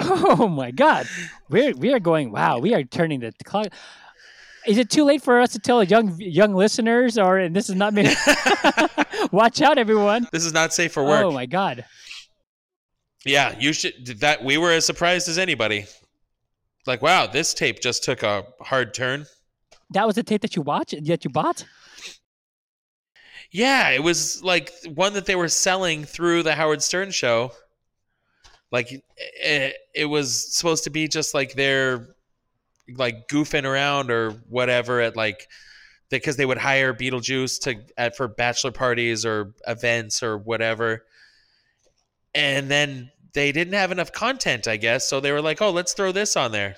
oh 0.00 0.48
my 0.48 0.72
God, 0.72 1.06
we're 1.48 1.72
we 1.76 1.94
are 1.94 2.00
going. 2.00 2.32
Wow, 2.32 2.58
we 2.58 2.74
are 2.74 2.82
turning 2.82 3.20
the 3.20 3.32
clock. 3.44 3.68
Is 4.66 4.76
it 4.76 4.90
too 4.90 5.04
late 5.04 5.22
for 5.22 5.40
us 5.40 5.52
to 5.52 5.60
tell 5.60 5.84
young 5.84 6.16
young 6.18 6.52
listeners, 6.52 7.16
or 7.16 7.38
and 7.38 7.54
this 7.54 7.70
is 7.70 7.76
not 7.76 7.94
me? 7.94 8.12
Watch 9.30 9.62
out, 9.62 9.78
everyone! 9.78 10.26
this 10.32 10.44
is 10.44 10.52
not 10.52 10.74
safe 10.74 10.90
for 10.92 11.04
work. 11.04 11.24
Oh 11.24 11.30
my 11.30 11.46
God! 11.46 11.84
Yeah, 13.24 13.54
you 13.56 13.72
should 13.72 14.18
that 14.18 14.42
we 14.42 14.58
were 14.58 14.72
as 14.72 14.84
surprised 14.84 15.28
as 15.28 15.38
anybody. 15.38 15.86
Like, 16.88 17.02
wow, 17.02 17.28
this 17.28 17.54
tape 17.54 17.78
just 17.78 18.02
took 18.02 18.24
a 18.24 18.46
hard 18.62 18.94
turn. 18.94 19.26
That 19.90 20.06
was 20.06 20.16
the 20.16 20.22
tape 20.22 20.42
that 20.42 20.56
you 20.56 20.62
watched, 20.62 20.94
that 21.06 21.24
you 21.24 21.30
bought. 21.30 21.64
Yeah, 23.50 23.90
it 23.90 24.02
was 24.02 24.42
like 24.44 24.72
one 24.94 25.14
that 25.14 25.26
they 25.26 25.34
were 25.34 25.48
selling 25.48 26.04
through 26.04 26.44
the 26.44 26.54
Howard 26.54 26.82
Stern 26.82 27.10
show. 27.10 27.52
Like 28.70 28.92
it, 29.16 29.76
it 29.94 30.04
was 30.04 30.54
supposed 30.54 30.84
to 30.84 30.90
be 30.90 31.08
just 31.08 31.34
like 31.34 31.54
they're 31.54 32.14
like 32.96 33.28
goofing 33.28 33.64
around 33.64 34.10
or 34.10 34.30
whatever 34.48 35.00
at 35.00 35.16
like 35.16 35.48
because 36.10 36.36
they 36.36 36.46
would 36.46 36.58
hire 36.58 36.94
Beetlejuice 36.94 37.60
to 37.62 37.76
at 37.96 38.16
for 38.16 38.28
bachelor 38.28 38.70
parties 38.70 39.24
or 39.24 39.54
events 39.66 40.22
or 40.22 40.38
whatever. 40.38 41.04
And 42.34 42.70
then 42.70 43.10
they 43.32 43.50
didn't 43.50 43.74
have 43.74 43.90
enough 43.90 44.12
content, 44.12 44.68
I 44.68 44.76
guess, 44.76 45.08
so 45.08 45.18
they 45.18 45.32
were 45.32 45.42
like, 45.42 45.60
"Oh, 45.60 45.70
let's 45.70 45.92
throw 45.92 46.12
this 46.12 46.36
on 46.36 46.52
there." 46.52 46.76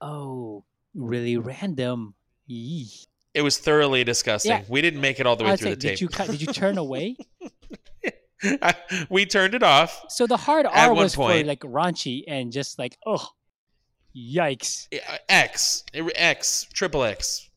Oh, 0.00 0.64
really 0.94 1.36
random. 1.36 2.14
Yee. 2.46 2.90
It 3.34 3.42
was 3.42 3.58
thoroughly 3.58 4.04
disgusting. 4.04 4.50
Yeah. 4.50 4.62
We 4.68 4.82
didn't 4.82 5.00
make 5.00 5.18
it 5.18 5.26
all 5.26 5.36
the 5.36 5.44
way 5.44 5.56
through 5.56 5.70
the 5.70 5.76
did 5.76 5.88
tape. 5.90 6.00
you 6.00 6.08
cut, 6.08 6.30
did 6.30 6.42
you 6.42 6.52
turn 6.52 6.76
away? 6.76 7.16
we 9.08 9.24
turned 9.24 9.54
it 9.54 9.62
off. 9.62 10.04
So 10.08 10.26
the 10.26 10.36
hard 10.36 10.66
R 10.66 10.92
was 10.92 11.14
for 11.14 11.42
like 11.42 11.60
raunchy 11.60 12.24
and 12.28 12.52
just 12.52 12.78
like 12.78 12.98
oh, 13.06 13.26
yikes! 14.14 14.88
X, 15.28 15.84
X, 15.94 16.66
triple 16.74 17.04
X. 17.04 17.48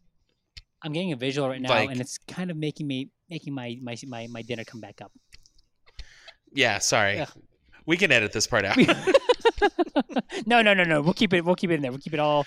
I'm 0.82 0.94
getting 0.94 1.12
a 1.12 1.16
visual 1.16 1.50
right 1.50 1.62
now, 1.62 1.70
Like- 1.70 1.90
and 1.90 2.00
it's 2.00 2.18
kind 2.28 2.52
of 2.52 2.58
making 2.58 2.88
me 2.88 3.10
making 3.30 3.54
my 3.54 3.78
my 3.82 3.98
my, 4.08 4.28
my 4.28 4.42
dinner 4.44 4.64
come 4.64 4.80
back 4.80 5.02
up. 5.02 5.12
Yeah, 6.54 6.80
sorry. 6.80 7.16
Yeah. 7.16 7.26
We 7.86 7.98
can 7.98 8.12
edit 8.12 8.32
this 8.32 8.48
part 8.48 8.66
out. 8.66 8.78
no, 10.46 10.62
no, 10.62 10.74
no, 10.74 10.84
no. 10.84 11.02
We'll 11.02 11.14
keep 11.14 11.34
it. 11.34 11.44
We'll 11.44 11.56
keep 11.56 11.72
it 11.72 11.76
in 11.76 11.82
there. 11.82 11.92
We'll 11.92 12.00
keep 12.00 12.14
it 12.14 12.20
all. 12.20 12.46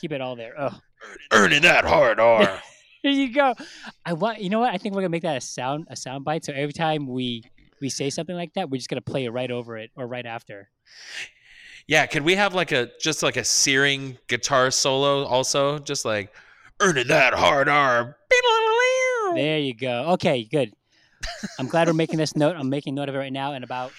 Keep 0.00 0.12
it 0.12 0.20
all 0.20 0.36
there. 0.36 0.54
Oh, 0.58 0.78
Earning 1.32 1.62
that 1.62 1.84
hard 1.84 2.18
R. 2.20 2.60
here 3.02 3.12
you 3.12 3.32
go. 3.32 3.54
I 4.04 4.12
want. 4.14 4.40
You 4.40 4.50
know 4.50 4.60
what? 4.60 4.72
I 4.72 4.78
think 4.78 4.94
we're 4.94 5.02
gonna 5.02 5.10
make 5.10 5.22
that 5.22 5.36
a 5.36 5.40
sound 5.40 5.86
a 5.90 5.96
sound 5.96 6.24
bite. 6.24 6.44
So 6.44 6.52
every 6.52 6.72
time 6.72 7.06
we 7.06 7.42
we 7.80 7.88
say 7.88 8.10
something 8.10 8.36
like 8.36 8.54
that, 8.54 8.70
we're 8.70 8.78
just 8.78 8.88
gonna 8.88 9.00
play 9.00 9.24
it 9.24 9.30
right 9.30 9.50
over 9.50 9.76
it 9.78 9.90
or 9.96 10.06
right 10.06 10.26
after. 10.26 10.68
yeah, 11.86 12.06
could 12.06 12.22
we 12.22 12.34
have 12.36 12.54
like 12.54 12.72
a 12.72 12.90
just 13.00 13.22
like 13.22 13.36
a 13.36 13.44
searing 13.44 14.18
guitar 14.28 14.70
solo 14.70 15.24
also? 15.24 15.78
Just 15.78 16.04
like 16.04 16.32
earning 16.80 17.08
that 17.08 17.34
hard 17.34 17.68
R. 17.68 18.16
There 19.34 19.58
you 19.58 19.74
go. 19.74 20.10
Okay, 20.12 20.44
good. 20.44 20.72
I'm 21.58 21.68
glad 21.68 21.86
we're 21.86 21.94
making 21.94 22.18
this 22.18 22.34
note. 22.34 22.56
I'm 22.56 22.68
making 22.68 22.94
note 22.94 23.08
of 23.08 23.14
it 23.14 23.18
right 23.18 23.32
now. 23.32 23.52
In 23.52 23.62
about 23.62 23.92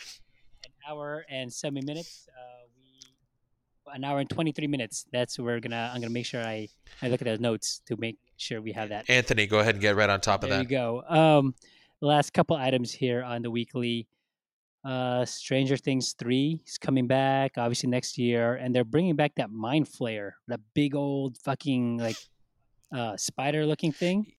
an 0.65 0.71
hour 0.89 1.25
and 1.29 1.51
seventy 1.51 1.85
minutes, 1.85 2.27
uh, 2.37 2.50
an 3.93 4.03
hour 4.03 4.19
and 4.19 4.29
23 4.29 4.67
minutes. 4.67 5.05
That's 5.11 5.37
where 5.37 5.55
we're 5.55 5.59
gonna. 5.59 5.91
I'm 5.93 6.01
gonna 6.01 6.13
make 6.13 6.25
sure 6.25 6.41
I 6.41 6.67
I 7.01 7.09
look 7.09 7.21
at 7.21 7.25
those 7.25 7.39
notes 7.39 7.81
to 7.87 7.95
make 7.97 8.17
sure 8.37 8.61
we 8.61 8.71
have 8.73 8.89
that. 8.89 9.09
Anthony, 9.09 9.47
go 9.47 9.59
ahead 9.59 9.75
and 9.75 9.81
get 9.81 9.95
right 9.95 10.09
on 10.09 10.21
top 10.21 10.43
of 10.43 10.49
that. 10.49 10.55
There 10.55 10.63
you 10.63 10.69
go. 10.69 11.03
Um, 11.07 11.55
last 12.01 12.33
couple 12.33 12.55
items 12.55 12.91
here 12.91 13.23
on 13.23 13.41
the 13.41 13.51
weekly. 13.51 14.07
Uh, 14.83 15.25
Stranger 15.25 15.77
Things 15.77 16.13
three 16.17 16.59
is 16.65 16.77
coming 16.77 17.05
back, 17.05 17.57
obviously 17.57 17.89
next 17.89 18.17
year, 18.17 18.55
and 18.55 18.73
they're 18.73 18.83
bringing 18.83 19.15
back 19.15 19.35
that 19.35 19.51
Mind 19.51 19.87
Flayer, 19.87 20.31
that 20.47 20.59
big 20.73 20.95
old 20.95 21.37
fucking 21.37 21.97
like 21.97 22.17
uh 22.95 23.15
spider 23.15 23.65
looking 23.65 23.91
thing. 23.91 24.33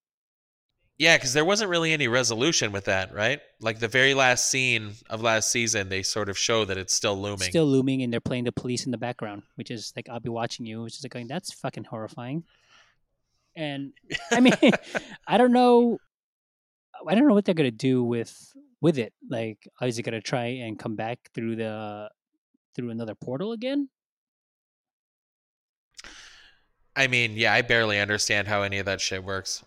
Yeah, 0.99 1.17
because 1.17 1.33
there 1.33 1.45
wasn't 1.45 1.71
really 1.71 1.93
any 1.93 2.07
resolution 2.07 2.71
with 2.71 2.85
that, 2.85 3.15
right? 3.15 3.41
Like 3.61 3.79
the 3.79 3.89
very 3.89 4.15
last 4.15 4.47
scene 4.49 4.93
of 5.11 5.21
last 5.23 5.51
season, 5.51 5.89
they 5.89 6.03
sort 6.03 6.29
of 6.29 6.39
show 6.39 6.65
that 6.65 6.77
it's 6.77 6.95
still 6.95 7.21
looming. 7.21 7.49
Still 7.49 7.67
looming, 7.67 8.03
and 8.03 8.13
they're 8.13 8.21
playing 8.21 8.45
the 8.45 8.53
police 8.53 8.85
in 8.85 8.93
the 8.93 8.99
background, 8.99 9.43
which 9.57 9.71
is 9.71 9.93
like 9.97 10.09
I'll 10.09 10.21
be 10.21 10.29
watching 10.29 10.67
you, 10.67 10.83
which 10.83 10.95
is 10.95 11.03
like 11.03 11.13
going, 11.13 11.27
that's 11.27 11.53
fucking 11.53 11.85
horrifying. 11.85 12.45
And 13.57 13.93
I 14.31 14.41
mean, 14.41 14.55
I 15.27 15.39
don't 15.39 15.53
know, 15.53 15.99
I 17.07 17.15
don't 17.15 17.27
know 17.27 17.35
what 17.35 17.47
they're 17.47 17.55
gonna 17.55 17.71
do 17.71 18.05
with 18.05 18.53
with 18.81 18.99
it. 18.99 19.13
Like, 19.29 19.67
oh, 19.81 19.87
is 19.87 19.99
it 19.99 20.03
gonna 20.03 20.21
try 20.21 20.47
and 20.47 20.79
come 20.79 20.95
back 20.95 21.19
through 21.35 21.57
the 21.57 22.11
through 22.77 22.91
another 22.91 23.15
portal 23.15 23.53
again? 23.53 23.89
I 26.95 27.07
mean, 27.07 27.33
yeah, 27.37 27.55
I 27.55 27.63
barely 27.63 27.99
understand 27.99 28.49
how 28.49 28.63
any 28.63 28.79
of 28.79 28.87
that 28.87 29.01
shit 29.01 29.25
works. 29.25 29.65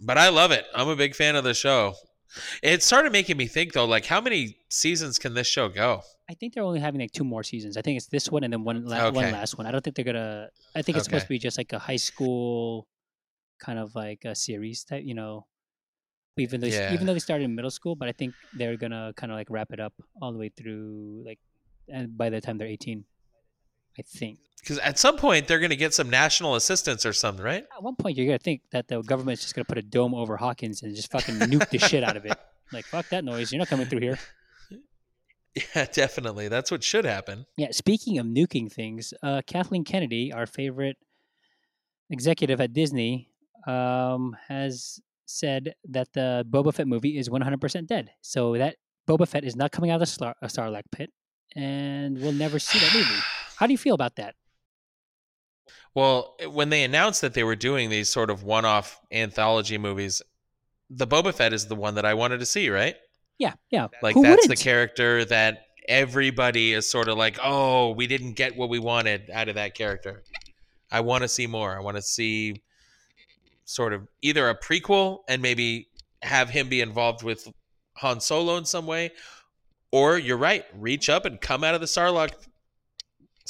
But 0.00 0.18
I 0.18 0.28
love 0.30 0.50
it. 0.50 0.64
I'm 0.74 0.88
a 0.88 0.96
big 0.96 1.14
fan 1.14 1.36
of 1.36 1.44
the 1.44 1.54
show. 1.54 1.94
It 2.62 2.82
started 2.82 3.12
making 3.12 3.36
me 3.36 3.46
think 3.46 3.72
though, 3.72 3.84
like 3.86 4.06
how 4.06 4.20
many 4.20 4.56
seasons 4.68 5.18
can 5.18 5.34
this 5.34 5.46
show 5.46 5.68
go? 5.68 6.02
I 6.28 6.34
think 6.34 6.54
they're 6.54 6.62
only 6.62 6.78
having 6.80 7.00
like 7.00 7.10
two 7.10 7.24
more 7.24 7.42
seasons. 7.42 7.76
I 7.76 7.82
think 7.82 7.96
it's 7.96 8.06
this 8.06 8.30
one 8.30 8.44
and 8.44 8.52
then 8.52 8.62
one 8.62 8.84
la- 8.84 9.10
one 9.10 9.32
last 9.32 9.58
one. 9.58 9.66
I 9.66 9.72
don't 9.72 9.82
think 9.82 9.96
they're 9.96 10.04
gonna. 10.04 10.48
I 10.76 10.82
think 10.82 10.96
it's 10.96 11.04
supposed 11.06 11.24
to 11.24 11.28
be 11.28 11.38
just 11.40 11.58
like 11.58 11.72
a 11.72 11.78
high 11.78 11.96
school 11.96 12.86
kind 13.58 13.78
of 13.80 13.94
like 13.96 14.24
a 14.24 14.34
series 14.34 14.84
type. 14.84 15.02
You 15.04 15.14
know, 15.14 15.46
even 16.38 16.60
though 16.60 16.68
Yeah. 16.68 16.94
even 16.94 17.06
though 17.06 17.14
they 17.14 17.18
started 17.18 17.44
in 17.44 17.54
middle 17.56 17.70
school, 17.70 17.96
but 17.96 18.08
I 18.08 18.12
think 18.12 18.32
they're 18.54 18.76
gonna 18.76 19.12
kind 19.16 19.32
of 19.32 19.36
like 19.36 19.50
wrap 19.50 19.72
it 19.72 19.80
up 19.80 19.92
all 20.22 20.32
the 20.32 20.38
way 20.38 20.50
through 20.56 21.24
like, 21.26 21.40
and 21.88 22.16
by 22.16 22.30
the 22.30 22.40
time 22.40 22.58
they're 22.58 22.68
eighteen, 22.68 23.04
I 24.00 24.02
think. 24.02 24.38
Because 24.60 24.78
at 24.78 24.98
some 24.98 25.16
point 25.16 25.46
they're 25.46 25.58
going 25.58 25.70
to 25.70 25.76
get 25.76 25.92
some 25.94 26.08
national 26.08 26.54
assistance 26.54 27.04
or 27.04 27.12
something, 27.12 27.44
right? 27.44 27.64
At 27.76 27.82
one 27.82 27.96
point, 27.96 28.16
you're 28.16 28.26
gonna 28.26 28.38
think 28.38 28.62
that 28.72 28.88
the 28.88 29.02
government's 29.02 29.42
just 29.42 29.54
gonna 29.54 29.64
put 29.64 29.78
a 29.78 29.82
dome 29.82 30.14
over 30.14 30.36
Hawkins 30.36 30.82
and 30.82 30.94
just 30.94 31.10
fucking 31.10 31.34
nuke 31.36 31.68
the 31.70 31.78
shit 31.78 32.02
out 32.02 32.16
of 32.16 32.24
it. 32.26 32.36
Like 32.72 32.84
fuck 32.84 33.08
that 33.08 33.24
noise, 33.24 33.50
you're 33.50 33.58
not 33.58 33.66
coming 33.66 33.86
through 33.86 33.98
here. 33.98 34.16
Yeah, 35.74 35.86
definitely. 35.92 36.46
That's 36.46 36.70
what 36.70 36.84
should 36.84 37.04
happen. 37.04 37.46
Yeah, 37.56 37.72
speaking 37.72 38.18
of 38.18 38.26
nuking 38.26 38.70
things, 38.70 39.12
uh, 39.24 39.42
Kathleen 39.44 39.82
Kennedy, 39.82 40.32
our 40.32 40.46
favorite 40.46 40.96
executive 42.08 42.60
at 42.60 42.72
Disney, 42.72 43.28
um, 43.66 44.36
has 44.46 45.00
said 45.26 45.74
that 45.88 46.12
the 46.12 46.46
Boba 46.48 46.72
Fett 46.72 46.86
movie 46.86 47.18
is 47.18 47.28
100% 47.28 47.88
dead. 47.88 48.12
So 48.20 48.56
that 48.56 48.76
Boba 49.08 49.26
Fett 49.26 49.42
is 49.42 49.56
not 49.56 49.72
coming 49.72 49.90
out 49.90 49.96
of 49.96 50.00
the 50.00 50.06
Star- 50.06 50.36
uh, 50.40 50.46
Sarlacc 50.46 50.84
pit, 50.92 51.10
and 51.56 52.16
we'll 52.20 52.30
never 52.30 52.60
see 52.60 52.78
that 52.78 52.94
movie. 52.94 53.20
How 53.60 53.66
do 53.66 53.74
you 53.74 53.78
feel 53.78 53.94
about 53.94 54.16
that? 54.16 54.36
Well, 55.94 56.34
eh, 56.40 56.46
when 56.46 56.70
they 56.70 56.82
announced 56.82 57.20
that 57.20 57.34
they 57.34 57.44
were 57.44 57.56
doing 57.56 57.90
these 57.90 58.08
sort 58.08 58.30
of 58.30 58.42
one-off 58.42 58.98
anthology 59.12 59.76
movies, 59.76 60.22
the 60.88 61.06
Boba 61.06 61.34
Fett 61.34 61.52
is 61.52 61.66
the 61.66 61.76
one 61.76 61.94
that 61.96 62.06
I 62.06 62.14
wanted 62.14 62.40
to 62.40 62.46
see, 62.46 62.70
right? 62.70 62.96
Yeah, 63.38 63.52
yeah. 63.70 63.88
Like 64.00 64.14
Who 64.14 64.22
that's 64.22 64.46
the 64.46 64.52
wouldn't? 64.52 64.60
character 64.60 65.26
that 65.26 65.66
everybody 65.86 66.72
is 66.72 66.90
sort 66.90 67.08
of 67.08 67.18
like, 67.18 67.38
"Oh, 67.42 67.90
we 67.90 68.06
didn't 68.06 68.32
get 68.32 68.56
what 68.56 68.70
we 68.70 68.78
wanted 68.78 69.28
out 69.30 69.50
of 69.50 69.56
that 69.56 69.74
character. 69.74 70.22
I 70.90 71.00
want 71.00 71.22
to 71.22 71.28
see 71.28 71.46
more. 71.46 71.76
I 71.76 71.80
want 71.80 71.98
to 71.98 72.02
see 72.02 72.62
sort 73.66 73.92
of 73.92 74.08
either 74.22 74.48
a 74.48 74.58
prequel 74.58 75.18
and 75.28 75.42
maybe 75.42 75.88
have 76.22 76.48
him 76.48 76.70
be 76.70 76.80
involved 76.80 77.22
with 77.22 77.46
Han 77.98 78.20
Solo 78.20 78.56
in 78.56 78.64
some 78.64 78.86
way, 78.86 79.10
or 79.92 80.18
you're 80.18 80.38
right, 80.38 80.64
reach 80.74 81.10
up 81.10 81.26
and 81.26 81.38
come 81.42 81.62
out 81.62 81.74
of 81.74 81.82
the 81.82 81.86
Sarlacc 81.86 82.32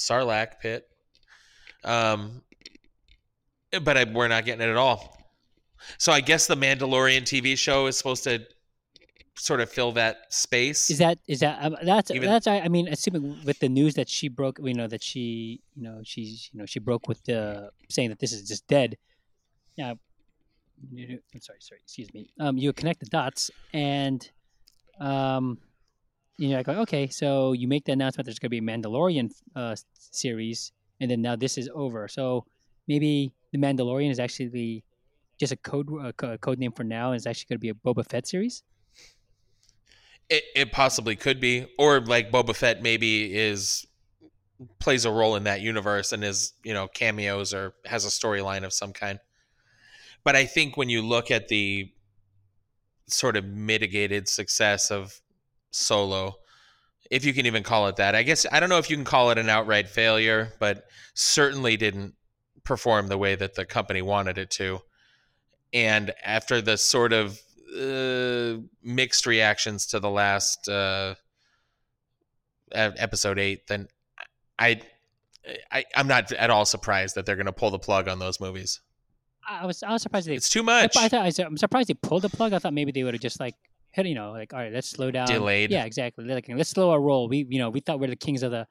Sarlacc 0.00 0.60
pit. 0.60 0.88
Um, 1.84 2.42
but 3.82 3.96
I, 3.96 4.04
we're 4.04 4.28
not 4.28 4.44
getting 4.44 4.66
it 4.66 4.70
at 4.70 4.76
all. 4.76 5.16
So 5.98 6.12
I 6.12 6.20
guess 6.20 6.46
the 6.46 6.56
Mandalorian 6.56 7.22
TV 7.22 7.56
show 7.56 7.86
is 7.86 7.96
supposed 7.96 8.24
to 8.24 8.40
sort 9.34 9.60
of 9.60 9.70
fill 9.70 9.92
that 9.92 10.32
space. 10.32 10.90
Is 10.90 10.98
that 10.98 11.18
is 11.26 11.40
that 11.40 11.58
um, 11.62 11.76
that's 11.82 12.10
Even- 12.10 12.28
that's 12.28 12.46
I, 12.46 12.60
I 12.60 12.68
mean 12.68 12.88
assuming 12.88 13.38
with 13.44 13.58
the 13.58 13.68
news 13.68 13.94
that 13.94 14.08
she 14.08 14.28
broke 14.28 14.58
we 14.58 14.74
know 14.74 14.86
that 14.86 15.02
she 15.02 15.60
you 15.74 15.82
know 15.82 16.00
she's 16.04 16.50
you 16.52 16.58
know 16.58 16.66
she 16.66 16.78
broke 16.78 17.08
with 17.08 17.22
the 17.24 17.70
saying 17.88 18.10
that 18.10 18.18
this 18.18 18.32
is 18.32 18.46
just 18.46 18.66
dead. 18.66 18.98
Yeah, 19.76 19.94
you 20.92 21.20
I'm 21.34 21.40
sorry, 21.40 21.58
sorry, 21.60 21.80
excuse 21.82 22.12
me. 22.12 22.30
Um, 22.38 22.58
you 22.58 22.72
connect 22.72 23.00
the 23.00 23.06
dots 23.06 23.50
and 23.72 24.28
um, 24.98 25.58
you 26.40 26.48
know 26.48 26.56
like 26.56 26.68
okay, 26.68 27.06
so 27.08 27.52
you 27.52 27.68
make 27.68 27.84
the 27.84 27.92
announcement 27.92 28.24
there's 28.24 28.38
going 28.38 28.50
to 28.50 28.50
be 28.50 28.58
a 28.58 28.62
Mandalorian 28.62 29.30
uh 29.54 29.76
series, 29.92 30.72
and 30.98 31.10
then 31.10 31.20
now 31.20 31.36
this 31.36 31.58
is 31.58 31.68
over. 31.74 32.08
So 32.08 32.46
maybe 32.88 33.34
the 33.52 33.58
Mandalorian 33.58 34.10
is 34.10 34.18
actually 34.18 34.82
just 35.38 35.52
a 35.52 35.56
code 35.56 35.88
a 36.02 36.38
code 36.38 36.58
name 36.58 36.72
for 36.72 36.82
now, 36.82 37.08
and 37.08 37.16
it's 37.16 37.26
actually 37.26 37.46
going 37.50 37.58
to 37.58 37.60
be 37.60 37.68
a 37.68 37.74
Boba 37.74 38.08
Fett 38.08 38.26
series. 38.26 38.62
It, 40.30 40.44
it 40.54 40.72
possibly 40.72 41.14
could 41.14 41.40
be, 41.40 41.66
or 41.78 42.00
like 42.00 42.30
Boba 42.30 42.56
Fett 42.56 42.82
maybe 42.82 43.36
is 43.36 43.86
plays 44.78 45.04
a 45.04 45.10
role 45.10 45.36
in 45.36 45.44
that 45.44 45.60
universe 45.60 46.12
and 46.12 46.24
is 46.24 46.54
you 46.64 46.72
know 46.72 46.88
cameos 46.88 47.52
or 47.52 47.74
has 47.84 48.06
a 48.06 48.08
storyline 48.08 48.64
of 48.64 48.72
some 48.72 48.94
kind. 48.94 49.18
But 50.24 50.36
I 50.36 50.46
think 50.46 50.78
when 50.78 50.88
you 50.88 51.02
look 51.02 51.30
at 51.30 51.48
the 51.48 51.92
sort 53.08 53.36
of 53.36 53.44
mitigated 53.44 54.26
success 54.26 54.90
of 54.90 55.20
Solo, 55.70 56.36
if 57.10 57.24
you 57.24 57.34
can 57.34 57.46
even 57.46 57.62
call 57.62 57.88
it 57.88 57.96
that, 57.96 58.14
I 58.14 58.22
guess 58.22 58.46
I 58.50 58.60
don't 58.60 58.68
know 58.68 58.78
if 58.78 58.90
you 58.90 58.96
can 58.96 59.04
call 59.04 59.30
it 59.30 59.38
an 59.38 59.48
outright 59.48 59.88
failure, 59.88 60.52
but 60.58 60.84
certainly 61.14 61.76
didn't 61.76 62.14
perform 62.64 63.08
the 63.08 63.18
way 63.18 63.34
that 63.34 63.54
the 63.54 63.64
company 63.64 64.02
wanted 64.02 64.38
it 64.38 64.50
to. 64.52 64.80
And 65.72 66.12
after 66.24 66.60
the 66.60 66.76
sort 66.76 67.12
of 67.12 67.40
uh, 67.76 68.60
mixed 68.82 69.26
reactions 69.26 69.86
to 69.86 70.00
the 70.00 70.10
last 70.10 70.68
uh, 70.68 71.14
episode 72.72 73.38
eight, 73.38 73.66
then 73.68 73.88
I, 74.58 74.80
I 75.70 75.84
I'm 75.94 76.08
not 76.08 76.32
at 76.32 76.50
all 76.50 76.64
surprised 76.64 77.14
that 77.14 77.26
they're 77.26 77.36
going 77.36 77.46
to 77.46 77.52
pull 77.52 77.70
the 77.70 77.78
plug 77.78 78.08
on 78.08 78.18
those 78.18 78.40
movies. 78.40 78.80
I 79.48 79.66
was 79.66 79.82
I 79.82 79.92
was 79.92 80.02
surprised 80.02 80.28
they. 80.28 80.34
It's 80.34 80.48
too 80.48 80.62
much. 80.62 80.96
I 80.96 81.08
thought 81.08 81.38
I 81.38 81.44
I'm 81.44 81.56
surprised 81.56 81.88
they 81.88 81.94
pulled 81.94 82.22
the 82.22 82.28
plug. 82.28 82.52
I 82.52 82.58
thought 82.58 82.74
maybe 82.74 82.92
they 82.92 83.02
would 83.04 83.14
have 83.14 83.22
just 83.22 83.40
like 83.40 83.54
you 83.96 84.14
know 84.14 84.32
like 84.32 84.52
all 84.52 84.60
right 84.60 84.72
let's 84.72 84.88
slow 84.88 85.10
down. 85.10 85.26
Delayed. 85.26 85.70
Yeah, 85.70 85.84
exactly. 85.84 86.24
Like 86.24 86.48
let's 86.48 86.70
slow 86.70 86.90
our 86.90 87.00
roll. 87.00 87.28
We 87.28 87.46
you 87.48 87.58
know 87.58 87.70
we 87.70 87.80
thought 87.80 88.00
we 88.00 88.06
are 88.06 88.10
the 88.10 88.16
kings 88.16 88.42
of 88.42 88.50
the 88.50 88.66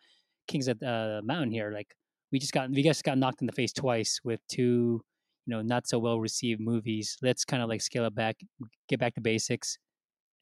kings 0.48 0.68
of 0.68 0.80
the 0.80 1.20
uh, 1.20 1.22
mountain 1.24 1.52
here. 1.52 1.72
Like 1.72 1.96
we 2.32 2.40
just 2.40 2.54
got 2.54 2.70
we 2.70 2.84
just 2.84 3.04
got 3.04 3.18
knocked 3.18 3.41
in 3.41 3.48
the 3.48 3.54
face 3.54 3.74
twice 3.74 4.20
with 4.24 4.40
two 4.48 5.02
you 5.46 5.56
know 5.56 5.62
not 5.62 5.88
so 5.88 6.00
well 6.00 6.20
received 6.20 6.62
movies. 6.62 7.18
Let's 7.22 7.46
kind 7.46 7.62
of 7.62 7.70
like 7.70 7.82
scale 7.82 8.06
it 8.06 8.16
back, 8.16 8.38
get 8.88 9.00
back 9.00 9.16
to 9.16 9.22
basics, 9.22 9.78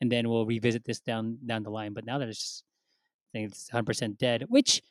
and 0.02 0.12
then 0.12 0.30
we'll 0.30 0.46
revisit 0.46 0.86
this 0.86 1.00
down 1.00 1.38
down 1.46 1.64
the 1.64 1.70
line. 1.70 1.94
But 1.94 2.06
now 2.06 2.18
that 2.18 2.28
it's 2.28 2.40
just 2.40 2.64
I 3.34 3.40
think 3.40 3.52
it's 3.52 3.70
100 3.72 3.86
percent 3.86 4.18
dead, 4.18 4.46
which 4.48 4.82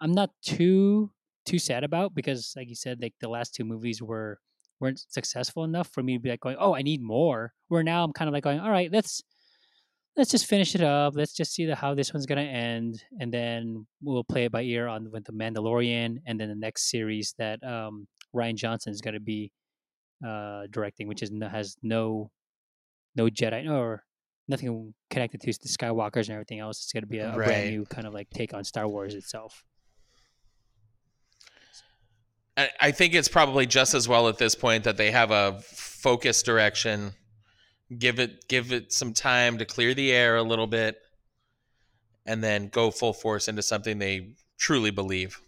I'm 0.00 0.12
not 0.12 0.30
too 0.42 1.10
too 1.44 1.58
sad 1.58 1.84
about 1.84 2.14
because 2.14 2.52
like 2.56 2.68
you 2.68 2.74
said 2.74 3.00
like 3.02 3.14
the 3.20 3.28
last 3.28 3.54
two 3.54 3.64
movies 3.64 4.00
were 4.00 4.38
weren't 4.82 5.02
successful 5.08 5.64
enough 5.64 5.88
for 5.92 6.02
me 6.02 6.16
to 6.16 6.20
be 6.20 6.28
like 6.28 6.40
going 6.40 6.56
oh 6.58 6.74
I 6.74 6.82
need 6.82 7.00
more. 7.00 7.54
Where 7.68 7.82
now 7.82 8.04
I'm 8.04 8.12
kind 8.12 8.28
of 8.28 8.34
like 8.34 8.44
going 8.44 8.60
all 8.60 8.70
right 8.70 8.90
let's 8.92 9.22
let's 10.16 10.30
just 10.30 10.46
finish 10.46 10.74
it 10.74 10.82
up. 10.82 11.14
Let's 11.16 11.32
just 11.32 11.54
see 11.54 11.64
the, 11.64 11.74
how 11.74 11.94
this 11.94 12.12
one's 12.12 12.26
gonna 12.26 12.42
end, 12.42 13.02
and 13.18 13.32
then 13.32 13.86
we'll 14.02 14.24
play 14.24 14.44
it 14.44 14.52
by 14.52 14.62
ear 14.62 14.86
on 14.86 15.10
with 15.10 15.24
the 15.24 15.32
Mandalorian, 15.32 16.18
and 16.26 16.38
then 16.38 16.48
the 16.50 16.54
next 16.54 16.90
series 16.90 17.34
that 17.38 17.62
um, 17.64 18.06
Rian 18.36 18.56
Johnson 18.56 18.92
is 18.92 19.00
gonna 19.00 19.20
be 19.20 19.50
uh, 20.26 20.64
directing, 20.70 21.08
which 21.08 21.22
is 21.22 21.30
has 21.50 21.76
no 21.82 22.30
no 23.16 23.28
Jedi 23.28 23.70
or 23.70 24.04
nothing 24.48 24.92
connected 25.08 25.40
to 25.40 25.46
the 25.46 25.68
Skywalkers 25.68 26.28
and 26.28 26.30
everything 26.30 26.58
else. 26.58 26.82
It's 26.82 26.92
gonna 26.92 27.06
be 27.06 27.18
a, 27.18 27.32
a 27.32 27.36
Right. 27.38 27.46
brand 27.46 27.70
new 27.70 27.84
kind 27.86 28.06
of 28.06 28.12
like 28.12 28.28
take 28.30 28.52
on 28.52 28.64
Star 28.64 28.86
Wars 28.86 29.14
itself. 29.14 29.64
I 32.56 32.90
think 32.90 33.14
it's 33.14 33.28
probably 33.28 33.66
just 33.66 33.94
as 33.94 34.06
well 34.06 34.28
at 34.28 34.36
this 34.36 34.54
point 34.54 34.84
that 34.84 34.96
they 34.98 35.10
have 35.10 35.30
a 35.30 35.60
focused 35.62 36.44
direction. 36.44 37.12
Give 37.96 38.18
it 38.20 38.46
give 38.48 38.72
it 38.72 38.92
some 38.92 39.14
time 39.14 39.58
to 39.58 39.64
clear 39.64 39.94
the 39.94 40.12
air 40.12 40.36
a 40.36 40.42
little 40.42 40.66
bit, 40.66 40.96
and 42.26 42.42
then 42.42 42.68
go 42.68 42.90
full 42.90 43.12
force 43.12 43.48
into 43.48 43.62
something 43.62 43.98
they 43.98 44.34
truly 44.58 44.90
believe. 44.90 45.40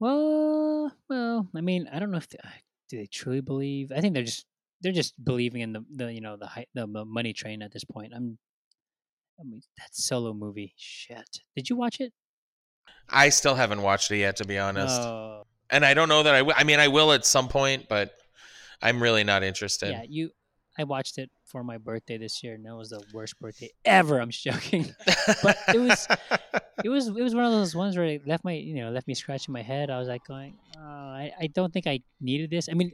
Well, 0.00 0.92
well, 1.08 1.48
I 1.56 1.60
mean, 1.60 1.88
I 1.92 1.98
don't 1.98 2.10
know 2.10 2.18
if 2.18 2.28
they, 2.28 2.38
uh, 2.42 2.48
do 2.88 2.96
they 2.98 3.06
truly 3.06 3.40
believe. 3.40 3.90
I 3.94 4.00
think 4.00 4.14
they're 4.14 4.24
just 4.24 4.46
they're 4.80 4.92
just 4.92 5.22
believing 5.24 5.62
in 5.62 5.72
the, 5.72 5.84
the 5.90 6.12
you 6.12 6.20
know 6.20 6.36
the 6.36 6.46
high, 6.46 6.66
the 6.74 6.86
money 6.86 7.32
train 7.32 7.62
at 7.62 7.72
this 7.72 7.84
point. 7.84 8.12
I'm, 8.14 8.38
I 9.40 9.44
mean, 9.44 9.62
that 9.78 9.94
solo 9.94 10.32
movie. 10.34 10.74
Shit, 10.76 11.40
did 11.56 11.70
you 11.70 11.76
watch 11.76 12.00
it? 12.00 12.12
I 13.08 13.28
still 13.30 13.54
haven't 13.54 13.82
watched 13.82 14.10
it 14.10 14.18
yet, 14.18 14.36
to 14.36 14.44
be 14.44 14.58
honest, 14.58 15.00
Oh, 15.00 15.46
and 15.70 15.84
I 15.84 15.94
don't 15.94 16.08
know 16.08 16.22
that 16.22 16.34
I. 16.34 16.38
W- 16.38 16.54
I 16.56 16.64
mean, 16.64 16.80
I 16.80 16.88
will 16.88 17.12
at 17.12 17.24
some 17.24 17.48
point, 17.48 17.88
but 17.88 18.12
I'm 18.82 19.02
really 19.02 19.24
not 19.24 19.42
interested. 19.42 19.90
yeah, 19.90 20.02
you. 20.08 20.30
I 20.76 20.82
watched 20.84 21.18
it 21.18 21.30
for 21.44 21.62
my 21.62 21.78
birthday 21.78 22.18
this 22.18 22.42
year, 22.42 22.54
and 22.54 22.64
that 22.66 22.74
was 22.74 22.88
the 22.90 23.00
worst 23.12 23.38
birthday 23.38 23.70
ever. 23.84 24.18
I'm 24.20 24.30
joking. 24.30 24.92
But 25.42 25.56
it 25.74 25.78
was- 25.78 26.08
it 26.82 26.88
was 26.88 27.06
it 27.06 27.22
was 27.22 27.34
one 27.34 27.44
of 27.44 27.52
those 27.52 27.74
ones 27.76 27.96
where 27.96 28.06
it 28.06 28.26
left 28.26 28.44
my 28.44 28.52
you 28.52 28.74
know 28.74 28.90
left 28.90 29.06
me 29.06 29.14
scratching 29.14 29.52
my 29.52 29.62
head. 29.62 29.88
I 29.90 29.98
was 30.00 30.08
like 30.08 30.24
going, 30.26 30.58
oh, 30.76 30.80
I 30.82 31.32
I 31.40 31.46
don't 31.46 31.72
think 31.72 31.86
I 31.86 32.00
needed 32.20 32.50
this. 32.50 32.68
I 32.68 32.74
mean, 32.74 32.90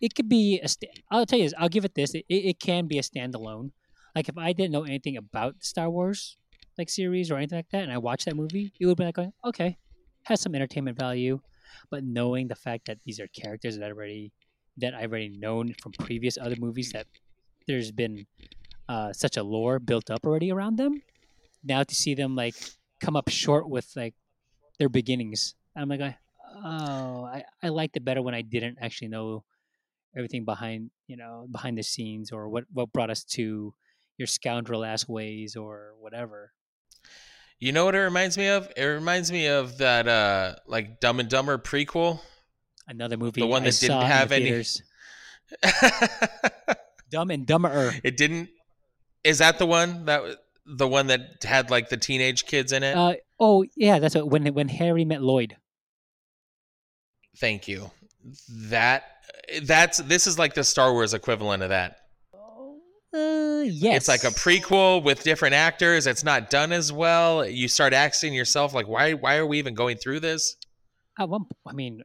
it 0.00 0.14
could 0.14 0.28
be 0.28 0.60
a. 0.62 0.68
St- 0.68 0.92
I'll 1.10 1.26
tell 1.26 1.38
you 1.40 1.44
this. 1.46 1.54
I'll 1.58 1.68
give 1.68 1.84
it 1.84 1.94
this. 1.96 2.14
It, 2.14 2.24
it 2.28 2.44
it 2.54 2.60
can 2.60 2.86
be 2.86 2.98
a 2.98 3.02
standalone. 3.02 3.72
Like 4.14 4.28
if 4.28 4.38
I 4.38 4.52
didn't 4.52 4.70
know 4.72 4.84
anything 4.84 5.16
about 5.16 5.56
Star 5.64 5.90
Wars 5.90 6.36
like 6.78 6.88
series 6.88 7.30
or 7.30 7.36
anything 7.38 7.58
like 7.58 7.70
that, 7.70 7.82
and 7.82 7.92
I 7.92 7.98
watched 7.98 8.26
that 8.26 8.36
movie, 8.36 8.72
it 8.78 8.86
would 8.86 8.96
be 8.96 9.04
like 9.04 9.16
going, 9.16 9.32
okay, 9.44 9.76
has 10.24 10.40
some 10.40 10.54
entertainment 10.54 10.96
value. 10.98 11.40
But 11.90 12.04
knowing 12.04 12.48
the 12.48 12.54
fact 12.54 12.86
that 12.86 12.98
these 13.04 13.20
are 13.20 13.28
characters 13.28 13.78
that 13.78 13.84
I 13.84 13.92
already 13.92 14.32
that 14.78 14.94
I've 14.94 15.10
already 15.10 15.30
known 15.30 15.74
from 15.80 15.92
previous 15.92 16.36
other 16.36 16.56
movies 16.58 16.92
that 16.92 17.06
there's 17.66 17.90
been 17.90 18.26
uh, 18.88 19.12
such 19.12 19.36
a 19.36 19.42
lore 19.42 19.78
built 19.78 20.10
up 20.10 20.26
already 20.26 20.52
around 20.52 20.76
them. 20.76 21.02
Now 21.64 21.82
to 21.82 21.94
see 21.94 22.14
them 22.14 22.36
like 22.36 22.54
come 23.00 23.16
up 23.16 23.28
short 23.28 23.68
with 23.68 23.90
like 23.96 24.14
their 24.78 24.88
beginnings, 24.88 25.54
I'm 25.74 25.88
like, 25.88 26.00
oh, 26.00 27.24
I, 27.24 27.44
I 27.62 27.68
liked 27.68 27.96
it 27.96 28.04
better 28.04 28.22
when 28.22 28.34
I 28.34 28.42
didn't 28.42 28.78
actually 28.80 29.08
know 29.08 29.44
everything 30.16 30.46
behind 30.46 30.90
you 31.06 31.16
know 31.16 31.46
behind 31.50 31.76
the 31.76 31.82
scenes 31.82 32.32
or 32.32 32.48
what 32.48 32.64
what 32.72 32.90
brought 32.92 33.10
us 33.10 33.22
to 33.22 33.74
your 34.16 34.26
scoundrel 34.26 34.84
ass 34.84 35.08
ways 35.08 35.56
or 35.56 35.94
whatever. 36.00 36.52
You 37.58 37.72
know 37.72 37.84
what 37.86 37.94
it 37.94 38.00
reminds 38.00 38.36
me 38.36 38.48
of? 38.48 38.70
It 38.76 38.84
reminds 38.84 39.32
me 39.32 39.46
of 39.48 39.78
that 39.78 40.06
uh 40.06 40.56
like 40.66 41.00
Dumb 41.00 41.20
and 41.20 41.28
Dumber 41.28 41.58
prequel. 41.58 42.20
Another 42.86 43.16
movie 43.16 43.40
The 43.40 43.46
one 43.46 43.62
I 43.62 43.70
that 43.70 43.80
didn't 43.80 44.02
have 44.02 44.28
the 44.28 44.36
any- 44.36 44.64
Dumb 47.10 47.30
and 47.30 47.46
Dumber. 47.46 47.94
it 48.04 48.16
didn't 48.16 48.48
Is 49.24 49.38
that 49.38 49.58
the 49.58 49.66
one 49.66 50.04
that 50.06 50.22
the 50.66 50.86
one 50.88 51.06
that 51.08 51.42
had 51.44 51.70
like 51.70 51.88
the 51.88 51.96
teenage 51.96 52.46
kids 52.46 52.72
in 52.72 52.82
it? 52.82 52.96
Uh, 52.96 53.14
oh 53.38 53.64
yeah, 53.76 53.98
that's 53.98 54.14
what, 54.14 54.28
when 54.28 54.46
when 54.54 54.68
Harry 54.68 55.04
met 55.04 55.22
Lloyd. 55.22 55.56
Thank 57.38 57.68
you. 57.68 57.90
That 58.48 59.04
that's 59.62 59.98
this 59.98 60.26
is 60.26 60.38
like 60.38 60.54
the 60.54 60.64
Star 60.64 60.92
Wars 60.92 61.14
equivalent 61.14 61.62
of 61.62 61.68
that. 61.70 61.98
Uh, 63.16 63.62
yes, 63.62 63.96
It's 63.96 64.08
like 64.08 64.24
a 64.24 64.34
prequel 64.34 65.02
with 65.02 65.22
different 65.22 65.54
actors. 65.54 66.06
It's 66.06 66.22
not 66.22 66.50
done 66.50 66.70
as 66.70 66.92
well. 66.92 67.46
You 67.46 67.66
start 67.66 67.94
asking 67.94 68.34
yourself 68.34 68.74
like 68.74 68.86
why 68.86 69.14
why 69.14 69.36
are 69.36 69.46
we 69.46 69.58
even 69.58 69.74
going 69.74 69.96
through 69.96 70.20
this? 70.20 70.56
At 71.18 71.30
one, 71.30 71.46
I 71.66 71.72
mean, 71.72 72.02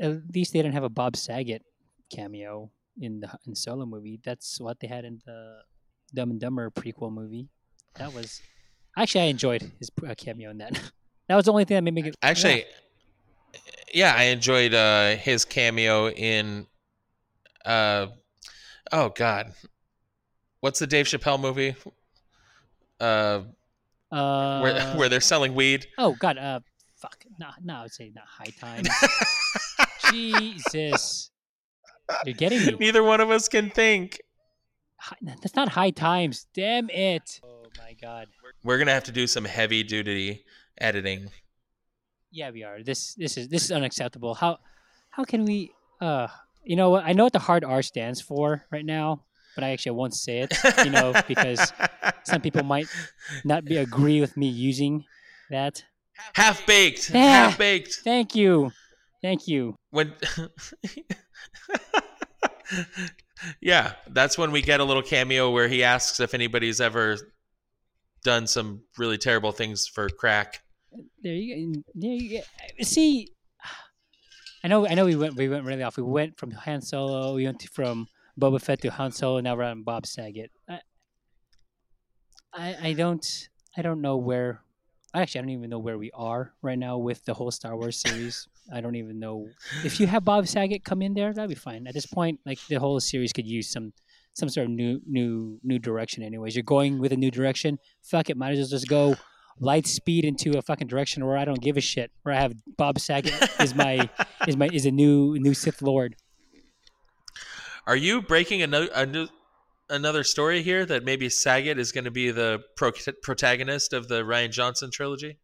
at 0.00 0.22
least 0.34 0.54
they 0.54 0.60
didn't 0.60 0.72
have 0.74 0.84
a 0.84 0.88
Bob 0.88 1.16
Saget 1.16 1.62
cameo 2.10 2.70
in 2.98 3.20
the 3.20 3.28
in 3.46 3.54
Solo 3.54 3.84
movie. 3.84 4.20
That's 4.24 4.58
what 4.58 4.80
they 4.80 4.86
had 4.86 5.04
in 5.04 5.20
the 5.26 5.58
Dumb 6.14 6.30
and 6.30 6.40
Dumber 6.40 6.70
prequel 6.70 7.12
movie. 7.12 7.48
That 7.96 8.14
was 8.14 8.40
actually 8.96 9.22
I 9.22 9.24
enjoyed 9.24 9.70
his 9.78 9.90
uh, 10.06 10.14
cameo 10.16 10.50
in 10.50 10.58
that. 10.58 10.72
that 11.28 11.36
was 11.36 11.44
the 11.44 11.52
only 11.52 11.66
thing 11.66 11.74
that 11.74 11.82
made 11.82 11.94
me 11.94 12.02
get 12.02 12.14
Actually, 12.22 12.64
yeah, 13.92 14.14
I 14.16 14.24
enjoyed 14.24 14.72
uh, 14.72 15.16
his 15.16 15.44
cameo 15.44 16.08
in. 16.08 16.66
Uh, 17.66 18.06
oh 18.90 19.10
God, 19.10 19.52
what's 20.62 20.78
the 20.78 20.86
Dave 20.86 21.06
Chappelle 21.06 21.38
movie? 21.38 21.74
Uh, 22.98 23.42
uh, 24.10 24.60
where 24.60 24.80
where 24.96 25.08
they're 25.10 25.20
selling 25.20 25.54
weed. 25.54 25.86
oh 25.98 26.16
god, 26.18 26.38
uh, 26.38 26.60
fuck, 26.96 27.24
no, 27.38 27.48
no, 27.62 27.74
I 27.74 27.82
would 27.82 27.92
say 27.92 28.10
not 28.14 28.24
High 28.26 28.52
Times. 28.58 28.88
Jesus, 30.10 31.30
you're 32.24 32.34
getting 32.34 32.64
me. 32.64 32.76
Neither 32.78 33.02
one 33.02 33.20
of 33.20 33.30
us 33.30 33.48
can 33.48 33.70
think. 33.70 34.20
That's 35.20 35.56
not 35.56 35.68
High 35.68 35.90
Times. 35.90 36.46
Damn 36.54 36.88
it! 36.90 37.40
Oh 37.44 37.66
my 37.78 37.94
god. 38.00 38.28
We're 38.64 38.78
gonna 38.78 38.92
have 38.92 39.04
to 39.04 39.12
do 39.12 39.26
some 39.26 39.44
heavy 39.44 39.82
duty 39.82 40.44
editing. 40.78 41.28
Yeah, 42.30 42.50
we 42.50 42.62
are. 42.62 42.82
This 42.82 43.14
this 43.14 43.36
is 43.36 43.48
this 43.48 43.64
is 43.64 43.72
unacceptable. 43.72 44.34
How 44.34 44.58
how 45.10 45.24
can 45.24 45.44
we 45.44 45.72
uh 46.00 46.28
you 46.64 46.76
know 46.76 46.90
what 46.90 47.04
I 47.04 47.12
know 47.12 47.24
what 47.24 47.32
the 47.32 47.40
hard 47.40 47.64
R 47.64 47.82
stands 47.82 48.20
for 48.20 48.64
right 48.70 48.84
now. 48.84 49.24
But 49.54 49.64
I 49.64 49.70
actually 49.70 49.92
won't 49.92 50.14
say 50.14 50.40
it. 50.40 50.52
You 50.84 50.90
know, 50.90 51.12
because 51.28 51.72
some 52.24 52.40
people 52.40 52.62
might 52.62 52.86
not 53.44 53.64
be 53.64 53.76
agree 53.76 54.20
with 54.20 54.36
me 54.36 54.48
using 54.48 55.04
that. 55.50 55.84
half 56.34 56.64
baked, 56.66 57.10
Yeah. 57.10 57.20
half 57.48 57.58
baked. 57.58 58.00
Thank 58.04 58.34
you, 58.34 58.70
thank 59.22 59.46
you. 59.48 59.76
When 59.90 60.14
Yeah, 63.60 63.94
that's 64.08 64.38
when 64.38 64.52
we 64.52 64.62
get 64.62 64.78
a 64.80 64.84
little 64.84 65.02
cameo 65.02 65.50
where 65.50 65.66
he 65.68 65.82
asks 65.82 66.20
if 66.20 66.32
anybody's 66.32 66.80
ever 66.80 67.16
done 68.24 68.46
some 68.46 68.82
really 68.96 69.18
terrible 69.18 69.50
things 69.50 69.86
for 69.88 70.08
crack. 70.08 70.60
There 71.22 71.34
you, 71.34 71.74
go. 71.74 71.82
there 71.94 72.10
you 72.12 72.38
go. 72.38 72.84
See, 72.84 73.28
I 74.62 74.68
know, 74.68 74.86
I 74.86 74.94
know. 74.94 75.04
We 75.06 75.16
went, 75.16 75.34
we 75.34 75.48
went 75.48 75.64
really 75.64 75.82
off. 75.82 75.96
We 75.96 76.04
went 76.04 76.38
from 76.38 76.52
Han 76.52 76.82
Solo. 76.82 77.34
We 77.34 77.46
went 77.46 77.62
from 77.72 78.06
Boba 78.38 78.60
Fett 78.60 78.80
to 78.82 78.90
Han 78.90 79.12
Solo. 79.12 79.40
Now 79.40 79.56
we're 79.56 79.64
on 79.64 79.82
Bob 79.82 80.06
Saget. 80.06 80.50
I, 80.68 80.80
I, 82.52 82.76
I 82.82 82.92
don't, 82.92 83.48
I 83.76 83.82
don't 83.82 84.00
know 84.00 84.16
where. 84.16 84.62
Actually, 85.14 85.40
I 85.40 85.42
don't 85.42 85.50
even 85.50 85.70
know 85.70 85.78
where 85.78 85.98
we 85.98 86.10
are 86.14 86.54
right 86.62 86.78
now 86.78 86.96
with 86.96 87.24
the 87.26 87.34
whole 87.34 87.50
Star 87.50 87.76
Wars 87.76 88.00
series. 88.00 88.48
I 88.72 88.80
don't 88.80 88.94
even 88.94 89.18
know 89.18 89.48
if 89.84 90.00
you 90.00 90.06
have 90.06 90.24
Bob 90.24 90.46
Saget 90.46 90.84
come 90.84 91.02
in 91.02 91.12
there. 91.12 91.34
That'd 91.34 91.50
be 91.50 91.54
fine. 91.54 91.86
At 91.86 91.92
this 91.92 92.06
point, 92.06 92.40
like 92.46 92.58
the 92.68 92.76
whole 92.76 92.98
series 92.98 93.32
could 93.32 93.46
use 93.46 93.70
some, 93.70 93.92
some 94.32 94.48
sort 94.48 94.66
of 94.66 94.70
new, 94.70 95.00
new, 95.06 95.58
new 95.62 95.78
direction. 95.78 96.22
Anyways, 96.22 96.56
you're 96.56 96.62
going 96.62 96.98
with 96.98 97.12
a 97.12 97.16
new 97.16 97.30
direction. 97.30 97.78
Fuck 98.02 98.30
it, 98.30 98.38
might 98.38 98.52
as 98.52 98.58
well 98.58 98.68
just 98.68 98.88
go 98.88 99.16
light 99.60 99.86
speed 99.86 100.24
into 100.24 100.56
a 100.58 100.62
fucking 100.62 100.88
direction 100.88 101.24
where 101.26 101.36
I 101.36 101.44
don't 101.44 101.60
give 101.60 101.76
a 101.76 101.80
shit. 101.80 102.10
Where 102.22 102.34
I 102.34 102.40
have 102.40 102.54
Bob 102.76 102.98
Saget 102.98 103.34
is 103.60 103.74
my 103.74 104.08
is 104.46 104.56
my 104.56 104.68
is 104.72 104.86
a 104.86 104.90
new 104.90 105.36
new 105.38 105.54
Sith 105.54 105.82
Lord. 105.82 106.16
Are 107.86 107.96
you 107.96 108.22
breaking 108.22 108.62
a, 108.62 108.66
no, 108.66 108.88
a 108.94 109.06
new, 109.06 109.28
another 109.90 110.24
story 110.24 110.62
here 110.62 110.86
that 110.86 111.04
maybe 111.04 111.28
Saget 111.28 111.78
is 111.78 111.92
going 111.92 112.04
to 112.04 112.10
be 112.10 112.30
the 112.30 112.60
pro- 112.76 112.92
protagonist 113.22 113.92
of 113.92 114.08
the 114.08 114.22
Rian 114.22 114.50
Johnson 114.50 114.90
trilogy? 114.90 115.38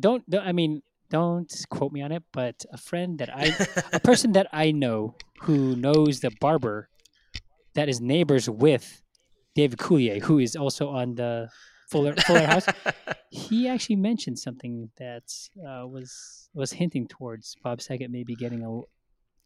Don't, 0.00 0.28
don't 0.28 0.46
I 0.46 0.52
mean 0.52 0.82
don't 1.10 1.52
quote 1.70 1.92
me 1.92 2.02
on 2.02 2.12
it, 2.12 2.22
but 2.32 2.64
a 2.72 2.78
friend 2.78 3.18
that 3.18 3.34
I 3.34 3.54
a 3.92 4.00
person 4.04 4.32
that 4.32 4.48
I 4.52 4.72
know 4.72 5.16
who 5.42 5.76
knows 5.76 6.20
the 6.20 6.30
barber 6.40 6.88
that 7.74 7.88
is 7.88 8.00
neighbors 8.00 8.48
with 8.48 9.02
David 9.54 9.78
Coulier, 9.78 10.22
who 10.22 10.38
is 10.38 10.56
also 10.56 10.88
on 10.88 11.14
the 11.14 11.48
Fuller 11.90 12.14
Fuller 12.14 12.46
House. 12.46 12.66
He 13.30 13.68
actually 13.68 13.96
mentioned 13.96 14.38
something 14.38 14.90
that 14.96 15.30
uh, 15.60 15.86
was 15.86 16.48
was 16.54 16.72
hinting 16.72 17.06
towards 17.06 17.54
Bob 17.62 17.82
Saget 17.82 18.10
maybe 18.10 18.34
getting 18.34 18.62
a 18.62 18.70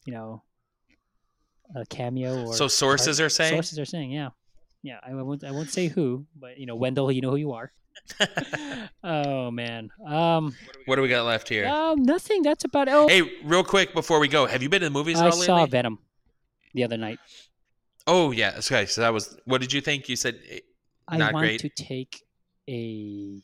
you 0.07 0.12
know 0.15 0.45
a 1.75 1.87
cameo 1.87 2.47
or 2.47 2.55
So 2.55 2.69
sources 2.69 3.19
part- 3.19 3.27
are 3.27 3.29
saying? 3.29 3.53
sources 3.55 3.79
are 3.79 3.85
saying 3.85 4.11
yeah 4.13 4.31
yeah 4.83 4.99
I 5.03 5.15
won't 5.15 5.45
I 5.45 5.51
won't 5.53 5.71
say 5.71 5.89
who 5.89 6.27
but 6.39 6.59
you 6.59 6.67
know 6.67 6.75
Wendell 6.77 7.11
you 7.13 7.21
know 7.21 7.31
who 7.31 7.37
you 7.37 7.53
are 7.53 7.73
oh 9.05 9.51
man 9.51 9.91
um 10.07 10.55
What 10.87 10.97
do 10.97 11.03
we 11.03 11.09
got 11.09 11.25
left 11.27 11.49
here? 11.49 11.67
um 11.67 12.03
nothing 12.03 12.43
that's 12.43 12.65
about 12.65 12.89
oh 12.89 13.09
Hey, 13.09 13.23
real 13.45 13.65
quick 13.65 13.93
before 13.95 14.19
we 14.21 14.29
go, 14.29 14.47
have 14.47 14.63
you 14.63 14.69
been 14.69 14.81
to 14.81 14.87
the 14.87 14.91
movies 14.91 15.19
at 15.19 15.25
I 15.25 15.27
all 15.27 15.33
saw 15.33 15.57
lately? 15.57 15.71
Venom 15.71 15.99
the 16.75 16.85
other 16.85 16.97
night 16.97 17.19
Oh 18.07 18.31
yeah, 18.33 18.55
okay. 18.59 18.87
So 18.87 19.03
that 19.03 19.13
was. 19.13 19.37
What 19.45 19.61
did 19.61 19.73
you 19.73 19.81
think? 19.81 20.09
You 20.09 20.17
said 20.17 20.41
eh, 20.49 20.61
I 21.07 21.19
want 21.19 21.37
great. 21.37 21.61
to 21.61 21.69
take 21.69 22.23
a 22.69 23.41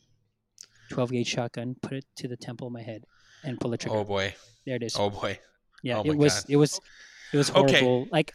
12 0.89 1.11
gauge 1.11 1.27
shotgun, 1.27 1.75
put 1.81 1.93
it 1.93 2.05
to 2.17 2.27
the 2.27 2.35
temple 2.35 2.67
of 2.67 2.73
my 2.73 2.81
head, 2.81 3.05
and 3.43 3.59
pull 3.59 3.69
the 3.71 3.77
trigger. 3.77 3.95
Oh 3.97 4.03
boy. 4.03 4.33
there 4.65 4.75
it 4.75 4.83
is. 4.83 4.95
Oh 4.97 5.09
boy. 5.11 5.39
yeah, 5.83 5.99
oh 5.99 6.03
it 6.03 6.17
was. 6.17 6.33
God. 6.41 6.45
It 6.49 6.55
was. 6.57 6.81
It 7.33 7.37
was 7.37 7.49
Okay. 7.49 7.79
horrible. 7.79 8.07
Like, 8.11 8.33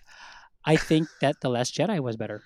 I 0.65 0.77
think 0.77 1.09
that 1.21 1.41
the 1.41 1.49
Last 1.49 1.75
Jedi 1.75 1.99
was 2.01 2.17
better. 2.17 2.43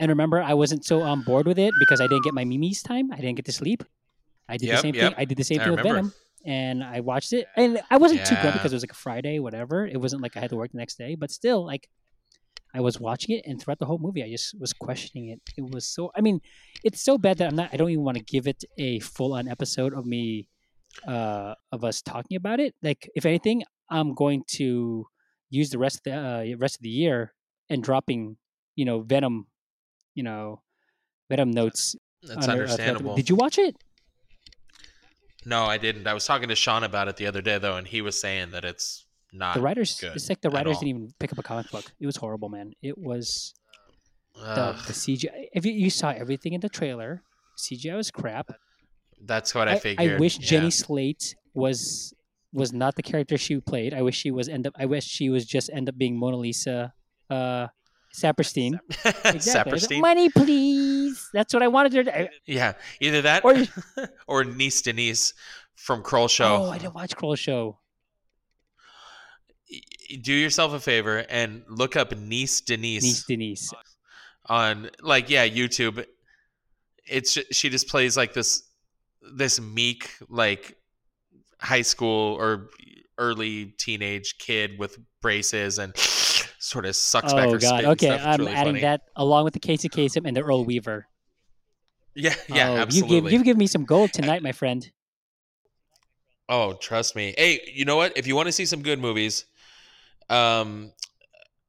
And 0.00 0.10
remember, 0.10 0.40
I 0.40 0.54
wasn't 0.54 0.84
so 0.84 1.02
on 1.02 1.22
board 1.22 1.46
with 1.46 1.58
it 1.58 1.74
because 1.78 2.00
I 2.00 2.06
didn't 2.06 2.24
get 2.24 2.34
my 2.34 2.44
Mimi's 2.44 2.82
time. 2.82 3.12
I 3.12 3.16
didn't 3.16 3.36
get 3.36 3.46
to 3.46 3.52
sleep. 3.52 3.82
I 4.48 4.56
did 4.56 4.68
Yep, 4.68 4.76
the 4.76 4.80
same 4.82 4.94
yep. 4.94 5.10
thing. 5.10 5.14
I 5.18 5.24
did 5.24 5.36
the 5.36 5.44
same 5.44 5.60
I 5.60 5.64
thing 5.64 5.72
with. 5.72 5.82
Venom, 5.82 6.12
and 6.46 6.84
I 6.84 7.00
watched 7.00 7.32
it, 7.32 7.46
and 7.56 7.80
I 7.90 7.96
wasn't 7.96 8.24
too 8.24 8.34
Yeah. 8.34 8.42
grumpy 8.42 8.58
because 8.58 8.72
it 8.72 8.76
was 8.76 8.82
like 8.84 8.92
a 8.92 8.94
Friday, 8.94 9.40
whatever. 9.40 9.86
It 9.86 10.00
wasn't 10.00 10.22
like 10.22 10.36
I 10.36 10.40
had 10.40 10.50
to 10.50 10.56
work 10.56 10.70
the 10.72 10.78
next 10.78 10.96
day, 10.96 11.16
but 11.16 11.30
still, 11.30 11.66
like, 11.66 11.88
I 12.72 12.80
was 12.80 13.00
watching 13.00 13.36
it, 13.36 13.44
and 13.46 13.60
throughout 13.60 13.78
the 13.78 13.86
whole 13.86 13.98
movie, 13.98 14.22
I 14.22 14.30
just 14.30 14.58
was 14.60 14.72
questioning 14.72 15.30
it. 15.30 15.40
It 15.56 15.62
was 15.70 15.84
so. 15.84 16.12
I 16.14 16.20
mean, 16.20 16.40
it's 16.84 17.02
so 17.02 17.18
bad 17.18 17.38
that 17.38 17.48
I'm 17.48 17.56
not. 17.56 17.70
I 17.72 17.76
don't 17.76 17.90
even 17.90 18.04
want 18.04 18.18
to 18.18 18.22
give 18.24 18.46
it 18.46 18.62
a 18.78 19.00
full 19.00 19.32
on 19.34 19.48
episode 19.48 19.94
of 19.94 20.06
me, 20.06 20.46
uh, 21.06 21.54
of 21.72 21.82
us 21.82 22.02
talking 22.02 22.36
about 22.36 22.60
it. 22.60 22.74
Like, 22.82 23.10
if 23.16 23.26
anything, 23.26 23.64
I'm 23.90 24.14
going 24.14 24.44
to 24.48 25.06
use 25.50 25.70
the 25.70 25.78
rest 25.78 25.98
of 25.98 26.02
the 26.04 26.54
uh, 26.54 26.56
rest 26.58 26.76
of 26.76 26.82
the 26.82 26.88
year 26.88 27.34
and 27.70 27.82
dropping, 27.82 28.36
you 28.76 28.84
know, 28.84 29.00
Venom, 29.00 29.46
you 30.14 30.22
know, 30.22 30.62
Venom 31.28 31.50
notes. 31.50 31.96
That's 32.22 32.48
under- 32.48 32.62
uh, 32.62 32.64
understandable. 32.64 33.16
Did 33.16 33.28
you 33.28 33.36
watch 33.36 33.58
it? 33.58 33.76
No, 35.46 35.64
I 35.64 35.78
didn't. 35.78 36.06
I 36.06 36.14
was 36.14 36.26
talking 36.26 36.48
to 36.48 36.54
Sean 36.54 36.84
about 36.84 37.08
it 37.08 37.16
the 37.16 37.26
other 37.26 37.40
day 37.40 37.58
though, 37.58 37.76
and 37.76 37.86
he 37.86 38.02
was 38.02 38.20
saying 38.20 38.50
that 38.50 38.64
it's 38.64 39.06
not 39.32 39.54
the 39.54 39.62
writers. 39.62 39.98
good 40.00 40.14
It's 40.14 40.28
like 40.28 40.40
the 40.40 40.50
writers 40.50 40.78
didn't 40.78 40.88
even 40.88 41.14
pick 41.18 41.32
up 41.32 41.38
a 41.38 41.42
comic 41.42 41.70
book. 41.70 41.84
It 42.00 42.06
was 42.06 42.16
horrible, 42.16 42.48
man. 42.48 42.72
It 42.82 42.98
was 42.98 43.54
the, 44.34 44.76
the 44.86 44.92
CGI. 44.92 45.48
If 45.52 45.64
you, 45.64 45.72
you 45.72 45.90
saw 45.90 46.10
everything 46.10 46.52
in 46.52 46.60
the 46.60 46.68
trailer, 46.68 47.22
CGI 47.56 47.96
was 47.96 48.10
crap. 48.10 48.50
that's 49.22 49.54
what 49.54 49.68
I, 49.68 49.72
I, 49.72 49.78
figured. 49.78 50.14
I 50.14 50.18
wish 50.18 50.38
yeah. 50.38 50.46
Jenny 50.46 50.70
Slate 50.70 51.34
was 51.54 52.12
was 52.58 52.72
not 52.72 52.96
the 52.96 53.02
character 53.02 53.38
she 53.38 53.60
played. 53.60 53.94
I 53.94 54.02
wish 54.02 54.16
she 54.16 54.30
was 54.30 54.48
end 54.48 54.66
up. 54.66 54.74
I 54.78 54.84
wish 54.86 55.04
she 55.04 55.30
was 55.30 55.46
just 55.46 55.70
end 55.72 55.88
up 55.88 55.96
being 55.96 56.18
Mona 56.18 56.36
Lisa. 56.36 56.92
Uh, 57.30 57.68
Saperstein. 58.14 58.78
Exactly. 59.24 59.30
I 59.30 59.32
was 59.34 59.46
like, 59.54 59.66
Saperstein. 59.66 60.00
Money, 60.00 60.28
please. 60.30 61.28
That's 61.32 61.52
what 61.54 61.62
I 61.62 61.68
wanted 61.68 61.92
her 61.92 62.04
to. 62.04 62.28
Yeah, 62.46 62.72
either 63.00 63.22
that 63.22 63.44
Or- 63.44 63.54
or, 64.26 64.44
Niece 64.44 64.80
Denise 64.82 65.34
from 65.76 66.02
Kroll 66.02 66.26
Show. 66.28 66.64
Oh, 66.64 66.70
I 66.70 66.78
didn't 66.78 66.94
watch 66.94 67.14
Kroll 67.16 67.36
Show. 67.36 67.78
Do 70.22 70.32
yourself 70.32 70.72
a 70.72 70.80
favor 70.80 71.18
and 71.28 71.62
look 71.68 71.94
up 71.96 72.16
Niece 72.16 72.62
Denise, 72.62 73.02
Niece 73.02 73.24
Denise. 73.24 73.74
on 74.46 74.88
like 75.02 75.28
yeah 75.28 75.46
YouTube. 75.46 76.04
It's 77.06 77.36
she 77.52 77.68
just 77.68 77.88
plays 77.88 78.16
like 78.16 78.32
this 78.32 78.62
this 79.34 79.60
meek 79.60 80.10
like 80.30 80.77
high 81.60 81.82
school 81.82 82.34
or 82.36 82.70
early 83.18 83.66
teenage 83.78 84.38
kid 84.38 84.78
with 84.78 84.98
braces 85.20 85.78
and 85.78 85.96
sort 85.96 86.86
of 86.86 86.94
sucks 86.94 87.32
back 87.32 87.48
Oh 87.48 87.52
her 87.52 87.58
God. 87.58 87.78
spit. 87.78 87.84
Okay. 87.90 88.10
I'm 88.10 88.40
really 88.40 88.52
adding 88.52 88.74
funny. 88.74 88.80
that 88.82 89.02
along 89.16 89.44
with 89.44 89.54
the 89.54 89.60
Casey 89.60 89.88
Kasem 89.88 90.26
and 90.26 90.36
the 90.36 90.42
Earl 90.42 90.64
Weaver. 90.64 91.06
Yeah, 92.14 92.34
yeah, 92.48 92.70
oh, 92.70 92.76
absolutely. 92.78 93.16
You 93.16 93.22
give, 93.22 93.32
you 93.32 93.44
give 93.44 93.56
me 93.56 93.66
some 93.68 93.84
gold 93.84 94.12
tonight, 94.12 94.42
my 94.42 94.50
friend. 94.52 94.90
Oh, 96.48 96.72
trust 96.72 97.14
me. 97.14 97.34
Hey, 97.38 97.60
you 97.72 97.84
know 97.84 97.96
what? 97.96 98.16
If 98.16 98.26
you 98.26 98.34
want 98.34 98.46
to 98.46 98.52
see 98.52 98.64
some 98.64 98.82
good 98.82 98.98
movies, 98.98 99.44
um, 100.28 100.92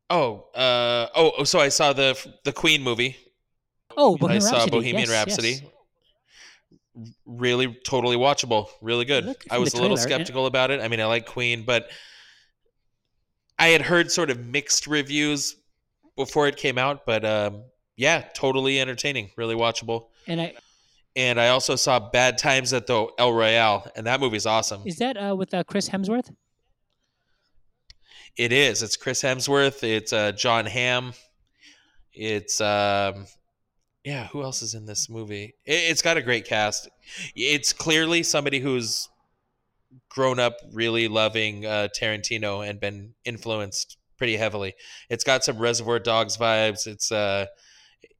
oh, 0.09 0.45
uh, 0.55 1.07
oh, 1.15 1.33
oh, 1.39 1.43
so 1.43 1.59
I 1.59 1.69
saw 1.69 1.93
the 1.93 2.17
the 2.45 2.51
Queen 2.53 2.81
movie. 2.81 3.15
Oh, 3.97 4.15
I 4.15 4.17
Bohemian 4.17 4.41
saw 4.41 4.51
Rhapsody. 4.53 4.71
Bohemian 4.71 4.99
yes, 5.01 5.09
Rhapsody. 5.09 5.49
yes. 5.49 5.61
Really, 7.25 7.73
totally 7.85 8.15
watchable. 8.15 8.67
Really 8.81 9.05
good. 9.05 9.35
I 9.49 9.57
was 9.57 9.73
a 9.73 9.81
little 9.81 9.97
trailer, 9.97 10.15
skeptical 10.15 10.45
about 10.45 10.71
it. 10.71 10.81
I 10.81 10.87
mean, 10.87 10.99
I 10.99 11.05
like 11.05 11.25
Queen, 11.25 11.63
but 11.63 11.89
I 13.57 13.67
had 13.69 13.81
heard 13.81 14.11
sort 14.11 14.29
of 14.29 14.39
mixed 14.39 14.87
reviews 14.87 15.55
before 16.15 16.47
it 16.47 16.57
came 16.57 16.77
out. 16.77 17.05
But 17.05 17.25
um, 17.25 17.63
yeah, 17.95 18.23
totally 18.33 18.79
entertaining. 18.79 19.31
Really 19.37 19.55
watchable. 19.55 20.07
And 20.27 20.41
I 20.41 20.53
And 21.15 21.39
I 21.39 21.49
also 21.49 21.75
saw 21.75 21.99
Bad 21.99 22.37
Times 22.37 22.73
at 22.73 22.87
the 22.87 23.07
El 23.17 23.33
Royale, 23.33 23.89
and 23.95 24.05
that 24.07 24.19
movie's 24.19 24.45
awesome. 24.45 24.81
is 24.85 24.97
that 24.97 25.17
uh, 25.17 25.35
with 25.35 25.53
uh, 25.53 25.63
Chris 25.63 25.89
Hemsworth? 25.89 26.33
It 28.37 28.53
is. 28.53 28.83
It's 28.83 28.95
Chris 28.95 29.21
Hemsworth. 29.21 29.83
It's 29.83 30.13
uh, 30.13 30.31
Jon 30.31 30.65
Hamm. 30.65 31.13
It's 32.13 32.61
um, 32.61 33.25
yeah. 34.09 34.27
Who 34.27 34.43
else 34.43 34.61
is 34.61 34.73
in 34.73 34.85
this 34.85 35.09
movie? 35.09 35.53
It, 35.65 35.91
it's 35.91 36.01
got 36.01 36.17
a 36.17 36.21
great 36.21 36.45
cast. 36.45 36.89
It's 37.35 37.71
clearly 37.73 38.23
somebody 38.23 38.59
who's 38.59 39.09
grown 40.09 40.39
up 40.39 40.55
really 40.71 41.07
loving 41.07 41.65
uh, 41.65 41.87
Tarantino 41.99 42.67
and 42.67 42.79
been 42.79 43.13
influenced 43.25 43.97
pretty 44.17 44.35
heavily. 44.37 44.73
It's 45.09 45.23
got 45.23 45.43
some 45.43 45.57
Reservoir 45.57 45.99
Dogs 45.99 46.37
vibes. 46.37 46.87
It's 46.87 47.11
uh 47.11 47.45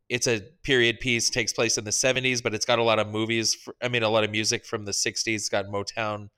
it's 0.07 0.28
a 0.28 0.41
period 0.64 0.99
piece 0.99 1.30
takes 1.30 1.53
place 1.53 1.78
in 1.78 1.84
the 1.84 1.91
70s 1.91 2.41
but 2.41 2.56
it's 2.56 2.66
got 2.66 2.80
a 2.80 2.84
lot 2.84 2.98
of 2.98 3.07
movies 3.07 3.53
fr- 3.53 3.78
i 3.84 3.88
mean 3.88 4.02
a 4.02 4.10
lot 4.10 4.24
of 4.24 4.32
music 4.32 4.66
from 4.66 4.84
the 4.84 4.91
60s 4.91 5.36
it's 5.36 5.49
got 5.49 5.66
motown 5.68 6.30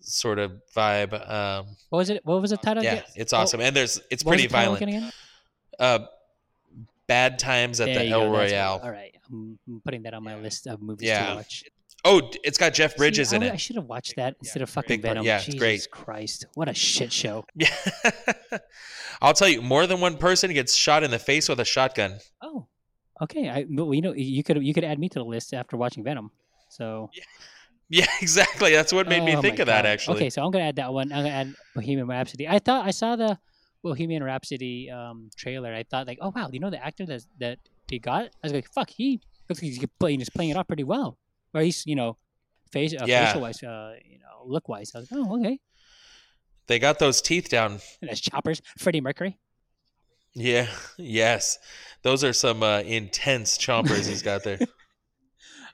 sort 0.00 0.38
of 0.38 0.50
vibe 0.74 1.12
um 1.30 1.66
What 1.90 1.98
was 1.98 2.08
it? 2.08 2.24
What 2.24 2.40
was 2.40 2.52
the 2.52 2.56
title? 2.56 2.82
yeah, 2.82 3.02
it's 3.14 3.34
Oh, 3.34 3.38
awesome, 3.40 3.60
and 3.60 3.76
there's 3.76 4.00
it's 4.10 4.22
pretty 4.22 4.46
the 4.46 4.52
violent. 4.52 5.12
Uh, 5.78 5.98
Bad 7.08 7.38
Times 7.38 7.80
at 7.80 7.86
There 7.86 7.94
the 8.00 8.04
you 8.06 8.12
El 8.14 8.20
go, 8.30 8.36
that's 8.36 8.52
Royale. 8.52 8.80
All 8.82 8.90
right, 8.90 9.14
I'm 9.30 9.58
I'm 9.68 9.80
putting 9.84 10.02
that 10.04 10.14
on 10.14 10.22
my 10.24 10.36
list 10.36 10.66
of 10.66 10.80
movies 10.80 11.08
Yeah. 11.08 11.30
to 11.30 11.34
watch. 11.36 11.64
Oh, 12.04 12.30
it's 12.42 12.58
got 12.58 12.74
Jeff 12.74 12.96
Bridges 12.96 13.28
See, 13.28 13.36
in 13.36 13.44
it. 13.44 13.52
I 13.52 13.56
should 13.56 13.76
have 13.76 13.84
watched 13.84 14.16
that 14.16 14.34
instead 14.40 14.60
of 14.62 14.68
fucking 14.70 14.96
Big. 14.96 15.02
Venom. 15.02 15.24
Yeah, 15.24 15.36
it's 15.36 15.44
Jesus 15.46 15.60
great. 15.60 15.88
Christ, 15.92 16.46
what 16.54 16.68
a 16.68 16.74
shit 16.74 17.12
show. 17.12 17.44
Yeah. 17.54 17.68
I'll 19.22 19.34
tell 19.34 19.48
you, 19.48 19.62
more 19.62 19.86
than 19.86 20.00
one 20.00 20.16
person 20.16 20.52
gets 20.52 20.74
shot 20.74 21.02
in 21.04 21.10
the 21.10 21.18
face 21.18 21.48
with 21.48 21.60
a 21.60 21.64
shotgun. 21.64 22.18
Oh, 22.42 22.66
okay. 23.20 23.48
I 23.48 23.66
well, 23.70 23.94
you 23.94 24.02
know 24.02 24.12
you 24.14 24.42
could 24.42 24.64
you 24.64 24.74
could 24.74 24.84
add 24.84 24.98
me 24.98 25.08
to 25.10 25.18
the 25.20 25.24
list 25.24 25.54
after 25.54 25.76
watching 25.76 26.02
Venom. 26.02 26.30
So 26.68 27.10
Yeah, 27.14 27.24
Yeah, 27.88 28.06
exactly. 28.20 28.72
That's 28.72 28.92
what 28.92 29.06
made 29.06 29.22
me 29.22 29.36
Oh 29.36 29.42
think 29.42 29.58
my 29.58 29.62
of 29.62 29.66
that 29.66 29.86
actually. 29.86 30.16
Okay, 30.16 30.30
so 30.30 30.42
I'm 30.44 30.50
gonna 30.50 30.64
add 30.64 30.76
that 30.76 30.92
one. 30.92 31.12
I'm 31.12 31.18
gonna 31.24 31.28
add 31.34 31.54
Bohemian 31.74 32.06
Rhapsody. 32.08 32.48
I 32.48 32.58
thought 32.58 32.84
I 32.86 32.90
saw 32.90 33.14
the 33.16 33.38
Bohemian 33.82 34.22
Rhapsody 34.22 34.90
um, 34.90 35.30
trailer. 35.36 35.74
I 35.74 35.82
thought 35.82 36.06
like, 36.06 36.18
oh 36.20 36.32
wow, 36.34 36.48
you 36.52 36.60
know 36.60 36.70
the 36.70 36.84
actor 36.84 37.04
that 37.06 37.22
that 37.38 37.58
he 37.88 37.98
got. 37.98 38.24
I 38.26 38.30
was 38.44 38.52
like, 38.52 38.68
fuck, 38.72 38.90
he 38.90 39.20
looks 39.48 39.60
like 39.62 39.72
he's 39.72 39.84
playing 40.00 40.20
he's 40.20 40.30
playing 40.30 40.50
it 40.50 40.56
off 40.56 40.66
pretty 40.68 40.84
well. 40.84 41.18
Or 41.54 41.60
he's 41.62 41.84
you 41.86 41.96
know, 41.96 42.16
face 42.70 42.94
uh, 42.94 43.04
Yeah. 43.06 43.26
facial 43.26 43.42
wise, 43.42 43.62
uh, 43.62 43.94
you 44.04 44.18
know, 44.18 44.42
look 44.46 44.68
wise. 44.68 44.92
I 44.94 44.98
was 45.00 45.10
like, 45.12 45.20
oh 45.24 45.38
okay. 45.40 45.58
They 46.68 46.78
got 46.78 46.98
those 46.98 47.20
teeth 47.20 47.48
down. 47.48 47.72
And 48.00 48.08
that's 48.08 48.20
Choppers, 48.20 48.62
Freddie 48.78 49.00
Mercury. 49.00 49.38
Yeah. 50.34 50.68
Yes. 50.96 51.58
Those 52.02 52.22
are 52.24 52.32
some 52.32 52.62
uh, 52.62 52.80
intense 52.80 53.58
chompers 53.58 54.08
he's 54.08 54.22
got 54.22 54.44
there. 54.44 54.58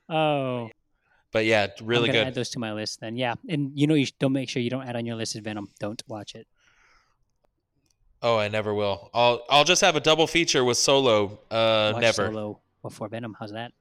Oh, 0.08 0.70
But 1.32 1.44
yeah, 1.44 1.66
really 1.82 2.08
I'm 2.08 2.14
gonna 2.14 2.24
good. 2.24 2.28
Add 2.28 2.34
those 2.34 2.50
to 2.50 2.58
my 2.58 2.72
list 2.72 3.00
then. 3.00 3.16
Yeah, 3.16 3.34
and 3.48 3.72
you 3.78 3.86
know, 3.86 3.94
you 3.94 4.06
don't 4.18 4.32
make 4.32 4.48
sure 4.48 4.62
you 4.62 4.70
don't 4.70 4.86
add 4.88 4.96
on 4.96 5.04
your 5.04 5.16
list 5.16 5.34
is 5.36 5.42
Venom. 5.42 5.68
Don't 5.78 6.02
watch 6.08 6.34
it. 6.34 6.46
Oh, 8.22 8.36
I 8.36 8.48
never 8.48 8.74
will. 8.74 9.10
I'll 9.14 9.44
I'll 9.48 9.64
just 9.64 9.80
have 9.82 9.94
a 9.96 10.00
double 10.00 10.26
feature 10.26 10.64
with 10.64 10.76
Solo. 10.76 11.38
Uh, 11.50 11.92
Watch 11.94 12.02
never. 12.02 12.26
Solo 12.26 12.60
before 12.82 13.08
Venom. 13.08 13.36
How's 13.38 13.52
that? 13.52 13.72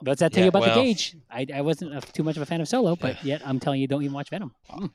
What's 0.00 0.20
that 0.20 0.32
tell 0.32 0.40
Yeah, 0.42 0.44
you 0.46 0.48
about 0.50 0.62
well- 0.62 0.74
the 0.76 0.82
gauge? 0.82 1.16
I, 1.30 1.46
I 1.54 1.60
wasn't 1.60 1.94
a, 1.96 2.00
too 2.00 2.22
much 2.22 2.36
of 2.36 2.42
a 2.42 2.46
fan 2.46 2.60
of 2.60 2.68
Solo, 2.68 2.96
but 2.96 3.22
yet 3.24 3.42
I'm 3.44 3.58
telling 3.58 3.80
you, 3.80 3.88
don't 3.88 4.02
even 4.02 4.14
watch 4.14 4.30
Venom. 4.30 4.54
Mm. 4.70 4.90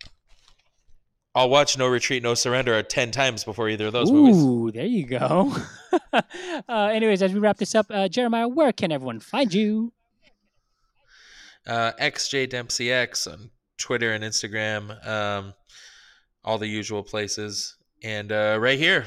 I'll 1.35 1.49
watch 1.49 1.77
No 1.77 1.87
Retreat, 1.87 2.21
No 2.21 2.35
Surrender 2.35 2.81
ten 2.83 3.11
times 3.11 3.43
before 3.43 3.67
either 3.67 3.87
of 3.87 3.93
those 3.93 4.11
movies. 4.11 4.37
Ooh, 4.37 4.71
there 4.71 4.85
you 4.85 5.05
go. 5.05 5.55
uh, 6.13 6.21
anyways, 6.69 7.21
as 7.23 7.33
we 7.33 7.39
wrap 7.39 7.57
this 7.57 7.73
up, 7.73 7.87
uh, 7.89 8.07
Jeremiah, 8.07 8.47
where 8.47 8.71
can 8.71 8.91
everyone 8.91 9.19
find 9.19 9.51
you? 9.53 9.91
Uh, 11.65 11.91
XJ 11.99 12.49
Dempsey 12.49 12.91
X 12.91 13.25
on 13.25 13.49
Twitter 13.77 14.13
and 14.13 14.23
Instagram, 14.23 15.05
um, 15.07 15.53
all 16.43 16.57
the 16.57 16.67
usual 16.67 17.01
places, 17.01 17.77
and 18.03 18.31
uh, 18.31 18.57
right 18.59 18.77
here, 18.77 19.05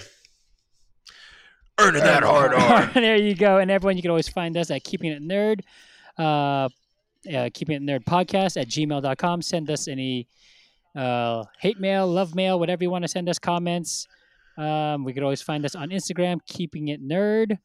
earning 1.78 2.02
that 2.02 2.22
hard 2.22 2.54
R. 2.54 2.86
there 2.94 3.16
you 3.16 3.34
go. 3.34 3.58
And 3.58 3.70
everyone, 3.70 3.96
you 3.96 4.02
can 4.02 4.10
always 4.10 4.28
find 4.28 4.56
us 4.56 4.70
at 4.70 4.84
Keeping 4.84 5.12
It 5.12 5.22
Nerd, 5.22 5.60
uh, 6.18 6.68
uh, 7.32 7.50
Keeping 7.52 7.76
It 7.76 7.82
Nerd 7.82 8.04
podcast 8.04 8.60
at 8.60 8.68
gmail.com. 8.68 9.42
Send 9.42 9.70
us 9.70 9.86
any 9.86 10.26
uh, 10.94 11.44
hate 11.60 11.78
mail, 11.78 12.06
love 12.06 12.34
mail, 12.34 12.58
whatever 12.58 12.82
you 12.82 12.90
want 12.90 13.02
to 13.04 13.08
send 13.08 13.28
us 13.28 13.38
comments. 13.38 14.08
Um, 14.56 15.04
we 15.04 15.12
could 15.12 15.22
always 15.22 15.42
find 15.42 15.64
us 15.66 15.74
on 15.74 15.90
Instagram, 15.90 16.38
Keeping 16.46 16.88
It 16.88 17.06
Nerd. 17.06 17.58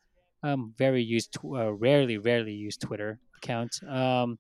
Um, 0.44 0.74
very 0.78 1.02
used, 1.02 1.34
tw- 1.34 1.56
uh, 1.56 1.72
rarely, 1.72 2.18
rarely 2.18 2.52
used 2.52 2.82
Twitter 2.82 3.20
account. 3.38 3.80
Um, 3.88 4.38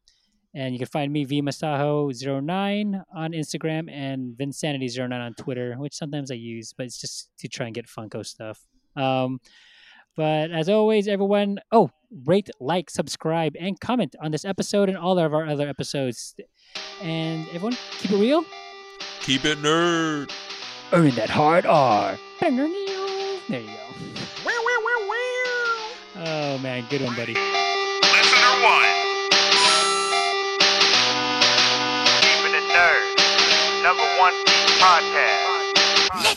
and 0.53 0.73
you 0.73 0.79
can 0.79 0.87
find 0.87 1.11
me 1.11 1.25
vmasaho09 1.25 3.03
on 3.15 3.31
Instagram 3.31 3.91
and 3.91 4.35
vinsanity09 4.37 5.11
on 5.11 5.33
Twitter, 5.35 5.75
which 5.75 5.93
sometimes 5.93 6.31
I 6.31 6.35
use, 6.35 6.73
but 6.73 6.85
it's 6.85 6.99
just 6.99 7.29
to 7.39 7.47
try 7.47 7.67
and 7.67 7.75
get 7.75 7.87
Funko 7.87 8.25
stuff. 8.25 8.59
Um, 8.95 9.39
but 10.15 10.51
as 10.51 10.67
always, 10.67 11.07
everyone, 11.07 11.59
oh, 11.71 11.89
rate, 12.25 12.49
like, 12.59 12.89
subscribe, 12.89 13.55
and 13.57 13.79
comment 13.79 14.15
on 14.21 14.31
this 14.31 14.43
episode 14.43 14.89
and 14.89 14.97
all 14.97 15.17
of 15.17 15.33
our 15.33 15.47
other 15.47 15.69
episodes. 15.69 16.35
And 17.01 17.47
everyone, 17.49 17.77
keep 17.99 18.11
it 18.11 18.17
real. 18.17 18.43
Keep 19.21 19.45
it 19.45 19.57
nerd. 19.59 20.31
Earn 20.91 21.11
that 21.11 21.29
hard 21.29 21.65
R. 21.65 22.17
There 23.47 23.61
you 23.61 23.67
go. 23.67 23.91
Oh 26.23 26.57
man, 26.59 26.85
good 26.89 27.01
one, 27.01 27.15
buddy. 27.15 27.33
Listener 27.33 28.63
one. 28.63 29.00
Nerd. 32.73 33.83
Number 33.83 34.07
one 34.19 34.33
podcast. 34.79 36.31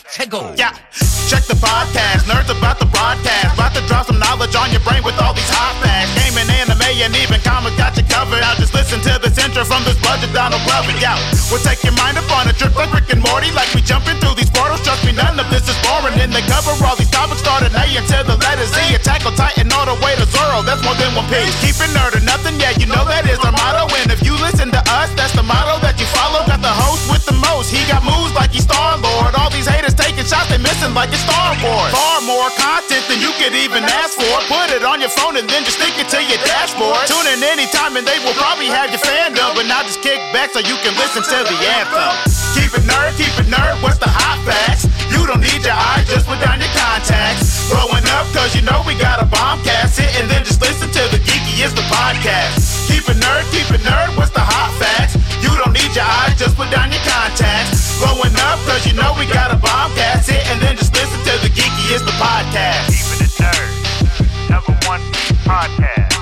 Yeah, 0.57 1.04
check 1.25 1.43
the 1.49 1.57
podcast. 1.57 2.29
Nerds 2.29 2.49
about 2.53 2.77
the 2.77 2.85
broadcast. 2.85 3.57
About 3.57 3.73
to 3.73 3.81
drop 3.89 4.05
some 4.05 4.19
knowledge 4.21 4.53
on 4.53 4.69
your 4.69 4.81
brain 4.85 5.01
with 5.01 5.17
all 5.17 5.33
these 5.33 5.49
hot 5.49 5.73
facts. 5.81 6.13
Gaming, 6.13 6.49
anime, 6.53 6.85
and 7.01 7.13
even 7.17 7.41
comics 7.41 7.75
got 7.77 7.97
you 7.97 8.05
covered. 8.05 8.41
Now 8.41 8.53
just 8.55 8.73
listen 8.73 9.01
to 9.01 9.17
this 9.17 9.33
intro 9.41 9.65
from 9.65 9.81
this 9.83 9.97
budget 10.05 10.29
Donald 10.33 10.61
Glover. 10.69 10.93
Yeah, 11.01 11.17
we'll 11.49 11.61
take 11.65 11.81
your 11.81 11.97
mind 11.97 12.21
up 12.21 12.29
on 12.29 12.45
a 12.45 12.53
trip 12.53 12.77
like 12.77 12.93
Rick 12.93 13.09
and 13.09 13.21
Morty. 13.25 13.49
Like 13.51 13.69
we 13.73 13.81
jumping 13.81 14.17
through 14.21 14.37
these 14.37 14.53
portals. 14.53 14.85
Trust 14.85 15.01
me, 15.05 15.17
none 15.17 15.37
of 15.41 15.49
this 15.49 15.65
is 15.65 15.77
boring. 15.81 16.13
And 16.21 16.29
they 16.29 16.45
cover 16.45 16.77
all 16.85 16.95
these 16.95 17.09
topics 17.09 17.41
starting 17.41 17.73
A 17.73 17.85
until 17.97 18.23
the 18.23 18.37
letter 18.37 18.67
Z. 18.69 18.77
Attack 18.93 19.25
on 19.25 19.33
Titan 19.33 19.73
all 19.73 19.89
the 19.89 19.97
way 20.05 20.13
to 20.21 20.25
Zoro. 20.29 20.61
That's 20.61 20.85
more 20.85 20.95
than 21.01 21.09
one 21.17 21.25
piece. 21.33 21.57
Keep 21.65 21.81
it 21.81 21.89
nerd 21.97 22.13
or 22.13 22.23
nothing. 22.23 22.61
Yeah, 22.61 22.77
you 22.77 22.85
know 22.85 23.01
that 23.09 23.25
is 23.25 23.41
our 23.41 23.51
motto. 23.51 23.89
And 24.05 24.13
if 24.13 24.21
you 24.21 24.37
listen 24.37 24.69
to 24.69 24.81
us, 24.93 25.09
that's 25.17 25.33
the 25.33 25.43
motto 25.43 25.81
that 25.81 25.97
you 25.97 26.05
follow. 26.13 26.45
Got 26.45 26.61
the 26.61 26.75
host 26.85 27.09
with 27.09 27.25
the 27.25 27.33
most. 27.41 27.73
He 27.73 27.81
got 27.89 28.05
moves 28.05 28.33
like 28.37 28.53
he's 28.53 28.65
Star 28.69 28.97
Lord. 28.99 29.33
All 29.39 29.49
these 29.49 29.65
haters 29.65 29.93
taking 29.93 30.25
shots, 30.25 30.49
they 30.49 30.61
missing 30.61 30.93
like 30.93 31.14
Star 31.21 31.55
Wars. 31.63 31.91
Far 31.91 32.19
more 32.23 32.49
content 32.59 33.03
than 33.07 33.19
you 33.21 33.31
could 33.39 33.55
even 33.55 33.83
ask 33.83 34.19
for. 34.19 34.35
Put 34.51 34.71
it 34.75 34.83
on 34.83 34.99
your 34.99 35.11
phone 35.11 35.37
and 35.37 35.47
then 35.47 35.63
just 35.63 35.79
stick 35.79 35.95
it 35.95 36.09
to 36.11 36.19
your 36.19 36.41
dashboard. 36.43 37.07
Tune 37.07 37.27
in 37.31 37.41
anytime 37.43 37.95
and 37.95 38.05
they 38.05 38.19
will 38.23 38.35
probably 38.35 38.67
have 38.67 38.91
your 38.91 39.01
fandom. 39.01 39.55
But 39.55 39.67
now 39.67 39.83
just 39.83 40.01
kick 40.01 40.19
back 40.35 40.51
so 40.51 40.59
you 40.59 40.75
can 40.83 40.93
listen 40.99 41.23
to 41.23 41.37
the 41.47 41.57
anthem. 41.79 42.13
Keep 42.55 42.71
it 42.75 42.85
nerd, 42.87 43.11
keep 43.15 43.33
it 43.39 43.47
nerd. 43.47 43.79
What's 43.83 43.99
the 43.99 44.09
hot 44.09 44.39
facts? 44.43 44.87
You 45.11 45.25
don't 45.27 45.41
need 45.41 45.63
your 45.63 45.75
eyes, 45.75 46.05
just 46.07 46.27
put 46.27 46.39
down 46.41 46.59
your 46.59 46.71
contacts. 46.75 47.69
Blowing 47.69 48.05
up, 48.13 48.25
cause 48.35 48.53
you 48.55 48.61
know 48.61 48.83
we 48.85 48.93
got 48.97 49.21
a 49.21 49.25
bomb 49.25 49.61
cast. 49.63 49.97
Sit 49.97 50.09
and 50.19 50.29
then 50.29 50.43
just 50.43 50.61
listen 50.61 50.89
to 50.91 51.03
the 51.09 51.19
geeky 51.23 51.65
is 51.65 51.73
the 51.73 51.85
podcast. 51.89 52.89
Keep 52.89 53.09
it 53.09 53.17
nerd, 53.17 53.45
keep 53.51 53.67
it 53.73 53.81
nerd. 53.81 54.15
What's 54.17 54.31
the 54.31 54.43
hot 54.43 54.71
facts? 54.77 55.24
You 55.45 55.53
don't 55.61 55.73
need 55.77 55.93
your 55.93 56.03
eyes, 56.03 56.33
just 56.39 56.57
put 56.57 56.71
down 56.71 56.89
your 56.89 57.05
contacts. 57.05 58.01
Blowing 58.01 58.33
up, 58.49 58.57
cause 58.65 58.81
you 58.87 58.93
know 58.97 59.13
we 59.19 59.29
got 59.29 59.53
a 59.53 59.57
bomb 59.61 59.93
cast. 59.93 60.25
Sit 60.25 60.41
and 60.49 60.59
then 60.59 60.75
just 60.75 60.91
listen 60.97 61.19
to 61.21 61.33
the 61.45 61.53
geeky 61.53 61.93
is 61.93 62.01
the 62.01 62.15
podcast. 62.17 62.89
Keeping 62.89 63.29
it 63.29 63.33
nerd. 63.37 64.49
Number 64.49 64.73
one 64.89 65.01
podcast. 65.45 66.14